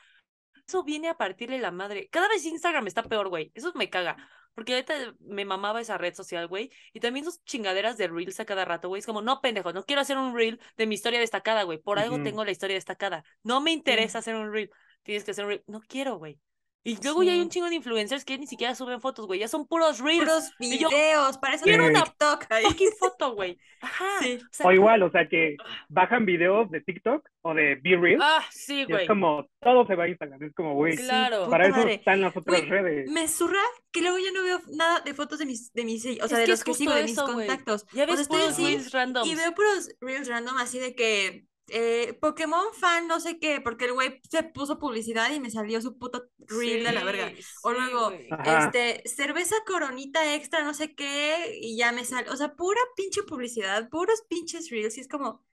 Eso 0.68 0.84
viene 0.84 1.10
a 1.10 1.18
partirle 1.18 1.60
la 1.60 1.72
madre. 1.72 2.10
Cada 2.10 2.28
vez 2.28 2.44
Instagram 2.44 2.88
está 2.88 3.04
peor, 3.04 3.30
güey. 3.30 3.52
Eso 3.54 3.72
me 3.76 3.90
caga. 3.90 4.18
Porque 4.56 4.74
ahorita 4.74 5.16
me 5.20 5.46
mamaba 5.46 5.82
esa 5.82 5.98
red 5.98 6.16
social, 6.16 6.48
güey. 6.48 6.72
Y 6.94 7.02
también 7.02 7.26
sus 7.26 7.44
chingaderas 7.44 7.98
de 7.98 8.08
reels 8.08 8.40
a 8.40 8.46
cada 8.46 8.66
rato, 8.66 8.88
güey. 8.88 9.00
Es 9.00 9.06
como, 9.06 9.22
no, 9.22 9.42
pendejo, 9.42 9.74
no 9.74 9.86
quiero 9.86 10.02
hacer 10.02 10.18
un 10.18 10.36
reel 10.36 10.60
de 10.78 10.88
mi 10.88 10.96
historia 10.96 11.20
destacada, 11.20 11.64
güey. 11.64 11.78
Por 11.78 12.00
algo 12.00 12.22
tengo 12.24 12.44
la 12.44 12.52
historia 12.52 12.76
destacada. 12.76 13.24
No 13.44 13.62
me 13.62 13.72
interesa 13.72 14.20
hacer 14.20 14.36
un 14.36 14.52
reel. 14.52 14.72
Tienes 15.04 15.24
que 15.24 15.32
hacer 15.32 15.44
un 15.46 15.52
reel. 15.52 15.64
No 15.68 15.82
quiero, 15.82 16.18
güey. 16.18 16.40
Y 16.88 17.02
luego 17.04 17.24
ya 17.24 17.32
hay 17.34 17.42
un 17.42 17.50
chingo 17.50 17.68
de 17.68 17.74
influencers 17.76 18.24
que 18.24 18.38
ni 18.38 18.46
siquiera 18.46 18.76
suben 18.76 19.02
fotos, 19.02 19.26
güey. 19.26 19.40
Ya 19.40 19.48
son 19.48 19.66
puros 19.66 20.00
reels. 20.00 20.20
Puros 20.24 20.52
videos, 20.60 21.38
para 21.40 21.56
eso 21.56 21.64
Quiero 21.64 21.88
una 21.88 22.04
TikTok. 22.04 22.46
ahí. 22.52 22.64
fucking 22.64 22.92
foto, 23.00 23.32
güey. 23.36 23.58
Ajá. 23.82 24.06
Sí. 24.22 24.38
O 24.40 24.48
sea, 24.52 24.68
O 24.68 24.72
igual, 24.72 25.02
o 25.02 25.10
sea, 25.10 25.28
que 25.28 25.58
bajan 25.90 26.26
videos 26.28 26.70
de 26.70 26.82
TikTok 26.82 27.28
o 27.42 27.54
de 27.56 27.76
Be 27.84 27.98
Real. 27.98 28.20
ah, 28.22 28.46
sí, 28.52 28.86
güey. 28.86 29.02
es 29.02 29.08
como, 29.08 29.48
todo 29.62 29.88
se 29.88 29.96
va 29.96 30.04
a 30.04 30.10
Instagram. 30.10 30.44
Es 30.44 30.54
como, 30.54 30.76
güey, 30.76 30.96
Claro. 30.96 31.50
para 31.50 31.66
eso 31.68 31.78
madre. 31.78 31.96
están 31.96 32.22
las 32.22 32.38
otras 32.38 32.70
redes. 32.70 33.10
Me 33.10 33.28
zurra 33.28 33.62
que 33.92 34.02
luego 34.04 34.20
ya 34.20 34.32
no 34.32 34.44
veo 34.44 34.62
nada 34.74 35.00
de 35.00 35.14
fotos 35.16 35.40
de 35.40 35.46
mis, 35.48 35.74
de 35.74 35.86
mis, 35.86 36.06
o 36.06 36.08
sea, 36.08 36.24
Es 36.24 36.30
de 36.30 36.44
que 36.46 36.52
los 36.52 36.64
que 36.64 36.74
sigo, 36.76 36.94
de 36.94 37.04
mis 37.04 37.16
contactos. 37.20 37.86
Ya 37.94 38.04
O 38.04 38.06
sea, 38.06 38.14
ves 38.14 38.20
estoy 38.22 38.38
puros 38.42 38.54
así 38.54 38.64
reels 38.64 38.92
randoms. 38.92 39.28
y 39.28 39.34
veo 39.36 39.56
puros 39.56 39.90
reels 40.02 40.28
random 40.28 40.58
así 40.60 40.78
de 40.78 40.94
que 40.94 41.46
eh, 41.68 42.18
Pokémon 42.22 42.74
fan, 42.74 43.08
no 43.08 43.20
sé 43.20 43.40
qué, 43.40 43.62
porque 43.62 43.86
el 43.86 43.94
güey 43.94 44.22
se 44.30 44.44
puso 44.44 44.78
publicidad 44.78 45.32
y 45.32 45.40
me 45.40 45.50
salió 45.50 45.82
su 45.82 45.98
puto 45.98 46.26
reel 46.38 46.84
de 46.84 46.92
la 46.92 47.04
verga. 47.04 47.32
O 47.64 47.72
sí, 47.72 47.78
luego, 47.78 48.12
este, 48.12 49.04
cerveza 49.08 49.56
coronita 49.66 50.36
extra, 50.36 50.64
no 50.64 50.74
sé 50.74 50.94
qué, 50.96 51.58
y 51.62 51.78
ya 51.78 51.92
me 51.92 52.06
sale, 52.06 52.30
o 52.30 52.38
sea, 52.38 52.54
pura 52.54 52.80
pinche 52.96 53.24
publicidad, 53.24 53.90
puros 53.90 54.24
pinches 54.30 54.70
reels, 54.70 54.98
y 54.98 55.02
es 55.02 55.08
como, 55.08 55.44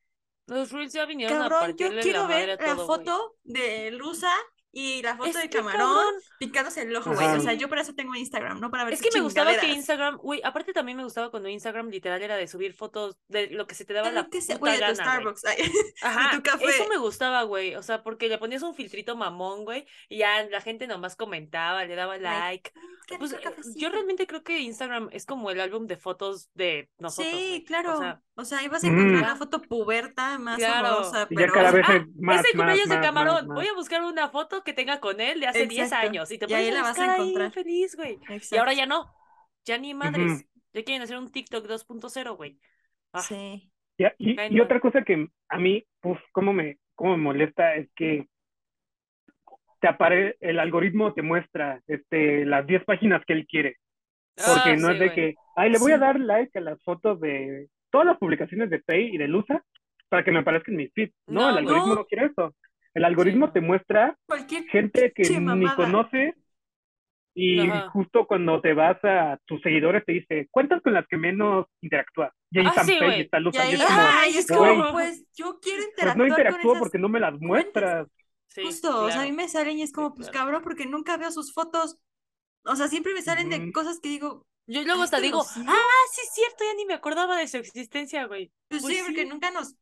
Los 0.47 0.71
Reels 0.73 0.93
ya 0.93 1.07
vinieron 1.07 1.41
a 1.41 1.49
Cabrón, 1.49 1.77
yo 1.77 1.93
la 1.93 2.03
quiero 2.03 2.25
madre 2.25 2.57
ver 2.57 2.61
la 2.61 2.77
foto 2.77 3.37
de 3.45 3.91
Lusa 3.93 4.33
y 4.73 5.03
la 5.03 5.17
foto 5.17 5.29
Es 5.29 5.35
de 5.37 5.51
camarón 5.51 5.79
cabrón, 5.81 6.15
picándose 6.39 6.83
el 6.83 6.97
ojo, 6.97 7.13
güey. 7.15 7.27
O 7.29 7.41
sea, 7.41 7.53
yo 7.53 7.69
por 7.69 7.79
eso 7.79 7.95
tengo 7.95 8.15
Instagram, 8.15 8.59
no 8.59 8.71
para 8.71 8.85
ver 8.85 8.95
Es 8.95 9.03
que 9.03 9.11
me 9.13 9.21
gustaba 9.21 9.55
que. 9.57 9.69
Instagram, 9.69 10.17
güey, 10.17 10.41
aparte 10.45 10.73
también 10.73 10.97
me 10.97 11.05
gustaba 11.05 11.31
cuando 11.31 11.49
Instagram 11.51 11.91
literal 11.91 12.23
era 12.23 12.37
de 12.37 12.49
subir 12.49 12.73
fotos 12.73 13.19
de 13.29 13.49
lo 13.51 13.67
que 13.67 13.75
se 13.75 13.85
te 13.85 13.93
daba 13.93 14.09
De 14.09 14.15
la 14.15 14.23
lo 14.23 14.31
que 14.31 14.41
sea, 14.41 14.59
puta 14.59 14.71
güey, 14.77 14.81
de 14.81 14.93
tu 14.95 14.99
gana. 14.99 15.13
Starbucks. 15.13 15.45
ay, 15.45 15.57
Ajá, 16.03 16.31
tu 16.37 16.43
café. 16.43 16.65
eso 16.65 16.89
me 16.89 16.97
gustaba, 16.97 17.43
güey, 17.43 17.75
o 17.75 17.83
sea, 17.83 18.03
porque 18.03 18.29
le 18.29 18.39
ponías 18.39 18.63
un 18.63 18.75
filtrito 18.75 19.15
mamón, 19.17 19.65
güey, 19.65 19.87
y 20.09 20.19
ya 20.19 20.43
la 20.45 20.61
gente 20.63 20.87
nomás 20.87 21.17
comentaba, 21.17 21.85
le 21.85 21.95
daba 21.95 22.17
like. 22.19 22.71
"Mm, 22.75 22.81
qué 23.07 23.19
Pues 23.19 23.33
eh, 23.33 23.37
yo 23.43 23.51
cafecito". 23.51 23.91
realmente 23.91 24.27
creo 24.27 24.43
que 24.43 24.59
Instagram 24.61 25.09
es 25.13 25.27
como 25.27 25.51
el 25.51 25.61
álbum 25.61 25.87
de 25.87 25.97
fotos 25.99 26.49
de 26.55 26.91
nosotros, 26.99 27.33
Sí, 27.35 27.49
güey. 27.49 27.65
claro. 27.65 27.97
O 27.97 28.01
sea, 28.01 28.23
O 28.35 28.45
sea, 28.45 28.59
ahí 28.61 28.69
vas 28.69 28.83
a 28.83 28.87
encontrar 28.87 29.15
Ujú. 29.17 29.25
una 29.25 29.37
foto 29.37 29.61
puberta 29.63 30.39
más 30.39 30.57
Claro. 30.57 30.89
horrorosa, 30.89 31.27
Y 31.29 31.35
ya 31.37 31.41
pero... 31.43 31.53
cada 31.53 31.71
vez 31.71 31.85
ah, 31.87 31.93
más, 31.93 32.01
es 32.01 32.07
el 32.07 32.19
más, 32.19 32.47
cumpleaños 32.67 32.89
de 32.89 32.97
más, 32.97 33.07
Camarón. 33.07 33.47
más, 33.49 33.55
Voy 33.57 33.67
a 33.67 33.75
buscar 33.75 34.03
una 34.03 34.29
foto 34.31 34.63
que 34.65 34.73
tenga 34.73 35.01
con 35.01 35.21
él 35.21 35.41
de 35.41 35.47
hace 35.49 35.67
10 35.67 35.85
Exacto. 35.85 36.09
años 36.09 36.31
y 36.31 36.39
te 36.39 36.47
Y 36.49 36.55
ahí 36.55 36.69
a 36.69 36.73
la 36.73 36.81
vas 36.83 36.87
a 36.87 36.91
buscar 37.03 37.11
ahí 37.11 37.21
encontrar. 37.21 37.53
feliz, 37.53 37.95
güey. 37.97 38.19
Y 38.51 38.57
ahora 38.57 38.73
ya 38.73 38.87
no. 38.87 39.13
Ya 39.67 39.77
ni 39.79 39.93
madres. 39.95 40.33
Ujú. 40.33 40.43
Ya 40.73 40.83
quieren 40.83 41.03
hacer 41.03 41.19
un 41.19 41.31
TikTok 41.31 41.67
2.0, 41.67 42.35
güey. 42.37 42.59
Ah, 43.13 43.21
Sí. 43.21 43.69
Y, 43.99 44.57
y, 44.57 44.61
otra 44.61 44.81
cosa 44.81 45.03
que 45.03 45.29
a 45.49 45.59
mí, 45.59 45.85
pues, 46.01 46.19
cómo 46.33 46.53
me, 46.53 46.79
cómo 46.97 47.17
me 47.17 47.23
molesta 47.23 47.77
es 47.77 47.89
que 47.95 48.27
te 49.81 49.89
apare, 49.89 50.37
el 50.41 50.59
algoritmo 50.59 51.13
te 51.13 51.23
muestra 51.23 51.81
este, 51.87 52.45
las 52.47 52.67
10 52.67 52.85
páginas 52.85 53.23
que 53.27 53.35
él 53.35 53.47
quiere. 53.47 53.77
Porque 54.35 54.71
Ah, 54.71 54.77
no 54.77 54.89
sí, 54.89 54.95
es 54.95 54.99
de 55.01 55.07
güey. 55.07 55.15
que, 55.15 55.35
ay, 55.57 55.71
le 55.71 55.79
voy 55.79 55.93
a 55.93 55.97
Sí. 55.97 56.01
dar 56.01 56.19
like 56.19 56.59
a 56.59 56.63
las 56.63 56.83
fotos 56.83 57.21
de 57.21 57.69
todas 57.93 58.09
las 58.09 58.19
publicaciones 58.19 58.71
de 58.71 58.81
Pay 58.81 59.15
y 59.15 59.19
de 59.19 59.29
Lusa 59.29 59.65
para 60.11 60.25
que 60.25 60.33
me 60.33 60.41
aparezca 60.41 60.73
en 60.73 60.79
mi 60.79 60.89
feed. 60.89 61.13
No, 61.29 61.43
No, 61.43 61.51
el 61.51 61.59
algoritmo 61.59 61.89
no. 61.89 61.95
no 61.97 62.07
quiere 62.07 62.27
eso. 62.27 62.55
El 62.95 63.05
algoritmo 63.07 63.47
no. 63.47 63.53
te 63.53 63.61
muestra 63.63 64.17
Cualquier 64.27 64.65
gente 64.67 65.13
que 65.15 65.25
ni 65.41 65.67
conoces 65.77 66.35
y 67.35 67.61
Ajá. 67.61 67.89
justo 67.91 68.27
cuando 68.27 68.61
te 68.61 68.75
vas 68.75 68.99
a 69.05 69.39
tus 69.47 69.61
seguidores 69.63 70.05
te 70.05 70.13
dice, 70.13 70.49
cuentas 70.51 70.83
con 70.83 70.93
las 70.95 71.07
que 71.09 71.17
menos 71.17 71.67
interactúas. 71.81 72.33
Y 72.51 72.59
ahí 72.61 72.67
Ah, 72.67 72.71
están 72.71 72.87
sí, 72.87 72.97
Pay 72.99 73.19
y 73.19 73.23
está 73.23 73.41
Y 73.41 73.43
Lusa. 73.43 73.65
Y 73.71 73.75
ahí, 73.75 73.75
es 73.75 73.85
como, 73.87 74.01
ay, 74.01 74.37
es 74.37 74.47
como, 74.47 74.93
pues 74.93 75.25
yo 75.35 75.59
quiero 75.61 75.79
pues 75.79 75.89
interactuar 75.91 76.17
no 76.17 76.23
con 76.25 76.29
interactúo 76.31 76.73
esas 76.73 76.81
porque 76.81 76.99
no 76.99 77.09
me 77.09 77.21
las 77.21 77.41
muestras. 77.41 78.09
Sí, 78.49 78.63
Justo, 78.63 79.05
o 79.05 79.11
sea, 79.11 79.23
a 79.23 79.25
mí 79.25 79.31
claro. 79.31 79.37
me 79.37 79.49
salen 79.49 79.79
y 79.79 79.83
es 79.83 79.93
como, 79.93 80.15
Sí, 80.15 80.17
pues 80.17 80.29
claro. 80.29 80.47
cabrón, 80.47 80.63
porque 80.63 80.87
nunca 80.87 81.17
veo 81.17 81.31
sus 81.33 81.53
fotos. 81.55 81.97
O 82.65 82.77
sea, 82.77 82.89
siempre 82.89 83.15
me 83.15 83.23
salen 83.23 83.49
de 83.49 83.73
cosas 83.73 84.01
que 84.01 84.09
digo, 84.11 84.47
Yo 84.67 84.83
luego 84.85 85.03
¿a 85.03 85.05
hasta 85.05 85.21
digo, 85.21 85.41
ah, 85.45 85.85
sí 86.13 86.21
es 86.23 86.35
cierto, 86.35 86.65
ya 86.65 86.75
ni 86.77 86.87
me 86.87 86.95
acordaba 86.95 87.37
de 87.37 87.49
su 87.49 87.57
existencia, 87.57 88.27
güey. 88.27 88.53
Pues, 88.69 88.83
Pues 88.83 88.97
sí, 88.97 89.03
porque 89.05 89.27
nunca 89.27 89.51
nos 89.51 89.75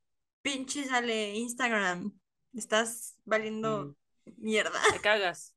pinche 0.42 0.84
sale 0.84 1.34
Instagram. 1.34 2.12
Estás 2.54 3.16
valiendo 3.24 3.94
mierda. 4.38 4.80
Me 4.92 5.00
cagas, 5.00 5.54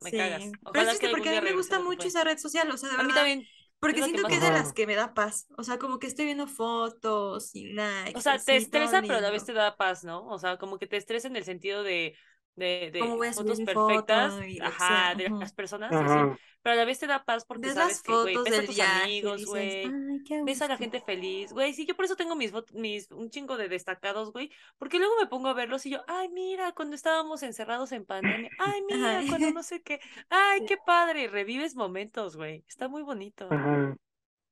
me 0.00 0.10
Sí. 0.10 0.16
cagas. 0.16 0.42
Pero 0.72 0.90
es 0.90 0.98
que 0.98 1.08
porque 1.08 1.30
a 1.36 1.40
mí 1.40 1.48
me 1.50 1.56
gusta 1.56 1.80
mucho 1.80 2.08
esa 2.08 2.24
red 2.24 2.38
social, 2.38 2.70
o 2.70 2.76
sea, 2.76 2.88
de 2.90 2.94
A 2.94 2.98
mí 2.98 3.04
verdad. 3.08 3.16
también. 3.16 3.48
Porque 3.80 3.96
que 3.96 4.02
siento 4.04 4.22
más 4.22 4.30
que 4.30 4.36
es 4.36 4.42
de 4.42 4.50
las 4.50 4.72
que 4.72 4.86
me 4.86 4.94
da 4.96 5.14
paz. 5.14 5.46
O 5.56 5.62
sea, 5.62 5.78
como 5.78 5.98
que 6.00 6.08
estoy 6.08 6.24
viendo 6.24 6.46
fotos 6.48 7.54
y 7.54 7.72
likes. 7.72 8.18
O 8.18 8.20
sea, 8.20 8.38
te 8.38 8.56
estresa, 8.56 9.02
pero 9.02 9.16
a 9.16 9.20
la 9.20 9.30
vez 9.30 9.44
te 9.44 9.52
da 9.52 9.76
paz, 9.76 10.02
¿no? 10.04 10.26
O 10.26 10.38
sea, 10.38 10.58
como 10.58 10.78
que 10.78 10.86
te 10.88 10.96
estresa 10.96 11.28
en 11.28 11.36
el 11.36 11.44
sentido 11.44 11.84
de, 11.84 12.16
de, 12.58 12.90
¿Cómo 12.98 13.22
de 13.22 13.32
fotos 13.32 13.60
perfectas, 13.60 14.34
foto 14.34 14.44
y 14.44 14.58
ajá, 14.60 15.08
sea? 15.08 15.14
de 15.14 15.30
las 15.30 15.52
personas, 15.52 15.90
sí, 15.90 15.96
sí. 15.96 16.04
Ajá. 16.04 16.38
Pero 16.62 16.72
a 16.72 16.76
la 16.76 16.84
vez 16.84 16.98
te 16.98 17.06
da 17.06 17.24
paz 17.24 17.44
porque 17.44 17.68
Ves 17.68 17.74
sabes 17.74 17.94
las 17.94 18.02
que, 18.02 18.12
güey, 18.12 18.36
ves 18.42 18.58
a 18.58 18.64
tus 18.64 18.74
viaje 18.74 19.02
amigos, 19.04 19.44
güey. 19.46 19.96
Ves 20.44 20.62
a 20.62 20.68
la 20.68 20.76
gente 20.76 21.00
feliz, 21.00 21.52
güey. 21.52 21.72
Sí, 21.72 21.86
yo 21.86 21.94
por 21.94 22.04
eso 22.04 22.16
tengo 22.16 22.34
mis, 22.34 22.52
mis 22.72 23.10
un 23.12 23.30
chingo 23.30 23.56
de 23.56 23.68
destacados, 23.68 24.32
güey. 24.32 24.50
Porque 24.76 24.98
luego 24.98 25.14
me 25.20 25.26
pongo 25.26 25.48
a 25.48 25.54
verlos 25.54 25.86
y 25.86 25.90
yo, 25.90 26.02
ay, 26.08 26.28
mira, 26.28 26.72
cuando 26.72 26.96
estábamos 26.96 27.42
encerrados 27.42 27.92
en 27.92 28.04
pandemia. 28.04 28.50
Ay, 28.58 28.82
mira, 28.82 29.20
Ajá. 29.20 29.28
cuando 29.28 29.50
no 29.52 29.62
sé 29.62 29.82
qué. 29.82 30.00
Ay, 30.30 30.64
qué 30.66 30.76
padre. 30.76 31.28
Revives 31.28 31.76
momentos, 31.76 32.36
güey. 32.36 32.64
Está 32.68 32.88
muy 32.88 33.02
bonito. 33.02 33.48
Ajá. 33.50 33.96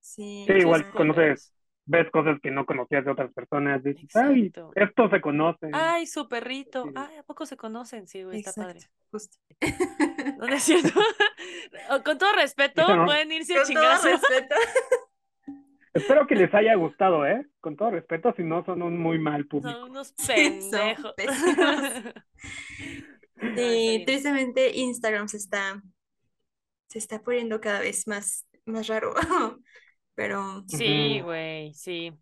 Sí, 0.00 0.46
Sí, 0.46 0.52
igual 0.52 0.88
conoces, 0.92 1.52
ves 1.86 2.10
cosas 2.10 2.38
que 2.42 2.50
no 2.50 2.66
conocías 2.66 3.04
de 3.04 3.10
otras 3.12 3.32
personas, 3.32 3.82
dices, 3.82 4.14
ay, 4.16 4.52
esto 4.74 5.08
se 5.08 5.20
conoce. 5.20 5.70
Ay, 5.72 6.06
su 6.06 6.28
perrito. 6.28 6.84
Sí. 6.84 6.90
Ay, 6.96 7.16
¿a 7.16 7.22
poco 7.22 7.46
se 7.46 7.56
conocen? 7.56 8.06
Sí, 8.06 8.22
güey, 8.24 8.40
está 8.40 8.52
padre. 8.52 8.80
Justo. 9.10 9.36
No, 10.38 10.46
no 10.46 10.54
es 10.54 10.62
cierto. 10.62 10.90
O- 11.90 12.02
Con 12.02 12.18
todo 12.18 12.32
respeto, 12.32 12.94
no. 12.96 13.04
pueden 13.04 13.30
irse 13.32 13.54
a 13.54 13.62
Con 13.62 13.64
todo 13.64 13.68
chingar 13.68 13.92
a 13.92 13.98
su- 13.98 14.08
respeto. 14.08 14.54
Espero 15.94 16.26
que 16.26 16.34
les 16.34 16.52
haya 16.52 16.74
gustado, 16.74 17.24
¿eh? 17.24 17.46
Con 17.60 17.76
todo 17.76 17.90
respeto, 17.90 18.34
si 18.36 18.42
no 18.42 18.64
son 18.64 18.82
un 18.82 18.98
muy 18.98 19.18
mal 19.18 19.46
público. 19.46 19.70
Son 19.78 19.90
unos 19.90 20.12
pendejos. 20.12 21.14
Sí, 23.54 24.02
tristemente 24.06 24.76
Instagram 24.76 25.28
se 25.28 25.36
está, 25.36 25.82
se 26.88 26.98
está 26.98 27.20
poniendo 27.22 27.60
cada 27.60 27.80
vez 27.80 28.06
más, 28.06 28.46
más 28.64 28.86
raro. 28.88 29.14
Pero 30.16 30.64
Sí, 30.66 31.20
güey, 31.20 31.72
sí. 31.74 32.12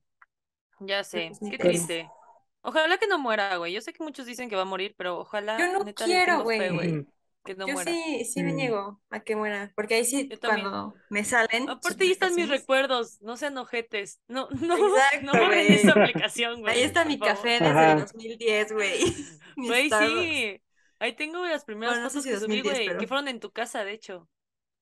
Ya 0.81 1.05
sé. 1.05 1.37
pues, 1.39 1.51
Qué 1.51 1.59
triste. 1.59 2.11
Ojalá 2.63 2.99
que 2.99 3.07
no 3.07 3.19
muera, 3.19 3.57
güey. 3.59 3.73
Yo 3.73 3.81
sé 3.81 3.93
que 3.93 4.03
muchos 4.03 4.27
dicen 4.27 4.49
que 4.51 4.57
va 4.57 4.63
a 4.63 4.65
morir, 4.67 4.95
pero 4.99 5.19
ojalá, 5.19 5.59
Yo 5.59 5.73
no 5.73 5.85
neta, 5.85 6.05
quiero, 6.07 6.43
güey. 6.43 7.07
que 7.45 7.55
no 7.57 7.67
yo 7.67 7.75
muera. 7.75 7.93
sí, 7.93 8.25
sí 8.25 8.43
me 8.43 8.53
Mm. 8.53 8.57
niego 8.57 9.03
a 9.11 9.21
que 9.21 9.37
muera, 9.37 9.73
porque 9.77 9.97
ahí 9.97 10.05
sí, 10.05 10.29
cuando 10.41 10.95
me 11.11 11.25
salen 11.25 11.69
Aparte, 11.69 12.05
ahí 12.05 12.11
están 12.13 12.35
mis 12.35 12.49
recuerdos. 12.49 13.21
No 13.21 13.37
sean 13.37 13.59
ojetes. 13.59 14.21
No, 14.29 14.49
no, 14.51 14.77
Exacto, 14.79 15.27
no 15.27 15.33
borren 15.37 15.73
esa 15.73 15.93
aplicación, 15.93 16.61
güey. 16.61 16.75
Ahí 16.75 16.83
está 16.83 17.05
mi 17.05 17.19
favor. 17.19 17.37
café 17.37 17.61
desde 17.61 17.67
Ajá. 17.67 17.93
el 17.93 17.99
2010, 17.99 18.73
güey. 18.73 19.01
Mi 19.57 19.69
Güey, 19.69 19.91
sí. 19.91 20.61
Ahí 20.99 21.15
tengo 21.17 21.45
las 21.47 21.65
primeras 21.65 21.95
Bueno, 21.95 22.05
no 22.05 22.11
sé 22.11 22.15
fotos 22.15 22.25
si 22.25 22.31
que 22.31 22.37
subí, 22.39 22.63
2010, 22.63 22.81
güey, 22.85 22.97
que 22.97 23.07
fueron 23.07 23.29
en 23.29 23.41
tu 23.41 23.53
casa, 23.53 23.85
de 23.85 23.93
hecho. 23.93 24.29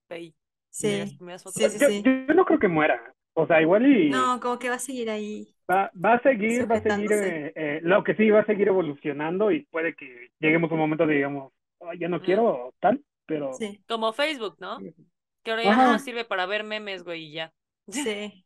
Ahí, 0.08 0.34
las 0.80 1.10
Sí, 1.10 1.16
primeras 1.16 1.42
fotos. 1.42 1.62
sí, 1.62 1.68
sí, 1.70 1.78
Yo, 1.78 1.88
sí. 1.88 2.02
yo 2.04 2.34
no 2.34 2.44
creo 2.44 2.58
que 2.58 2.68
muera. 2.68 3.14
O 3.34 3.46
sea, 3.46 3.62
igual 3.62 3.86
y 3.86 4.10
No, 4.10 4.40
como 4.40 4.58
que 4.58 4.68
va 4.68 4.76
a 4.76 4.78
seguir 4.78 5.08
ahí. 5.10 5.54
va, 5.70 5.90
va 6.02 6.14
a 6.14 6.22
seguir, 6.22 6.70
va 6.70 6.76
a 6.76 6.82
seguir, 6.82 7.12
eh, 7.12 7.52
eh, 7.56 7.80
lo 7.82 8.04
que 8.04 8.14
sí, 8.14 8.28
va 8.30 8.40
a 8.40 8.46
seguir 8.46 8.68
evolucionando 8.68 9.50
y 9.50 9.64
puede 9.66 9.94
que 9.94 10.28
lleguemos 10.38 10.70
a 10.70 10.74
un 10.74 10.80
momento 10.80 11.06
de, 11.06 11.14
digamos, 11.14 11.52
"Ay, 11.80 11.98
ya 11.98 12.08
no 12.08 12.18
Mm. 12.18 12.22
quiero 12.24 12.74
tal, 12.80 13.02
pero 13.26 13.52
Sí, 13.54 13.82
Como 13.88 14.12
Facebook, 14.12 14.56
¿no? 14.58 14.78
Que 15.42 15.50
ahora 15.50 15.62
ya 15.64 15.76
más 15.76 16.04
sirve 16.04 16.24
para 16.24 16.46
ver 16.46 16.62
memes, 16.64 17.04
güey, 17.04 17.24
y 17.26 17.32
ya. 17.32 17.52
sí. 17.88 18.44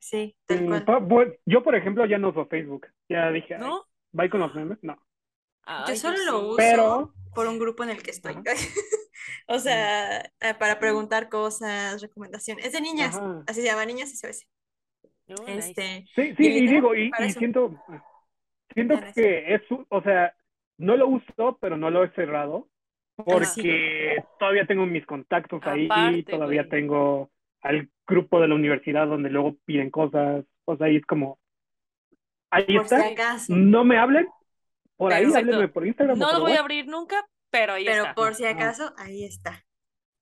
Sí, 0.00 0.34
tal 0.46 0.62
mm, 0.66 0.84
cual. 1.06 1.38
yo, 1.46 1.62
por 1.62 1.74
ejemplo, 1.76 2.04
ya 2.06 2.18
no 2.18 2.30
uso 2.30 2.46
Facebook. 2.46 2.88
Ya 3.08 3.30
dije, 3.30 3.54
"Ay, 3.54 3.60
¿No? 3.60 3.84
bye 4.12 4.28
con 4.28 4.40
los 4.40 4.54
memes. 4.54 4.78
No. 4.82 4.94
Yo 4.94 5.02
Ay, 5.86 5.96
solo 5.96 6.16
lo 6.24 6.40
sí. 6.40 6.46
uso 6.46 6.56
Pero- 6.56 7.14
por 7.34 7.46
un 7.46 7.58
grupo 7.58 7.84
en 7.84 7.90
el 7.90 8.02
que 8.02 8.10
estoy. 8.10 8.34
O 9.46 9.58
sea, 9.58 10.20
eh, 10.40 10.54
para 10.58 10.78
preguntar 10.78 11.28
cosas, 11.28 12.00
recomendaciones. 12.00 12.64
Es 12.66 12.72
de 12.72 12.80
niñas, 12.80 13.16
Ajá. 13.16 13.42
así 13.46 13.60
se 13.62 13.66
llama, 13.66 13.84
niñas 13.84 14.12
SOS. 14.12 14.46
Oh, 15.28 15.42
nice. 15.46 15.70
Este, 15.70 16.04
Sí, 16.14 16.34
Y 16.36 16.36
sí, 16.36 16.46
y 16.46 16.66
digo, 16.68 16.94
y, 16.94 17.10
y 17.18 17.32
siento, 17.32 17.74
siento 18.74 18.94
que 19.14 19.54
es, 19.54 19.62
o 19.88 20.02
sea, 20.02 20.34
no 20.78 20.96
lo 20.96 21.08
uso, 21.08 21.58
pero 21.60 21.76
no 21.76 21.90
lo 21.90 22.04
he 22.04 22.10
cerrado, 22.12 22.68
porque 23.16 24.16
todavía 24.38 24.66
tengo 24.66 24.86
mis 24.86 25.04
contactos 25.04 25.60
ahí, 25.66 25.86
Aparte, 25.86 26.22
todavía 26.24 26.62
güey. 26.62 26.70
tengo 26.70 27.30
al 27.62 27.90
grupo 28.06 28.40
de 28.40 28.48
la 28.48 28.54
universidad 28.54 29.06
donde 29.06 29.30
luego 29.30 29.56
piden 29.64 29.90
cosas, 29.90 30.44
o 30.64 30.76
sea, 30.76 30.86
ahí 30.86 30.96
es 30.96 31.06
como, 31.06 31.38
ahí 32.50 32.64
por 32.76 32.88
si 32.88 32.94
está, 32.94 33.08
acaso. 33.08 33.54
no 33.54 33.84
me 33.84 33.98
hablen, 33.98 34.28
por 34.98 35.12
ahí, 35.14 35.24
Pero- 35.24 35.38
háblenme 35.38 35.68
por 35.68 35.86
Instagram. 35.86 36.18
No 36.18 36.26
por 36.26 36.34
lo 36.34 36.40
voy 36.42 36.52
a 36.52 36.60
abrir 36.60 36.86
nunca, 36.86 37.24
pero 37.50 37.72
ahí 37.74 37.84
Pero 37.86 38.02
está. 38.02 38.14
por 38.14 38.34
si 38.34 38.44
acaso, 38.44 38.92
ahí 38.98 39.24
está. 39.24 39.64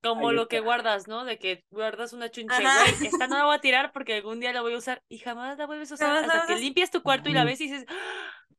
Como 0.03 0.28
Ahí 0.28 0.36
lo 0.36 0.47
que 0.47 0.61
guardas, 0.61 1.09
¿no? 1.09 1.24
De 1.24 1.39
que 1.40 1.65
guardas 1.73 2.12
una 2.12 2.31
chunche, 2.31 2.55
güey, 2.62 2.65
esta 3.20 3.27
no 3.27 3.39
la 3.39 3.44
voy 3.47 3.57
a 3.57 3.61
tirar 3.61 3.90
porque 3.93 4.15
algún 4.15 4.39
día 4.39 4.53
la 4.53 4.61
voy 4.61 4.74
a 4.74 4.78
usar 4.78 5.03
y 5.11 5.19
jamás 5.19 5.59
la 5.59 5.66
vuelves 5.66 5.90
a 5.90 5.94
usar 5.94 6.16
hasta 6.19 6.47
que 6.47 6.57
limpias 6.61 6.90
tu 6.93 7.03
cuarto 7.03 7.28
y 7.28 7.32
la 7.32 7.44
ves 7.44 7.61
y 7.61 7.65
dices, 7.69 7.86
"Ah, 7.89 7.94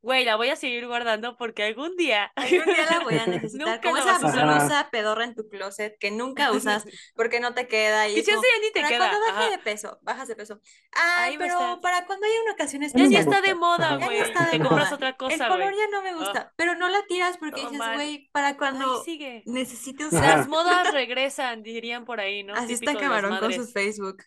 güey, 0.01 0.23
la 0.25 0.35
voy 0.35 0.49
a 0.49 0.55
seguir 0.55 0.87
guardando 0.87 1.35
porque 1.37 1.63
algún 1.63 1.95
día... 1.97 2.31
Algún 2.35 2.65
día 2.65 2.85
la 2.89 2.99
voy 3.03 3.17
a 3.17 3.25
necesitar. 3.27 3.81
Como 3.81 3.97
esa 3.97 4.17
blusa 4.19 4.89
pedorra 4.91 5.25
en 5.25 5.35
tu 5.35 5.47
closet 5.49 5.97
que 5.99 6.11
nunca 6.11 6.51
usas 6.51 6.85
porque 7.15 7.39
no 7.39 7.53
te 7.53 7.67
queda. 7.67 8.07
Y 8.07 8.13
Que 8.15 8.19
es 8.21 8.25
ya 8.27 8.33
como, 8.35 8.43
sé, 8.43 8.49
ya 8.55 8.61
ni 8.61 8.71
te 8.71 8.79
para 8.81 8.89
queda. 8.89 9.09
cuando 9.09 9.19
baje 9.27 9.39
ajá. 9.45 9.49
de 9.51 9.57
peso, 9.59 9.99
bajas 10.01 10.27
de 10.27 10.35
peso. 10.35 10.59
Ay, 10.93 11.31
Ahí 11.33 11.37
pero 11.37 11.79
para 11.81 12.05
cuando 12.05 12.25
haya 12.25 12.41
una 12.43 12.53
ocasión 12.53 12.81
Ya 12.83 12.87
Ya 13.07 13.19
especial. 13.19 13.21
está 13.21 13.41
de 13.41 13.55
moda. 13.55 13.97
Ya 13.99 14.05
güey. 14.05 14.19
está 14.19 14.45
de 14.45 14.51
Te 14.51 14.59
compras 14.59 14.91
moda. 14.91 14.95
otra 14.95 15.09
El 15.09 15.15
cosa, 15.17 15.47
color 15.49 15.73
güey. 15.73 15.77
ya 15.77 15.87
no 15.91 16.01
me 16.01 16.13
gusta, 16.15 16.53
pero 16.55 16.75
no 16.75 16.89
la 16.89 17.05
tiras 17.07 17.37
porque 17.37 17.61
dices, 17.61 17.79
güey, 17.93 18.29
para 18.31 18.57
cuando 18.57 18.85
Ahí 18.95 19.01
sigue. 19.05 19.43
necesite 19.45 20.05
usar. 20.05 20.23
Las 20.37 20.47
modas 20.47 20.91
regresan, 20.93 21.63
dirían 21.63 22.05
por 22.05 22.19
ahí, 22.19 22.43
¿no? 22.43 22.53
Así 22.55 22.73
está 22.73 22.91
Típico 22.91 22.99
camarón 23.01 23.37
con 23.39 23.51
su. 23.53 23.65
Facebook. 23.65 24.23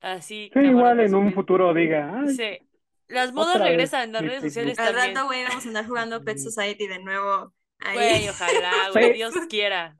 Así, 0.00 0.44
Sí, 0.44 0.50
camarón 0.50 0.70
igual 0.70 1.00
en 1.00 1.14
un 1.14 1.32
futuro 1.34 1.72
diga, 1.74 2.10
ay, 2.20 2.28
Dice, 2.28 2.66
las 3.10 3.32
modas 3.32 3.56
Otra 3.56 3.64
vez 3.64 3.70
regresan, 3.72 4.12
las 4.12 4.22
mi 4.22 4.28
redes 4.28 4.42
sociales 4.42 4.78
Al 4.78 4.94
también. 4.94 5.14
rato, 5.14 5.26
güey, 5.26 5.44
vamos 5.44 5.64
a 5.64 5.68
andar 5.68 5.86
jugando 5.86 6.24
Pet. 6.24 6.38
Society 6.38 6.86
de 6.86 6.98
nuevo. 7.00 7.52
Ahí. 7.80 7.96
Güey, 7.96 8.28
ojalá, 8.28 8.72
güey. 8.92 9.12
Dios 9.14 9.34
quiera. 9.48 9.94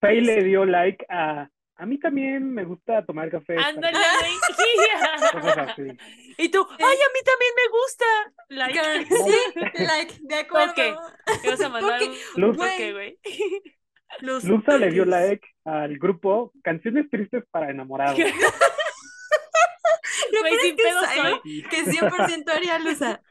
Faye 0.00 0.20
le 0.20 0.42
dio 0.44 0.64
like 0.64 1.04
a 1.08 1.48
a 1.76 1.86
mí 1.86 1.98
también 1.98 2.54
me 2.54 2.64
gusta 2.64 3.04
tomar 3.04 3.30
café. 3.30 3.56
Ándale, 3.58 3.98
güey. 5.76 5.98
Y 6.38 6.48
tú, 6.48 6.66
ay, 6.70 6.84
a 6.84 7.10
mí 7.12 7.20
también 7.24 7.52
me 7.56 7.68
gusta. 7.70 8.04
Like, 8.48 9.06
Sí, 9.74 9.82
like, 9.82 10.14
de 10.20 10.34
acuerdo. 10.36 10.68
Toque. 10.68 10.94
¿Qué 11.42 11.50
vas 11.50 11.60
a 11.60 11.68
mandar 11.68 12.00
Luz. 12.36 12.56
güey? 12.56 13.18
Los 14.20 14.44
Luza 14.44 14.78
le 14.78 14.90
dio 14.90 15.04
like 15.04 15.44
al 15.64 15.98
grupo 15.98 16.52
Canciones 16.62 17.10
Tristes 17.10 17.42
para 17.50 17.70
Enamorados. 17.70 18.16
Lo 20.34 20.40
Güey, 20.40 20.58
sin 20.58 20.76
pedo 20.76 21.00
soy. 21.14 21.42
que 21.70 21.84
100% 21.86 22.52
haría 22.52 22.78
Luza. 22.78 23.22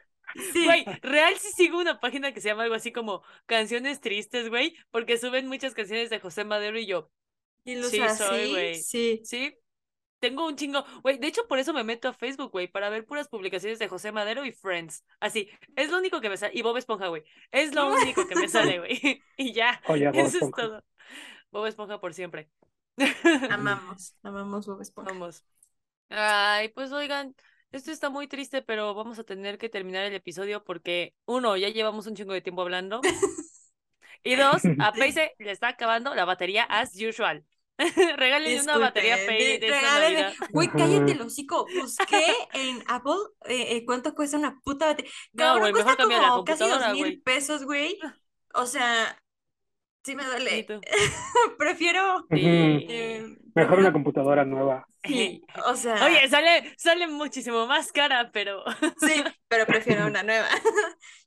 Sí. 0.53 0.65
Güey, 0.65 0.85
real 1.01 1.37
sí 1.37 1.51
sigo 1.51 1.79
una 1.79 1.99
página 1.99 2.33
que 2.33 2.41
se 2.41 2.49
llama 2.49 2.63
algo 2.63 2.75
así 2.75 2.91
como 2.91 3.23
Canciones 3.45 4.01
Tristes, 4.01 4.49
güey, 4.49 4.75
porque 4.91 5.17
suben 5.17 5.47
muchas 5.47 5.73
canciones 5.73 6.09
de 6.09 6.19
José 6.19 6.43
Madero 6.45 6.79
y 6.79 6.85
yo, 6.87 7.11
Y 7.65 7.75
Sí, 7.79 7.81
Luza, 7.81 8.09
soy, 8.17 8.47
sí, 8.47 8.51
güey. 8.51 8.87
sí. 8.87 9.21
sí, 9.23 9.57
tengo 10.19 10.47
un 10.47 10.55
chingo, 10.57 10.85
güey, 11.03 11.17
de 11.19 11.27
hecho 11.27 11.47
por 11.47 11.59
eso 11.59 11.73
me 11.73 11.83
meto 11.83 12.09
a 12.09 12.13
Facebook, 12.13 12.51
güey, 12.51 12.67
para 12.67 12.89
ver 12.89 13.05
puras 13.05 13.27
publicaciones 13.29 13.79
de 13.79 13.87
José 13.89 14.11
Madero 14.11 14.45
y 14.45 14.53
Friends, 14.53 15.03
así, 15.19 15.49
es 15.75 15.91
lo 15.91 15.97
único 15.99 16.21
que 16.21 16.29
me 16.29 16.37
sale, 16.37 16.53
y 16.55 16.61
Bob 16.63 16.77
Esponja, 16.77 17.07
güey, 17.09 17.23
es 17.51 17.75
lo 17.75 17.87
único 17.93 18.27
que 18.27 18.35
me 18.35 18.47
sale, 18.49 18.79
güey, 18.79 19.23
y 19.37 19.53
ya, 19.53 19.81
Oye, 19.85 20.09
Bob 20.11 20.27
eso 20.27 20.37
es 20.39 20.43
Esponja. 20.43 20.55
todo. 20.55 20.83
Bob 21.51 21.65
Esponja 21.67 21.99
por 22.01 22.13
siempre. 22.13 22.49
Amamos, 23.47 24.15
amamos 24.23 24.65
Bob 24.67 24.81
Esponja. 24.81 25.11
Vamos. 25.11 25.45
Ay, 26.09 26.69
pues 26.69 26.91
oigan, 26.91 27.35
esto 27.71 27.91
está 27.91 28.09
muy 28.09 28.27
triste, 28.27 28.61
pero 28.61 28.93
vamos 28.93 29.17
a 29.19 29.23
tener 29.23 29.57
que 29.57 29.69
terminar 29.69 30.05
el 30.05 30.13
episodio 30.13 30.63
porque, 30.63 31.15
uno, 31.25 31.57
ya 31.57 31.69
llevamos 31.69 32.05
un 32.07 32.15
chingo 32.15 32.33
de 32.33 32.41
tiempo 32.41 32.61
hablando. 32.61 33.01
Y 34.23 34.35
dos, 34.35 34.61
a 34.79 34.93
Pace 34.93 35.33
le 35.39 35.51
está 35.51 35.69
acabando 35.69 36.15
la 36.15 36.25
batería 36.25 36.63
as 36.63 36.93
usual. 36.95 37.43
Regálenle 38.17 38.61
una 38.61 38.77
batería 38.77 39.17
Pace 39.17 39.59
regálenle-. 39.61 40.35
Güey, 40.51 40.67
cállate 40.77 41.11
el 41.13 41.21
hocico. 41.21 41.65
Busqué 41.79 42.25
en 42.53 42.83
Apple 42.87 43.13
eh, 43.45 43.77
eh, 43.77 43.85
cuánto 43.85 44.13
cuesta 44.13 44.37
una 44.37 44.59
puta 44.63 44.87
batería. 44.87 45.11
No, 45.33 45.59
güey, 45.59 45.71
cuesta 45.71 45.91
mejor 45.91 45.97
cambia 45.97 46.21
la 46.21 46.29
como 46.29 46.43
casi 46.45 46.63
dos 46.63 46.69
computadora, 46.69 46.93
mil 46.93 47.21
pesos, 47.21 47.65
güey. 47.65 47.97
O 48.53 48.65
sea, 48.67 49.17
sí 50.03 50.15
me 50.15 50.23
¿Y 50.23 50.25
duele. 50.25 50.67
Prefiero. 51.57 52.25
Eh, 52.29 53.25
Mejor 53.55 53.79
una 53.79 53.93
computadora 53.93 54.45
nueva. 54.45 54.85
Sí, 55.03 55.43
o 55.67 55.75
sea. 55.75 56.05
Oye, 56.05 56.27
sale, 56.29 56.73
sale 56.77 57.07
muchísimo 57.07 57.67
más 57.67 57.91
cara, 57.91 58.31
pero 58.31 58.63
Sí, 58.99 59.23
pero 59.47 59.65
prefiero 59.65 60.07
una 60.07 60.23
nueva. 60.23 60.47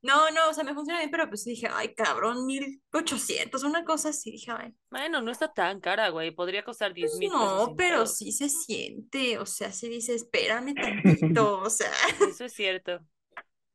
No, 0.03 0.31
no, 0.31 0.49
o 0.51 0.55
sea, 0.55 0.65
me 0.65 0.75
funciona 0.75 1.01
bien, 1.01 1.11
pero 1.11 1.29
pues 1.29 1.45
dije, 1.45 1.69
ay, 1.73 1.95
cabrón, 1.95 2.47
1800, 2.47 3.63
una 3.65 3.85
cosa 3.85 4.11
así. 4.11 4.31
Dije, 4.33 4.53
ay, 4.57 4.73
bueno, 4.91 5.21
no 5.21 5.31
está 5.31 5.53
tan 5.53 5.81
cara, 5.81 6.09
güey. 6.09 6.31
Podría 6.31 6.65
costar 6.65 6.95
10 6.95 7.11
pues 7.11 7.19
mil 7.19 7.31
no, 7.31 7.75
pero 7.77 8.07
sí 8.07 8.33
se 8.33 8.49
siente. 8.49 9.39
O 9.39 9.47
sea, 9.47 9.73
sí 9.73 9.89
dice, 9.89 10.15
espérame 10.15 10.75
tantito, 10.75 11.59
o 11.61 11.71
sea. 11.71 11.91
Eso 12.29 12.45
es 12.45 12.53
cierto. 12.53 13.01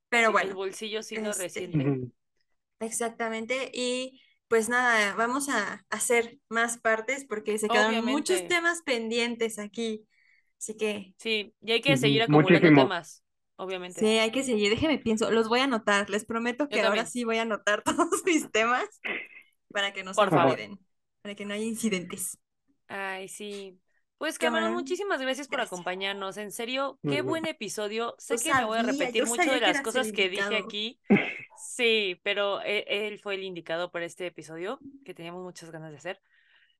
Pero 0.09 0.27
Sí, 0.27 0.31
bueno. 0.33 0.49
El 0.49 0.55
bolsillo 0.55 1.03
sí 1.03 1.17
no 1.17 1.29
este, 1.31 1.43
resiente. 1.43 2.11
Exactamente, 2.79 3.71
y 3.73 4.19
pues 4.51 4.67
nada, 4.67 5.15
vamos 5.15 5.47
a 5.47 5.85
hacer 5.89 6.37
más 6.49 6.77
partes 6.77 7.25
porque 7.25 7.57
se 7.57 7.69
quedan 7.69 8.03
muchos 8.05 8.45
temas 8.49 8.81
pendientes 8.83 9.57
aquí. 9.59 10.05
Así 10.59 10.75
que 10.75 11.15
Sí, 11.17 11.55
y 11.61 11.71
hay 11.71 11.81
que 11.81 11.95
seguir 11.95 12.21
acumulando 12.21 12.51
muchísimo. 12.51 12.83
temas, 12.83 13.23
obviamente. 13.55 14.01
sí, 14.01 14.05
hay 14.05 14.31
que 14.31 14.43
seguir. 14.43 14.69
Déjeme 14.69 14.99
pienso, 14.99 15.31
los 15.31 15.47
voy 15.47 15.61
a 15.61 15.63
anotar. 15.63 16.09
Les 16.09 16.25
prometo 16.25 16.67
que 16.67 16.81
ahora 16.81 17.05
sí 17.05 17.23
voy 17.23 17.37
a 17.37 17.43
anotar 17.43 17.81
todos 17.85 18.23
mis 18.25 18.51
temas 18.51 18.83
para 19.69 19.93
que 19.93 20.03
no 20.03 20.13
se 20.13 20.21
olviden, 20.21 20.77
para 21.21 21.33
que 21.33 21.45
no 21.45 21.53
haya 21.53 21.63
incidentes. 21.63 22.37
Ay, 22.89 23.29
sí. 23.29 23.79
Pues 24.21 24.37
Cameron, 24.37 24.65
Cameron, 24.65 24.73
muchísimas 24.83 25.19
gracias 25.19 25.47
por 25.47 25.57
gracias. 25.57 25.73
acompañarnos. 25.73 26.37
En 26.37 26.51
serio, 26.51 26.99
Muy 27.01 27.11
qué 27.11 27.21
bien. 27.21 27.25
buen 27.25 27.45
episodio. 27.47 28.13
Sé 28.19 28.37
Yo 28.37 28.43
que 28.43 28.53
me 28.53 28.65
voy 28.65 28.77
a 28.77 28.83
sabía, 28.83 28.91
repetir 28.99 29.25
mucho 29.25 29.41
sabía 29.41 29.53
de 29.55 29.61
las 29.61 29.81
cosas 29.81 30.11
que 30.11 30.29
dije 30.29 30.57
aquí. 30.57 30.99
Sí, 31.57 32.19
pero 32.23 32.61
e- 32.61 32.85
él, 32.87 33.19
fue 33.19 33.33
el 33.33 33.43
indicado 33.43 33.91
para 33.91 34.05
este 34.05 34.27
episodio 34.27 34.79
que 35.03 35.15
teníamos 35.15 35.43
muchas 35.43 35.71
ganas 35.71 35.89
de 35.89 35.97
hacer. 35.97 36.19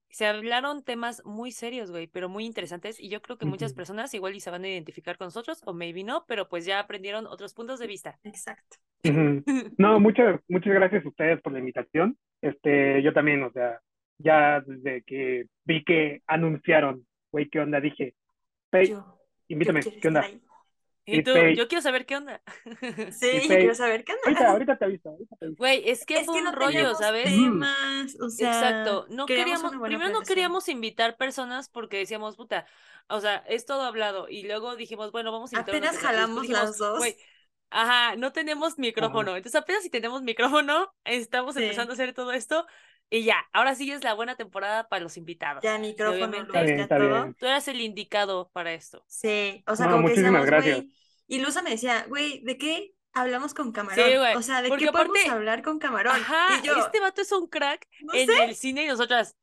Se 0.09 0.27
hablaron 0.27 0.83
temas 0.83 1.23
muy 1.25 1.51
serios, 1.51 1.89
güey, 1.89 2.05
pero 2.05 2.29
muy 2.29 2.45
interesantes 2.45 2.99
y 2.99 3.09
yo 3.09 3.23
creo 3.23 3.37
que 3.39 3.47
muchas 3.47 3.73
personas 3.73 4.13
igual 4.13 4.35
y 4.35 4.39
se 4.39 4.51
van 4.51 4.63
a 4.63 4.69
identificar 4.69 5.17
con 5.17 5.25
nosotros 5.27 5.61
o 5.65 5.73
maybe 5.73 6.03
no, 6.03 6.25
pero 6.27 6.47
pues 6.47 6.65
ya 6.65 6.79
aprendieron 6.79 7.25
otros 7.25 7.55
puntos 7.55 7.79
de 7.79 7.87
vista. 7.87 8.19
Exacto. 8.23 8.77
No, 9.79 9.99
muchas, 9.99 10.39
muchas 10.47 10.73
gracias 10.75 11.03
a 11.05 11.09
ustedes 11.09 11.41
por 11.41 11.53
la 11.53 11.59
invitación. 11.59 12.17
Este, 12.41 13.01
yo 13.01 13.13
también, 13.13 13.41
o 13.41 13.51
sea, 13.51 13.79
ya 14.19 14.61
desde 14.61 15.01
que 15.03 15.45
vi 15.65 15.83
que 15.83 16.21
anunciaron, 16.27 17.05
güey, 17.31 17.49
¿qué 17.49 17.59
onda? 17.59 17.79
Dije, 17.79 18.15
Yo, 18.81 19.19
invítame, 19.47 19.81
¿qué 20.01 20.07
onda? 20.07 20.21
Y 21.05 21.17
Y 21.17 21.23
tú, 21.23 21.31
yo 21.55 21.67
quiero 21.67 21.81
saber 21.81 22.05
qué 22.05 22.15
onda. 22.17 22.41
Sí, 23.11 23.41
yo 23.49 23.57
quiero 23.57 23.75
saber 23.75 24.03
qué 24.03 24.13
onda. 24.13 24.23
Ahorita, 24.27 24.51
ahorita 24.51 24.77
te 24.77 24.85
aviso, 24.85 25.09
ahorita 25.09 25.35
te 25.35 25.45
aviso. 25.45 25.59
Güey, 25.59 25.89
es 25.89 26.05
que 26.05 26.19
Es 26.19 26.25
fue 26.25 26.35
que 26.35 26.39
un 26.39 26.45
no 26.45 26.51
rollo, 26.53 26.95
¿sabes? 26.95 27.25
temas, 27.25 28.15
o 28.21 28.29
sea, 28.29 28.47
Exacto, 28.47 29.05
no 29.09 29.25
queríamos 29.27 29.71
primero 29.83 30.09
no 30.13 30.21
queríamos 30.25 30.69
invitar 30.69 31.17
personas 31.17 31.69
porque 31.69 31.97
decíamos, 31.97 32.35
puta, 32.37 32.65
o 33.09 33.19
sea, 33.21 33.37
es 33.47 33.65
todo 33.65 33.81
hablado 33.83 34.27
y 34.29 34.43
luego 34.43 34.75
dijimos, 34.75 35.11
bueno, 35.11 35.31
vamos 35.31 35.51
a 35.53 35.55
invitar 35.55 35.75
Apenas 35.75 35.97
jalamos 35.97 36.41
dijimos, 36.41 36.59
las 36.69 36.77
dos. 36.77 36.99
güey, 36.99 37.17
ajá, 37.69 38.15
no 38.15 38.31
tenemos 38.31 38.79
micrófono, 38.79 39.35
entonces 39.37 39.61
apenas 39.61 39.83
si 39.83 39.89
tenemos 39.89 40.21
micrófono, 40.23 40.93
estamos 41.03 41.55
Sí. 41.55 41.63
empezando 41.63 41.91
a 41.91 41.95
hacer 41.95 42.13
todo 42.13 42.31
esto 42.31 42.65
y 43.11 43.23
ya, 43.23 43.35
ahora 43.53 43.75
sí 43.75 43.91
es 43.91 44.03
la 44.03 44.13
buena 44.15 44.35
temporada 44.35 44.89
para 44.89 45.03
los 45.03 45.17
invitados. 45.17 45.61
Ya 45.63 45.77
micrófono, 45.77 46.31
ya 46.53 46.61
está 46.61 46.97
todo. 46.97 47.09
bien. 47.09 47.35
Tú 47.35 47.45
eras 47.45 47.67
el 47.67 47.79
indicado 47.81 48.49
para 48.53 48.73
esto. 48.73 49.03
Sí, 49.07 49.63
o 49.67 49.75
sea, 49.75 49.85
No, 49.87 49.91
como 49.93 50.07
que 50.07 50.13
muchísimas 50.15 50.41
decíamos, 50.43 50.45
gracias. 50.47 50.75
güey, 50.77 50.91
y 51.27 51.39
Luza 51.39 51.61
me 51.61 51.69
decía, 51.71 52.05
güey, 52.07 52.41
¿de 52.43 52.57
qué 52.57 52.93
hablamos 53.13 53.53
con 53.53 53.71
camarón? 53.71 54.05
Sí, 54.09 54.17
güey, 54.17 54.35
O 54.35 54.41
sea, 54.41 54.61
¿de 54.61 54.69
porque 54.69 54.85
qué 54.85 54.91
podemos 54.91 55.17
aparte- 55.17 55.29
hablar 55.29 55.61
con 55.61 55.77
camarón? 55.79 56.15
Ajá, 56.15 56.59
y 56.63 56.65
yo, 56.65 56.75
este 56.77 56.99
vato 56.99 57.21
es 57.21 57.31
un 57.31 57.47
crack 57.47 57.87
no 58.01 58.13
en 58.13 58.27
sé, 58.27 58.43
el 58.45 58.55
cine 58.55 58.85
y 58.85 58.87
nosotras 58.87 59.35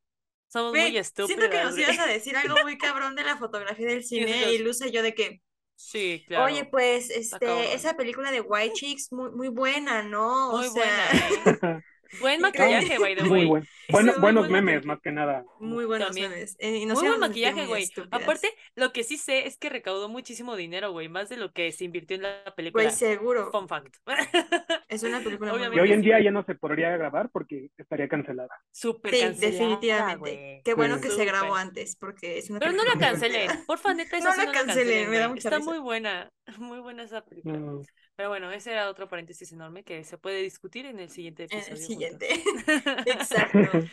somos 0.48 0.70
güey, 0.72 0.90
muy 0.90 0.96
estúpidas. 0.98 1.38
siento 1.38 1.50
que 1.54 1.62
nos 1.62 1.76
ibas 1.78 1.98
a 1.98 2.06
decir 2.06 2.36
algo 2.36 2.56
muy 2.62 2.78
cabrón 2.78 3.14
de 3.14 3.22
la 3.24 3.36
fotografía 3.36 3.86
del 3.86 4.02
cine 4.02 4.50
y 4.52 4.58
Luza 4.58 4.86
y 4.88 4.90
yo 4.92 5.02
de 5.02 5.14
que, 5.14 5.42
Sí, 5.76 6.24
claro. 6.26 6.46
oye, 6.46 6.64
pues, 6.64 7.08
este, 7.10 7.74
esa 7.74 7.94
película 7.96 8.30
de 8.32 8.40
White 8.40 8.72
Chicks, 8.74 9.12
muy, 9.12 9.30
muy 9.30 9.48
buena, 9.48 10.02
¿no? 10.02 10.50
O 10.50 10.56
muy 10.58 10.68
sea, 10.70 11.08
buena, 11.44 11.78
¿eh? 11.78 11.82
Buen 12.20 12.40
maquillaje, 12.40 12.98
by 12.98 13.16
the 13.16 13.22
Muy 13.24 13.44
buen. 13.46 13.68
Bueno, 13.90 14.12
muy 14.12 14.20
buenos 14.20 14.48
buena 14.48 14.62
memes, 14.62 14.84
más 14.84 15.00
que 15.00 15.12
nada. 15.12 15.44
muy 15.58 15.84
buenos 15.86 16.08
También. 16.08 16.30
memes. 16.30 16.56
eh, 16.58 16.76
y 16.78 16.86
nos 16.86 16.98
Muy 16.98 17.08
buen 17.08 17.20
maquillaje, 17.20 17.66
güey. 17.66 17.88
Aparte, 18.10 18.48
lo 18.74 18.92
que 18.92 19.04
sí 19.04 19.16
sé 19.16 19.46
es 19.46 19.56
que 19.58 19.68
recaudó 19.70 20.08
muchísimo 20.08 20.56
dinero, 20.56 20.92
güey, 20.92 21.08
más 21.08 21.28
de 21.28 21.36
lo 21.36 21.52
que 21.52 21.72
se 21.72 21.84
invirtió 21.84 22.16
en 22.16 22.22
la 22.22 22.54
película. 22.56 22.84
Güey, 22.84 22.94
seguro. 22.94 23.50
Fun 23.50 23.68
fact. 23.68 23.96
Es 24.88 25.02
una 25.02 25.20
película 25.22 25.50
muy 25.52 25.58
Obviamente 25.60 25.76
Y 25.78 25.80
hoy 25.80 25.92
en 25.92 26.02
día 26.02 26.20
ya 26.20 26.30
no 26.30 26.44
se 26.44 26.54
podría 26.54 26.90
grabar 26.96 27.30
porque 27.30 27.70
estaría 27.76 28.08
cancelada. 28.08 28.48
Súper 28.72 29.14
Sí, 29.14 29.20
cancelada, 29.20 29.50
definitivamente. 29.52 30.18
güey. 30.18 30.62
Qué 30.64 30.74
bueno 30.74 30.96
Sí. 30.96 31.02
que 31.02 31.10
se 31.10 31.24
grabó 31.24 31.54
antes, 31.56 31.96
porque 31.96 32.38
es 32.38 32.50
una 32.50 32.58
Pero 32.60 32.72
no 32.72 32.84
la 32.84 32.98
cancelen, 32.98 33.64
porfa, 33.66 33.94
neta, 33.94 34.16
esa 34.18 34.28
No 34.28 34.34
sí 34.34 34.40
la 34.40 34.46
no 34.46 34.52
cancelen, 34.52 35.10
me 35.10 35.18
da 35.18 35.26
güey. 35.26 35.28
mucha 35.28 35.48
Está 35.48 35.58
risa. 35.58 35.70
muy 35.70 35.78
buena, 35.78 36.30
muy 36.58 36.78
buena 36.80 37.02
esa 37.04 37.24
película. 37.24 37.58
No. 37.58 37.82
Pero 38.18 38.30
bueno, 38.30 38.50
ese 38.52 38.72
era 38.72 38.90
otro 38.90 39.08
paréntesis 39.08 39.52
enorme 39.52 39.84
que 39.84 40.02
se 40.04 40.18
puede 40.18 40.42
discutir 40.42 40.86
en 40.86 40.98
el 40.98 41.08
siguiente 41.08 41.44
En 41.50 41.60
episodio. 41.60 41.76
el 41.76 41.86
juntos. 41.86 41.86
siguiente. 41.86 42.28
Exacto. 43.06 43.58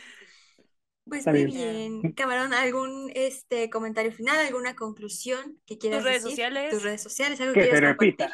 Pues 1.08 1.20
Está 1.20 1.32
muy 1.34 1.46
bien. 1.46 2.02
bien. 2.02 2.14
Camarón, 2.14 2.52
¿algún 2.54 3.12
este 3.14 3.70
comentario 3.70 4.12
final, 4.12 4.40
alguna 4.40 4.76
conclusión 4.76 5.62
que 5.68 5.78
quieras 5.78 6.04
redes 6.04 6.24
decir? 6.24 6.32
sociales? 6.32 6.72
Tus 6.72 6.82
redes 6.84 7.04
sociales, 7.04 7.40
algo 7.42 7.54
Que 7.54 7.60
que 7.70 7.70
se 7.70 7.80
repita. 7.80 8.32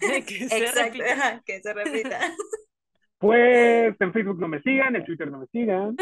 que 0.00 0.48
se 0.48 0.58
Exacto, 0.58 0.82
repita. 0.84 1.12
ajá, 1.12 1.42
que 1.44 1.60
se 1.60 1.72
repita. 1.74 2.20
Pues 3.18 3.96
en 4.00 4.12
Facebook 4.12 4.38
no 4.38 4.48
me 4.48 4.60
sigan, 4.62 4.96
en 4.96 5.04
Twitter 5.04 5.30
no 5.30 5.38
me 5.40 5.46
sigan. 5.46 5.96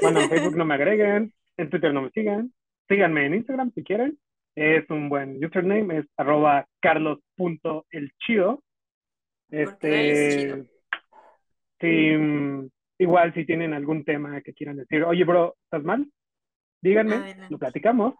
Bueno, 0.00 0.20
en 0.22 0.30
Facebook 0.30 0.56
no 0.56 0.64
me 0.64 0.74
agreguen, 0.74 1.34
en 1.58 1.70
Twitter 1.70 1.92
no 1.92 2.02
me 2.02 2.10
sigan. 2.10 2.54
Síganme 2.88 3.26
en 3.26 3.34
Instagram 3.34 3.72
si 3.74 3.84
quieren. 3.84 4.18
Es 4.54 4.88
un 4.90 5.10
buen 5.10 5.44
username, 5.44 5.98
es 5.98 6.06
arroba 6.16 6.66
carlos.elchido. 6.80 8.62
Es. 9.50 9.68
Este, 9.70 10.64
sí, 11.80 12.16
mm, 12.16 12.68
igual 12.98 13.34
si 13.34 13.44
tienen 13.44 13.72
algún 13.74 14.04
tema 14.04 14.40
que 14.42 14.52
quieran 14.52 14.76
decir, 14.76 15.02
oye, 15.04 15.24
bro, 15.24 15.56
¿estás 15.64 15.82
mal? 15.84 16.06
Díganme, 16.82 17.16
Adelante. 17.16 17.46
lo 17.50 17.58
platicamos. 17.58 18.14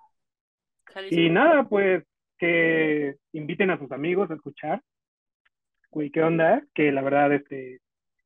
Jalisco. 0.87 1.21
Y 1.21 1.31
nada, 1.31 1.69
pues 1.69 2.05
que 2.39 3.17
inviten 3.33 3.71
a 3.71 3.79
sus 3.79 3.93
amigos 3.93 4.31
a 4.31 4.35
escuchar. 4.35 4.83
Güey, 5.91 6.11
¿qué 6.11 6.23
onda? 6.23 6.63
Que 6.75 6.91
la 6.93 7.03
verdad, 7.03 7.33
este, 7.35 7.81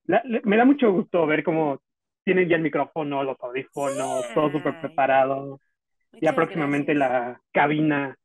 la- 0.04 0.22
le- 0.24 0.42
me 0.44 0.56
da 0.56 0.64
mucho 0.64 0.92
gusto 0.92 1.26
ver 1.26 1.42
cómo 1.42 1.80
tienen 2.24 2.48
ya 2.48 2.56
el 2.56 2.62
micrófono, 2.62 3.22
los 3.24 3.36
audífonos, 3.40 4.24
todo 4.34 4.50
súper 4.52 4.80
preparado. 4.80 5.60
Ya 6.12 6.30
Muchas 6.30 6.34
próximamente 6.36 6.94
gracias. 6.94 7.10
la 7.34 7.40
cabina. 7.52 8.16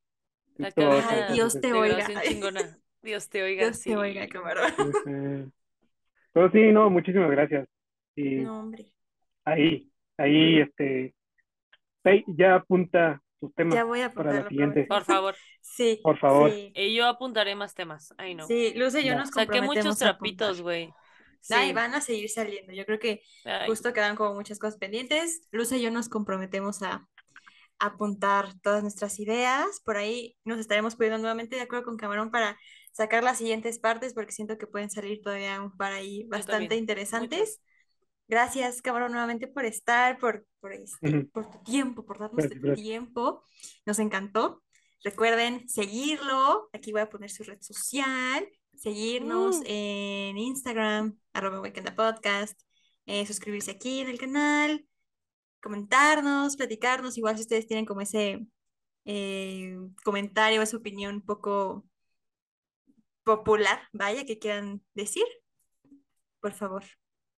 La 0.58 0.72
todo 0.72 1.00
cabina 1.02 1.32
Dios 1.34 1.60
te 1.60 1.74
oiga. 1.74 2.06
Dios 3.02 3.30
te 3.30 3.44
oiga, 3.44 3.64
Dios 3.66 3.78
sí. 3.78 3.90
te 3.92 3.98
oiga, 3.98 4.28
camarón. 4.28 4.72
Ujú. 4.78 5.52
Pero 6.34 6.52
sí, 6.52 6.72
no, 6.72 6.90
muchísimas 6.90 7.32
gracias. 7.32 7.68
Y 8.16 8.36
No, 8.42 8.60
hombre. 8.60 8.92
ahí, 9.46 9.90
ahí, 10.18 10.60
este, 10.62 11.14
ya 12.28 12.56
apunta 12.56 13.22
sus 13.40 13.54
temas 13.56 13.76
Ya 13.76 13.84
voy 13.86 14.02
a 14.02 14.12
para 14.12 14.34
la 14.34 14.48
siguiente. 14.50 14.84
Por 14.84 15.04
favor. 15.06 15.36
Sí. 15.62 16.00
Por 16.04 16.18
favor. 16.20 16.52
Sí, 16.52 16.72
Y 16.76 16.96
yo 16.96 17.06
apuntaré 17.08 17.56
más 17.56 17.74
temas. 17.74 18.14
Ay, 18.18 18.36
no. 18.36 18.46
sí, 18.46 18.74
Luz 18.76 18.94
y 18.96 19.00
yo 19.04 19.14
Ya. 19.14 19.16
nos 19.16 19.30
Saqué 19.30 19.48
comprometemos 19.60 19.76
muchos 19.86 20.02
a 20.02 20.10
apuntar. 20.10 20.18
trapitos, 20.18 20.62
güey. 20.62 20.94
Sí. 21.42 21.54
Ay, 21.54 21.72
van 21.74 21.94
a 21.94 22.02
seguir 22.02 22.30
saliendo. 22.30 22.74
Yo 22.74 22.86
creo 22.86 23.00
que 23.00 23.22
Ay, 23.46 23.68
justo 23.68 23.94
quedan 23.94 24.16
como 24.18 24.34
muchas 24.36 24.60
cosas 24.60 24.78
pendientes. 24.78 25.48
Luz 25.52 25.72
y 25.72 25.82
yo 25.82 25.90
nos 25.90 26.10
comprometemos 26.10 26.82
a 26.84 27.08
apuntar 27.80 28.48
todas 28.62 28.82
nuestras 28.84 29.20
ideas. 29.20 29.82
Por 29.86 29.96
ahí 29.98 30.36
nos 30.44 30.60
estaremos 30.60 30.96
poniendo 30.96 31.20
nuevamente 31.20 31.56
de 31.56 31.62
acuerdo 31.62 31.86
con 31.86 31.98
Camarón 31.98 32.30
para 32.32 32.58
sacar 32.92 33.24
las 33.24 33.38
siguientes 33.38 33.80
partes 33.80 34.14
porque 34.14 34.32
siento 34.32 34.58
que 34.58 34.68
pueden 34.68 34.90
salir 34.90 35.22
todavía 35.22 35.62
un 35.62 35.76
par 35.76 35.94
ahí 35.94 36.26
bastante 36.26 36.76
interesantes. 36.76 37.62
Gracias, 38.28 38.82
Camarón, 38.82 39.12
nuevamente 39.12 39.48
por 39.48 39.66
estar, 39.66 40.20
por, 40.20 40.46
por, 40.60 40.72
este, 40.74 41.26
por 41.34 41.50
tu 41.50 41.64
tiempo, 41.64 42.06
por 42.06 42.20
darnos 42.20 42.38
Gracias, 42.38 42.62
tu 42.62 42.68
gracias. 42.68 42.86
tiempo. 42.86 43.44
Nos 43.86 43.98
encantó. 44.00 44.64
Recuerden 45.04 45.68
seguirlo. 45.68 46.70
Aquí 46.74 46.92
voy 46.92 47.02
a 47.02 47.10
poner 47.10 47.32
su 47.32 47.44
red 47.44 47.60
social. 47.62 48.48
Seguirnos 48.76 49.60
Mm. 49.60 49.64
en 49.66 50.38
Instagram, 50.38 51.18
arroba 51.34 51.62
Weekend 51.62 51.96
Podcast. 51.96 52.60
eh, 53.08 53.26
suscribirse 53.26 53.72
aquí 53.72 54.02
en 54.02 54.10
el 54.10 54.20
canal. 54.20 54.86
Comentarnos, 55.62 56.56
platicarnos. 56.56 57.18
Igual 57.18 57.36
si 57.38 57.42
ustedes 57.42 57.66
tienen 57.68 57.86
como 57.88 58.02
ese 58.02 58.46
eh, 59.06 59.76
comentario, 60.04 60.62
esa 60.62 60.78
opinión 60.78 61.16
un 61.16 61.22
poco 61.26 61.89
popular, 63.24 63.82
vaya, 63.92 64.26
que 64.26 64.40
quieran 64.40 64.82
decir. 64.94 65.26
Por 66.40 66.54
favor. 66.54 66.84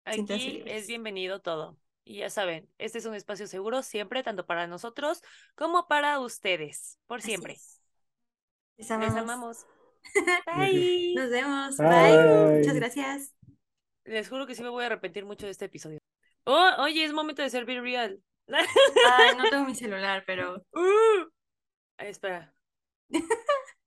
Aquí 0.04 0.62
es 0.66 0.86
bienvenido 0.86 1.40
todo. 1.40 1.78
Y 2.04 2.18
ya 2.18 2.30
saben, 2.30 2.68
este 2.78 2.98
es 2.98 3.06
un 3.06 3.14
espacio 3.14 3.46
seguro 3.46 3.82
siempre, 3.82 4.22
tanto 4.24 4.44
para 4.46 4.66
nosotros 4.66 5.22
como 5.54 5.86
para 5.86 6.18
ustedes. 6.18 6.98
Por 7.06 7.18
Así 7.18 7.28
siempre. 7.28 7.52
es. 7.54 7.80
Les 8.76 8.88
Les 8.88 8.90
amamos. 8.90 9.16
amamos. 9.18 9.66
Bye. 10.56 11.14
Nos 11.14 11.30
vemos. 11.30 11.76
Bye. 11.76 11.88
Bye. 11.88 12.58
Muchas 12.58 12.74
gracias. 12.74 13.34
Les 14.04 14.28
juro 14.28 14.46
que 14.46 14.56
sí 14.56 14.62
me 14.62 14.68
voy 14.68 14.82
a 14.82 14.86
arrepentir 14.86 15.24
mucho 15.24 15.46
de 15.46 15.52
este 15.52 15.66
episodio. 15.66 15.98
Oh, 16.44 16.70
oye, 16.78 17.04
es 17.04 17.12
momento 17.12 17.42
de 17.42 17.50
ser 17.50 17.64
Be 17.64 17.80
Real. 17.80 18.20
Ay, 18.48 19.36
no 19.36 19.44
tengo 19.50 19.64
mi 19.64 19.76
celular, 19.76 20.24
pero 20.26 20.56
Uh. 20.72 21.28
Ay, 21.98 22.08
espera. 22.08 22.52